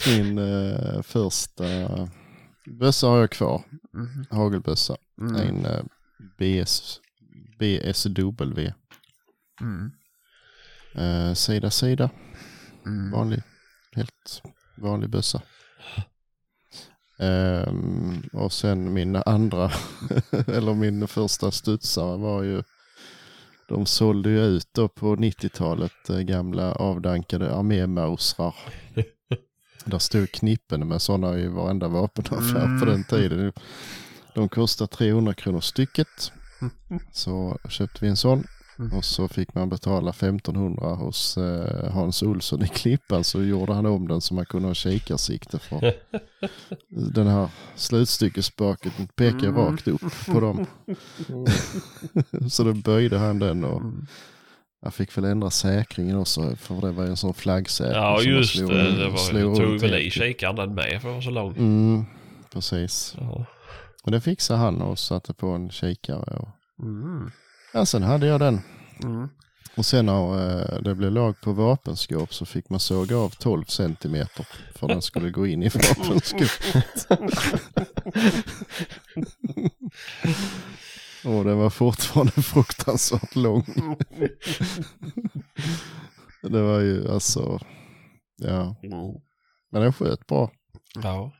Min 0.07 0.37
eh, 0.37 1.01
första 1.01 1.63
bössa 2.79 3.07
har 3.07 3.19
jag 3.19 3.31
kvar. 3.31 3.63
Hagelbössa. 4.29 4.97
En 5.17 5.65
eh, 5.65 5.83
BS, 6.37 6.99
BSW. 7.59 8.73
Mm. 9.61 9.91
Eh, 10.95 11.33
sida 11.33 11.71
sida. 11.71 12.09
Vanlig, 13.13 13.41
helt 13.95 14.41
vanlig 14.77 15.09
bössa. 15.09 15.41
Ehm, 17.19 18.23
och 18.33 18.53
sen 18.53 18.93
min 18.93 19.15
andra, 19.15 19.71
eller 20.47 20.73
min 20.73 21.07
första 21.07 21.51
studsare 21.51 22.17
var 22.17 22.43
ju, 22.43 22.63
de 23.67 23.85
sålde 23.85 24.29
ju 24.29 24.39
ut 24.39 24.67
då 24.71 24.87
på 24.87 25.15
90-talet 25.15 26.09
eh, 26.09 26.19
gamla 26.19 26.71
avdankade 26.71 27.55
armémausrar. 27.55 28.55
Där 29.85 29.99
stod 29.99 30.31
knippen 30.31 30.87
med 30.87 31.01
sådana 31.01 31.37
i 31.37 31.47
varenda 31.47 31.87
vapenaffär 31.87 32.79
på 32.79 32.85
den 32.85 33.03
tiden. 33.03 33.53
De 34.33 34.49
kostade 34.49 34.87
300 34.87 35.33
kronor 35.33 35.61
stycket. 35.61 36.31
Så 37.11 37.59
köpte 37.69 37.97
vi 38.01 38.07
en 38.07 38.17
sån. 38.17 38.43
Och 38.93 39.05
så 39.05 39.27
fick 39.27 39.55
man 39.55 39.69
betala 39.69 40.09
1500 40.09 40.87
hos 40.87 41.37
eh, 41.37 41.91
Hans 41.91 42.23
Olsson 42.23 42.63
i 42.63 42.67
Klippan 42.67 43.23
så 43.23 43.43
gjorde 43.43 43.73
han 43.73 43.85
om 43.85 44.07
den 44.07 44.21
så 44.21 44.33
man 44.33 44.45
kunde 44.45 44.67
ha 44.67 44.73
kikarsikte 44.73 45.59
för 45.59 45.93
den 47.13 47.27
här 47.27 47.49
slutstyckesbaket 47.75 48.93
pekar 49.15 49.51
rakt 49.51 49.87
upp 49.87 50.25
på 50.25 50.39
dem. 50.39 50.65
så 52.49 52.63
då 52.63 52.73
böjde 52.73 53.17
han 53.17 53.39
den 53.39 53.63
och 53.63 53.81
jag 54.81 54.93
fick 54.93 55.17
väl 55.17 55.25
ändra 55.25 55.49
säkringen 55.49 56.17
också 56.17 56.55
för 56.55 56.81
det 56.81 56.91
var 56.91 57.03
ju 57.03 57.09
en 57.09 57.17
sån 57.17 57.33
flaggsäkring. 57.33 57.95
Ja 57.95 58.21
just 58.21 58.55
slog- 58.55 58.69
det. 58.69 59.03
Det 59.03 59.09
var, 59.09 59.17
slog 59.17 59.55
tog 59.55 59.79
väl 59.79 59.95
i 59.95 60.11
kikaren 60.11 60.55
den 60.55 60.73
med 60.73 61.01
för 61.01 61.09
att 61.09 61.13
vara 61.13 61.21
så 61.21 61.29
lång. 61.29 61.57
Mm, 61.57 62.05
precis. 62.53 63.15
Ja. 63.19 63.45
Och 64.03 64.11
det 64.11 64.21
fixade 64.21 64.59
han 64.59 64.81
och 64.81 64.99
satte 64.99 65.33
på 65.33 65.47
en 65.47 65.69
kikare. 65.69 66.37
Och... 66.37 66.49
Mm. 66.79 67.31
Ja, 67.77 67.85
sen 67.85 68.03
hade 68.03 68.27
jag 68.27 68.39
den. 68.39 68.61
Mm. 69.03 69.29
Och 69.75 69.85
sen 69.85 70.05
när 70.05 70.49
eh, 70.75 70.81
det 70.81 70.95
blev 70.95 71.11
lag 71.11 71.41
på 71.41 71.51
vapenskåp 71.51 72.33
så 72.33 72.45
fick 72.45 72.69
man 72.69 72.79
såga 72.79 73.17
av 73.17 73.29
12 73.29 73.65
centimeter 73.65 74.47
för 74.75 74.87
den 74.87 75.01
skulle 75.01 75.29
gå 75.29 75.47
in 75.47 75.63
i 75.63 75.69
vapenskåpet. 75.69 77.07
och 81.25 81.43
den 81.45 81.57
var 81.57 81.69
fortfarande 81.69 82.31
fruktansvärt 82.41 83.35
lång. 83.35 83.65
det 86.41 86.61
var 86.61 86.79
ju 86.79 87.11
alltså, 87.11 87.59
ja, 88.37 88.75
men 89.71 89.81
den 89.81 89.93
sköt 89.93 90.27
bra. 90.27 90.51
Ja. 91.03 91.31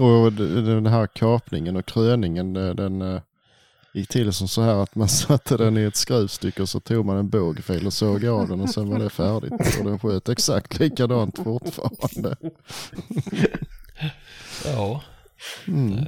Och 0.00 0.32
den 0.32 0.86
här 0.86 1.06
kapningen 1.06 1.76
och 1.76 1.86
kröningen 1.86 2.52
det- 2.52 2.74
den 2.74 3.02
eh, 3.02 3.22
gick 3.94 4.08
till 4.08 4.32
som 4.32 4.48
så 4.48 4.62
här 4.62 4.74
att 4.82 4.94
man 4.94 5.08
satte 5.28 5.56
den 5.56 5.78
i 5.78 5.82
ett 5.82 5.96
skruvstycke 5.96 6.62
och 6.62 6.68
så 6.68 6.80
tog 6.80 7.06
man 7.06 7.16
en 7.16 7.28
bågfil 7.28 7.86
och 7.86 7.92
såg 7.92 8.26
av 8.26 8.48
den 8.48 8.60
och 8.60 8.70
sen 8.70 8.88
var 8.90 8.98
det 8.98 9.10
färdigt. 9.10 9.78
Och 9.78 9.84
den 9.84 9.98
sköt 9.98 10.28
exakt 10.28 10.78
likadant 10.78 11.36
fortfarande. 11.36 12.36
Ja. 14.64 15.02
Mm. 15.68 16.04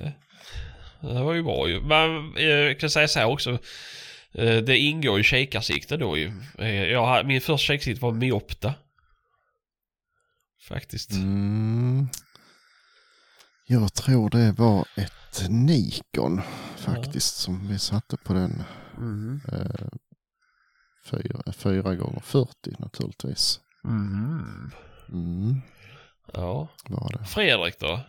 Det 1.00 1.22
var 1.22 1.34
ju 1.34 1.42
bra 1.42 1.68
ju. 1.68 1.80
Men 1.80 2.36
eh, 2.36 2.44
jag 2.44 2.80
kan 2.80 2.90
säga 2.90 3.09
så 3.09 3.18
här 3.18 3.26
också. 3.26 3.50
eh, 4.32 4.56
Det 4.56 4.78
ingår 4.78 5.18
ju 5.18 5.24
kikarsikte 5.24 5.96
då 5.96 6.16
ju. 6.16 6.32
Eh, 6.59 6.84
Jag, 6.84 7.26
min 7.26 7.40
första 7.40 7.72
kikarsikte 7.72 8.02
var 8.02 8.12
Miopta. 8.12 8.74
Faktiskt. 10.68 11.10
Mm. 11.12 12.09
Jag 13.66 13.94
tror 13.94 14.30
det 14.30 14.52
var 14.59 14.84
ett 14.96 15.12
Nikon 15.48 16.40
faktiskt 16.76 17.36
som 17.36 17.68
vi 17.68 17.78
satte 17.78 18.16
på 18.16 18.32
den. 18.32 18.62
Mm. 18.96 19.40
Eh, 19.52 19.86
fyra, 21.10 21.52
fyra 21.52 21.94
gånger 21.94 22.20
40 22.20 22.50
naturligtvis. 22.78 23.60
Mm. 23.84 24.70
Mm, 25.09 25.60
Ja. 26.32 26.68
var 26.88 27.18
det. 27.18 27.24
Fredrik 27.24 27.80
då? 27.80 28.00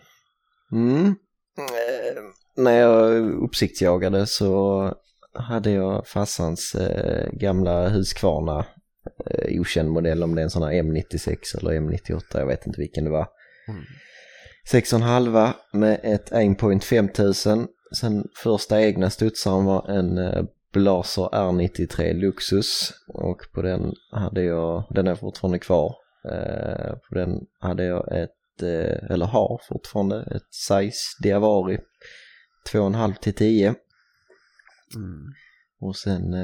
Mm. 0.71 1.05
Eh, 1.57 2.23
när 2.55 2.71
jag 2.71 3.29
uppsiktsjagade 3.43 4.27
så 4.27 4.93
hade 5.33 5.71
jag 5.71 6.07
farsans 6.07 6.75
eh, 6.75 7.29
gamla 7.33 7.89
Husqvarna 7.89 8.65
eh, 9.25 9.59
okänd 9.61 9.89
modell 9.89 10.23
om 10.23 10.35
det 10.35 10.41
är 10.41 10.43
en 10.43 10.49
sån 10.49 10.63
här 10.63 10.71
M96 10.71 11.57
eller 11.57 11.71
M98, 11.71 12.23
jag 12.31 12.45
vet 12.47 12.67
inte 12.67 12.79
vilken 12.81 13.03
det 13.03 13.09
var. 13.09 13.27
Mm. 13.67 13.83
6,5 14.71 15.53
med 15.71 15.99
ett 16.03 16.33
aimpoint 16.33 16.83
5000. 16.83 17.67
Sen 17.95 18.27
första 18.35 18.81
egna 18.81 19.09
studsaren 19.09 19.65
var 19.65 19.89
en 19.89 20.17
eh, 20.17 20.43
Blaser 20.73 21.23
R93 21.23 22.13
Luxus 22.13 22.93
och 23.07 23.41
på 23.53 23.61
den 23.61 23.93
hade 24.11 24.43
jag, 24.43 24.83
den 24.89 25.07
är 25.07 25.15
fortfarande 25.15 25.59
kvar, 25.59 25.95
eh, 26.31 26.93
på 27.09 27.15
den 27.15 27.39
hade 27.59 27.85
jag 27.85 28.21
ett, 28.21 28.63
eh, 28.63 29.11
eller 29.11 29.25
har 29.25 29.61
fortfarande, 29.69 30.21
ett 30.21 30.53
size 30.53 31.17
Diavari 31.23 31.77
2,5 32.71 33.13
till 33.21 33.33
10. 33.33 33.75
Och 35.81 35.95
sen 35.95 36.35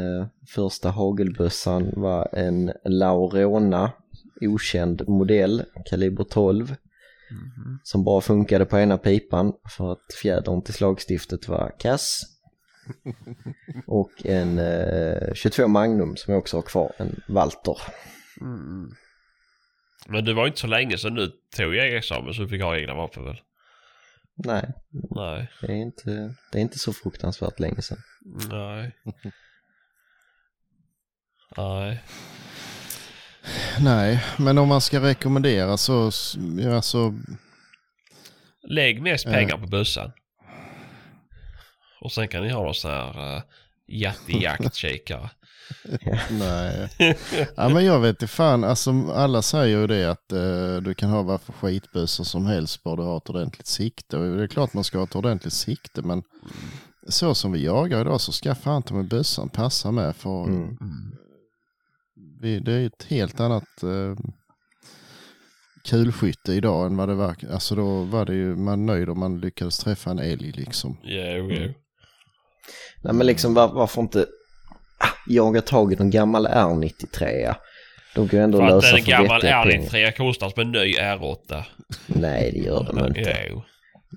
första 0.56 0.90
hagelbössan 0.90 1.92
var 1.96 2.30
en 2.34 2.72
Laurona, 2.86 3.92
okänd 4.42 5.08
modell, 5.08 5.64
kaliber 5.90 6.24
12. 6.24 6.76
Som 7.84 8.04
bara 8.04 8.22
funkade 8.22 8.66
på 8.66 8.80
ena 8.80 8.98
pipan 8.98 9.54
för 9.78 9.92
att 9.92 10.14
fjädern 10.22 10.64
till 10.64 10.74
slagstiftet 10.74 11.48
var 11.48 11.76
kass. 11.80 12.22
Och 13.88 14.26
en 14.26 14.60
eh, 14.60 15.34
22 15.34 15.68
Magnum 15.68 16.16
som 16.16 16.34
jag 16.34 16.40
också 16.40 16.58
har 16.58 16.62
kvar, 16.62 16.92
en 16.98 17.22
Walter. 17.28 17.78
Men 20.08 20.26
det 20.26 20.34
var 20.34 20.48
inte 20.48 20.60
så 20.60 20.68
länge 20.68 20.98
sedan 20.98 21.16
du 21.16 21.32
tog 21.58 21.76
jägarexamen 21.76 22.34
så 22.34 22.42
du 22.42 22.48
fick 22.48 22.62
ha 22.62 22.78
egna 22.78 22.94
vapen 22.94 23.24
väl? 23.24 23.42
Nej, 24.46 24.74
Nej. 24.92 25.52
det 25.62 25.68
är 25.68 25.76
inte, 25.76 26.36
det 26.52 26.58
är 26.58 26.62
inte 26.62 26.80
så 26.80 26.94
fruktansvärt 26.94 27.60
länge 27.60 27.82
sedan. 27.82 27.98
Nej. 28.50 28.96
Nej. 31.58 32.04
Nej, 33.80 34.24
men 34.38 34.58
om 34.58 34.68
man 34.68 34.82
ska 34.82 35.00
rekommendera 35.02 35.78
så, 35.78 36.08
s- 36.08 36.36
ja, 36.60 36.82
så 36.82 37.20
Lägg 38.70 39.02
mest 39.02 39.26
Eh. 39.26 39.32
pengar 39.34 39.58
på 39.58 39.68
bössan. 39.68 40.12
Och 42.02 42.12
sen 42.12 42.28
kan 42.28 42.44
ni 42.44 42.50
ha 42.50 42.64
någon 42.64 42.76
sån 42.76 42.92
här 42.92 43.36
uh, 43.36 43.42
jättejaktkikare. 43.88 45.30
nej. 46.32 46.90
Ja, 47.56 47.70
men 47.70 47.86
jag 47.86 48.00
vet 48.00 48.10
inte 48.10 48.28
fan, 48.28 48.64
alltså 48.64 48.92
alla 49.16 49.42
säger 49.42 49.78
ju 49.78 49.88
det 49.88 50.12
att 50.12 50.32
eh, 50.32 50.76
du 50.84 50.94
kan 50.94 51.10
ha 51.10 51.22
vad 51.22 51.42
för 51.42 51.54
skitbössor 51.54 52.24
som 52.24 52.46
helst 52.46 52.84
bara 52.84 52.96
du 52.96 53.02
har 53.02 53.18
ett 53.18 53.30
ordentligt 53.30 53.68
sikte. 53.68 54.18
Och 54.18 54.38
det 54.38 54.44
är 54.44 54.48
klart 54.48 54.74
man 54.74 54.84
ska 54.84 54.98
ha 54.98 55.06
ett 55.06 55.16
ordentligt 55.16 55.54
sikte 55.54 56.02
men 56.02 56.24
så 57.08 57.36
som 57.36 57.52
vi 57.52 57.66
jagar 57.66 58.02
idag 58.02 58.22
så 58.22 58.32
ska 58.32 58.56
fan 58.56 58.84
ta 58.84 58.94
med 58.96 59.08
bössan 59.08 59.50
passa 59.50 59.92
med 59.92 60.16
för 60.16 60.44
Mm. 60.44 60.78
Vi, 62.42 62.60
det 62.60 62.72
är 62.74 62.86
ett 62.86 63.04
helt 63.10 63.40
annat 63.40 63.84
eh, 63.84 64.16
kulskytte 65.90 66.54
idag 66.54 66.86
än 66.86 66.98
vad 66.98 67.10
det 67.10 67.16
var. 67.16 67.36
Alltså 67.52 67.76
då 67.76 68.04
var 68.04 68.26
det 68.26 68.34
ju 68.34 68.56
man 68.56 68.86
nöjd 68.86 69.10
om 69.10 69.20
man 69.20 69.40
lyckades 69.40 69.78
träffa 69.80 70.12
en 70.12 70.20
älg 70.20 70.52
liksom. 70.52 70.98
Jo, 71.04 71.52
jo. 71.52 71.74
Nej 73.04 73.14
men 73.14 73.28
liksom 73.28 73.54
var, 73.54 73.68
varför 73.68 74.02
inte 74.02 74.26
ah, 75.00 75.08
jaga 75.28 75.62
tag 75.62 75.94
i 75.94 75.96
någon 75.96 76.10
gammal 76.10 76.48
R93? 76.48 77.56
De 78.16 78.28
ju 78.32 78.40
ändå 78.40 78.58
För 78.58 78.66
att 78.66 78.72
lösa 78.84 78.98
en 78.98 79.04
för 79.04 79.12
gammal 79.12 79.42
vettiga 79.42 79.64
pengar. 79.64 79.90
R93 79.90 80.18
kostar 80.18 80.50
som 80.50 80.62
en 80.62 80.72
ny 80.72 80.96
R8. 80.98 81.64
Nej 82.08 82.52
det 82.52 82.60
gör 82.60 82.84
de 82.84 83.08
inte. 83.08 83.48
Jo. 83.50 83.64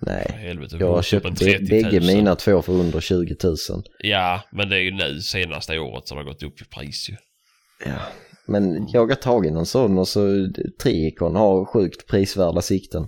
Nej. 0.06 0.32
Helvete. 0.38 0.76
Jag 0.80 0.94
har 0.94 1.02
köpt 1.02 1.26
en 1.26 1.34
bä- 1.34 1.58
30 1.58 1.64
bägge 1.64 2.00
000. 2.00 2.06
mina 2.06 2.34
två 2.36 2.62
för 2.62 2.72
under 2.72 3.00
20 3.00 3.36
000. 3.44 3.56
Ja, 3.98 4.42
men 4.52 4.68
det 4.68 4.76
är 4.76 4.80
ju 4.80 4.90
nu 4.90 5.20
senaste 5.20 5.78
året 5.78 6.08
som 6.08 6.16
har 6.18 6.24
gått 6.24 6.42
upp 6.42 6.60
i 6.60 6.64
pris 6.64 7.10
ju. 7.10 7.16
Ja. 7.84 7.98
Men 8.46 8.88
jaga 8.88 9.16
tag 9.16 9.46
i 9.46 9.50
någon 9.50 9.66
sån 9.66 9.98
och 9.98 10.08
så 10.08 10.48
Triikon 10.82 11.36
har 11.36 11.64
sjukt 11.64 12.06
prisvärda 12.06 12.62
sikten. 12.62 13.06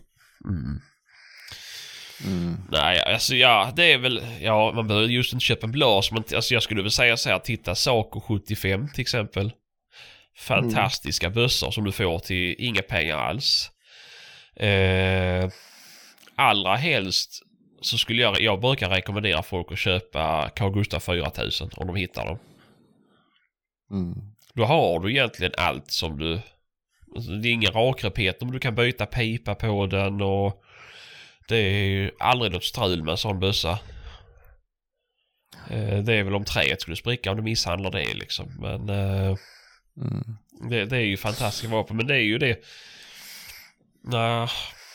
Nej, 2.70 3.01
alltså 3.01 3.34
ja, 3.34 3.72
det 3.76 3.92
är 3.92 3.98
väl, 3.98 4.22
ja, 4.40 4.72
man 4.74 4.88
behöver 4.88 5.09
just 5.09 5.32
inte 5.32 5.44
köpa 5.44 5.66
en 5.66 5.72
Blas, 5.72 6.12
men 6.12 6.24
alltså 6.34 6.55
jag 6.55 6.62
skulle 6.62 6.82
väl 6.82 6.90
säga 6.90 7.16
så 7.16 7.28
här, 7.28 7.38
titta 7.38 7.74
Saco 7.74 8.20
75 8.20 8.88
till 8.88 9.01
exempel. 9.01 9.52
Fantastiska 10.38 11.30
bössor 11.30 11.70
som 11.70 11.84
du 11.84 11.92
får 11.92 12.18
till 12.18 12.55
inga 12.59 12.82
pengar 12.82 13.16
alls. 13.16 13.70
Eh, 14.56 15.51
allra 16.36 16.76
helst 16.76 17.42
så 17.80 17.98
skulle 17.98 18.22
jag, 18.22 18.40
jag 18.40 18.60
brukar 18.60 18.90
rekommendera 18.90 19.42
folk 19.42 19.72
att 19.72 19.78
köpa 19.78 20.51
Carl 20.56 20.72
Gustaf 20.72 21.05
4000 21.05 21.70
om 21.76 21.86
de 21.86 21.96
hittar 21.96 22.26
dem. 22.26 22.38
Mm. 23.90 24.34
Då 24.55 24.64
har 24.64 25.01
du 25.01 25.10
egentligen 25.10 25.52
allt 25.59 25.90
som 25.90 26.18
du... 26.18 26.40
Alltså 27.16 27.31
det 27.31 27.48
är 27.48 27.52
ingen 27.52 27.72
rakrepeter 27.72 28.47
men 28.47 28.52
du 28.52 28.60
kan 28.60 28.74
byta 28.74 29.06
pipa 29.06 29.55
på 29.55 29.86
den 29.86 30.20
och... 30.20 30.62
Det 31.48 31.56
är 31.56 31.85
ju 31.85 32.10
aldrig 32.18 32.52
något 32.52 32.64
strul 32.64 33.02
med 33.02 33.12
en 33.12 33.18
sån 33.18 33.40
bössa. 33.40 33.78
Eh, 35.70 35.98
det 35.98 36.14
är 36.14 36.22
väl 36.22 36.35
om 36.35 36.44
träet 36.44 36.81
skulle 36.81 36.97
spricka 36.97 37.31
om 37.31 37.36
du 37.36 37.43
misshandlar 37.43 37.90
det 37.90 38.14
liksom. 38.14 38.56
Men 38.60 38.89
Mm. 39.97 40.36
det, 40.70 40.85
det 40.85 40.97
är 40.97 41.01
ju 41.01 41.16
fantastiska 41.16 41.68
vapen. 41.68 41.97
Men 41.97 42.06
det 42.06 42.14
är 42.14 42.22
ju 42.22 42.39
det... 42.39 42.59
Nja, 44.05 44.48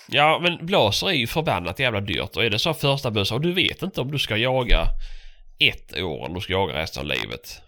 ja 0.08 0.40
men 0.42 0.66
blåser 0.66 1.08
är 1.08 1.14
ju 1.14 1.28
förbannat 1.28 1.80
jävla 1.80 2.02
dyrt. 2.02 2.36
Och 2.36 2.46
är 2.46 2.50
det 2.50 2.60
så 2.60 2.74
första 2.74 3.12
bössa 3.12 3.36
och 3.36 3.42
du 3.42 3.54
vet 3.54 3.82
inte 3.82 4.02
om 4.02 4.12
du 4.12 4.20
ska 4.20 4.38
jaga 4.38 4.88
ett 5.60 5.98
år 5.98 6.26
eller 6.26 6.36
du 6.36 6.42
ska 6.42 6.54
jaga 6.54 6.74
resten 6.74 7.02
av 7.02 7.08
livet. 7.08 7.62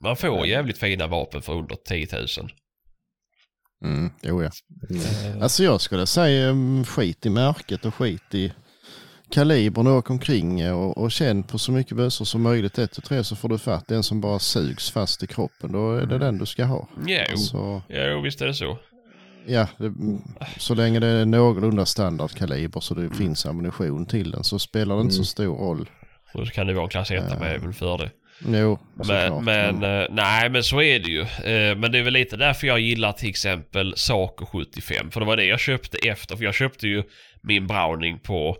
Man 0.00 0.16
får 0.16 0.46
jävligt 0.46 0.78
fina 0.78 1.06
vapen 1.06 1.42
för 1.42 1.52
under 1.52 1.76
10 1.76 2.08
000. 2.12 2.26
Mm. 3.84 4.10
Jo, 4.22 4.42
ja. 4.42 4.50
Mm. 4.90 5.42
Alltså 5.42 5.64
jag 5.64 5.80
skulle 5.80 6.06
säga 6.06 6.48
mm, 6.48 6.84
skit 6.84 7.26
i 7.26 7.30
märket 7.30 7.84
och 7.84 7.94
skit 7.94 8.34
i 8.34 8.52
kalibern 9.30 9.86
och 9.86 9.92
åk 9.92 10.10
omkring 10.10 10.72
och, 10.72 10.98
och 10.98 11.12
känn 11.12 11.42
på 11.42 11.58
så 11.58 11.72
mycket 11.72 11.96
bössor 11.96 12.24
som 12.24 12.42
möjligt. 12.42 12.78
Ett 12.78 12.98
och 12.98 13.04
tre 13.04 13.24
så 13.24 13.36
får 13.36 13.48
du 13.48 13.58
fatt 13.58 13.88
den 13.88 14.02
som 14.02 14.20
bara 14.20 14.38
sugs 14.38 14.90
fast 14.90 15.22
i 15.22 15.26
kroppen. 15.26 15.72
Då 15.72 15.94
är 15.94 16.06
det 16.06 16.18
den 16.18 16.38
du 16.38 16.46
ska 16.46 16.64
ha. 16.64 16.88
Jo, 17.06 17.36
Så, 17.36 17.82
jo 17.88 18.20
visst 18.20 18.40
är 18.40 18.46
det 18.46 18.54
så. 18.54 18.78
ja, 19.46 19.68
det, 19.78 19.86
mm, 19.86 20.22
så 20.58 20.74
länge 20.74 21.00
det 21.00 21.06
är 21.06 21.26
någorlunda 21.26 21.86
standardkaliber 21.86 22.80
så 22.80 22.94
det 22.94 23.10
finns 23.10 23.46
ammunition 23.46 24.06
till 24.06 24.30
den 24.30 24.44
så 24.44 24.58
spelar 24.58 24.96
det 24.96 25.02
inte 25.02 25.14
så 25.14 25.24
stor 25.24 25.56
roll. 25.56 25.90
Och 26.34 26.46
så 26.46 26.52
kan 26.52 26.66
det 26.66 26.74
vara 26.74 26.84
en 26.84 26.90
klass 26.90 27.10
1 27.10 27.40
med 27.40 27.54
även 27.54 27.72
för 27.72 27.98
det. 27.98 28.10
Jo, 28.46 28.78
Men, 28.94 29.44
men 29.44 29.82
eh, 29.82 30.06
nej 30.10 30.50
men 30.50 30.64
så 30.64 30.82
är 30.82 30.98
det 30.98 31.08
ju. 31.10 31.20
Eh, 31.20 31.76
men 31.76 31.92
det 31.92 31.98
är 31.98 32.02
väl 32.02 32.12
lite 32.12 32.36
därför 32.36 32.66
jag 32.66 32.80
gillar 32.80 33.12
till 33.12 33.28
exempel 33.28 33.94
Saco 33.96 34.46
75. 34.46 35.10
För 35.10 35.20
det 35.20 35.26
var 35.26 35.36
det 35.36 35.44
jag 35.44 35.60
köpte 35.60 35.98
efter. 36.08 36.36
För 36.36 36.44
jag 36.44 36.54
köpte 36.54 36.88
ju 36.88 37.02
min 37.42 37.66
Browning 37.66 38.18
på 38.18 38.56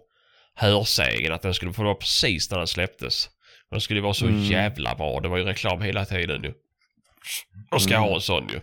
hörsägen 0.55 1.32
att 1.32 1.42
den 1.42 1.55
skulle 1.55 1.72
få 1.72 1.82
vara 1.84 1.94
precis 1.94 2.50
när 2.50 2.59
den 2.59 2.66
släpptes. 2.66 3.26
Och 3.70 3.74
Den 3.74 3.80
skulle 3.80 4.00
vara 4.00 4.14
så 4.14 4.26
Mm. 4.26 4.42
jävla 4.44 4.94
bra. 4.94 5.20
Det 5.20 5.28
var 5.28 5.38
ju 5.38 5.44
reklam 5.44 5.82
hela 5.82 6.05
tiden 6.05 6.42
ju. 6.42 6.52
Och 7.70 7.82
ska 7.82 7.94
Mm. 7.94 8.09
ha 8.09 8.14
en 8.14 8.20
sån 8.20 8.48
ju. 8.48 8.60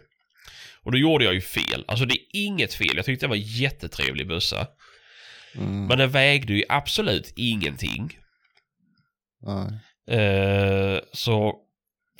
Och 0.84 0.92
då 0.92 0.98
gjorde 0.98 1.26
jag 1.26 1.34
ju 1.34 1.42
fel. 1.42 1.86
Alltså 1.88 2.06
det 2.06 2.14
är 2.14 2.22
inget 2.32 2.74
fel. 2.74 2.92
Jag 2.96 3.06
tyckte 3.06 3.26
det 3.26 3.30
var 3.30 3.36
jättetrevlig 3.36 4.28
bössa. 4.28 4.68
Mm, 5.56 5.86
Men 5.88 5.98
den 5.98 6.10
vägde 6.10 6.54
ju 6.54 6.64
absolut 6.70 7.34
ingenting. 7.36 8.18
nej. 9.42 9.80
Eh, 10.08 11.00
så 11.14 11.56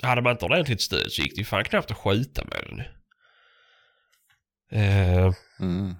hade 0.02 0.22
man 0.22 0.32
inte 0.32 0.44
ordentligt 0.44 0.80
stöd 0.80 1.12
så 1.12 1.22
gick 1.22 1.34
det 1.34 1.38
ju 1.38 1.44
fan 1.44 1.64
knappt 1.64 1.90
att 1.90 1.96
skjuta 1.96 2.44
med 2.44 2.62
den. 2.68 2.80
Eh, 4.80 5.32
Mm. 5.60 5.94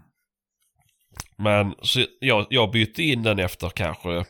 men 1.39 1.75
så 1.83 2.05
jag, 2.21 2.47
jag 2.51 2.71
bytte 2.71 3.03
in 3.03 3.23
den 3.23 3.39
efter 3.39 3.71
kanske... 3.71 4.25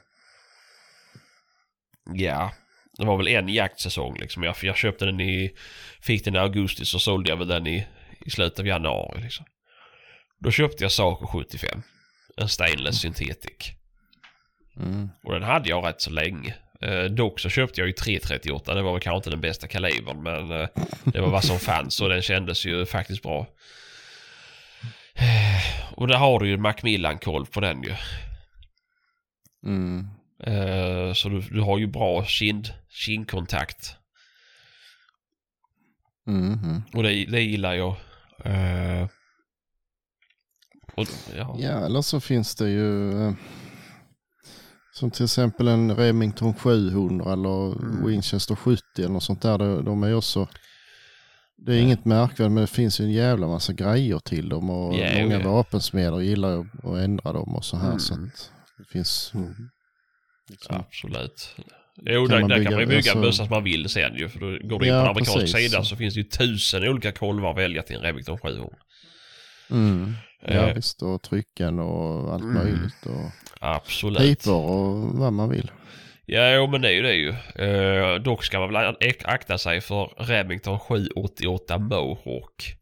Ja, 2.15 2.53
det 2.99 3.05
var 3.07 3.17
väl 3.17 3.29
en 3.29 3.49
jaktsäsong 3.49 4.17
liksom. 4.19 4.43
Jag, 4.43 4.57
jag 4.63 4.77
köpte 4.77 5.05
den 5.05 5.21
i... 5.21 5.57
Fick 6.01 6.25
den 6.25 6.35
i 6.35 6.39
augusti 6.39 6.85
så 6.85 6.99
sålde 6.99 7.31
jag 7.31 7.37
väl 7.37 7.49
den 7.49 7.67
i, 7.67 7.87
i 8.21 8.31
slutet 8.31 8.59
av 8.59 8.67
januari 8.67 9.23
liksom. 9.23 9.47
Då 10.39 10.51
köpte 10.51 10.85
jag 10.85 10.93
Saco 10.93 11.27
75. 11.27 11.83
En 12.37 12.49
stainless 12.49 13.01
synthetic. 13.01 13.71
Mm. 14.77 15.09
Och 15.25 15.33
den 15.33 15.43
hade 15.43 15.69
jag 15.69 15.87
rätt 15.87 16.01
så 16.01 16.11
länge. 16.11 16.55
Eh, 16.81 17.05
dock 17.05 17.41
så 17.41 17.49
köpte 17.49 17.81
jag 17.81 17.87
ju 17.87 17.93
338. 17.93 18.75
Det 18.75 18.83
var 18.83 18.93
väl 18.93 19.01
kanske 19.01 19.17
inte 19.17 19.31
den 19.31 19.41
bästa 19.41 19.69
kalibern 19.69 20.23
men 20.23 20.51
eh, 20.51 20.69
det 21.05 21.21
var 21.21 21.31
vad 21.31 21.45
som 21.45 21.59
fanns 21.59 22.01
och 22.01 22.09
den 22.09 22.23
kändes 22.23 22.67
ju 22.67 22.87
faktiskt 22.87 23.23
bra. 23.23 23.47
Eh, 25.15 25.93
och 25.95 26.09
där 26.09 26.17
har 26.17 26.41
du 26.41 26.49
ju 26.49 26.57
Macmillan-kolv 26.57 27.47
på 27.47 27.61
den 27.61 27.83
ju. 27.83 27.95
Mm. 29.67 30.09
Eh, 30.43 31.13
så 31.13 31.29
du, 31.29 31.41
du 31.41 31.61
har 31.61 31.79
ju 31.79 31.87
bra 31.87 32.25
kind, 32.25 32.73
kindkontakt. 32.89 33.97
Mm. 36.27 36.83
Och 36.93 37.03
det, 37.03 37.25
det 37.25 37.41
gillar 37.41 37.75
jag. 37.75 37.97
Och, 40.95 41.07
ja. 41.37 41.57
Ja, 41.59 41.87
eller 41.87 42.03
så 42.03 42.21
finns 42.21 42.55
det 42.55 42.69
ju 42.69 43.13
som 44.99 45.11
till 45.11 45.25
exempel 45.25 45.69
en 45.69 45.97
Remington 45.97 46.55
700 46.55 47.33
eller 47.33 47.73
Mm. 47.73 48.07
Winchester 48.07 48.55
70 48.55 48.83
eller 48.99 49.09
något 49.09 49.23
sånt 49.23 49.43
där. 49.43 49.59
De, 49.83 50.03
är 50.03 50.15
också, 50.15 50.49
det 51.57 51.75
är 51.75 51.81
inget 51.81 52.05
märkvärdigt 52.05 52.53
men 52.53 52.61
det 52.61 52.67
finns 52.67 53.01
ju 53.01 53.05
en 53.05 53.11
jävla 53.11 53.47
massa 53.47 53.73
grejer 53.73 54.19
till 54.19 54.49
dem 54.49 54.71
och 54.71 54.95
Ja, 54.97 55.23
många 55.23 55.41
ja. 55.41 55.51
vapensmeder 55.53 56.21
gillar 56.21 56.61
att 56.61 56.97
ändra 56.99 57.33
dem 57.33 57.55
och 57.55 57.65
så 57.65 57.77
här 57.77 57.87
Mm. 57.87 57.99
så 58.01 58.15
att 58.15 58.51
det 58.79 58.85
finns 58.85 59.33
liksom, 60.51 60.77
Absolut. 60.77 61.57
Jo, 62.03 62.27
Kan 62.27 62.41
där, 62.41 62.49
där 62.49 62.57
bygga- 62.59 62.65
kan 62.71 62.73
man 62.73 62.81
ju 62.81 62.87
bygga 62.87 62.97
alltså- 62.99 63.21
bössa 63.21 63.37
som 63.45 63.51
man 63.51 63.65
vill 63.65 63.89
sen 63.89 64.15
ju. 64.17 64.29
För 64.29 64.41
då 64.41 64.47
går 64.69 64.79
du 64.81 64.87
in 64.87 64.93
Ja, 64.93 65.01
på 65.01 65.05
den 65.05 65.11
amerikanska 65.11 65.41
precis. 65.41 65.71
sidan 65.71 65.85
så 65.85 65.97
finns 65.97 66.15
det 66.15 66.21
ju 66.21 66.25
tusen 66.29 66.89
olika 66.89 67.13
kolvar 67.13 67.51
att 67.51 67.57
välja 67.59 67.83
till 67.83 67.97
en 67.97 68.03
Remington 68.03 68.39
700. 68.39 68.69
mm. 69.71 70.13
Ja 70.43 70.49
Eh, 70.53 70.75
visst 70.75 71.03
och 71.03 71.23
trycken 71.23 71.79
och 71.79 72.33
allt 72.35 72.43
Mm. 72.43 72.55
möjligt 72.55 73.07
och 73.07 73.31
Absolut. 73.75 74.19
pipor 74.19 74.65
och 74.71 74.97
vad 75.19 75.33
man 75.33 75.49
vill. 75.51 75.71
Ja, 76.27 76.55
jo, 76.55 76.67
men 76.67 76.81
det 76.83 76.89
är 76.89 76.93
ju 76.93 77.03
det 77.03 77.15
ju. 77.15 77.29
Uh, 77.67 78.15
dock 78.23 78.45
ska 78.45 78.59
man 78.61 78.73
väl 78.73 78.77
ak- 79.01 79.23
akta 79.25 79.59
sig 79.59 79.81
för 79.81 80.05
Remington 80.19 80.79
788 80.79 81.79
Mohawk. 81.79 82.75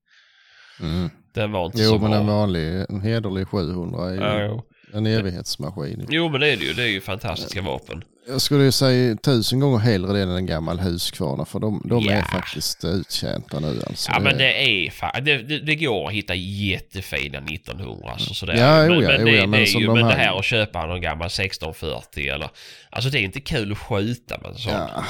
Mm. 0.81 1.11
Den 1.35 1.53
var 1.53 1.67
inte 1.67 1.83
Jo 1.83 1.89
så 1.91 1.99
men 1.99 2.11
bra. 2.11 2.21
en 2.21 2.27
vanlig, 2.27 2.85
en 2.89 3.01
hederlig 3.01 3.49
700 3.49 4.09
är 4.11 4.15
ju 4.15 4.21
Ja, 4.21 4.41
jo. 4.43 4.63
en 4.93 5.07
evighetsmaskin. 5.07 6.07
jo, 6.11 6.29
men 6.29 6.41
det 6.41 6.49
är 6.53 6.57
det 6.57 6.65
ju. 6.65 6.73
Det 6.73 6.83
är 6.83 6.89
ju 6.89 7.01
fantastiska 7.01 7.63
vapen. 7.63 8.05
Jag 8.29 8.41
skulle 8.41 8.73
säga 8.73 9.17
tusen 9.17 9.61
gånger 9.61 9.79
hellre 9.79 10.13
det 10.13 10.21
än 10.23 10.31
en 10.31 10.47
gammal 10.47 10.79
Husqvarna 10.81 11.45
för 11.45 11.59
de, 11.59 11.83
de 11.85 12.09
är 12.09 12.17
Ja. 12.17 12.23
faktiskt 12.23 12.85
uttjänta 12.85 13.61
nu 13.61 13.83
alltså. 13.87 14.13
Ja, 14.13 14.21
men 14.21 14.39
det 14.39 14.63
är 14.87 14.91
fa- 14.91 15.21
det, 15.21 15.39
det, 15.43 15.59
det 15.59 15.75
går 15.75 16.07
att 16.09 16.15
hitta 16.15 16.35
jättefina 16.35 17.39
1900 17.39 18.11
alltså, 18.13 18.35
sådär. 18.35 18.55
Ja, 18.55 18.77
men, 18.87 18.93
jo, 18.95 19.03
ja, 19.03 19.09
men, 19.09 19.21
jo, 19.21 19.27
det, 19.27 19.41
det 19.41 19.47
men 19.47 19.61
är 19.61 19.67
som 19.67 19.81
ju, 19.81 19.87
de 19.87 19.93
men 19.99 20.07
det 20.09 20.15
här- 20.15 20.27
här 20.27 20.39
att 20.39 20.45
köpa 20.45 20.87
någon 20.87 21.01
gammal 21.01 21.27
1640 21.27 22.29
eller... 22.29 22.49
Alltså 22.91 23.11
det 23.11 23.19
är 23.19 23.23
inte 23.23 23.41
kul 23.41 23.73
att 23.73 23.79
skjuta 23.79 24.39
med 24.39 24.51
en 24.51 24.59
sån. 24.59 24.73
Ja, 24.73 25.05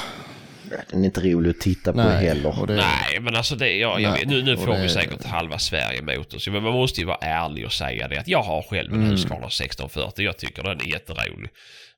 Den 0.91 1.01
är 1.01 1.05
inte 1.05 1.21
rolig 1.21 1.49
att 1.49 1.59
titta 1.59 1.91
på 1.93 1.97
nej, 1.97 2.25
heller. 2.27 2.59
och 2.61 2.67
det, 2.67 2.75
Nej, 2.75 3.19
men 3.21 3.35
alltså 3.35 3.55
det, 3.55 3.77
ja, 3.77 3.99
jag 3.99 4.11
Nej, 4.11 4.19
vet, 4.19 4.29
nu, 4.29 4.41
nu 4.43 4.57
får 4.57 4.73
det- 4.73 4.81
vi 4.81 4.89
säkert 4.89 5.25
halva 5.25 5.59
Sverige 5.59 5.99
emot 5.99 6.33
oss. 6.33 6.47
Men 6.47 6.63
man 6.63 6.73
måste 6.73 6.99
ju 7.01 7.05
vara 7.07 7.17
ärlig 7.21 7.65
och 7.65 7.73
säga 7.73 8.07
det 8.07 8.17
att 8.17 8.27
jag 8.27 8.41
har 8.43 8.61
själv 8.61 8.91
en 8.93 8.97
Mm. 8.99 9.09
Husqvarna 9.11 9.45
1640. 9.47 10.25
Jag 10.25 10.37
tycker 10.37 10.63
den 10.63 10.81
är 10.81 10.87
jätterolig. 10.87 11.49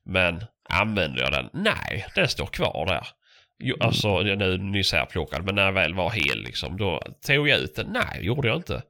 Men 0.04 0.44
använder 0.68 1.20
jag 1.22 1.32
den? 1.32 1.48
Nej, 1.52 2.06
den 2.14 2.28
står 2.28 2.46
kvar 2.46 2.86
där. 2.86 3.06
Jo, 3.64 3.74
Mm. 3.74 3.86
alltså 3.86 4.08
är 4.08 4.58
nyss 4.58 4.92
härplockad, 4.92 5.44
men 5.44 5.54
när 5.54 5.64
jag 5.64 5.72
väl 5.72 5.94
var 5.94 6.10
hel 6.10 6.42
liksom, 6.42 6.76
då 6.76 7.02
tog 7.26 7.48
jag 7.48 7.58
ut 7.58 7.76
den. 7.76 7.86
Nej, 7.92 8.24
gjorde 8.26 8.48
jag 8.48 8.56
inte. 8.56 8.82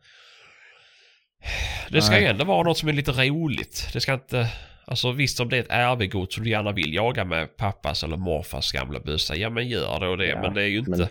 Det 1.91 2.03
ska 2.03 2.13
Nej. 2.15 2.23
ju 2.23 2.29
ändå 2.29 2.45
vara 2.45 2.63
något 2.63 2.79
som 2.79 2.89
är 2.89 2.93
lite 2.93 3.13
roligt. 3.13 3.89
Det 3.93 4.01
ska 4.01 4.15
inte... 4.15 4.49
Alltså 4.85 5.13
visst 5.13 5.41
om 5.41 5.49
det 5.49 5.57
är 5.57 5.61
ett 5.61 5.71
RV-gods 5.71 6.35
som 6.35 6.45
du 6.45 6.51
gärna 6.51 6.73
vill 6.73 6.95
jaga 6.95 7.25
med 7.25 7.57
pappas 7.57 8.05
eller 8.05 8.17
morfars 8.17 8.73
gamla 8.73 9.01
bössa, 9.01 9.37
ja 9.37 9.51
men 9.51 9.69
gör 9.69 10.01
då 10.01 10.17
det. 10.17 10.27
Ja, 10.27 10.41
men 10.43 10.55
det 10.55 10.63
är 10.63 10.67
ju 10.67 10.79
inte... 10.79 10.91
men- 10.91 11.09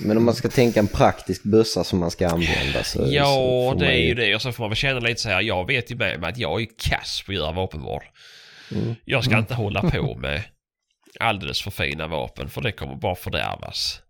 Men 0.00 0.16
om 0.16 0.24
man 0.24 0.34
ska 0.34 0.48
tänka 0.48 0.80
en 0.80 0.86
praktisk 0.88 1.42
bössa 1.42 1.84
som 1.84 1.98
man 1.98 2.10
ska 2.10 2.28
använda 2.28 2.84
så... 2.84 3.06
så 3.06 3.12
Ja, 3.14 3.24
får 3.24 3.80
det 3.80 3.86
är 3.86 4.06
ju 4.06 4.14
det. 4.14 4.34
Och 4.34 4.42
så 4.42 4.52
får 4.52 4.62
man 4.64 4.70
väl 4.70 4.76
känna 4.76 5.00
lite 5.00 5.20
så 5.20 5.28
här. 5.28 5.40
Jag 5.42 5.66
vet 5.66 5.90
ju 5.90 5.96
med 5.96 6.20
mig 6.20 6.30
att 6.30 6.38
jag 6.38 6.62
är 6.62 6.66
kass 6.78 7.22
på 7.26 7.32
att 7.32 7.36
göra 7.36 7.52
vapenvård. 7.52 8.02
Mm. 8.74 8.94
Jag 9.04 9.24
ska 9.24 9.38
inte 9.38 9.54
hålla 9.54 9.82
på 9.82 10.14
med 10.18 10.42
alldeles 11.20 11.62
för 11.62 11.70
fina 11.70 12.06
vapen 12.06 12.48
för 12.50 12.60
det 12.60 12.72
kommer 12.72 12.94
bara 12.96 13.14
fördärvas. 13.14 14.00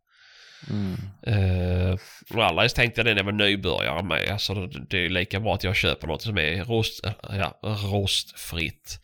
Mm, 0.70 0.96
Uh, 1.26 2.58
helst 2.58 2.76
tänkte 2.76 3.00
jag 3.00 3.06
det 3.06 3.10
när 3.14 3.20
jag 3.20 3.24
var 3.24 3.32
nybörjare 3.32 4.02
med. 4.02 4.30
Alltså 4.30 4.54
det, 4.54 4.84
det 4.90 5.04
är 5.04 5.08
lika 5.08 5.40
bra 5.40 5.54
att 5.54 5.64
jag 5.64 5.76
köper 5.76 6.06
något 6.06 6.22
som 6.22 6.38
är 6.38 6.64
rost, 6.64 7.06
ja, 7.22 7.58
rostfritt. 7.62 9.00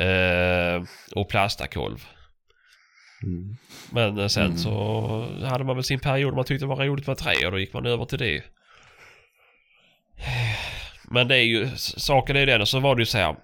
Uh, 0.00 0.84
och 1.14 1.28
plastakolv. 1.28 2.06
Mm. 3.22 3.56
Men 3.90 4.18
eh, 4.18 4.26
sen 4.26 4.44
Mm. 4.44 4.58
så 4.58 5.28
hade 5.44 5.64
man 5.64 5.76
väl 5.76 5.84
sin 5.84 6.00
period 6.00 6.34
man 6.34 6.44
tyckte 6.44 6.64
det 6.64 6.68
var 6.68 6.84
roligt 6.84 7.06
med 7.06 7.18
trä 7.18 7.46
och 7.46 7.52
då 7.52 7.58
gick 7.58 7.72
man 7.72 7.86
över 7.86 8.04
till 8.04 8.18
det. 8.18 8.42
Men 11.10 11.28
det 11.28 11.36
är 11.36 11.42
ju, 11.42 11.68
saken 11.76 12.36
är 12.36 12.40
ju 12.40 12.46
den 12.46 12.60
och 12.60 12.68
så 12.68 12.80
var 12.80 12.94
det 12.94 13.02
ju 13.02 13.06
så 13.06 13.18
här. 13.18 13.36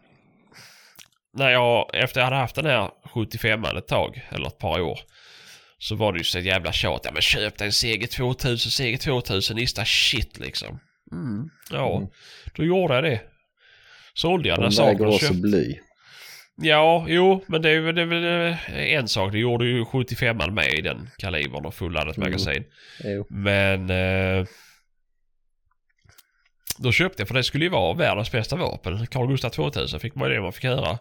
När 1.33 1.51
jag, 1.51 1.91
efter 1.95 2.21
jag 2.21 2.25
hade 2.25 2.37
haft 2.37 2.55
den 2.55 2.67
här 2.67 2.91
75 3.15 3.65
ett 3.65 3.89
tag, 3.89 4.29
eller 4.31 4.47
ett 4.47 4.59
par 4.59 4.81
år. 4.81 4.99
Så 5.83 5.95
var 5.95 6.13
det 6.13 6.19
ju 6.19 6.25
så 6.25 6.39
ett 6.39 6.45
jävla 6.45 6.73
tjat. 6.73 7.01
Ja 7.05 7.13
men 7.13 7.23
köp 7.23 7.59
dig 7.59 7.67
en 7.67 7.73
Seger 7.73 8.07
2000, 8.07 8.71
Seger 8.71 8.99
2000, 8.99 9.59
ista 9.59 9.85
shit 9.85 10.39
liksom. 10.39 10.79
Mm. 11.13 11.49
Ja, 11.71 12.11
då 12.55 12.65
gjorde 12.65 12.95
jag 12.95 13.05
det. 13.05 13.21
sålde 14.15 14.49
jag 14.49 14.59
den 14.59 14.65
De 14.65 14.73
saken 14.73 14.93
väger 14.93 15.07
och 15.07 15.15
också 15.15 15.35
bly. 15.35 15.79
Ja, 16.63 17.05
jo, 17.09 17.45
men 17.49 17.63
det 17.63 17.71
är 17.71 17.81
väl 17.81 17.99
eh, 18.49 18.93
en 18.95 19.09
sak. 19.09 19.33
Det 19.33 19.39
gjorde 19.39 19.65
ju 19.67 19.85
75 19.85 20.37
med 20.55 20.75
i 20.75 20.81
den 20.81 21.11
kalibern 21.19 21.67
och 21.67 21.75
fulladdat 21.75 22.17
Mm. 22.17 22.27
magasin. 22.31 22.65
Jo. 23.05 23.27
Men 23.31 23.91
eh, 23.91 24.47
då 26.79 26.93
köpte 26.93 27.21
jag, 27.23 27.29
för 27.29 27.35
det 27.35 27.45
skulle 27.45 27.65
ju 27.65 27.71
vara 27.71 27.95
världens 27.95 28.33
bästa 28.33 28.57
vapen. 28.57 29.07
Carl 29.07 29.29
Gustaf 29.29 29.53
2000 29.53 30.01
fick 30.01 30.15
man 30.15 30.29
ju 30.29 30.35
det 30.35 30.41
man 30.43 30.53
fick 30.53 30.65
höra. 30.65 30.99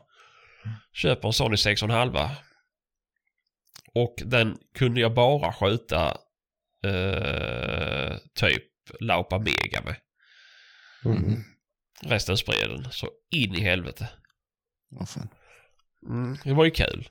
Köper 0.93 1.27
en 1.27 1.33
Sony 1.33 1.55
6,5. 1.55 2.29
Och 4.03 4.15
den 4.25 4.57
kunde 4.75 5.01
jag 5.01 5.13
bara 5.13 5.53
skjuta 5.53 6.17
eh, 6.85 8.17
typ 8.35 8.63
Laupa 8.99 9.39
Mega 9.39 9.81
med. 9.85 9.95
Mm. 11.05 11.43
Resten 12.01 12.37
spred 12.37 12.69
den 12.69 12.91
så 12.91 13.09
in 13.31 13.55
i 13.55 13.61
helvete. 13.61 14.09
Mm, 16.07 16.37
det 16.43 16.53
var 16.53 16.65
ju 16.65 16.71
kul. 16.71 17.09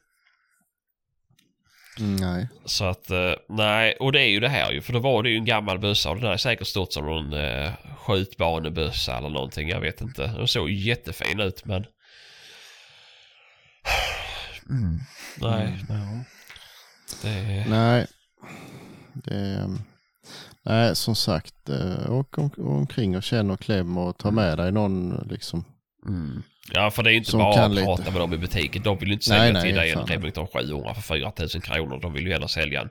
Mm, 1.98 2.16
Nej. 2.16 2.48
Så 2.64 2.84
att, 2.84 3.10
eh, 3.10 3.32
nej, 3.48 3.96
och 4.00 4.12
det 4.12 4.20
är 4.20 4.28
ju 4.28 4.40
det 4.40 4.48
här 4.48 4.72
ju. 4.72 4.80
För 4.80 4.92
då 4.92 4.98
var 4.98 5.22
det 5.22 5.30
ju 5.30 5.36
en 5.36 5.44
gammal 5.44 5.78
bössa 5.78 6.10
och 6.10 6.16
den 6.16 6.24
har 6.28 6.36
säkert 6.36 6.66
stått 6.66 6.92
som 6.92 7.06
någon 7.06 7.32
eh, 7.32 7.72
skjutbanebössa 7.96 9.18
eller 9.18 9.28
någonting. 9.28 9.68
Jag 9.68 9.80
vet 9.80 10.00
inte. 10.00 10.26
Den 10.26 10.48
såg 10.48 10.70
jättefin 10.70 11.40
ut 11.40 11.64
men... 11.64 11.86
Mm. 14.70 14.98
Nej, 15.40 15.84
Mm. 15.90 16.24
Det... 17.22 17.64
Nej. 17.68 18.06
Det 19.14 19.60
um, 19.64 19.82
nej, 20.64 20.96
som 20.96 21.14
sagt. 21.14 21.68
eh, 21.68 22.10
Åk 22.12 22.38
om, 22.38 22.50
omkring 22.58 23.16
och 23.16 23.22
känn 23.22 23.50
och 23.50 23.60
kläm 23.60 23.96
och 23.98 24.18
ta 24.18 24.30
med 24.30 24.58
dig 24.58 24.72
någon 24.72 25.26
liksom. 25.30 25.64
Mm. 26.06 26.42
Ja, 26.72 26.90
för 26.90 27.02
det 27.02 27.10
är 27.10 27.12
ju 27.12 27.18
inte 27.18 27.30
Som 27.30 27.38
bara 27.40 27.64
att 27.64 27.70
lite. 27.70 27.84
prata 27.84 28.10
med 28.10 28.20
dem 28.20 28.34
i 28.34 28.38
butiken. 28.38 28.82
De 28.82 28.98
vill 28.98 29.08
ju 29.08 29.14
inte 29.14 29.30
Nej, 29.30 29.38
sälja 29.38 29.52
nej, 29.52 29.62
till 29.62 29.74
dig 29.76 29.90
en. 29.90 30.06
Remington 30.06 30.46
700 30.46 30.94
för 30.94 31.02
4000 31.02 31.60
kronor. 31.60 31.98
De 32.02 32.12
vill 32.12 32.24
ju 32.24 32.30
gärna 32.30 32.48
sälja 32.48 32.80
en, 32.82 32.90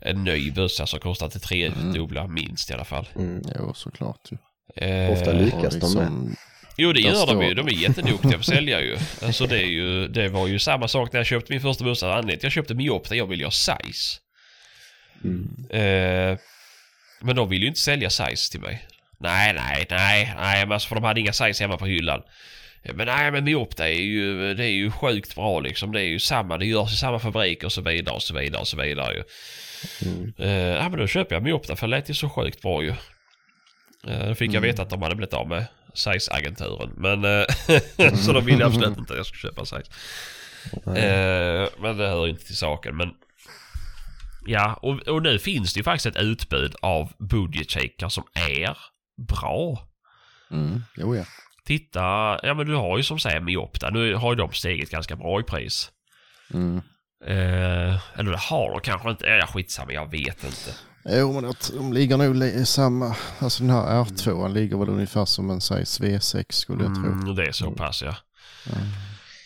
en 0.00 0.24
ny 0.24 0.50
bössa 0.52 0.86
som 0.86 1.00
kostar 1.00 1.28
till 1.28 1.40
tredubbla 1.40 2.26
minst 2.26 2.70
i 2.70 2.74
alla 2.74 2.84
fall. 2.84 3.08
Mm. 3.16 3.42
Jo, 3.58 3.74
såklart 3.74 4.20
ju. 4.32 4.38
Eh, 4.84 5.12
Ofta 5.12 5.30
Och 5.30 5.36
lyckas 5.42 5.74
de 5.80 5.94
med. 5.94 6.36
Jo 6.80 6.92
det 6.92 7.00
gör 7.00 7.26
de 7.26 7.42
ju. 7.42 7.54
De 7.54 7.66
är 7.66 7.72
jätteduktiga 7.72 8.32
på 8.32 8.38
att 8.38 8.44
sälja 8.54 8.80
ju. 8.80 8.96
Alltså 9.22 9.46
det, 9.46 9.58
är 9.62 9.66
ju, 9.66 10.08
det 10.08 10.28
var 10.28 10.46
ju 10.46 10.58
samma 10.58 10.88
sak 10.88 11.12
när 11.12 11.20
jag 11.20 11.26
köpte 11.26 11.52
min 11.52 11.60
första 11.60 11.84
bössa. 11.84 12.14
Anledningen 12.14 12.40
jag 12.42 12.52
köpte 12.52 12.74
Miop 12.74 13.08
där 13.08 13.16
jag 13.16 13.26
ville 13.26 13.44
ha 13.44 13.50
size. 13.50 14.20
Mm. 15.24 15.48
Eh, 15.70 16.38
men 17.20 17.36
de 17.36 17.48
vill 17.48 17.62
ju 17.62 17.68
inte 17.68 17.80
sälja 17.80 18.10
size 18.10 18.50
till 18.50 18.60
mig. 18.60 18.86
Nej, 19.20 19.54
nej, 19.54 19.86
nej, 19.90 20.34
nej, 20.36 20.66
men 20.66 20.72
alltså 20.72 20.88
för 20.88 20.94
de 20.94 21.04
hade 21.04 21.20
inga 21.20 21.32
size 21.32 21.64
hemma 21.64 21.76
på 21.76 21.86
hyllan. 21.86 22.22
Eh, 22.82 22.94
Men 22.94 23.06
nej, 23.06 23.30
men 23.30 23.44
Miop 23.44 23.76
det 23.76 23.84
är 23.84 24.00
ju, 24.02 24.54
det 24.54 24.64
är 24.64 24.70
ju 24.70 24.90
sjukt 24.90 25.34
bra 25.34 25.60
liksom. 25.60 25.92
Det 25.92 26.00
är 26.00 26.08
ju 26.08 26.18
samma, 26.18 26.58
det 26.58 26.66
görs 26.66 26.92
i 26.92 26.96
samma 26.96 27.18
fabrik 27.18 27.64
och 27.64 27.72
så 27.72 27.80
vidare 27.80 28.14
och 28.14 28.22
så 28.22 28.34
vidare 28.34 28.60
och 28.60 28.68
så 28.68 28.76
vidare 28.76 29.14
ju. 29.14 29.22
Mm. 30.08 30.32
Eh, 30.38 30.76
ja 30.76 30.88
men 30.88 30.98
då 30.98 31.06
köper 31.06 31.34
jag 31.34 31.42
Miop 31.42 31.66
där 31.66 31.74
för 31.74 31.86
det 31.86 31.90
lät 31.90 32.10
ju 32.10 32.14
så 32.14 32.28
sjukt 32.28 32.62
bra 32.62 32.82
ju. 32.82 32.94
Eh, 34.08 34.28
då 34.28 34.34
fick 34.34 34.52
jag 34.52 34.60
veta 34.60 34.82
att 34.82 34.90
de 34.90 35.02
hade 35.02 35.14
blivit 35.14 35.34
av 35.34 35.48
med 35.48 35.66
size-agenturen. 35.98 36.90
Men 36.96 37.24
eh, 37.24 38.14
så 38.14 38.32
de 38.32 38.44
ville 38.44 38.66
absolut 38.66 38.98
inte 38.98 39.12
att 39.12 39.16
jag 39.16 39.26
skulle 39.26 39.50
köpa 39.50 39.64
size. 39.64 39.90
Eh, 40.86 41.68
men 41.78 41.96
det 41.96 42.08
hör 42.08 42.28
inte 42.28 42.44
till 42.44 42.56
saken. 42.56 42.96
Men 42.96 43.14
ja, 44.46 44.78
och, 44.82 45.08
och 45.08 45.22
nu 45.22 45.38
finns 45.38 45.74
det 45.74 45.78
ju 45.78 45.84
faktiskt 45.84 46.16
ett 46.16 46.22
utbud 46.22 46.74
av 46.82 47.12
budgetshakar 47.18 48.08
som 48.08 48.24
är 48.34 48.78
bra. 49.28 49.88
mm, 50.50 50.82
jo 50.96 51.16
ja. 51.16 51.24
Titta, 51.64 52.00
ja 52.42 52.54
men 52.54 52.66
du 52.66 52.74
har 52.74 52.96
ju 52.96 53.02
som 53.02 53.18
säger 53.18 53.40
Miop 53.40 53.80
där. 53.80 53.90
Nu 53.90 54.14
har 54.14 54.32
ju 54.32 54.36
de 54.36 54.52
stigit 54.52 54.90
ganska 54.90 55.16
bra 55.16 55.40
i 55.40 55.42
pris. 55.42 55.90
Mm. 56.54 56.80
Eh, 57.24 58.18
eller 58.18 58.30
det 58.30 58.38
har 58.38 58.70
de 58.70 58.80
kanske 58.80 59.10
inte. 59.10 59.26
Ja, 59.26 59.46
skitsamma, 59.46 59.92
jag 59.92 60.10
vet 60.10 60.44
inte. 60.44 60.74
Jo, 61.10 61.32
men 61.32 61.44
att 61.50 61.70
de 61.76 61.92
ligger 61.92 62.16
nog 62.16 62.36
i 62.42 62.66
samma. 62.66 63.16
Alltså 63.38 63.62
den 63.62 63.70
här 63.70 64.04
R2 64.04 64.48
ligger 64.48 64.76
väl 64.76 64.88
ungefär 64.88 65.24
som 65.24 65.50
en 65.50 65.60
size 65.60 66.02
V6 66.04 66.44
skulle 66.52 66.84
jag 66.84 66.94
tro. 66.94 67.04
Mm, 67.06 67.34
det 67.34 67.44
är 67.46 67.52
så 67.52 67.70
pass 67.70 68.02
ja. 68.02 68.14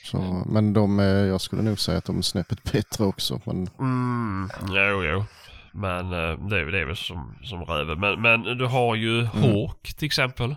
Så, 0.05 0.43
men 0.47 0.73
de, 0.73 0.99
är- 0.99 1.25
jag 1.25 1.41
skulle 1.41 1.63
nog 1.63 1.81
säga 1.81 1.99
att 1.99 2.05
de 2.05 2.19
är 2.19 2.23
snäppet 2.23 2.73
bättre 2.73 3.05
också. 3.05 3.41
Men 3.47 3.69
Mm, 3.79 4.51
jo, 4.69 5.05
jo. 5.05 5.25
Men 5.73 6.05
eh, 6.13 6.49
det, 6.49 6.59
är- 6.61 6.73
det 6.73 6.81
är 6.81 6.85
väl 6.87 6.97
som, 6.97 7.35
som 7.45 7.65
röven. 7.65 8.01
Men, 8.01 8.23
men 8.23 8.59
du 8.59 8.67
har 8.67 8.95
ju 8.95 9.25
Hawk 9.25 9.95
till 9.97 10.07
exempel. 10.07 10.51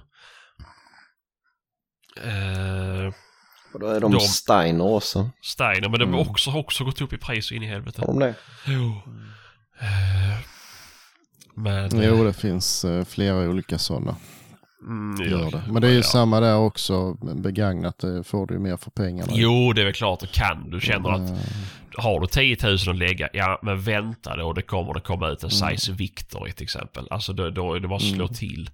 Eh, 2.24 3.14
Och 3.74 3.80
då 3.80 3.88
är 3.88 4.00
de, 4.00 4.12
De- 4.12 4.20
Steiner 4.20 4.86
också. 4.86 5.30
Steiner, 5.44 5.90
men 5.90 6.00
de 6.00 6.06
har 6.14 6.20
Mm. 6.22 6.32
också, 6.32 6.52
också 6.52 6.84
gått 6.84 7.02
upp 7.02 7.14
i 7.14 7.18
pris 7.18 7.52
in 7.52 7.64
i 7.64 7.68
helvete. 7.68 8.02
Har 8.02 8.08
de 8.08 8.20
det? 8.20 8.36
Jo. 8.68 9.02
Eh, 9.80 10.40
men... 11.56 11.90
jo, 12.04 12.24
det 12.24 12.34
finns 12.34 12.86
eh, 12.86 13.06
flera 13.06 13.50
olika 13.50 13.78
sådana. 13.78 14.16
mm, 14.88 15.32
Gör 15.32 15.52
det. 15.52 15.64
Men 15.68 15.82
det 15.82 15.88
är 15.88 15.92
ju 15.92 15.98
ja. 15.98 16.04
samma 16.04 16.40
där 16.40 16.58
också. 16.58 17.14
Begagnat 17.36 18.00
det 18.00 18.24
får 18.24 18.48
du 18.48 18.54
ju 18.54 18.60
mer 18.60 18.78
för 18.78 18.92
pengarna. 18.92 19.32
Jo, 19.36 19.74
det 19.74 19.82
är 19.82 19.86
väl 19.86 19.94
klart 19.94 20.20
du 20.20 20.28
kan. 20.28 20.70
Du 20.70 20.80
känner 20.82 21.10
att 21.10 21.30
Eh, 21.30 21.38
har 21.98 22.20
du 22.20 22.28
10 22.28 22.58
000 22.64 22.74
att 22.90 22.96
lägga, 22.98 23.30
ja 23.34 23.60
men 23.64 23.82
vänta 23.82 24.36
då, 24.36 24.54
det 24.54 24.62
kommer 24.62 24.94
det 24.94 25.00
komma 25.00 25.28
ut 25.30 25.44
en 25.44 25.50
Mm. 25.50 25.78
size 25.78 25.92
Victory 25.92 26.52
till 26.52 26.64
exempel. 26.64 27.08
Alltså 27.10 27.34
då, 27.34 27.50
då 27.50 27.74
är 27.74 27.80
det 27.80 27.88
bara 27.88 27.96
att 27.96 28.02
slå 28.16 28.28
till. 28.28 28.70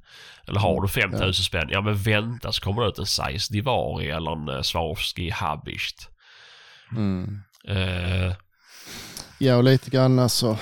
Eller 0.47 0.59
har 0.59 0.81
du 0.81 0.87
5 0.87 1.11
000 1.11 1.33
spänn, 1.33 1.67
ja 1.71 1.81
men 1.81 1.95
vänta 1.95 2.51
så 2.51 2.61
kommer 2.61 2.81
det 2.81 2.87
ut 2.87 2.99
en 2.99 3.05
size 3.05 3.53
Divari 3.53 4.09
eller 4.09 4.31
en 4.31 4.49
uh, 4.49 4.61
Swarovski 4.61 5.31
Hubisht. 5.31 6.09
mm. 6.95 7.39
Eh, 7.67 8.33
Ja, 9.37 9.55
och 9.55 9.63
lite 9.63 9.89
grann 9.89 10.19
alltså 10.19 10.57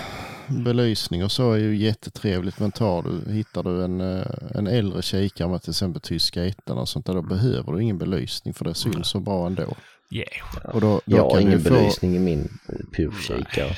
belysning 0.50 1.24
och 1.24 1.32
så 1.32 1.52
är 1.54 1.58
ju 1.58 1.76
jättetrevligt. 1.78 2.60
Men 2.60 2.72
tar 2.72 3.04
du, 3.04 3.32
hittar 3.34 3.64
du 3.64 3.84
en, 3.84 4.02
eh, 4.02 4.26
en 4.56 4.68
äldre 4.68 5.02
kikare 5.02 5.48
med 5.48 5.62
till 5.62 5.70
exempel 5.72 6.02
tyska 6.02 6.46
ettan 6.46 6.78
och 6.78 6.90
sånt 6.90 7.06
där, 7.06 7.14
då 7.14 7.22
behöver 7.22 7.74
du 7.74 7.82
ingen 7.84 7.98
belysning 7.98 8.54
för 8.54 8.66
det 8.66 8.74
syns 8.74 9.08
så 9.08 9.20
bra 9.20 9.48
ändå. 9.48 9.76
yeah. 10.12 10.66
Och 10.76 10.82
då, 10.82 11.02
då 11.06 11.18
Jag 11.18 11.30
har 11.30 11.40
ingen 11.40 11.62
få, 11.62 11.70
belysning 11.70 12.16
i 12.16 12.20
min 12.20 12.50
purkikare. 12.96 13.76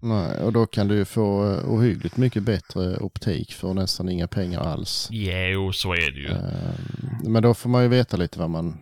Nej, 0.00 0.38
och 0.40 0.52
då 0.52 0.66
kan 0.66 0.88
du 0.88 0.94
ju 0.94 1.04
få 1.04 1.52
eh, 1.52 1.70
ohyggligt 1.74 2.16
mycket 2.16 2.42
bättre 2.42 2.96
optik 2.96 3.52
för 3.54 3.74
nästan 3.74 4.08
inga 4.08 4.28
pengar 4.28 4.60
alls. 4.60 5.08
Jo, 5.10 5.72
så 5.72 5.92
är 5.92 6.10
det 6.10 6.20
ju. 6.20 6.28
Eh, 6.28 7.24
Men 7.24 7.42
då 7.42 7.54
får 7.54 7.68
man 7.70 7.82
ju 7.82 7.88
veta 7.88 8.16
lite 8.16 8.38
vad 8.38 8.50
man 8.50 8.78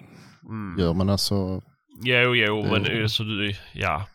Mm. 0.49 0.79
gör. 0.81 0.95
Men 0.95 1.11
alltså, 1.11 1.63
Jo, 2.05 2.35
jo, 2.35 2.63
Det- 2.63 2.69
men 3.01 3.09
så 3.11 3.23
du, 3.23 3.55
ja. 3.73 4.07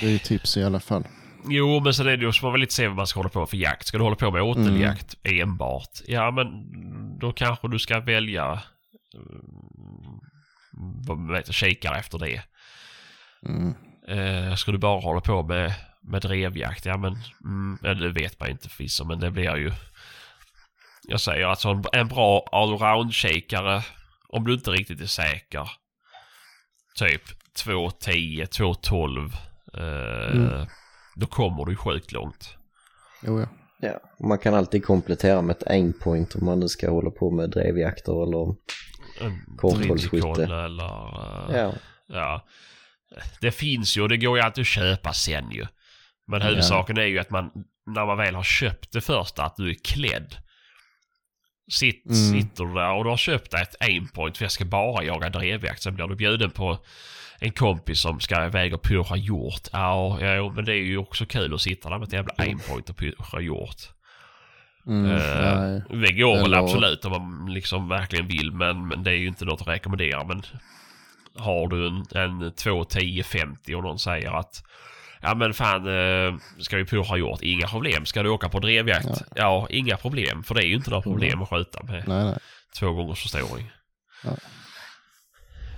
det 0.00 0.06
är 0.06 0.10
ju 0.10 0.18
tips 0.18 0.56
i 0.56 0.64
alla 0.64 0.80
fall. 0.80 1.04
Jo, 1.48 1.80
men 1.80 1.94
sen 1.94 2.06
är 2.06 2.16
det 2.16 2.24
ju 2.24 2.32
så 2.32 2.46
man 2.46 2.52
vill 2.52 2.62
inte 2.62 2.74
se 2.74 2.88
vad 2.88 2.96
man 2.96 3.06
ska 3.06 3.18
hålla 3.18 3.28
på 3.28 3.46
för 3.46 3.56
jakt. 3.56 3.86
Ska 3.86 3.98
du 3.98 4.04
hålla 4.04 4.16
på 4.16 4.30
med 4.30 4.42
åteljakt 4.42 5.14
enbart? 5.22 5.90
Ja, 6.06 6.30
men 6.30 6.48
då 7.18 7.32
kanske 7.32 7.68
du 7.68 7.78
ska 7.78 8.00
välja 8.00 8.62
mm, 9.14 10.20
vad 11.26 11.36
jag, 11.36 11.54
kikare 11.54 11.98
efter 11.98 12.18
det. 12.18 12.42
Mm. 13.46 13.74
Eh, 14.08 14.54
ska 14.54 14.72
du 14.72 14.78
bara 14.78 15.00
hålla 15.00 15.20
på 15.20 15.42
med, 15.42 15.74
med 16.02 16.22
drevjakt? 16.22 16.86
Ja, 16.86 16.96
men 16.96 17.18
mm, 17.44 17.78
det 18.00 18.08
vet 18.08 18.40
man 18.40 18.50
inte 18.50 18.68
förvisso, 18.68 19.04
men 19.04 19.20
det 19.20 19.30
blir 19.30 19.56
ju... 19.56 19.72
Jag 21.08 21.20
säger 21.20 21.46
alltså 21.46 21.68
en, 21.68 21.84
en 21.92 22.08
bra 22.08 22.48
allround-kikare, 22.52 23.82
om 24.28 24.44
du 24.44 24.54
inte 24.54 24.70
riktigt 24.70 25.00
är 25.00 25.06
säker. 25.06 25.70
Typ 26.98 27.22
2.10, 27.58 28.46
2.12. 28.46 29.32
Eh, 29.74 30.36
Mm. 30.36 30.66
Då 31.14 31.26
kommer 31.26 31.64
du 31.64 31.76
sjukt 31.76 32.12
långt. 32.12 32.56
Jo, 33.22 33.40
ja. 33.40 33.46
Ja, 33.80 34.00
man 34.20 34.38
kan 34.38 34.54
alltid 34.54 34.84
komplettera 34.84 35.42
med 35.42 35.56
ett 35.56 35.66
aimpoint 35.66 36.34
om 36.34 36.44
man 36.44 36.60
nu 36.60 36.68
ska 36.68 36.90
hålla 36.90 37.10
på 37.10 37.30
med 37.30 37.50
drevjakter 37.50 38.22
eller 38.22 38.54
Korthållsskytte. 39.56 40.44
Eller... 40.44 41.50
eh, 41.50 41.56
ja. 41.56 41.72
Ja. 42.06 42.44
Det 43.40 43.50
finns 43.50 43.96
ju 43.96 44.02
och 44.02 44.08
det 44.08 44.16
går 44.16 44.38
ju 44.38 44.44
alltid 44.44 44.62
att 44.62 44.68
köpa 44.68 45.12
sen 45.12 45.50
ju. 45.50 45.66
Men 46.26 46.42
huvudsaken 46.42 46.98
är 46.98 47.02
ju 47.02 47.18
att 47.18 47.30
man, 47.30 47.50
när 47.86 48.06
man 48.06 48.16
väl 48.18 48.34
har 48.34 48.42
köpt 48.42 48.92
det 48.92 49.00
första, 49.00 49.44
att 49.44 49.56
du 49.56 49.70
är 49.70 49.76
klädd. 49.84 50.36
Sitt, 51.72 52.04
Mm. 52.06 52.32
Sitter 52.40 52.64
du 52.64 52.74
där 52.74 52.92
och 52.92 53.04
du 53.04 53.10
har 53.10 53.16
köpt 53.16 53.50
dig 53.50 53.62
ett 53.62 53.82
aimpoint 53.82 54.36
för 54.36 54.44
jag 54.44 54.52
ska 54.52 54.64
bara 54.64 55.04
jaga 55.04 55.28
drevjakt. 55.28 55.82
Sen 55.82 55.94
blir 55.94 56.06
du 56.06 56.16
bjuden 56.16 56.50
på 56.50 56.78
en 57.44 57.52
kompis 57.52 58.00
som 58.00 58.20
ska 58.20 58.46
iväg 58.46 58.74
och 58.74 58.82
pyrra 58.82 59.16
hjort. 59.16 59.68
Ja, 59.72 60.20
ja, 60.20 60.52
men 60.56 60.64
det 60.64 60.72
är 60.72 60.84
ju 60.84 60.98
också 60.98 61.26
kul 61.26 61.54
att 61.54 61.60
sitta 61.60 61.88
där 61.88 61.98
med 61.98 62.06
ett 62.06 62.12
jävla 62.12 62.34
aimpoint 62.38 62.90
och 62.90 62.96
pyrra 62.96 63.40
hjort. 63.40 63.76
Mm, 64.86 65.02
nej. 65.02 65.82
det 65.88 66.12
går 66.12 66.36
väl 66.36 66.54
absolut 66.54 67.04
om 67.04 67.12
man 67.12 67.54
liksom 67.54 67.88
verkligen 67.88 68.26
vill 68.26 68.52
men, 68.52 68.88
men 68.88 69.02
det 69.02 69.10
är 69.10 69.14
ju 69.16 69.26
inte 69.26 69.44
något 69.44 69.60
att 69.60 69.68
rekommendera. 69.68 70.24
Men 70.24 70.42
har 71.36 71.68
du 71.68 71.86
en, 71.86 72.04
en 72.14 72.52
2, 72.52 72.84
10, 72.84 73.22
50 73.22 73.74
och 73.74 73.82
någon 73.82 73.98
säger 73.98 74.38
att 74.38 74.64
Ja 75.22 75.34
men 75.34 75.54
fan, 75.54 75.86
eh, 75.86 76.34
ska 76.58 76.76
vi 76.76 76.84
purra 76.84 77.16
hjort? 77.16 77.42
Inga 77.42 77.66
problem. 77.66 78.06
Ska 78.06 78.22
du 78.22 78.28
åka 78.28 78.48
på 78.48 78.60
drevjakt? 78.60 79.22
Ja. 79.34 79.66
inga 79.70 79.96
problem. 79.96 80.44
För 80.44 80.54
det 80.54 80.64
är 80.64 80.66
ju 80.66 80.74
inte 80.74 80.90
några 80.90 81.02
problem 81.02 81.42
att 81.42 81.48
skjuta 81.48 81.82
med 81.82 82.08
nej, 82.08 82.24
nej. 82.24 82.38
två 82.78 82.92
gångers 82.92 83.22
förstoring. 83.22 83.70
Ja. 84.24 84.30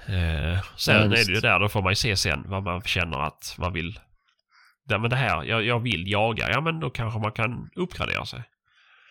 Eh, 0.08 0.62
sen 0.76 0.96
Ja, 0.96 1.02
är 1.04 1.08
det 1.26 1.32
ju 1.32 1.40
där, 1.40 1.60
då 1.60 1.68
får 1.68 1.82
man 1.82 1.92
ju 1.92 1.96
se 1.96 2.16
sen 2.16 2.44
vad 2.48 2.62
man 2.62 2.82
känner 2.82 3.18
att 3.18 3.54
man 3.58 3.72
vill. 3.72 4.00
Ja, 4.88 4.98
men 4.98 5.10
det 5.10 5.16
här, 5.16 5.44
jag, 5.44 5.64
jag 5.64 5.80
vill 5.80 6.10
jaga. 6.10 6.50
Ja, 6.50 6.60
men 6.60 6.80
då 6.80 6.90
kanske 6.90 7.20
man 7.20 7.32
kan 7.32 7.70
uppgradera 7.76 8.26
sig. 8.26 8.42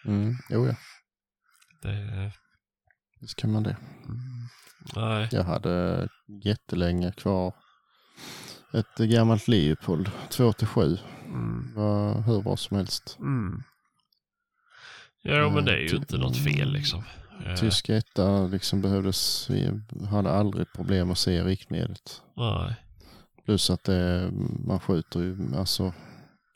Mm. 0.05 0.35
Jo, 0.49 0.67
ja. 0.67 0.75
Det, 1.81 2.31
Visst 3.21 3.35
kan 3.35 3.51
man 3.51 3.63
det. 3.63 3.77
nej. 4.95 5.29
Jag 5.31 5.43
hade 5.43 6.07
jättelänge 6.43 7.11
kvar 7.11 7.53
ett 8.73 8.97
gammalt 8.97 9.47
Leopold 9.47 10.11
2-7. 10.29 10.97
Mm. 11.25 11.73
Var 11.75 12.21
hur 12.21 12.41
bra 12.41 12.57
som 12.57 12.77
helst. 12.77 13.17
Mm. 13.19 13.63
Jo, 15.23 15.49
men 15.49 15.65
det 15.65 15.71
är 15.71 15.77
ju 15.77 15.95
inte 15.95 16.17
något 16.17 16.37
fel 16.37 16.71
liksom. 16.73 17.03
Eh, 17.45 17.55
Tysk 17.55 17.89
etta 17.89 18.47
liksom 18.47 18.81
behövdes, 18.81 19.49
vi 19.49 19.69
hade 20.09 20.31
aldrig 20.31 20.73
problem 20.75 21.11
att 21.11 21.17
se 21.17 21.43
riktmedlet. 21.43 22.21
Nej. 22.37 22.75
Plus 23.45 23.69
att 23.69 23.83
det, 23.83 24.31
man 24.65 24.79
skjuter 24.79 25.19
ju, 25.19 25.37
alltså 25.57 25.93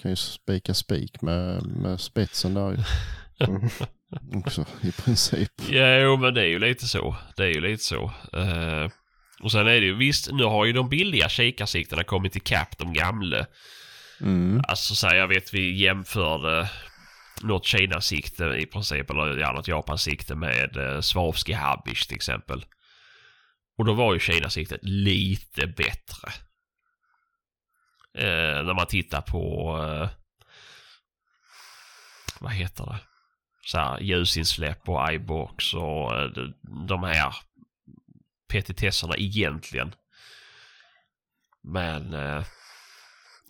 kan 0.02 0.12
ju 0.12 0.16
spika 0.16 0.74
spik 0.74 1.22
med, 1.22 1.68
med 1.68 2.00
spetsen 2.00 2.54
där 2.54 2.72
ju. 2.72 2.78
Mm. 3.48 3.70
Också 4.40 4.66
i 4.82 4.92
princip. 4.92 5.52
Jo, 5.70 6.18
men 6.18 6.34
det 6.34 6.42
är 6.42 6.48
ju 6.48 6.60
lite 6.60 6.88
så. 6.88 7.16
Det 7.36 7.44
är 7.44 7.54
ju 7.54 7.62
lite 7.62 7.84
så. 7.84 8.12
Eh, 8.34 8.92
och 9.44 9.52
sen 9.52 9.68
är 9.68 9.82
det 9.82 9.86
ju 9.86 9.96
visst, 9.96 10.32
nu 10.32 10.44
har 10.44 10.66
ju 10.66 10.74
de 10.74 10.90
billiga 10.90 11.30
kikarsiktena 11.30 12.04
kommit 12.04 12.36
ikapp 12.36 12.78
de 12.78 12.94
gamla. 12.94 13.46
Mm. 14.22 14.62
Alltså 14.68 14.96
så 14.96 15.08
här, 15.08 15.16
jag 15.16 15.28
vet 15.28 15.54
vi 15.54 15.84
jämförde 15.84 16.70
något 17.42 17.66
Kina-sikte 17.66 18.44
i 18.44 18.66
princip, 18.66 19.10
eller 19.10 19.38
ja, 19.38 19.52
något 19.52 19.68
Japan-sikte 19.68 20.36
med 20.36 20.78
eh, 20.78 21.02
Swarovski 21.02 21.54
Habish 21.54 22.08
till 22.08 22.16
exempel. 22.16 22.66
Och 23.78 23.86
då 23.86 23.94
var 23.94 24.14
ju 24.14 24.20
Kina-siktet 24.20 24.80
lite 24.84 25.68
bättre. 25.68 26.32
Eh, 28.14 28.64
när 28.64 28.74
man 28.74 28.88
tittar 28.88 29.22
på, 29.22 29.78
eh, 29.84 30.10
vad 32.40 32.52
heter 32.52 32.86
det? 32.86 33.00
Så 33.66 33.78
här, 33.78 34.00
ljusinsläpp 34.00 34.90
och 34.90 35.14
iBox 35.14 35.74
och 35.74 36.18
eh, 36.18 36.26
de, 36.30 36.54
de 36.88 37.04
här 37.04 37.36
petitesserna 38.50 39.18
egentligen. 39.18 39.96
Men 41.64 42.14
eh, 42.14 42.44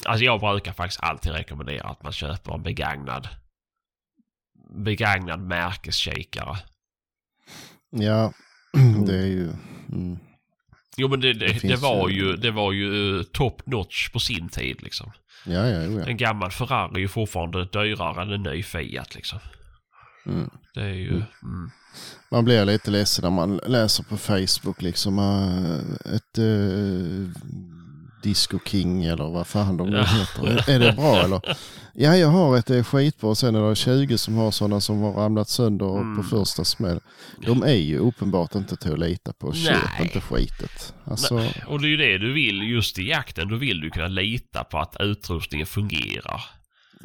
Alltså 0.05 0.25
jag 0.25 0.39
brukar 0.39 0.73
faktiskt 0.73 1.03
alltid 1.03 1.31
rekommendera 1.31 1.87
att 1.87 2.03
man 2.03 2.11
köper 2.11 2.53
en 2.53 2.63
begagnad 2.63 3.29
begagnad 4.69 5.39
märkeskikare. 5.39 6.57
Ja, 7.89 8.33
det 9.07 9.15
är 9.17 9.25
ju... 9.25 9.49
Mm. 9.91 10.17
Jo 10.97 11.07
men 11.07 11.21
det, 11.21 11.33
det, 11.33 11.47
Det 11.61 11.67
det, 11.67 11.75
var 11.75 12.09
ju- 12.09 12.35
det 12.35 12.51
var 12.51 12.71
ju 12.71 13.17
eh, 13.19 13.23
top 13.23 13.65
notch 13.65 14.09
på 14.09 14.19
sin 14.19 14.49
tid 14.49 14.83
liksom. 14.83 15.11
Ja, 15.45 15.67
ja, 15.67 15.83
jo, 15.83 15.99
ja. 15.99 16.05
En 16.05 16.17
gammal 16.17 16.51
Ferrari 16.51 16.95
är 16.95 16.99
ju 16.99 17.07
fortfarande 17.07 17.65
dyrare 17.65 18.21
än 18.21 18.31
en 18.31 18.43
ny 18.43 18.63
Fiat 18.63 19.15
liksom. 19.15 19.39
Mm. 20.25 20.49
Det 20.73 20.81
är 20.81 20.93
ju... 20.93 21.11
Mm. 21.43 21.71
Man 22.31 22.45
blir 22.45 22.65
lite 22.65 22.91
ledsen 22.91 23.23
när 23.23 23.31
man 23.31 23.57
läser 23.67 24.03
på 24.03 24.17
Facebook 24.17 24.81
liksom 24.81 25.19
äh, 25.19 26.13
ett 26.15 26.39
uh, 26.39 27.29
Disco 28.23 28.59
King 28.65 29.03
eller 29.03 29.29
vad 29.29 29.47
fan 29.47 29.77
de 29.77 29.89
nu 29.89 29.97
Ja. 29.97 30.03
heter. 30.03 30.71
Är, 30.71 30.79
det 30.79 30.93
bra 30.93 31.15
eller? 31.23 31.41
Ja, 31.93 32.15
jag 32.17 32.27
har 32.27 32.57
ett 32.57 32.65
det 32.65 32.77
är 32.77 32.83
skitbra 32.83 33.35
sen 33.35 33.55
är 33.55 33.69
det 33.69 33.75
20 33.75 34.17
som 34.17 34.35
har 34.35 34.51
sådana 34.51 34.81
som 34.81 34.99
har 35.01 35.11
ramlat 35.13 35.49
sönder 35.49 35.99
Mm. 35.99 36.17
på 36.17 36.23
första 36.23 36.63
smäll. 36.65 36.99
De 37.45 37.63
är 37.63 37.73
ju 37.75 37.97
uppenbart 37.97 38.55
inte 38.55 38.75
till 38.75 38.93
att 38.93 38.99
lita 38.99 39.33
på. 39.33 39.53
Köp 39.53 39.77
Nej. 39.97 40.05
inte 40.07 40.21
skitet. 40.21 40.93
Alltså, 41.05 41.35
Nej, 41.35 41.63
Och 41.67 41.81
det 41.81 41.87
är 41.87 41.89
ju 41.89 41.97
det 41.97 42.17
du 42.17 42.33
vill 42.33 42.61
just 42.61 42.99
i 42.99 43.09
jakten. 43.09 43.47
Då 43.49 43.55
vill 43.55 43.81
du 43.81 43.89
kunna 43.89 44.07
lita 44.07 44.63
på 44.63 44.79
att 44.79 44.95
utrustningen 44.99 45.67
fungerar. 45.67 46.41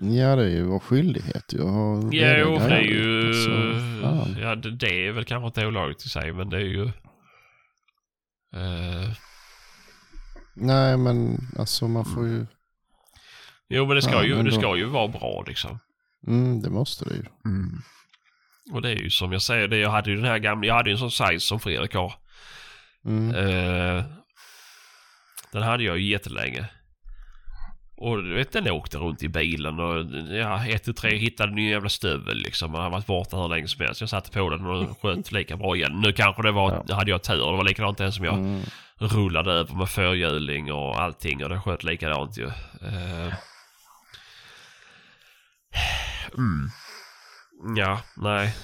ja 0.01 0.37
det 0.37 0.45
är 0.45 0.49
ju 0.49 0.65
vår 0.65 0.79
skyldighet 0.79 1.53
ju. 1.53 1.63
ha 1.63 2.01
Jo, 2.03 2.09
det 2.11 2.75
är 2.75 2.81
ju... 2.83 3.27
Alltså, 3.29 4.41
ja, 4.43 4.55
det, 4.55 4.71
det 4.77 5.07
är 5.07 5.13
väl 5.13 5.25
kanske 5.25 5.47
inte 5.47 5.67
olagligt 5.67 6.07
i 6.07 6.09
sig, 6.09 6.33
men 6.33 6.49
det 6.51 6.57
är 6.57 6.61
ju... 6.61 6.85
Eh, 8.57 9.11
Nej, 10.55 10.97
men 10.97 11.39
alltså 11.59 11.89
man 11.89 12.05
får 12.05 12.27
ju... 12.29 12.47
jo, 13.69 13.87
men 13.87 13.97
det 13.97 14.03
ska, 14.03 14.13
Ja, 14.13 14.25
ju, 14.25 14.37
men 14.37 14.45
det 14.45 14.51
då- 14.51 14.61
ska 14.61 14.77
ju 14.77 14.85
vara 14.85 15.09
bra 15.09 15.45
liksom. 15.47 15.79
Mm, 16.27 16.63
det 16.63 16.71
måste 16.71 17.05
det 17.05 17.15
ju. 17.15 17.25
Och 18.73 18.83
det 18.83 18.91
är 18.91 18.97
ju 18.97 19.11
som 19.11 19.33
jag 19.33 19.43
säger, 19.43 19.69
det, 19.69 19.77
jag 19.77 19.91
hade 19.91 20.11
ju 20.11 20.17
den 20.17 20.25
här 20.25 20.39
gamla, 20.39 20.67
jag 20.67 20.75
hade 20.75 20.91
ju 20.91 20.93
en 20.95 20.99
sån 20.99 21.11
size 21.11 21.41
som 21.41 21.61
Fredrik 21.61 21.95
har. 21.95 22.15
Mm. 23.05 23.35
Eh, 23.35 24.05
den 25.53 25.63
hade 25.63 25.83
jag 25.85 25.99
ju 25.99 26.11
jättelänge. 26.11 26.67
Och 28.05 28.23
du 28.23 28.35
vet, 28.35 28.53
den 28.53 28.71
åkte 28.71 28.99
runt 28.99 29.23
i 29.23 29.29
bilen 29.29 29.81
och 29.81 30.05
ja, 30.37 30.67
ett 30.67 30.85
till 30.85 30.95
tre 30.95 31.17
hittade 31.17 31.49
en 31.51 31.55
ny 31.57 31.71
jävla 31.71 31.89
stövel 31.89 32.37
liksom. 32.37 32.71
Man 32.71 32.83
har 32.83 32.91
varit 32.91 33.07
borta 33.07 33.37
hur 33.37 33.49
länge 33.49 33.69
som 33.69 33.85
helst. 33.85 34.01
Jag 34.01 34.11
satte 34.11 34.31
på 34.31 34.51
den 34.51 34.67
och 34.67 35.01
sköt 35.03 35.33
lika 35.33 35.57
bra 35.57 35.77
igen. 35.77 36.01
Nu 36.01 36.13
kanske 36.13 36.43
det 36.43 36.53
var, 36.53 36.93
hade 36.95 37.11
jag 37.11 37.23
tur. 37.23 37.51
Det 37.51 37.57
var 37.57 37.65
likadant 37.65 37.99
den 37.99 38.13
som 38.13 38.25
jag 38.25 38.35
Mm. 38.35 38.63
rullade 38.99 39.53
över 39.53 39.75
med 39.75 39.89
förhjuling 39.89 40.73
och 40.73 41.01
allting 41.01 41.43
och 41.45 41.49
det 41.51 41.61
sköt 41.61 41.85
likadant 41.85 42.39
ju. 42.39 42.47
Eh, 42.47 43.35
Mm. 46.39 46.71
Ja, 47.77 48.01
nej. 48.17 48.55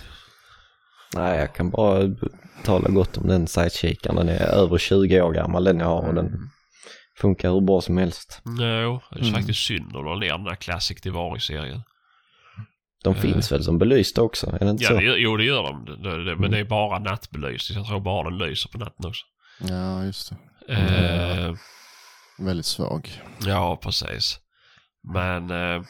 Nej, 1.15 1.39
jag 1.39 1.55
kan 1.55 1.71
bara 1.71 2.11
tala 2.65 2.89
gott 2.89 3.17
om 3.19 3.27
den 3.29 3.47
sightseekern. 3.47 4.17
Den 4.17 4.29
är 4.29 4.41
över 4.47 4.79
20 4.79 5.21
år 5.23 5.33
gammal 5.33 5.65
den 5.65 5.79
jag 5.79 5.87
har 5.87 6.09
och 6.09 6.15
den 6.15 6.51
funkar 7.21 7.51
hur 7.53 7.61
bra 7.61 7.81
som 7.81 7.97
helst. 7.97 8.41
No, 8.45 8.53
det 8.59 8.65
är 8.67 9.21
Mm. 9.23 9.33
faktiskt 9.35 9.61
synd 9.67 9.97
att 9.97 10.05
la 10.05 10.17
ner 10.17 10.29
den 10.39 10.47
här 10.47 10.55
Classic 10.55 11.01
Divari-serien. 11.03 11.83
De 13.05 13.15
Eh. 13.15 13.21
finns 13.21 13.53
väl 13.53 13.65
som 13.65 13.79
belysta 13.79 14.23
också? 14.23 14.47
Är 14.47 14.59
det 14.65 14.71
inte 14.71 14.85
Ja, 14.85 14.91
så? 14.91 14.97
det, 14.97 15.03
jo 15.05 15.37
det 15.37 15.45
gör 15.45 15.63
de. 15.63 15.85
Det, 15.85 15.97
det, 15.97 16.25
det, 16.25 16.25
men 16.25 16.39
Mm. 16.39 16.51
det 16.51 16.59
är 16.59 16.65
bara 16.65 16.99
nattbelysning. 16.99 17.79
Jag 17.79 17.87
tror 17.87 18.01
bara 18.01 18.31
den 18.31 18.39
lyser 18.39 18.69
på 18.71 18.79
natten 18.79 19.07
också. 19.07 19.27
Ja, 19.69 20.05
just 20.05 20.33
det. 20.69 20.75
Eh, 20.75 21.55
Väldigt 22.39 22.67
svag. 22.67 23.23
ja, 23.47 23.77
precis. 23.83 24.39
Men 25.15 25.51
eh, 25.51 25.83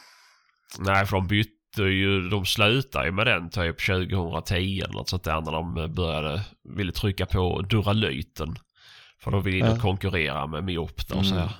nej, 0.79 1.05
för 1.05 1.17
de 1.17 1.27
bytte 1.27 1.81
ju, 1.83 2.29
de 2.29 2.45
slutade 2.45 3.05
ju 3.05 3.11
med 3.11 3.27
den 3.27 3.49
typ 3.49 3.79
2010 3.85 4.81
eller 4.83 4.93
något 4.93 5.09
sånt 5.09 5.23
där 5.23 5.41
när 5.41 5.51
de 5.51 5.93
började, 5.95 6.41
ville 6.77 6.91
trycka 6.91 7.25
på 7.25 7.61
Duralyten. 7.61 8.55
För 9.23 9.31
de 9.31 9.43
ville 9.43 9.57
in 9.57 9.65
och 9.67 9.77
Ja. 9.77 9.81
konkurrera 9.81 10.47
med 10.47 10.63
Miopta 10.63 11.15
och 11.15 11.25
så 11.25 11.35
här. 11.35 11.41
Mm. 11.41 11.53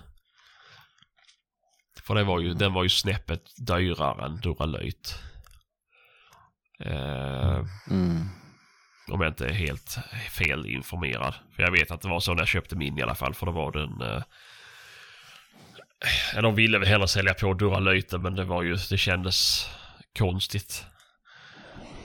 För 2.03 2.15
det 2.15 2.23
var 2.23 2.39
ju, 2.39 2.53
den 2.53 2.73
var 2.73 2.83
ju 2.83 2.89
snäppet 2.89 3.41
dyrare 3.67 4.25
än 4.25 4.35
Duralyt. 4.41 5.19
Eh, 6.79 7.65
Mm. 7.89 8.29
Om 9.11 9.21
jag 9.21 9.29
inte 9.31 9.45
är 9.47 9.53
helt 9.53 9.97
fel 10.31 10.65
informerad. 10.65 11.33
För 11.55 11.63
jag 11.63 11.71
vet 11.71 11.91
att 11.91 12.01
det 12.01 12.07
var 12.09 12.19
så 12.19 12.33
när 12.33 12.41
jag 12.41 12.47
köpte 12.47 12.75
min 12.75 12.97
i 12.97 13.01
alla 13.01 13.15
fall. 13.15 13.33
För 13.33 13.45
då 13.45 13.51
var 13.51 13.71
den... 13.71 14.01
Eh, 14.01 14.23
ja, 16.35 16.41
de 16.41 16.55
ville 16.55 16.79
väl 16.79 16.88
hellre 16.88 17.07
sälja 17.07 17.33
på 17.33 17.53
Duralyten 17.53 18.21
men 18.21 18.35
det 18.35 18.43
var 18.43 18.63
ju... 18.63 18.75
Det 18.89 18.97
kändes 18.97 19.69
konstigt. 20.19 20.85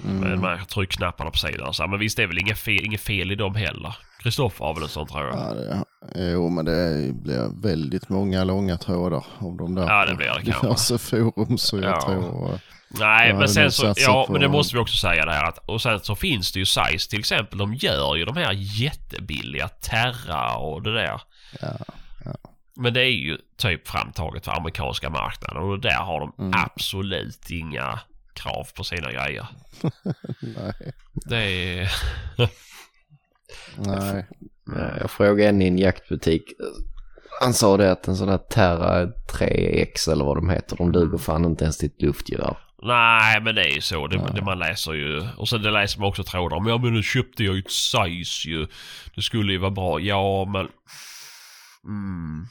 Med 0.03 0.17
Mm. 0.17 0.31
de 0.41 0.45
här 0.47 0.65
tryckknapparna 0.65 1.31
på 1.31 1.39
sidan. 1.39 1.75
Så, 1.75 1.87
men 1.87 1.99
visst 1.99 2.17
det 2.17 2.23
är 2.23 2.27
väl 2.27 2.39
inget 2.39 2.59
fel, 2.59 2.85
inget 2.85 3.01
fel 3.01 3.33
i 3.33 3.35
dem 3.35 3.55
heller. 3.55 3.97
Kristoffer 4.27 4.65
har 4.65 4.75
väl 4.75 4.83
en 4.83 4.89
sån 4.89 5.07
tror 5.07 5.25
jag. 5.25 5.37
Ja, 5.39 5.55
det, 5.55 6.31
jo, 6.31 6.49
men 6.49 6.65
det 6.65 7.13
blir 7.15 7.63
väldigt 7.63 8.09
många 8.09 8.45
långa 8.45 8.77
trådar 8.77 9.25
om 9.39 9.57
de 9.57 9.75
där 9.75 9.83
Ja, 9.89 10.07
det 10.07 10.15
blir 10.15 10.27
det 10.27 10.43
kanske. 10.45 10.67
diverse 10.67 10.99
forum. 10.99 11.59
Så 11.59 11.77
jag 11.79 11.85
Ja. 11.91 12.01
tror... 12.01 12.61
Nej, 12.89 13.35
men 13.35 13.49
sen 13.49 13.73
så, 13.73 13.95
ja, 13.97 14.27
men 14.31 14.41
det 14.41 14.49
måste 14.49 14.77
vi 14.77 14.83
också 14.83 14.97
säga 14.97 15.25
det 15.25 15.33
här 15.33 15.45
att, 15.45 15.59
och 15.59 15.83
sen 15.83 16.01
så 16.01 16.15
finns 16.15 16.53
det 16.53 16.59
ju 16.59 16.67
size 16.67 17.11
till 17.11 17.19
exempel, 17.19 17.59
de 17.59 17.75
gör 17.75 18.17
ju 18.17 18.25
de 18.25 18.37
här 18.37 18.53
jättebilliga 18.53 19.69
Terra 19.69 20.57
och 20.57 20.83
det 20.83 20.95
där. 20.95 21.21
Ja, 21.61 21.69
Men 22.77 22.95
det 22.95 23.01
är 23.01 23.11
ju 23.11 23.39
typ 23.57 23.89
framtaget 23.89 24.45
för 24.45 24.53
amerikanska 24.53 25.11
marknaden 25.11 25.63
och 25.63 25.81
där 25.81 25.97
har 25.99 26.21
de 26.21 26.33
Mm. 26.39 26.61
absolut 26.65 27.51
inga 27.51 28.01
krav 28.33 28.67
på 28.77 28.85
sina 28.85 29.13
grejer. 29.13 29.47
nej. 30.41 30.93
Det 31.15 31.37
är... 31.81 31.93
nej. 33.79 34.27
Ja, 34.67 34.99
Jag 35.01 35.11
frågade 35.11 35.49
en 35.49 35.63
i 35.63 35.67
en 35.67 35.79
jaktbutik. 35.79 36.43
Han 37.41 37.55
sa 37.55 37.77
det 37.77 37.93
att 37.93 38.09
en 38.09 38.17
sån 38.17 38.29
här 38.29 38.39
Terra 38.39 39.07
3X 39.07 40.13
eller 40.13 40.25
vad 40.25 40.37
de 40.37 40.51
heter, 40.51 40.77
de 40.77 40.93
duger 40.93 41.19
fan 41.19 41.45
inte 41.45 41.65
ens 41.65 41.79
till 41.79 41.89
ett 41.89 42.03
luftgevär. 42.03 42.57
Nej, 42.83 43.41
men 43.41 43.55
det 43.55 43.63
är 43.63 43.75
ju 43.75 43.81
så. 43.81 44.07
Det, 44.07 44.31
det 44.35 44.43
man 44.43 44.59
läser 44.59 44.93
ju. 44.93 45.29
Och 45.37 45.49
sen 45.49 45.63
det 45.63 45.71
läser 45.71 46.01
man 46.01 46.09
också 46.09 46.25
trådar 46.25 46.57
om. 46.57 46.67
Ja, 46.67 46.79
men 46.79 46.95
nu 46.95 47.03
köpte 47.03 47.45
jag 47.45 47.55
ju 47.55 47.61
ett 47.61 47.71
size 47.71 48.49
ju. 48.49 48.67
Det 49.15 49.23
skulle 49.23 49.53
ju 49.53 49.59
vara 49.59 49.71
bra. 49.71 50.01
Ja, 50.01 50.45
men... 50.45 50.69
Mm. 51.85 52.47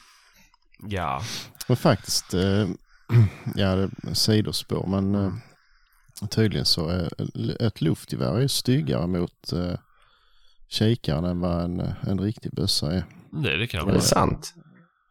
Ja. 0.88 1.22
Men 1.68 1.77
faktiskt, 1.77 2.34
eh, 2.34 2.68
ja 3.56 3.76
det 3.76 4.10
är 4.10 4.14
sidospår, 4.14 4.88
men 4.88 5.15
eh, 5.15 5.32
tydligen 6.30 6.65
så 6.65 6.88
är 6.90 7.10
ett 7.61 7.82
luftgevär 7.82 8.36
är 8.36 8.41
ju 8.41 8.48
styggare 8.48 9.07
mot, 9.07 9.53
eh, 9.53 9.80
kikaren 10.70 11.26
än 11.26 11.40
vad 11.40 11.64
en, 11.64 11.80
en 12.08 12.20
riktig 12.20 12.52
bössa 12.52 12.92
är. 12.94 13.04
Det, 13.32 13.58
det 13.58 13.68
kan 13.68 13.80
Är 13.80 13.86
vara. 13.86 13.96
det 13.96 14.02
sant? 14.02 14.54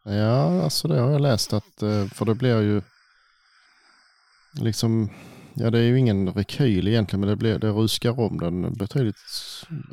Ja, 0.03 0.63
alltså 0.63 0.87
det 0.87 0.99
har 0.99 1.11
jag 1.11 1.21
läst 1.21 1.53
att, 1.53 1.81
eh, 1.81 2.05
för 2.05 2.25
det 2.25 2.35
blir 2.35 2.61
ju 2.61 2.81
liksom, 4.59 5.09
ja 5.53 5.69
det 5.69 5.79
är 5.79 5.83
ju 5.83 5.99
ingen 5.99 6.33
rekyl 6.33 6.87
egentligen 6.87 7.19
men 7.19 7.29
det, 7.29 7.35
blir, 7.35 7.59
det 7.59 7.69
ruskar 7.69 8.19
om 8.19 8.37
den 8.39 8.73
betydligt, 8.73 9.15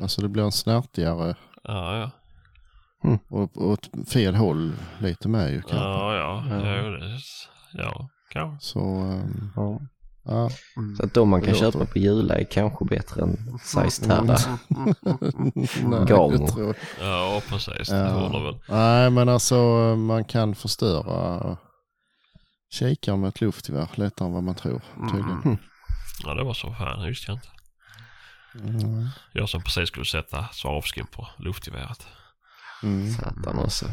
alltså 0.01 0.21
det 0.21 0.29
blir 0.29 0.43
en 0.43 0.51
snärtigare 0.51 1.35
Ja, 1.63 1.97
ja. 1.97 2.11
och, 3.29 3.57
och 3.57 3.67
åt 3.67 3.89
fel 4.09 4.35
håll 4.35 4.73
lite 4.99 5.27
med 5.29 5.51
ju 5.51 5.61
kanske. 5.61 5.77
Ja, 5.77 6.15
ja. 6.15 6.43
Ja. 6.49 6.77
Ja, 6.77 6.99
ja 7.73 8.09
kanske. 8.29 8.65
Så, 8.67 8.79
ehm, 8.79 9.49
Ja. 9.55 9.79
Ja. 10.25 10.49
Så 10.97 11.05
att 11.05 11.13
de 11.13 11.29
man 11.29 11.41
kan 11.41 11.55
köpa 11.55 11.85
på 11.85 11.99
Jula 11.99 12.35
är 12.35 12.43
kanske 12.43 12.85
bättre 12.85 13.21
än 13.21 13.59
size 13.63 14.05
Mm. 14.05 14.27
Terra. 14.27 14.37
Tror 16.47 16.65
jag. 16.65 16.75
Ja, 17.01 17.41
precis. 17.49 17.89
Det 17.89 18.09
håller 18.09 18.39
väl. 18.45 18.59
Nej, 18.69 19.09
men 19.09 19.29
alltså 19.29 19.55
man 19.95 20.25
kan 20.25 20.55
förstöra 20.55 21.57
kikaren 22.71 23.21
med 23.21 23.27
ett 23.27 23.41
luftgevär 23.41 23.87
lättare 23.95 24.27
än 24.27 24.33
vad 24.33 24.43
man 24.43 24.55
tror 24.55 24.81
tydligen. 25.11 25.41
Mm. 25.45 25.57
Ja, 26.23 26.33
det 26.33 26.43
var 26.43 26.53
så. 26.53 26.73
Fan, 26.73 26.99
det 27.01 27.07
visste 27.07 27.31
jag 27.31 27.37
inte. 27.37 27.47
Mm. 28.85 29.07
Jag 29.31 29.49
som 29.49 29.61
precis 29.61 29.87
skulle 29.87 30.05
sätta 30.05 30.45
svarvskin 30.51 31.05
på 31.11 31.27
luftgeväret. 31.37 32.07
Mm. 32.83 33.11
Satan 33.13 33.59
också. 33.59 33.85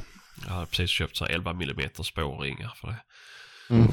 Jag 0.46 0.52
hade 0.54 0.66
precis 0.66 0.90
köpt 0.90 1.16
så 1.16 1.24
här 1.24 1.32
11 1.32 1.50
mm 1.50 1.90
spårringar 2.02 2.72
för 2.76 2.88
det. 2.88 2.96
Mm. 3.70 3.92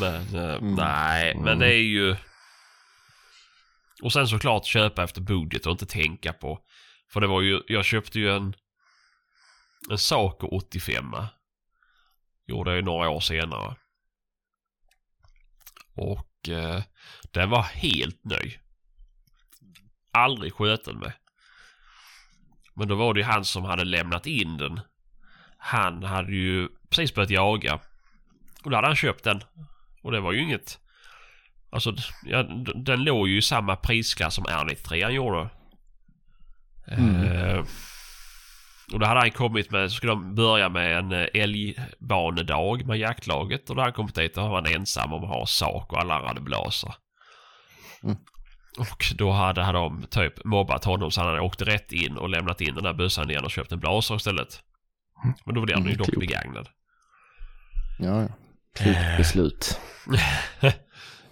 Men 0.00 0.34
eh, 0.34 0.54
Mm. 0.56 0.74
nej, 0.74 1.34
men 1.34 1.46
Mm. 1.48 1.58
det 1.58 1.66
är 1.74 1.82
ju... 1.82 2.16
Och 4.02 4.12
sen 4.12 4.28
såklart 4.28 4.64
köpa 4.64 5.04
efter 5.04 5.20
budget 5.20 5.66
och 5.66 5.72
inte 5.72 5.86
tänka 5.86 6.32
på. 6.32 6.58
För 7.12 7.20
det 7.20 7.26
var 7.26 7.40
ju, 7.42 7.60
jag 7.68 7.84
köpte 7.84 8.18
ju 8.20 8.30
en, 8.36 8.54
en 9.90 9.98
Saco 9.98 10.46
85. 10.46 11.04
Gjorde 12.46 12.70
jag 12.70 12.76
ju 12.76 12.82
några 12.82 13.08
år 13.08 13.20
senare. 13.20 13.76
Och 15.94 16.48
eh, 16.48 16.82
den 17.32 17.50
var 17.50 17.62
helt 17.62 18.24
ny. 18.24 18.58
Aldrig 20.12 20.52
skjuten 20.54 20.98
med. 20.98 21.12
Men 22.74 22.88
då 22.88 22.94
var 22.94 23.14
det 23.14 23.20
ju 23.20 23.26
han 23.26 23.44
som 23.44 23.64
hade 23.64 23.84
lämnat 23.84 24.26
in 24.26 24.56
den. 24.56 24.80
Han 25.58 26.02
hade 26.02 26.32
ju 26.32 26.68
precis 26.90 27.14
börjat 27.14 27.30
jaga. 27.30 27.74
Och 28.64 28.70
då 28.70 28.76
hade 28.76 28.86
han 28.86 28.96
köpt 28.96 29.24
den. 29.24 29.42
Och 30.02 30.12
det 30.12 30.20
var 30.20 30.32
ju 30.32 30.42
inget... 30.42 30.78
Alltså, 31.70 31.94
ja, 32.24 32.42
den 32.74 33.04
låg 33.04 33.28
ju 33.28 33.38
i 33.38 33.42
samma 33.42 33.76
prisklass 33.76 34.34
som 34.34 34.44
R93 34.44 35.04
han 35.04 35.14
gjorde. 35.14 35.48
Mm. 36.88 37.24
Eh, 37.24 37.64
och 38.92 39.00
då 39.00 39.06
hade 39.06 39.20
han 39.20 39.30
kommit 39.30 39.70
med, 39.70 39.90
så 39.90 39.96
skulle 39.96 40.12
de 40.12 40.34
börja 40.34 40.68
med 40.68 40.98
en 40.98 41.12
eh, 41.12 41.26
älgbanedag 41.34 42.86
med 42.86 42.98
jaktlaget. 42.98 43.70
Och 43.70 43.76
då 43.76 43.82
hade 43.82 43.90
han 43.90 43.96
kommit 43.96 44.14
dit 44.14 44.36
och 44.36 44.48
var 44.48 44.62
han 44.62 44.74
ensam 44.74 45.12
om 45.12 45.24
att 45.24 45.30
ha 45.30 45.46
sak 45.46 45.92
och 45.92 46.00
alla 46.00 46.14
andra 46.14 46.28
hade 46.28 46.40
blaser. 46.40 46.94
Mm. 48.02 48.16
Och 48.78 49.04
då 49.14 49.30
hade 49.30 49.62
hade 49.62 49.78
de 49.78 50.06
typ 50.10 50.44
mobbat 50.44 50.84
honom 50.84 51.10
så 51.10 51.20
han 51.20 51.28
hade 51.28 51.40
åkt 51.40 51.62
rätt 51.62 51.92
in 51.92 52.16
och 52.16 52.28
lämnat 52.28 52.60
in 52.60 52.74
den 52.74 52.84
där 52.84 52.94
bössan 52.94 53.30
igen 53.30 53.44
och 53.44 53.50
köpt 53.50 53.72
en 53.72 53.80
blaser 53.80 54.16
istället. 54.16 54.62
Men 55.44 55.54
då 55.54 55.60
var 55.60 55.66
den 55.66 55.78
ju 55.78 55.84
Mm, 55.84 55.96
dock 55.96 56.06
klokt. 56.06 56.20
begagnad. 56.20 56.68
Ja, 57.98 58.22
ja. 58.22 58.28
Klokt 58.76 59.16
beslut. 59.18 59.80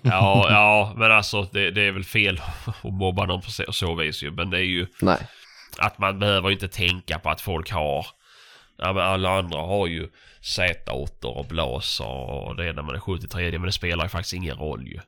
Ja, 0.07 0.47
ja, 0.51 0.95
men 0.97 1.13
alltså 1.13 1.43
det, 1.43 1.71
det 1.71 1.83
är 1.83 1.93
väl 1.93 2.05
fel 2.05 2.41
att 2.67 2.85
mobba 2.85 3.27
någon 3.27 3.41
på 3.43 3.51
så, 3.51 3.73
så 3.73 3.95
vis 3.95 4.23
ju. 4.23 4.31
Men 4.31 4.51
det 4.51 4.59
är 4.59 4.63
ju 4.63 4.87
Nej. 5.03 5.19
att 5.79 5.99
man 5.99 6.19
behöver 6.19 6.51
inte 6.51 6.69
tänka 6.69 7.19
på 7.19 7.31
att 7.31 7.41
folk 7.41 7.71
har... 7.71 8.07
Ja, 8.77 8.93
men 8.93 9.03
alla 9.03 9.39
andra 9.39 9.59
har 9.59 9.87
ju 9.87 10.09
Z8 10.57 11.25
och 11.25 11.47
blaser 11.47 12.07
och 12.31 12.57
det 12.57 12.69
är 12.69 12.73
när 12.73 12.83
man 12.83 12.95
är 12.95 13.01
73 13.01 13.51
men 13.53 13.63
det 13.63 13.73
spelar 13.73 14.05
ju 14.05 14.09
faktiskt 14.09 14.33
ingen 14.35 14.57
roll 14.57 14.87
ju. 14.87 15.01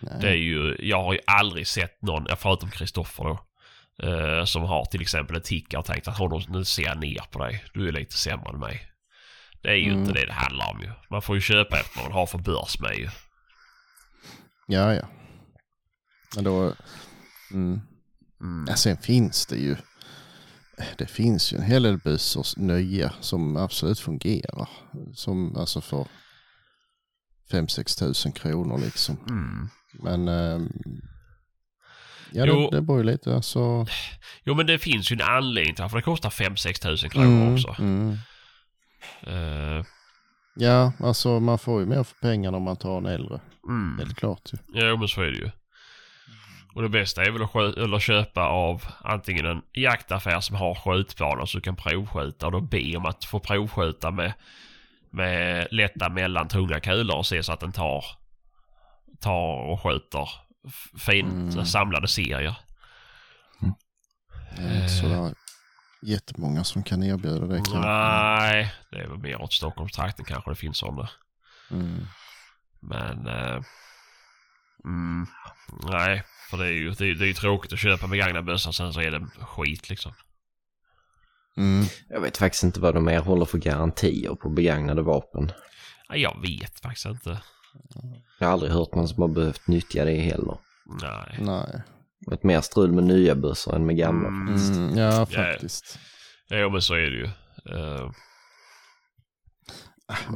Nej. 0.00 0.18
Det 0.20 0.28
är 0.28 0.34
ju, 0.34 0.76
jag 0.80 1.02
har 1.02 1.12
ju 1.12 1.18
aldrig 1.26 1.66
sett 1.66 2.02
någon, 2.02 2.26
förutom 2.36 2.70
Kristoffer 2.70 3.24
då, 3.24 3.38
eh, 4.02 4.44
som 4.44 4.62
har 4.62 4.84
till 4.84 5.00
exempel 5.02 5.36
en 5.36 5.42
tickare 5.42 5.78
och 5.78 5.86
tänkt 5.86 6.08
att 6.08 6.18
honom, 6.18 6.42
nu 6.48 6.64
ser 6.64 6.82
jag 6.82 6.98
ner 7.00 7.22
på 7.30 7.38
dig, 7.38 7.64
du 7.74 7.88
är 7.88 7.92
lite 7.92 8.14
sämre 8.16 8.48
än 8.54 8.58
mig. 8.60 8.82
Det 9.62 9.68
är 9.68 9.74
ju 9.76 9.88
Mm. 9.90 9.98
inte 10.00 10.12
det 10.12 10.26
det 10.26 10.32
handlar 10.32 10.70
om 10.70 10.80
ju. 10.82 10.90
Man 11.10 11.22
får 11.22 11.34
ju 11.34 11.40
köpa 11.40 11.80
efter 11.80 11.96
vad 11.96 12.04
man 12.04 12.12
har 12.12 12.26
för 12.26 12.38
börs 12.38 12.80
med 12.80 12.94
ju. 12.98 13.08
Ja, 14.66 14.94
ja. 14.94 15.08
Men 16.34 16.44
då... 16.44 16.72
Mm. 17.52 17.80
Mm. 18.40 18.64
Ja, 18.68 18.76
sen 18.76 18.96
finns 18.96 19.46
det 19.46 19.56
ju... 19.56 19.76
Det 20.98 21.06
finns 21.06 21.52
ju 21.52 21.56
en 21.56 21.62
hel 21.62 21.82
del 21.82 21.98
bussar 21.98 22.60
nya 22.60 23.12
som 23.20 23.56
absolut 23.56 24.00
fungerar. 24.00 24.68
Som 25.14 25.56
alltså 25.56 25.80
för 25.80 26.06
5-6 27.50 27.98
tusen 27.98 28.32
kronor 28.32 28.78
liksom. 28.78 29.16
Mm. 29.28 29.68
Men... 29.92 30.28
ehm, 30.28 30.68
ja, 32.32 32.44
Jo. 32.46 32.70
det, 32.70 32.76
det 32.76 32.82
beror 32.82 32.98
ju 32.98 33.04
lite 33.04 33.34
alltså... 33.34 33.86
Jo 34.44 34.54
men 34.54 34.66
det 34.66 34.78
finns 34.78 35.12
ju 35.12 35.14
en 35.14 35.22
anledning 35.28 35.74
till 35.74 35.82
varför 35.82 35.96
det 35.96 36.02
kostar 36.02 36.30
5-6 36.30 36.82
tusen 36.82 37.10
kronor 37.10 37.52
också. 37.52 37.76
mm. 37.78 38.18
Eh, 39.22 39.84
Ja, 40.58 40.92
alltså 41.00 41.40
man 41.40 41.58
får 41.58 41.80
ju 41.80 41.86
mer 41.86 42.02
för 42.02 42.16
pengarna 42.20 42.56
om 42.56 42.62
man 42.62 42.76
tar 42.76 42.98
en 42.98 43.06
äldre. 43.06 43.40
mm. 43.68 43.98
Helt 43.98 44.16
klart 44.18 44.50
ju. 44.52 44.58
Jo 44.88 44.96
men 44.96 45.08
så 45.08 45.20
är 45.22 45.26
det 45.26 45.36
ju. 45.38 45.50
Och 46.74 46.82
det 46.82 46.88
bästa 46.88 47.24
är 47.24 47.30
väl 47.30 47.42
att 47.42 47.54
eller 47.78 47.98
köpa 47.98 48.42
av 48.48 48.82
antingen 49.04 49.46
en 49.46 49.62
jaktaffär 49.72 50.40
som 50.40 50.56
har 50.56 50.74
skjutbanor 50.74 51.46
så 51.46 51.58
du 51.58 51.62
kan 51.62 51.76
provskjuta 51.76 52.46
och 52.46 52.52
då 52.52 52.60
be 52.60 52.96
om 52.96 53.06
att 53.06 53.24
få 53.24 53.40
provskjuta 53.40 54.10
med, 54.10 54.32
med 55.10 55.68
lätta 55.70 56.08
mellantunga 56.08 56.80
kulor 56.80 57.16
och 57.16 57.26
se 57.26 57.42
så 57.42 57.52
att 57.52 57.60
den 57.60 57.72
tar, 57.72 58.04
tar 59.20 59.70
och 59.70 59.82
skjuter 59.82 60.28
fint 60.98 61.54
Mm. 61.54 61.66
samlade 61.66 62.08
serier. 62.08 62.56
Det 64.56 64.62
är 64.62 64.82
inte 64.82 64.88
sådär 64.88 65.34
jättemånga 66.02 66.64
som 66.64 66.82
kan 66.82 67.02
erbjuda 67.02 67.46
det 67.46 67.56
kanske. 67.56 67.78
Nej, 67.78 68.72
det 68.90 68.96
är 68.96 69.08
väl 69.08 69.18
mer 69.18 69.42
åt 69.42 69.52
Stockholmstrakten 69.52 70.24
kanske 70.24 70.50
det 70.50 70.56
finns 70.56 70.78
sådana. 70.78 71.08
Mm. 71.70 72.06
Men... 72.80 73.26
Eh, 73.26 73.62
mm, 74.84 75.26
nej, 75.90 76.22
för 76.50 76.58
det 76.58 76.66
är 76.66 76.72
ju 76.72 76.90
det 76.90 77.04
är, 77.06 77.14
det 77.14 77.24
är 77.24 77.28
ju 77.28 77.34
tråkigt 77.34 77.72
att 77.72 77.78
köpa 77.78 78.06
begagnad 78.06 78.44
bössa 78.44 78.72
sen 78.72 78.92
så 78.92 79.00
är 79.00 79.10
det 79.10 79.26
skit 79.40 79.88
liksom. 79.90 80.12
Mm. 81.56 81.86
Jag 82.08 82.20
vet 82.20 82.36
faktiskt 82.36 82.64
inte 82.64 82.80
vad 82.80 82.94
de 82.94 83.08
erhåller 83.08 83.44
för 83.44 83.58
garantier 83.58 84.34
på 84.34 84.48
begagnade 84.48 85.02
vapen. 85.02 85.52
Jag 86.08 86.40
vet 86.40 86.80
faktiskt 86.80 87.06
inte. 87.06 87.40
Jag 88.38 88.46
har 88.46 88.52
aldrig 88.52 88.72
hört 88.72 88.94
någon 88.94 89.08
som 89.08 89.22
har 89.22 89.28
behövt 89.28 89.68
nyttja 89.68 90.04
det 90.04 90.16
heller. 90.20 90.58
Nej. 91.02 91.36
Nej. 91.40 91.82
Ett 92.32 92.42
mer 92.42 92.60
strul 92.60 92.92
med 92.92 93.04
nya 93.04 93.34
bössor 93.34 93.74
än 93.76 93.86
med 93.86 93.96
gamla. 93.96 94.28
Mm, 94.28 94.54
Mm. 94.56 94.98
Ja, 94.98 95.26
faktiskt. 95.26 95.98
jo, 96.50 96.70
men 96.70 96.82
så 96.82 96.94
är 96.94 97.10
det 97.10 97.16
ju. 97.16 97.24
Eh, 97.76 98.10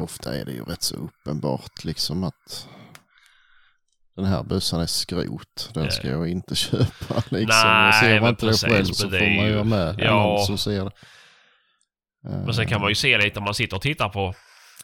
Ofta 0.01 0.35
är 0.35 0.45
det 0.45 0.53
ju 0.53 0.65
rätt 0.65 0.83
så 0.83 0.97
uppenbart 0.97 1.85
liksom 1.85 2.25
att 2.25 2.69
den 4.17 4.25
här 4.25 4.43
bössan 4.43 4.81
är 4.81 4.87
skrot. 4.87 5.71
Den 5.75 5.91
ska 5.91 6.09
jag 6.09 6.29
inte 6.29 6.55
köpa 6.57 7.15
liksom. 7.29 7.47
Nej, 7.49 7.89
och 7.89 7.95
ser 7.95 8.21
man 8.21 8.29
inte 8.31 8.47
det 8.47 8.53
själv 8.53 8.85
så 8.85 9.07
det 9.07 9.19
får 9.19 9.27
man 9.37 9.47
ju- 9.47 9.53
ju 9.53 9.65
med 9.65 9.95
ja. 9.99 10.11
någon 10.11 10.47
som 10.47 10.59
ser 10.59 10.85
det. 10.85 10.91
men 12.23 12.55
sen 12.55 12.67
kan 12.67 12.81
man 12.81 12.89
ju 12.91 12.95
se 12.95 13.19
lite 13.19 13.39
om 13.39 13.45
man 13.45 13.55
sitter 13.55 13.77
och 13.77 13.83
tittar 13.83 14.09
på 14.09 14.35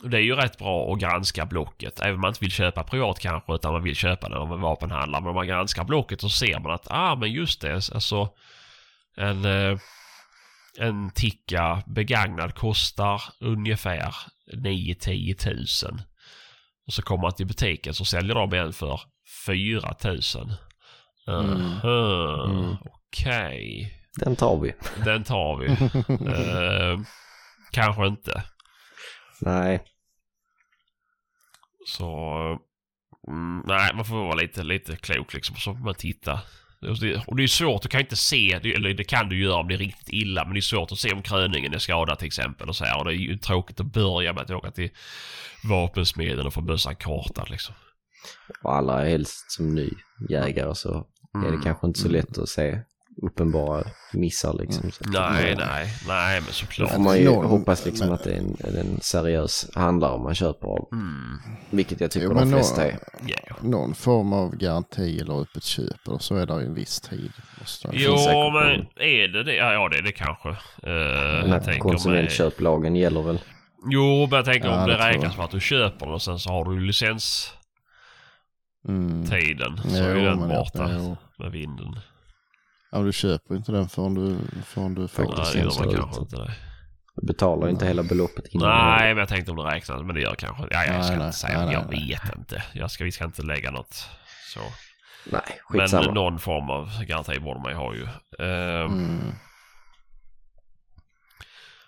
det 0.02 0.16
är 0.16 0.22
ju 0.22 0.34
rätt 0.34 0.58
bra 0.58 0.92
att 0.92 1.00
granska 1.00 1.46
blocket. 1.46 2.00
Även 2.00 2.14
om 2.14 2.20
man 2.20 2.28
inte 2.28 2.40
vill 2.40 2.50
köpa 2.50 2.82
privat 2.82 3.18
kanske 3.18 3.54
utan 3.54 3.72
man 3.72 3.82
vill 3.82 3.96
köpa 3.96 4.28
det 4.28 4.36
av 4.36 4.52
en 4.52 4.60
vapenhandlare. 4.60 5.22
Men 5.22 5.28
om 5.28 5.34
man 5.34 5.46
granskar 5.46 5.84
blocket 5.84 6.20
så 6.20 6.28
ser 6.28 6.60
man 6.60 6.72
att 6.72 6.86
ah 6.90 7.16
men 7.16 7.32
just 7.32 7.60
det. 7.60 7.74
Alltså 7.74 8.28
en, 9.16 9.44
eh, 9.44 9.78
en 10.78 11.10
ticka 11.10 11.82
begagnad 11.86 12.54
kostar 12.54 13.22
ungefär 13.40 14.14
9-10 14.52 15.34
tusen. 15.34 16.00
Och 16.86 16.92
så 16.92 17.02
kommer 17.02 17.22
man 17.22 17.32
till 17.32 17.46
butiken 17.46 17.94
så 17.94 18.04
säljer 18.04 18.34
de 18.34 18.52
en 18.52 18.72
för 18.72 19.00
4 19.46 19.94
tusen. 19.94 20.52
Mm. 21.28 21.60
Mm. 21.84 22.76
Okej. 22.80 23.92
Den 24.18 24.36
tar 24.36 24.56
vi. 24.56 24.74
Den 25.04 25.24
tar 25.24 25.56
vi. 25.56 25.66
Eh, 26.32 27.00
kanske 27.72 28.06
inte. 28.06 28.42
Nej, 29.40 29.82
Så... 31.86 32.08
Mm, 33.28 33.62
nej, 33.66 33.94
man 33.94 34.04
får 34.04 34.16
vara 34.16 34.34
lite, 34.34 34.62
lite 34.62 34.96
klok 34.96 35.34
liksom. 35.34 35.56
Så 35.56 35.74
får 35.74 35.84
man 35.84 35.94
titta. 35.94 36.40
Och 37.26 37.36
det, 37.36 37.42
är 37.42 37.46
svårt, 37.46 37.82
du 37.82 37.88
kan 37.88 38.00
inte 38.00 38.16
se, 38.16 38.52
eller 38.52 38.94
det 38.94 39.04
kan 39.04 39.28
du 39.28 39.42
göra 39.42 39.56
om 39.56 39.68
det 39.68 39.74
är 39.74 39.78
riktigt 39.78 40.08
illa, 40.08 40.44
men 40.44 40.54
det 40.54 40.60
är 40.60 40.62
svårt 40.62 40.92
att 40.92 40.98
se 40.98 41.12
om 41.12 41.22
kröningen 41.22 41.74
är 41.74 41.78
skadad 41.78 42.18
till 42.18 42.26
exempel. 42.26 42.68
Och 42.68 42.76
så 42.76 42.84
här. 42.84 42.98
Och 42.98 43.04
det 43.04 43.10
är 43.10 43.14
ju 43.14 43.38
tråkigt 43.38 43.80
att 43.80 43.92
börja 43.92 44.32
med 44.32 44.42
att 44.42 44.50
åka 44.50 44.70
till 44.70 44.90
vapensmeden 45.64 46.46
och 46.46 46.54
få 46.54 46.60
bössan 46.60 46.96
kartad 46.96 47.46
liksom. 47.50 47.74
och 48.62 48.76
allra 48.76 49.04
helst 49.04 49.52
som 49.52 49.74
ny 49.74 49.90
jägare 50.28 50.74
så 50.74 51.06
är 51.46 51.50
det 51.50 51.62
kanske 51.62 51.86
inte 51.86 52.00
så 52.00 52.08
lätt 52.08 52.38
att 52.38 52.48
se 52.48 52.80
uppenbara 53.22 53.84
missar 54.12 54.52
liksom. 54.52 54.90
Så 54.90 55.04
att- 55.04 55.12
Nej, 55.12 55.54
nej, 55.58 55.86
nej, 56.08 56.40
men 56.40 56.46
Då 56.46 56.52
såklart. 56.52 56.90
får 56.92 57.00
man 57.00 57.18
ju 57.18 57.24
Någon- 57.24 57.46
hoppas 57.46 57.84
liksom 57.86 58.06
men- 58.06 58.14
att 58.14 58.24
det 58.24 58.32
är 58.32 58.38
en, 58.38 58.56
en 58.78 59.00
seriös 59.00 59.70
handlare 59.74 60.18
man 60.18 60.34
köper 60.34 60.68
av. 60.68 60.88
Mm. 60.92 61.38
Vilket 61.70 62.00
jag 62.00 62.10
tycker 62.10 62.26
Jo, 62.26 62.34
de 62.34 62.50
flesta 62.50 62.84
är. 62.86 62.98
Ja. 63.26 63.56
Någon 63.62 63.94
form 63.94 64.32
av 64.32 64.56
garanti 64.56 65.20
eller 65.20 65.40
öppet 65.42 65.64
köp 65.64 66.08
eller 66.08 66.18
så 66.18 66.36
är 66.36 66.46
det 66.46 66.60
ju 66.60 66.66
en 66.66 66.74
viss 66.74 67.00
tid. 67.00 67.32
Jo, 67.92 68.16
men 68.52 68.86
är 68.96 69.28
det 69.28 69.44
det? 69.44 69.54
Ja, 69.54 69.72
ja 69.72 69.88
det 69.88 69.98
är 69.98 70.02
det 70.02 70.12
kanske. 70.12 70.48
Uh, 71.68 71.78
konsumentköplagen 71.78 72.96
gäller 72.96 73.22
väl? 73.22 73.38
Jo, 73.90 74.26
men 74.30 74.36
jag 74.36 74.44
tänker 74.44 74.68
Ja, 74.68 74.82
om 74.82 74.88
det 74.88 74.98
räknas 74.98 75.34
som 75.34 75.44
att 75.44 75.50
du 75.50 75.60
köper 75.60 76.08
och 76.08 76.22
sen 76.22 76.38
så 76.38 76.50
har 76.50 76.64
du 76.64 76.80
licenstiden 76.80 77.56
Mm. 78.88 79.26
så 79.26 79.34
Jo, 79.98 80.04
är 80.04 80.14
den 80.14 80.40
ja, 80.50 80.56
borta 80.56 80.88
med 81.38 81.52
vinden. 81.52 81.96
Ja, 82.96 83.00
men 83.00 83.06
du 83.06 83.12
köper 83.12 83.56
inte 83.56 83.72
den 83.72 83.88
förrän 83.88 84.14
du, 84.14 84.38
förrän 84.64 84.94
du 84.94 85.08
får 85.08 85.24
Faktiskt, 85.24 85.54
Nej, 85.54 85.64
det 85.64 85.70
gör 85.70 85.84
man 85.86 85.94
kanske 85.96 86.20
inte 86.20 86.36
det. 86.36 86.52
Du 87.16 87.26
betalar 87.26 87.68
inte 87.68 87.86
hela 87.86 88.02
beloppet 88.02 88.44
innan. 88.50 88.68
Nej, 88.68 89.08
men 89.08 89.18
jag 89.18 89.28
tänkte 89.28 89.50
om 89.50 89.56
det 89.56 89.62
räknas. 89.64 90.02
Men 90.02 90.14
det 90.14 90.20
gör 90.20 90.34
kanske. 90.34 90.62
Ja, 90.70 90.84
jag 90.84 91.04
ska 91.04 91.10
Nej, 91.10 91.18
nej, 91.18 91.26
inte 91.26 91.38
säga. 91.38 91.64
nej, 91.64 91.72
jag 91.74 91.86
nej, 91.90 92.08
vet 92.08 92.36
inte. 92.36 92.62
Jag 92.72 92.90
ska, 92.90 93.04
vi 93.04 93.12
ska 93.12 93.24
inte 93.24 93.42
lägga 93.42 93.70
något 93.70 94.08
så. 94.54 94.60
Nej, 95.32 95.40
Men 95.70 95.80
skitsamma. 95.80 96.12
någon 96.12 96.38
form 96.38 96.70
av 96.70 97.04
garanti 97.04 97.38
borde 97.40 97.60
man 97.60 97.70
ju 97.72 97.76
ha 97.76 97.94
ju. 97.94 98.04
Ehm, 98.46 99.20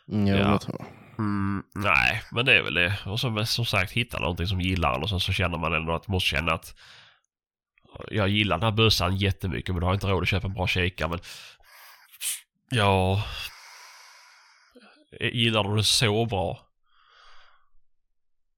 Mm. 0.09 0.27
Jo, 0.27 0.37
Ja. 0.37 0.49
det 0.53 0.59
tror 0.59 0.77
jag. 0.79 0.87
Mm, 1.19 1.63
nej, 1.75 2.23
men 2.33 2.45
det 2.47 2.55
är 2.59 2.63
väl 2.63 2.75
det. 2.75 2.99
Och 3.07 3.21
så, 3.21 3.45
som 3.47 3.65
sagt, 3.65 3.93
hitta 3.93 4.19
någonting 4.19 4.47
som 4.47 4.61
gillar 4.61 4.95
en 4.95 5.03
och 5.03 5.09
sen 5.11 5.21
så 5.21 5.33
känner 5.33 5.59
man 5.59 5.73
ändå 5.75 5.95
att 5.95 6.09
måste 6.09 6.29
känna 6.29 6.53
att 6.53 6.75
jag 8.11 8.29
gillar 8.29 8.59
den 8.59 8.65
här 8.65 8.77
bössan 8.77 9.17
jättemycket 9.17 9.75
men 9.75 9.81
du 9.81 9.87
har 9.87 9.95
inte 9.95 10.07
råd 10.07 10.23
att 10.23 10.29
köpa 10.29 10.47
en 10.47 10.55
bra 10.55 10.67
kikare. 10.67 11.09
Men 11.09 11.19
ja, 12.71 13.23
gillar 15.21 15.65
du 15.65 15.77
det 15.77 15.85
så 15.85 16.25
bra 16.27 16.61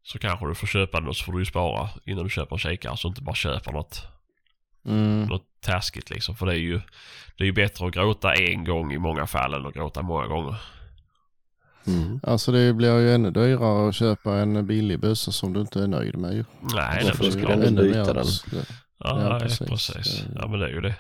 så 0.03 0.19
kanske 0.19 0.47
du 0.49 0.55
får 0.55 0.67
köpa 0.67 1.01
den 1.01 1.09
och 1.09 1.17
så 1.17 1.25
får 1.25 1.33
du 1.33 1.39
ju 1.39 1.45
spara 1.45 1.89
innan 2.07 2.25
du 2.25 2.31
köper 2.31 2.57
en 2.57 2.59
kikare 2.59 2.97
så 2.97 3.09
inte 3.09 3.23
bara 3.23 3.35
köper 3.35 3.73
något, 3.73 4.03
Mm. 4.87 5.23
något 5.25 5.47
taskigt 5.61 6.11
liksom. 6.11 6.37
För 6.37 6.47
det 6.47 6.53
är 6.53 6.57
ju 6.59 6.81
det 7.37 7.45
är 7.45 7.47
ju 7.47 7.53
bättre 7.53 7.87
att 7.87 7.93
gråta 7.95 8.35
en 8.35 8.65
gång 8.65 8.93
i 8.93 8.99
många 8.99 9.27
fall 9.27 9.55
än 9.55 9.67
att 9.67 9.75
gråta 9.75 10.03
många 10.03 10.27
gånger. 10.27 10.57
Mm. 11.87 12.21
Alltså 12.23 12.53
det 12.53 12.73
blir 12.75 12.99
ju 13.01 13.15
ännu 13.15 13.31
dyrare 13.31 13.89
att 13.89 13.95
köpa 13.95 14.37
en 14.37 14.67
billig 14.67 15.01
bössa 15.01 15.33
som 15.33 15.53
du 15.53 15.61
inte 15.61 15.83
är 15.83 15.87
nöjd 15.87 16.17
med 16.19 16.33
ju. 16.35 16.45
Nej, 16.61 17.03
Då 17.03 17.09
det 17.09 17.17
får 17.17 17.25
är 17.27 17.31
du 17.57 17.67
Ännu 17.67 17.91
mer- 17.91 18.15
den. 18.15 18.25
Ja, 19.01 19.33
Ja, 19.33 19.39
precis. 19.39 19.69
precis. 19.69 20.21
Det- 20.23 20.33
Ja, 20.35 20.49
men 20.49 20.61
det 20.61 20.67
är 20.67 20.71
ju 20.71 20.81
det. 20.81 20.95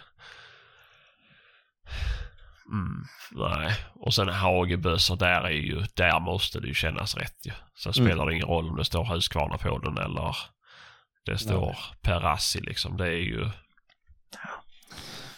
Mm, 2.72 3.05
nej, 3.32 3.74
och 3.94 4.14
sen 4.14 4.28
hagebössor, 4.28 5.16
där 5.16 5.43
är 5.43 5.51
ju, 5.51 5.85
där 5.94 6.20
måste 6.20 6.60
det 6.60 6.66
ju 6.68 6.74
kännas 6.74 7.16
rätt 7.16 7.47
ju. 7.47 7.52
Sen 7.82 7.93
Mm. 7.97 8.06
spelar 8.09 8.27
det 8.27 8.35
ingen 8.35 8.47
roll 8.47 8.68
om 8.70 8.77
det 8.77 8.85
står 8.85 9.05
Husqvarna 9.14 9.59
på 9.59 9.78
den 9.78 9.98
eller 9.98 10.36
det 11.24 11.39
står 11.39 11.77
Perassi 12.02 12.60
liksom. 12.60 12.97
Det 12.97 13.06
är 13.06 13.22
ju, 13.22 13.51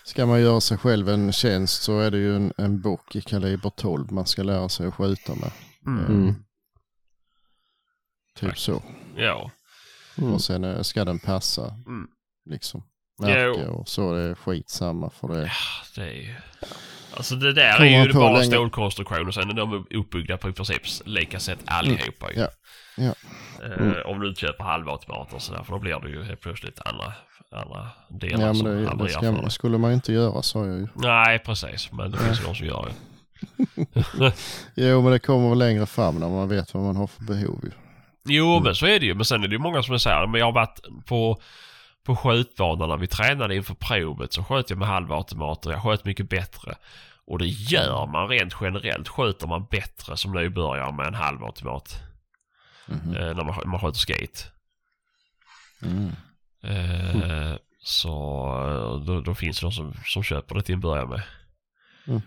Ska 0.04 0.26
man 0.26 0.40
göra 0.40 0.60
sig 0.60 0.78
själv 0.78 1.08
en 1.08 1.32
tjänst 1.32 1.82
så 1.82 1.98
är 2.00 2.10
det 2.10 2.18
ju 2.18 2.36
en, 2.36 2.52
en 2.58 2.80
bock 2.80 3.16
i 3.16 3.20
kaliber 3.22 3.70
12 3.70 4.12
man 4.12 4.26
ska 4.26 4.42
lära 4.42 4.68
sig 4.68 4.86
att 4.86 4.94
skjuta 4.94 5.34
med. 5.34 5.50
Mm. 5.86 6.34
Typ 8.36 8.58
så. 8.58 8.82
ja. 9.16 9.50
Mm. 10.18 10.32
Och 10.34 10.40
sen 10.40 10.64
eh, 10.64 10.82
ska 10.82 11.04
den 11.04 11.18
passa. 11.18 11.74
Mm. 12.46 12.52
Liksom. 12.54 12.82
Märke 13.20 13.66
och 13.66 13.88
så 13.88 14.14
är 14.14 14.28
det 14.28 14.34
skitsamma 14.34 15.10
för 15.10 15.28
det. 15.28 15.50
Det 15.94 16.00
är 16.02 16.12
ju... 16.14 16.34
Alltså 17.16 17.34
det 17.34 17.52
där 17.52 17.76
Kommer 17.76 17.86
är 17.88 18.06
ju 18.06 18.12
bara 18.12 18.38
länge. 18.38 19.26
och 19.28 19.34
sen 19.34 19.50
är 19.50 19.54
de 19.54 19.86
uppbyggda 19.90 20.36
på 20.36 20.48
i 20.48 20.52
princip 20.52 20.82
lika 21.04 21.40
sätt 21.40 21.58
allihopa 21.64 22.32
ju. 22.32 22.40
Ja. 22.40 22.48
Ja. 22.96 23.14
Eh, 23.64 24.06
Om 24.06 24.20
du 24.20 24.28
inte 24.28 24.40
köper 24.40 24.64
halvautomater 24.64 25.34
och 25.36 25.42
sådär 25.42 25.62
för 25.62 25.72
då 25.72 25.78
blir 25.78 26.00
det 26.00 26.08
ju 26.10 26.22
helt 26.24 26.40
plötsligt 26.40 26.80
andra, 26.84 27.12
andra 27.50 27.88
delar 28.20 28.40
Ja 28.40 28.46
men 28.46 28.54
som 28.56 28.66
det, 28.66 28.80
det 28.80 28.88
havererar 28.88 29.08
ska, 29.08 29.20
för 29.20 29.42
dig. 29.42 29.50
skulle 29.50 29.78
man 29.78 29.92
inte 29.92 30.12
göra 30.12 30.42
sa 30.42 30.66
jag 30.66 30.78
ju. 30.78 30.88
Nej, 30.94 31.38
precis. 31.38 31.92
Men 31.92 32.10
det 32.10 32.18
finns 32.18 32.40
ju 32.40 32.44
de 32.44 32.54
som 32.54 32.66
gör 32.66 32.88
det. 32.88 32.94
Jo 34.74 35.02
men 35.02 35.12
det 35.12 35.18
kommer 35.18 35.48
väl 35.48 35.58
längre 35.58 35.86
fram 35.86 36.14
när 36.18 36.28
man 36.28 36.48
vet 36.48 36.74
vad 36.74 36.82
man 36.82 36.96
har 36.96 37.06
för 37.06 37.22
behov 37.24 37.60
ju. 37.64 37.70
Jo, 38.24 38.60
men 38.64 38.74
så 38.74 38.86
är 38.86 39.00
det 39.00 39.06
ju. 39.06 39.14
Men 39.14 39.24
sen 39.24 39.44
är 39.44 39.48
det 39.48 39.52
ju 39.54 39.58
många 39.58 39.82
som 39.82 39.94
är 39.94 40.08
här, 40.08 40.26
men 40.26 40.38
jag 40.38 40.46
har 40.46 40.52
varit 40.52 40.80
på, 41.06 41.40
på 42.04 42.16
skjutbanan 42.16 42.88
när 42.88 42.96
vi 42.96 43.06
tränade 43.06 43.56
inför 43.56 43.74
provet 43.74 44.32
så 44.32 44.44
sköt 44.44 44.70
jag 44.70 44.78
med 44.78 44.88
halvautomater. 44.88 45.70
Jag 45.70 45.82
sköt 45.82 46.04
mycket 46.04 46.28
bättre. 46.28 46.74
Och 47.26 47.38
det 47.38 47.46
gör 47.46 48.06
man 48.06 48.28
rent 48.28 48.56
generellt. 48.60 49.08
Skjuter 49.08 49.46
man 49.46 49.66
bättre 49.70 50.16
som 50.16 50.32
nybörjare 50.32 50.92
med 50.92 51.06
en 51.06 51.14
halvautomat. 51.14 52.00
Mhm. 52.86 53.16
Eh, 53.16 53.34
när 53.36 53.44
man, 53.44 53.54
man 53.66 53.80
sköter 53.80 53.98
skate. 53.98 54.38
Mm. 55.82 56.12
Eh, 56.62 57.56
Så 57.84 58.18
eh, 58.68 59.04
då, 59.06 59.20
då 59.20 59.34
finns 59.34 59.60
det 59.60 59.66
de 59.66 59.72
som, 59.72 59.94
som 60.04 60.22
köper 60.22 60.54
det 60.54 60.62
till 60.62 60.74
en 60.74 60.80
början 60.80 61.08
med. 61.08 61.22
Mm. 62.06 62.20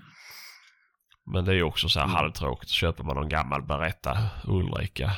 Men 1.26 1.46
det 1.46 1.52
är 1.52 1.56
ju 1.56 1.64
också 1.64 1.90
så 1.90 2.00
här 2.00 2.08
halvtråkigt. 2.08 2.72
Köper 2.72 3.04
man 3.04 3.16
någon 3.16 3.30
gammal 3.30 3.62
Beretta 3.62 4.18
Ulrika 4.44 5.12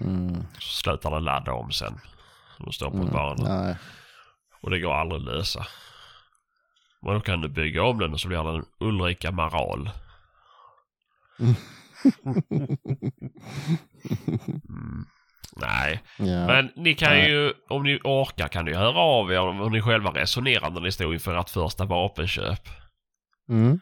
Mm. 0.00 0.42
så 0.58 0.68
slutar 0.82 1.10
den 1.10 1.24
ladda 1.24 1.52
om 1.52 1.72
sen. 1.72 2.00
De 2.58 2.72
står 2.72 2.90
på 2.90 2.96
Mm. 2.96 3.08
banan. 3.12 3.64
Nej. 3.66 3.76
Och 4.62 4.70
det 4.70 4.80
går 4.80 4.94
aldrig 4.94 5.20
att 5.20 5.26
lösa. 5.34 5.66
Men 7.02 7.14
då 7.14 7.20
kan 7.20 7.40
du 7.40 7.48
bygga 7.48 7.82
om 7.82 7.98
den 7.98 8.12
och 8.12 8.20
så 8.20 8.28
blir 8.28 8.52
den 8.52 8.64
Ulrika 8.80 9.32
Maral. 9.32 9.90
Mm. 14.68 15.04
Nej, 15.56 16.02
Ja. 16.18 16.46
men 16.46 16.70
ni 16.76 16.94
kan 16.94 17.10
Nej. 17.12 17.30
ju, 17.30 17.52
om 17.68 17.82
ni 17.82 18.00
orkar 18.04 18.48
kan 18.48 18.64
ni 18.64 18.74
höra 18.74 18.98
av 18.98 19.32
er 19.32 19.38
om 19.40 19.72
ni 19.72 19.82
själva 19.82 20.10
resonerar 20.10 20.70
när 20.70 20.80
ni 20.80 20.92
stod 20.92 21.14
inför 21.14 21.36
ert 21.40 21.50
första 21.50 21.84
vapenköp. 21.84 22.68
Mm. 23.48 23.80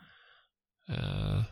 Eh, 0.88 1.42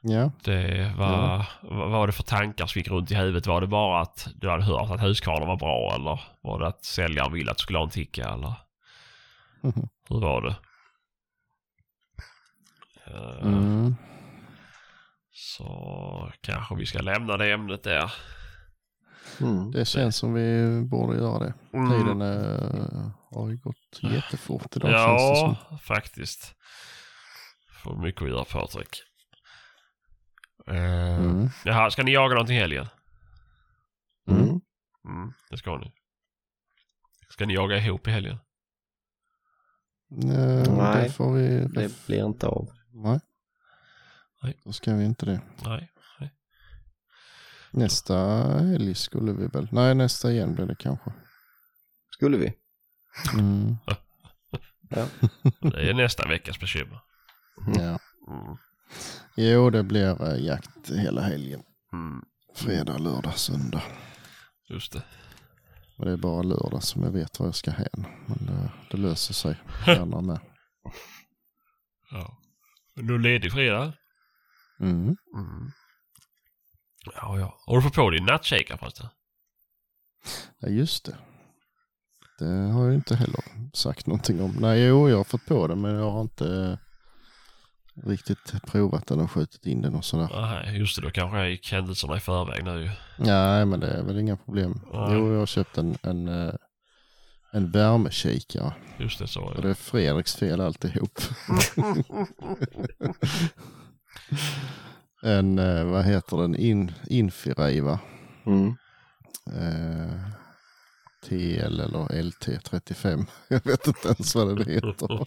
Ja. 0.00 0.30
Det 0.44 0.94
var, 0.98 1.46
vad 1.62 1.90
var 1.90 2.06
det 2.06 2.12
för 2.12 2.22
tankar 2.22 2.66
som 2.66 2.78
gick 2.78 2.88
runt 2.88 3.10
i 3.10 3.14
huvudet? 3.14 3.46
Var 3.46 3.60
det 3.60 3.66
bara 3.66 4.00
att 4.00 4.28
du 4.34 4.50
hade 4.50 4.64
hört 4.64 4.90
att 4.90 5.02
Husqvarna 5.02 5.46
var 5.46 5.56
bra 5.56 5.94
eller 5.94 6.20
var 6.40 6.60
det 6.60 6.66
att 6.66 6.84
säljaren 6.84 7.32
ville 7.32 7.50
att 7.50 7.58
du 7.58 7.62
skulle 7.62 7.78
ha 7.78 7.84
en 7.84 7.90
ticka 7.90 8.28
eller? 8.28 8.54
Mhm. 9.62 9.88
Hur 10.08 10.20
var 10.20 10.42
det? 10.42 10.56
Eh, 13.06 13.46
Mm. 13.46 13.96
Så 15.32 16.32
kanske 16.40 16.74
vi 16.74 16.86
ska 16.86 16.98
lämna 16.98 17.36
det 17.36 17.52
ämnet 17.52 17.82
där. 17.82 18.12
Mm. 19.40 19.70
Det 19.70 19.84
känns 19.84 20.16
som 20.16 20.34
vi 20.34 20.80
borde 20.90 21.16
göra 21.18 21.38
det. 21.38 21.54
Mm. 21.72 21.90
Tiden 21.90 22.22
eh, 22.22 23.10
har 23.30 23.48
ju 23.50 23.56
gått 23.56 24.00
jättefort 24.02 24.76
idag 24.76 24.90
känns 24.90 25.30
det 25.30 25.36
som. 25.36 25.56
Ja, 25.70 25.78
faktiskt. 25.78 26.54
Får 27.82 27.96
mycket 27.96 28.22
att 28.22 28.28
göra 28.28 28.44
Patrik. 28.44 28.88
Uh, 30.70 30.76
Mm. 31.18 31.48
Jaha, 31.64 31.90
ska 31.90 32.02
ni 32.02 32.12
jaga 32.12 32.34
någonting 32.34 32.56
i 32.56 32.60
helgen? 32.60 32.86
Mm. 34.28 34.60
Mm, 35.04 35.32
det 35.50 35.56
ska 35.56 35.76
ni. 35.78 35.92
Ska 37.28 37.46
ni 37.46 37.54
jaga 37.54 37.76
ihop 37.78 38.08
i 38.08 38.10
helgen? 38.10 38.38
Eh, 40.22 40.74
Nej, 40.76 41.04
det 41.04 41.10
får 41.12 41.32
vi... 41.32 41.48
Det 41.68 42.06
blir 42.06 42.26
inte 42.26 42.46
av. 42.46 42.70
Nej. 42.92 43.20
Nej. 44.42 44.60
Då 44.64 44.72
ska 44.72 44.94
vi 44.94 45.04
inte 45.04 45.26
det. 45.26 45.40
Nej. 45.64 45.92
Nästa 47.70 48.16
helg 48.58 48.94
skulle 48.94 49.32
vi 49.32 49.46
väl... 49.46 49.68
Nej, 49.72 49.94
nästa 49.94 50.32
igen 50.32 50.54
blir 50.54 50.66
det 50.66 50.74
kanske. 50.74 51.12
Skulle 52.10 52.36
vi? 52.36 52.54
Mm. 53.34 53.76
Det 55.60 55.90
är 55.90 55.94
nästa 55.94 56.28
veckas 56.28 56.60
bekymmer. 56.60 57.00
Ja. 57.76 57.98
Mm. 58.28 58.56
Jo, 59.36 59.70
det 59.70 59.82
blir 59.82 60.22
eh, 60.32 60.44
jakt 60.44 60.90
hela 60.90 61.20
helgen. 61.20 61.62
Mm, 61.92 62.24
Fredag, 62.54 62.98
lördag, 62.98 63.38
söndag. 63.38 63.82
just 64.68 64.92
det. 64.92 65.02
Men 65.98 66.06
det 66.06 66.12
är 66.12 66.16
bara 66.16 66.42
lördag 66.42 66.82
som 66.82 67.02
jag 67.02 67.10
vet 67.10 67.40
var 67.40 67.46
jag 67.46 67.54
ska 67.54 67.70
hän. 67.70 68.06
Men 68.26 68.46
det, 68.46 68.70
det 68.90 68.96
löser 68.96 69.34
sig. 69.34 69.56
Det 69.86 70.00
andra 70.02 70.20
med. 70.20 70.40
Ja. 72.10 72.38
Men 72.94 73.06
Du 73.06 73.14
är 73.14 73.18
ledig 73.18 73.52
fredag? 73.52 73.92
Mm. 74.80 75.02
Mm. 75.36 75.70
Ja, 77.14 77.38
ja. 77.38 77.58
Har 77.66 77.76
du 77.76 77.82
fått 77.82 77.94
på 77.94 78.10
din 78.10 78.24
nattkikare 78.24 78.78
förresten? 78.78 79.06
Ja, 80.58 80.68
just 80.68 81.04
det. 81.04 81.16
Det 82.38 82.44
har 82.72 82.84
jag 82.84 82.94
inte 82.94 83.16
heller 83.16 83.44
sagt 83.72 84.06
någonting 84.06 84.40
om. 84.42 84.50
Nej, 84.60 84.86
jo, 84.86 85.08
jag 85.08 85.16
har 85.16 85.24
fått 85.24 85.46
på 85.46 85.66
den 85.66 85.80
men 85.80 85.94
jag 85.94 86.10
har 86.10 86.20
inte 86.20 86.46
eh, 86.48 86.78
riktigt 88.04 88.54
provat 88.66 89.10
och 89.10 89.30
skjutit 89.30 89.66
in 89.66 89.82
den 89.82 89.94
och 89.94 90.04
sådär. 90.04 90.28
Nej, 90.32 90.78
just 90.78 90.96
det. 90.96 91.02
Då 91.02 91.10
kanske 91.10 91.38
jag 91.38 91.50
gick 91.50 91.72
händelserna 91.72 92.16
i 92.16 92.20
förväg 92.20 92.64
nu. 92.64 92.90
Nej, 93.18 93.66
men 93.66 93.80
det 93.80 93.86
är 93.86 94.02
väl 94.02 94.18
inga 94.18 94.36
problem. 94.36 94.80
Nej. 94.92 95.08
Jo, 95.12 95.32
jag 95.32 95.38
har 95.38 95.46
köpt 95.46 95.78
en, 95.78 95.98
en, 96.02 96.28
eh, 96.28 96.54
en 97.52 97.70
värmekikare. 97.70 98.72
Just 98.98 99.18
det, 99.18 99.26
så 99.26 99.40
Och 99.40 99.52
ja. 99.56 99.60
det 99.60 99.70
är 99.70 99.74
Fredriks 99.74 100.36
fel 100.36 100.60
alltihop. 100.60 101.20
en, 105.22 105.58
eh, 105.58 105.84
vad 105.84 106.04
heter 106.04 106.36
den, 106.36 106.56
In, 106.56 106.92
Infiraiva. 107.06 107.98
Mm. 108.46 108.76
Eh, 109.46 110.45
TL 111.24 111.80
eller 111.80 112.06
LT35. 112.08 113.26
Jag 113.48 113.64
vet 113.64 113.86
inte 113.86 114.08
ens 114.08 114.34
vad 114.34 114.56
det 114.58 114.72
heter. 114.72 115.08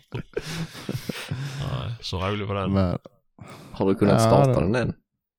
Nej, 1.72 1.96
så 2.02 2.20
rolig 2.28 2.48
var 2.48 2.56
den. 2.56 2.74
Men, 2.74 2.98
Har 3.72 3.86
du 3.90 3.96
kunnat 3.96 4.14
Ja, 4.22 4.28
starta 4.28 4.48
det- 4.60 4.66
den 4.66 4.76
än? 4.76 4.94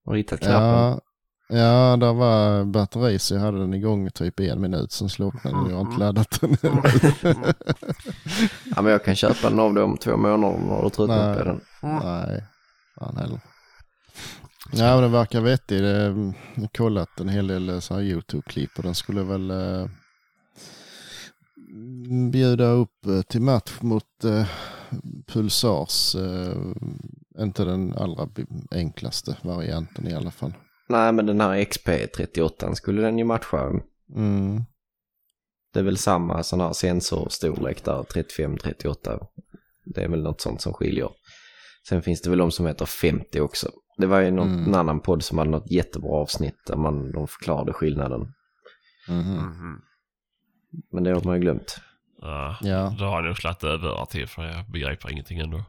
Har 0.04 0.12
du 0.12 0.18
hittat 0.18 0.40
knappen? 0.40 0.60
ja, 0.68 1.00
ja, 1.48 1.96
där 1.96 2.12
var 2.12 2.64
batteri 2.64 3.18
så 3.18 3.34
jag 3.34 3.40
hade 3.40 3.58
den 3.58 3.74
igång 3.74 4.10
typ 4.10 4.40
en 4.40 4.60
minut. 4.60 4.92
Sen 4.92 5.08
slocknade 5.08 5.56
den. 5.56 5.70
Jag 5.70 5.76
har 5.76 5.80
inte 5.86 5.98
laddat 5.98 6.40
den 6.40 6.56
ännu. 6.62 6.82
Ja, 8.76 8.82
men 8.82 8.92
jag 8.92 9.04
kan 9.04 9.16
köpa 9.16 9.50
den 9.50 9.60
av 9.60 9.74
dig 9.74 9.82
om 9.84 9.96
två 9.96 10.16
månader 10.16 10.54
om 10.56 10.66
du 10.66 10.72
har 10.72 10.90
tröttnat 10.90 11.26
Nej. 11.26 11.38
på 11.38 11.44
den. 11.44 11.60
Nej, 11.82 12.44
fan 12.98 13.16
heller. 13.16 13.40
Ja, 14.72 14.94
men 14.94 15.02
den 15.02 15.12
verkar 15.12 15.40
vettig. 15.40 15.82
Det, 15.82 16.02
jag 16.04 16.14
har 16.62 16.68
kollat 16.76 17.20
en 17.20 17.28
hel 17.28 17.46
del 17.46 17.68
eh, 17.68 17.78
så 17.78 17.94
här 17.94 18.00
YouTube-klipp 18.02 18.70
och 18.76 18.82
den 18.82 18.94
skulle 18.94 19.22
väl 19.22 19.50
eh, 19.50 19.86
bjuda 22.32 22.64
upp 22.70 23.06
eh, 23.06 23.22
till 23.22 23.42
match 23.42 23.72
mot 23.80 24.24
eh, 24.24 24.46
Pulsars, 25.26 26.14
eh, 26.14 26.56
inte 27.38 27.64
den 27.64 27.92
allra 27.94 28.28
enklaste 28.70 29.36
varianten 29.42 30.06
i 30.08 30.14
alla 30.14 30.30
fall. 30.30 30.52
Nej, 30.88 31.12
men 31.12 31.26
den 31.26 31.40
här 31.40 31.56
XP38 31.56 32.74
skulle 32.74 33.02
den 33.02 33.18
ju 33.18 33.24
matcha. 33.24 33.70
Mm. 34.16 34.62
Det 35.72 35.78
är 35.80 35.84
väl 35.84 35.96
samma 35.98 36.42
sån 36.42 36.60
här 36.60 36.72
sensorstorlek 36.72 37.84
där, 37.84 38.02
35-38. 38.02 39.26
Det 39.84 40.02
är 40.04 40.08
väl 40.08 40.22
något 40.22 40.40
sånt 40.40 40.60
som 40.60 40.72
skiljer. 40.72 41.08
Sen 41.88 42.02
finns 42.02 42.20
det 42.22 42.30
väl 42.30 42.38
de 42.38 42.50
som 42.50 42.66
heter 42.66 42.86
50 42.86 43.40
också. 43.40 43.70
Det 43.98 44.06
var 44.06 44.20
ju 44.20 44.30
något, 44.30 44.46
Mm. 44.46 44.74
annan 44.74 45.00
podd 45.00 45.24
som 45.24 45.38
hade 45.38 45.50
något 45.50 45.70
jättebra 45.70 46.10
avsnitt 46.10 46.56
där 46.66 46.76
man, 46.76 47.12
de 47.12 47.26
förklarade 47.28 47.72
skillnaden. 47.72 48.20
Mhm. 49.08 49.34
Mhm. 49.34 49.80
Men 50.92 51.04
det 51.04 51.12
har 51.12 51.22
man 51.24 51.34
ju 51.34 51.40
glömt. 51.40 51.80
Ja, 52.20 52.56
Ja, 52.60 52.94
då 52.98 53.04
har 53.04 53.14
jag 53.16 53.24
nog 53.24 53.36
slagit 53.36 53.64
över 53.64 54.04
till 54.04 54.26
för 54.26 54.44
jag 54.44 54.70
begriper 54.70 55.10
ingenting 55.12 55.38
ändå. 55.38 55.64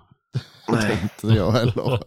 Nej. 0.67 0.99
inte 1.03 1.27
jag 1.27 1.51
heller. 1.51 1.99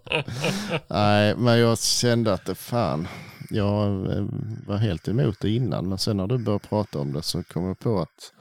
Nej, 0.88 1.36
men 1.36 1.58
jag 1.58 1.78
kände 1.78 2.32
att 2.32 2.46
det 2.46 2.54
fan, 2.54 3.08
jag 3.50 3.86
eh, 4.16 4.24
var 4.66 4.76
helt 4.76 5.08
emot 5.08 5.40
det 5.40 5.50
innan, 5.50 5.88
men 5.88 5.98
sen 5.98 6.16
när 6.16 6.26
du 6.26 6.38
började 6.38 6.68
prata 6.68 6.98
om 6.98 7.12
det 7.12 7.22
så 7.22 7.42
kom 7.42 7.66
jag 7.66 7.78
på 7.78 8.00
att 8.00 8.32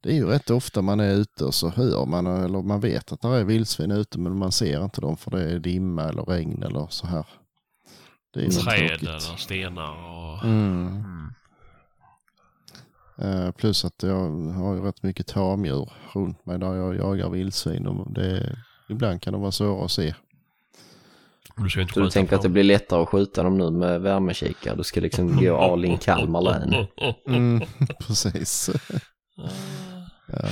det 0.00 0.10
är 0.10 0.14
ju 0.14 0.26
rätt 0.26 0.50
ofta 0.50 0.82
man 0.82 1.00
är 1.00 1.14
ute 1.14 1.44
och 1.44 1.54
så 1.54 1.68
hör 1.68 2.06
man, 2.06 2.26
eller 2.26 2.62
man 2.62 2.80
vet 2.80 3.12
att 3.12 3.20
det 3.20 3.28
är 3.28 3.44
vildsvin 3.44 3.90
ute, 3.90 4.18
men 4.18 4.38
man 4.38 4.52
ser 4.52 4.84
inte 4.84 5.00
dem 5.00 5.16
för 5.16 5.30
det 5.30 5.50
är 5.50 5.58
dimma 5.58 6.04
eller 6.04 6.22
regn 6.22 6.62
eller 6.62 6.86
så 6.90 7.06
här. 7.06 7.26
Det 8.34 8.40
är 8.40 8.44
ju 8.44 8.50
Träd 8.50 9.00
eller 9.00 9.36
stenar 9.36 9.92
och... 9.92 10.44
Mm. 10.44 11.04
Mm. 13.18 13.46
Eh, 13.46 13.52
plus 13.52 13.84
att 13.84 14.02
jag 14.02 14.30
har 14.52 14.74
ju 14.74 14.80
rätt 14.80 15.02
mycket 15.02 15.26
tamdjur 15.26 15.92
runt 16.14 16.46
mig 16.46 16.58
där 16.58 16.74
jag 16.74 16.96
jagar 16.96 17.30
vildsvin. 17.30 17.86
Och 17.86 18.12
det, 18.12 18.56
ibland 18.88 19.22
kan 19.22 19.32
de 19.32 19.42
vara 19.42 19.52
svåra 19.52 19.84
att 19.84 19.90
se. 19.90 20.14
Du 21.56 21.68
ska 21.68 21.80
inte 21.80 21.94
Så 21.94 22.00
du 22.00 22.10
tänker 22.10 22.36
att 22.36 22.42
det 22.42 22.48
blir 22.48 22.64
lättare 22.64 23.02
att 23.02 23.08
skjuta 23.08 23.42
dem 23.42 23.58
nu 23.58 23.70
med 23.70 24.00
värmekikare? 24.00 24.76
Du 24.76 24.84
ska 24.84 25.00
liksom 25.00 25.36
gå 25.36 25.56
all 25.72 25.84
in 25.84 25.98
Kalmar 25.98 26.40
län. 26.40 26.70
dem. 26.70 26.86
Mm, 27.26 27.60
precis. 28.06 28.70
Ja, 30.32 30.48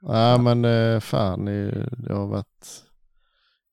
ja 0.00 0.38
men 0.38 0.64
eh, 0.64 1.00
fan, 1.00 1.46
jag 2.08 2.16
har 2.16 2.26
varit, 2.26 2.82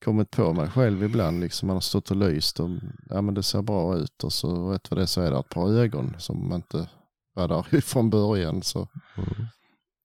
kommit 0.06 0.32
på 0.32 0.54
mig 0.54 0.70
själv 0.70 1.04
ibland. 1.04 1.40
Liksom 1.40 1.68
man 1.68 1.76
har 1.76 1.82
stått 1.82 2.12
och 2.12 2.18
lyst 2.18 2.60
och 2.60 2.70
ja, 3.10 3.22
men 3.22 3.34
det 3.34 3.44
ser 3.44 3.62
bra 3.62 3.96
ut 3.98 4.24
och 4.24 4.34
så 4.34 4.70
vet 4.70 4.92
vad 4.92 4.98
det 4.98 5.02
är 5.02 5.06
så 5.06 5.22
är 5.22 5.32
det 5.32 5.40
ett 5.40 5.50
par 5.50 5.72
ögon 5.72 6.16
som 6.18 6.50
man 6.50 6.56
inte 6.56 6.90
var 7.34 7.48
där 7.48 7.82
från 7.82 8.10
början. 8.10 8.64
Så 8.64 8.88
Mm. 9.18 9.46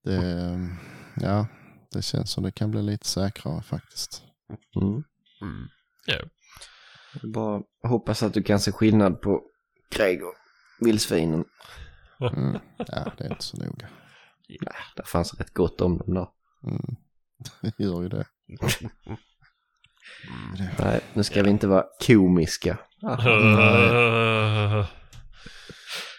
det, 0.03 0.69
ja, 1.25 1.47
det 1.91 2.01
känns 2.01 2.31
som 2.31 2.43
det 2.43 2.51
kan 2.51 2.71
bli 2.71 2.81
lite 2.81 3.07
säkrare 3.07 3.61
faktiskt. 3.61 4.23
Mm. 4.81 5.03
Mm. 5.41 5.67
Ja. 6.05 6.15
Jag 7.21 7.31
Bara 7.31 7.61
hoppas 7.83 8.23
att 8.23 8.33
du 8.33 8.43
kan 8.43 8.59
se 8.59 8.71
skillnad 8.71 9.21
på 9.21 9.41
Greg 9.95 10.23
och 10.23 10.33
vildsvinen. 10.79 11.45
Mm. 12.19 12.59
Ja, 12.77 13.11
det 13.17 13.23
är 13.23 13.29
inte 13.31 13.43
så 13.43 13.57
noga. 13.57 13.87
Nej, 14.49 14.73
det 14.95 15.03
fanns 15.07 15.33
rätt 15.33 15.53
gott 15.53 15.81
om 15.81 15.97
dem 15.97 16.13
där. 16.13 16.27
Mm. 16.69 16.95
Det 17.77 17.83
gör 17.83 18.01
ju 18.01 18.09
det. 18.09 18.25
Nej, 20.79 21.01
nu 21.13 21.23
ska 21.23 21.43
vi 21.43 21.49
inte 21.49 21.67
vara 21.67 21.85
komiska. 22.07 22.77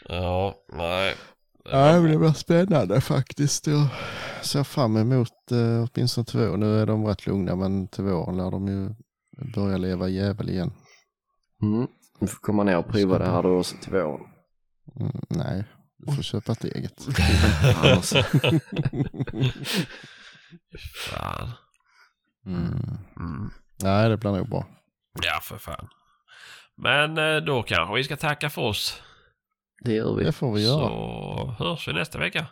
Ja, 0.09 0.55
nej. 0.73 1.17
Ja, 1.65 2.01
men 2.01 2.11
det 2.11 2.19
var 2.19 2.33
spännande 2.33 3.01
faktiskt. 3.01 3.67
Jag 3.67 3.89
ser 4.43 4.65
fram 4.65 4.97
emot 4.97 5.53
eh, 5.53 5.87
åtminstone 5.89 6.25
två. 6.25 6.57
Nu 6.57 6.81
är 6.83 6.87
de 6.87 7.07
rätt 7.07 7.27
lugna 7.27 7.57
men 7.57 7.89
till 7.89 8.05
våren 8.05 8.37
lär 8.37 8.51
de 8.51 8.69
ju 8.69 8.95
börja 9.55 9.77
leva 9.77 10.09
jävel 10.09 10.51
igen. 10.51 10.73
Mm. 11.63 11.87
Du 12.21 12.27
får 12.27 12.39
komma 12.39 12.65
ner 12.65 12.79
och 12.79 12.89
prova 12.89 13.19
det 13.19 13.31
här 13.31 13.43
då 13.43 13.59
också 13.59 13.77
till 13.83 13.93
våren. 13.93 14.21
Mm, 15.01 15.21
nej, 15.29 15.65
du 15.99 16.13
får 16.13 16.23
köpa 16.23 16.53
ett 16.53 16.65
eget. 16.65 17.07
Annars, 17.83 18.13
Fan. 20.97 21.51
Mm. 22.47 22.99
Mm. 23.17 23.51
Nej, 23.83 24.09
det 24.09 24.17
blir 24.17 24.31
nog 24.31 24.49
bra. 24.49 24.67
Ja, 25.23 25.41
för 25.43 25.59
fan. 25.59 25.89
Men 26.77 27.19
eh, 27.19 27.37
då 27.37 27.63
kanske 27.63 27.95
vi 27.95 28.05
ska 28.05 28.17
tacka 28.17 28.51
för 28.51 28.63
oss. 28.63 29.03
Det 29.81 29.93
gör 29.93 30.15
vi. 30.15 30.25
Det 30.25 30.33
får 30.33 30.53
vi 30.55 30.65
göra. 30.65 30.89
Så 30.89 31.55
hörs 31.59 31.89
vi 31.89 31.93
nästa 31.93 32.19
vecka. 32.19 32.47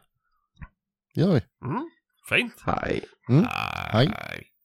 gör 1.15 1.33
vi. 1.33 1.41
Mm. 1.67 1.91
Fint. 2.29 2.55
Hej. 2.67 3.05
Mm. 3.29 3.45
Hej. 3.93 4.11
Hej. 4.15 4.47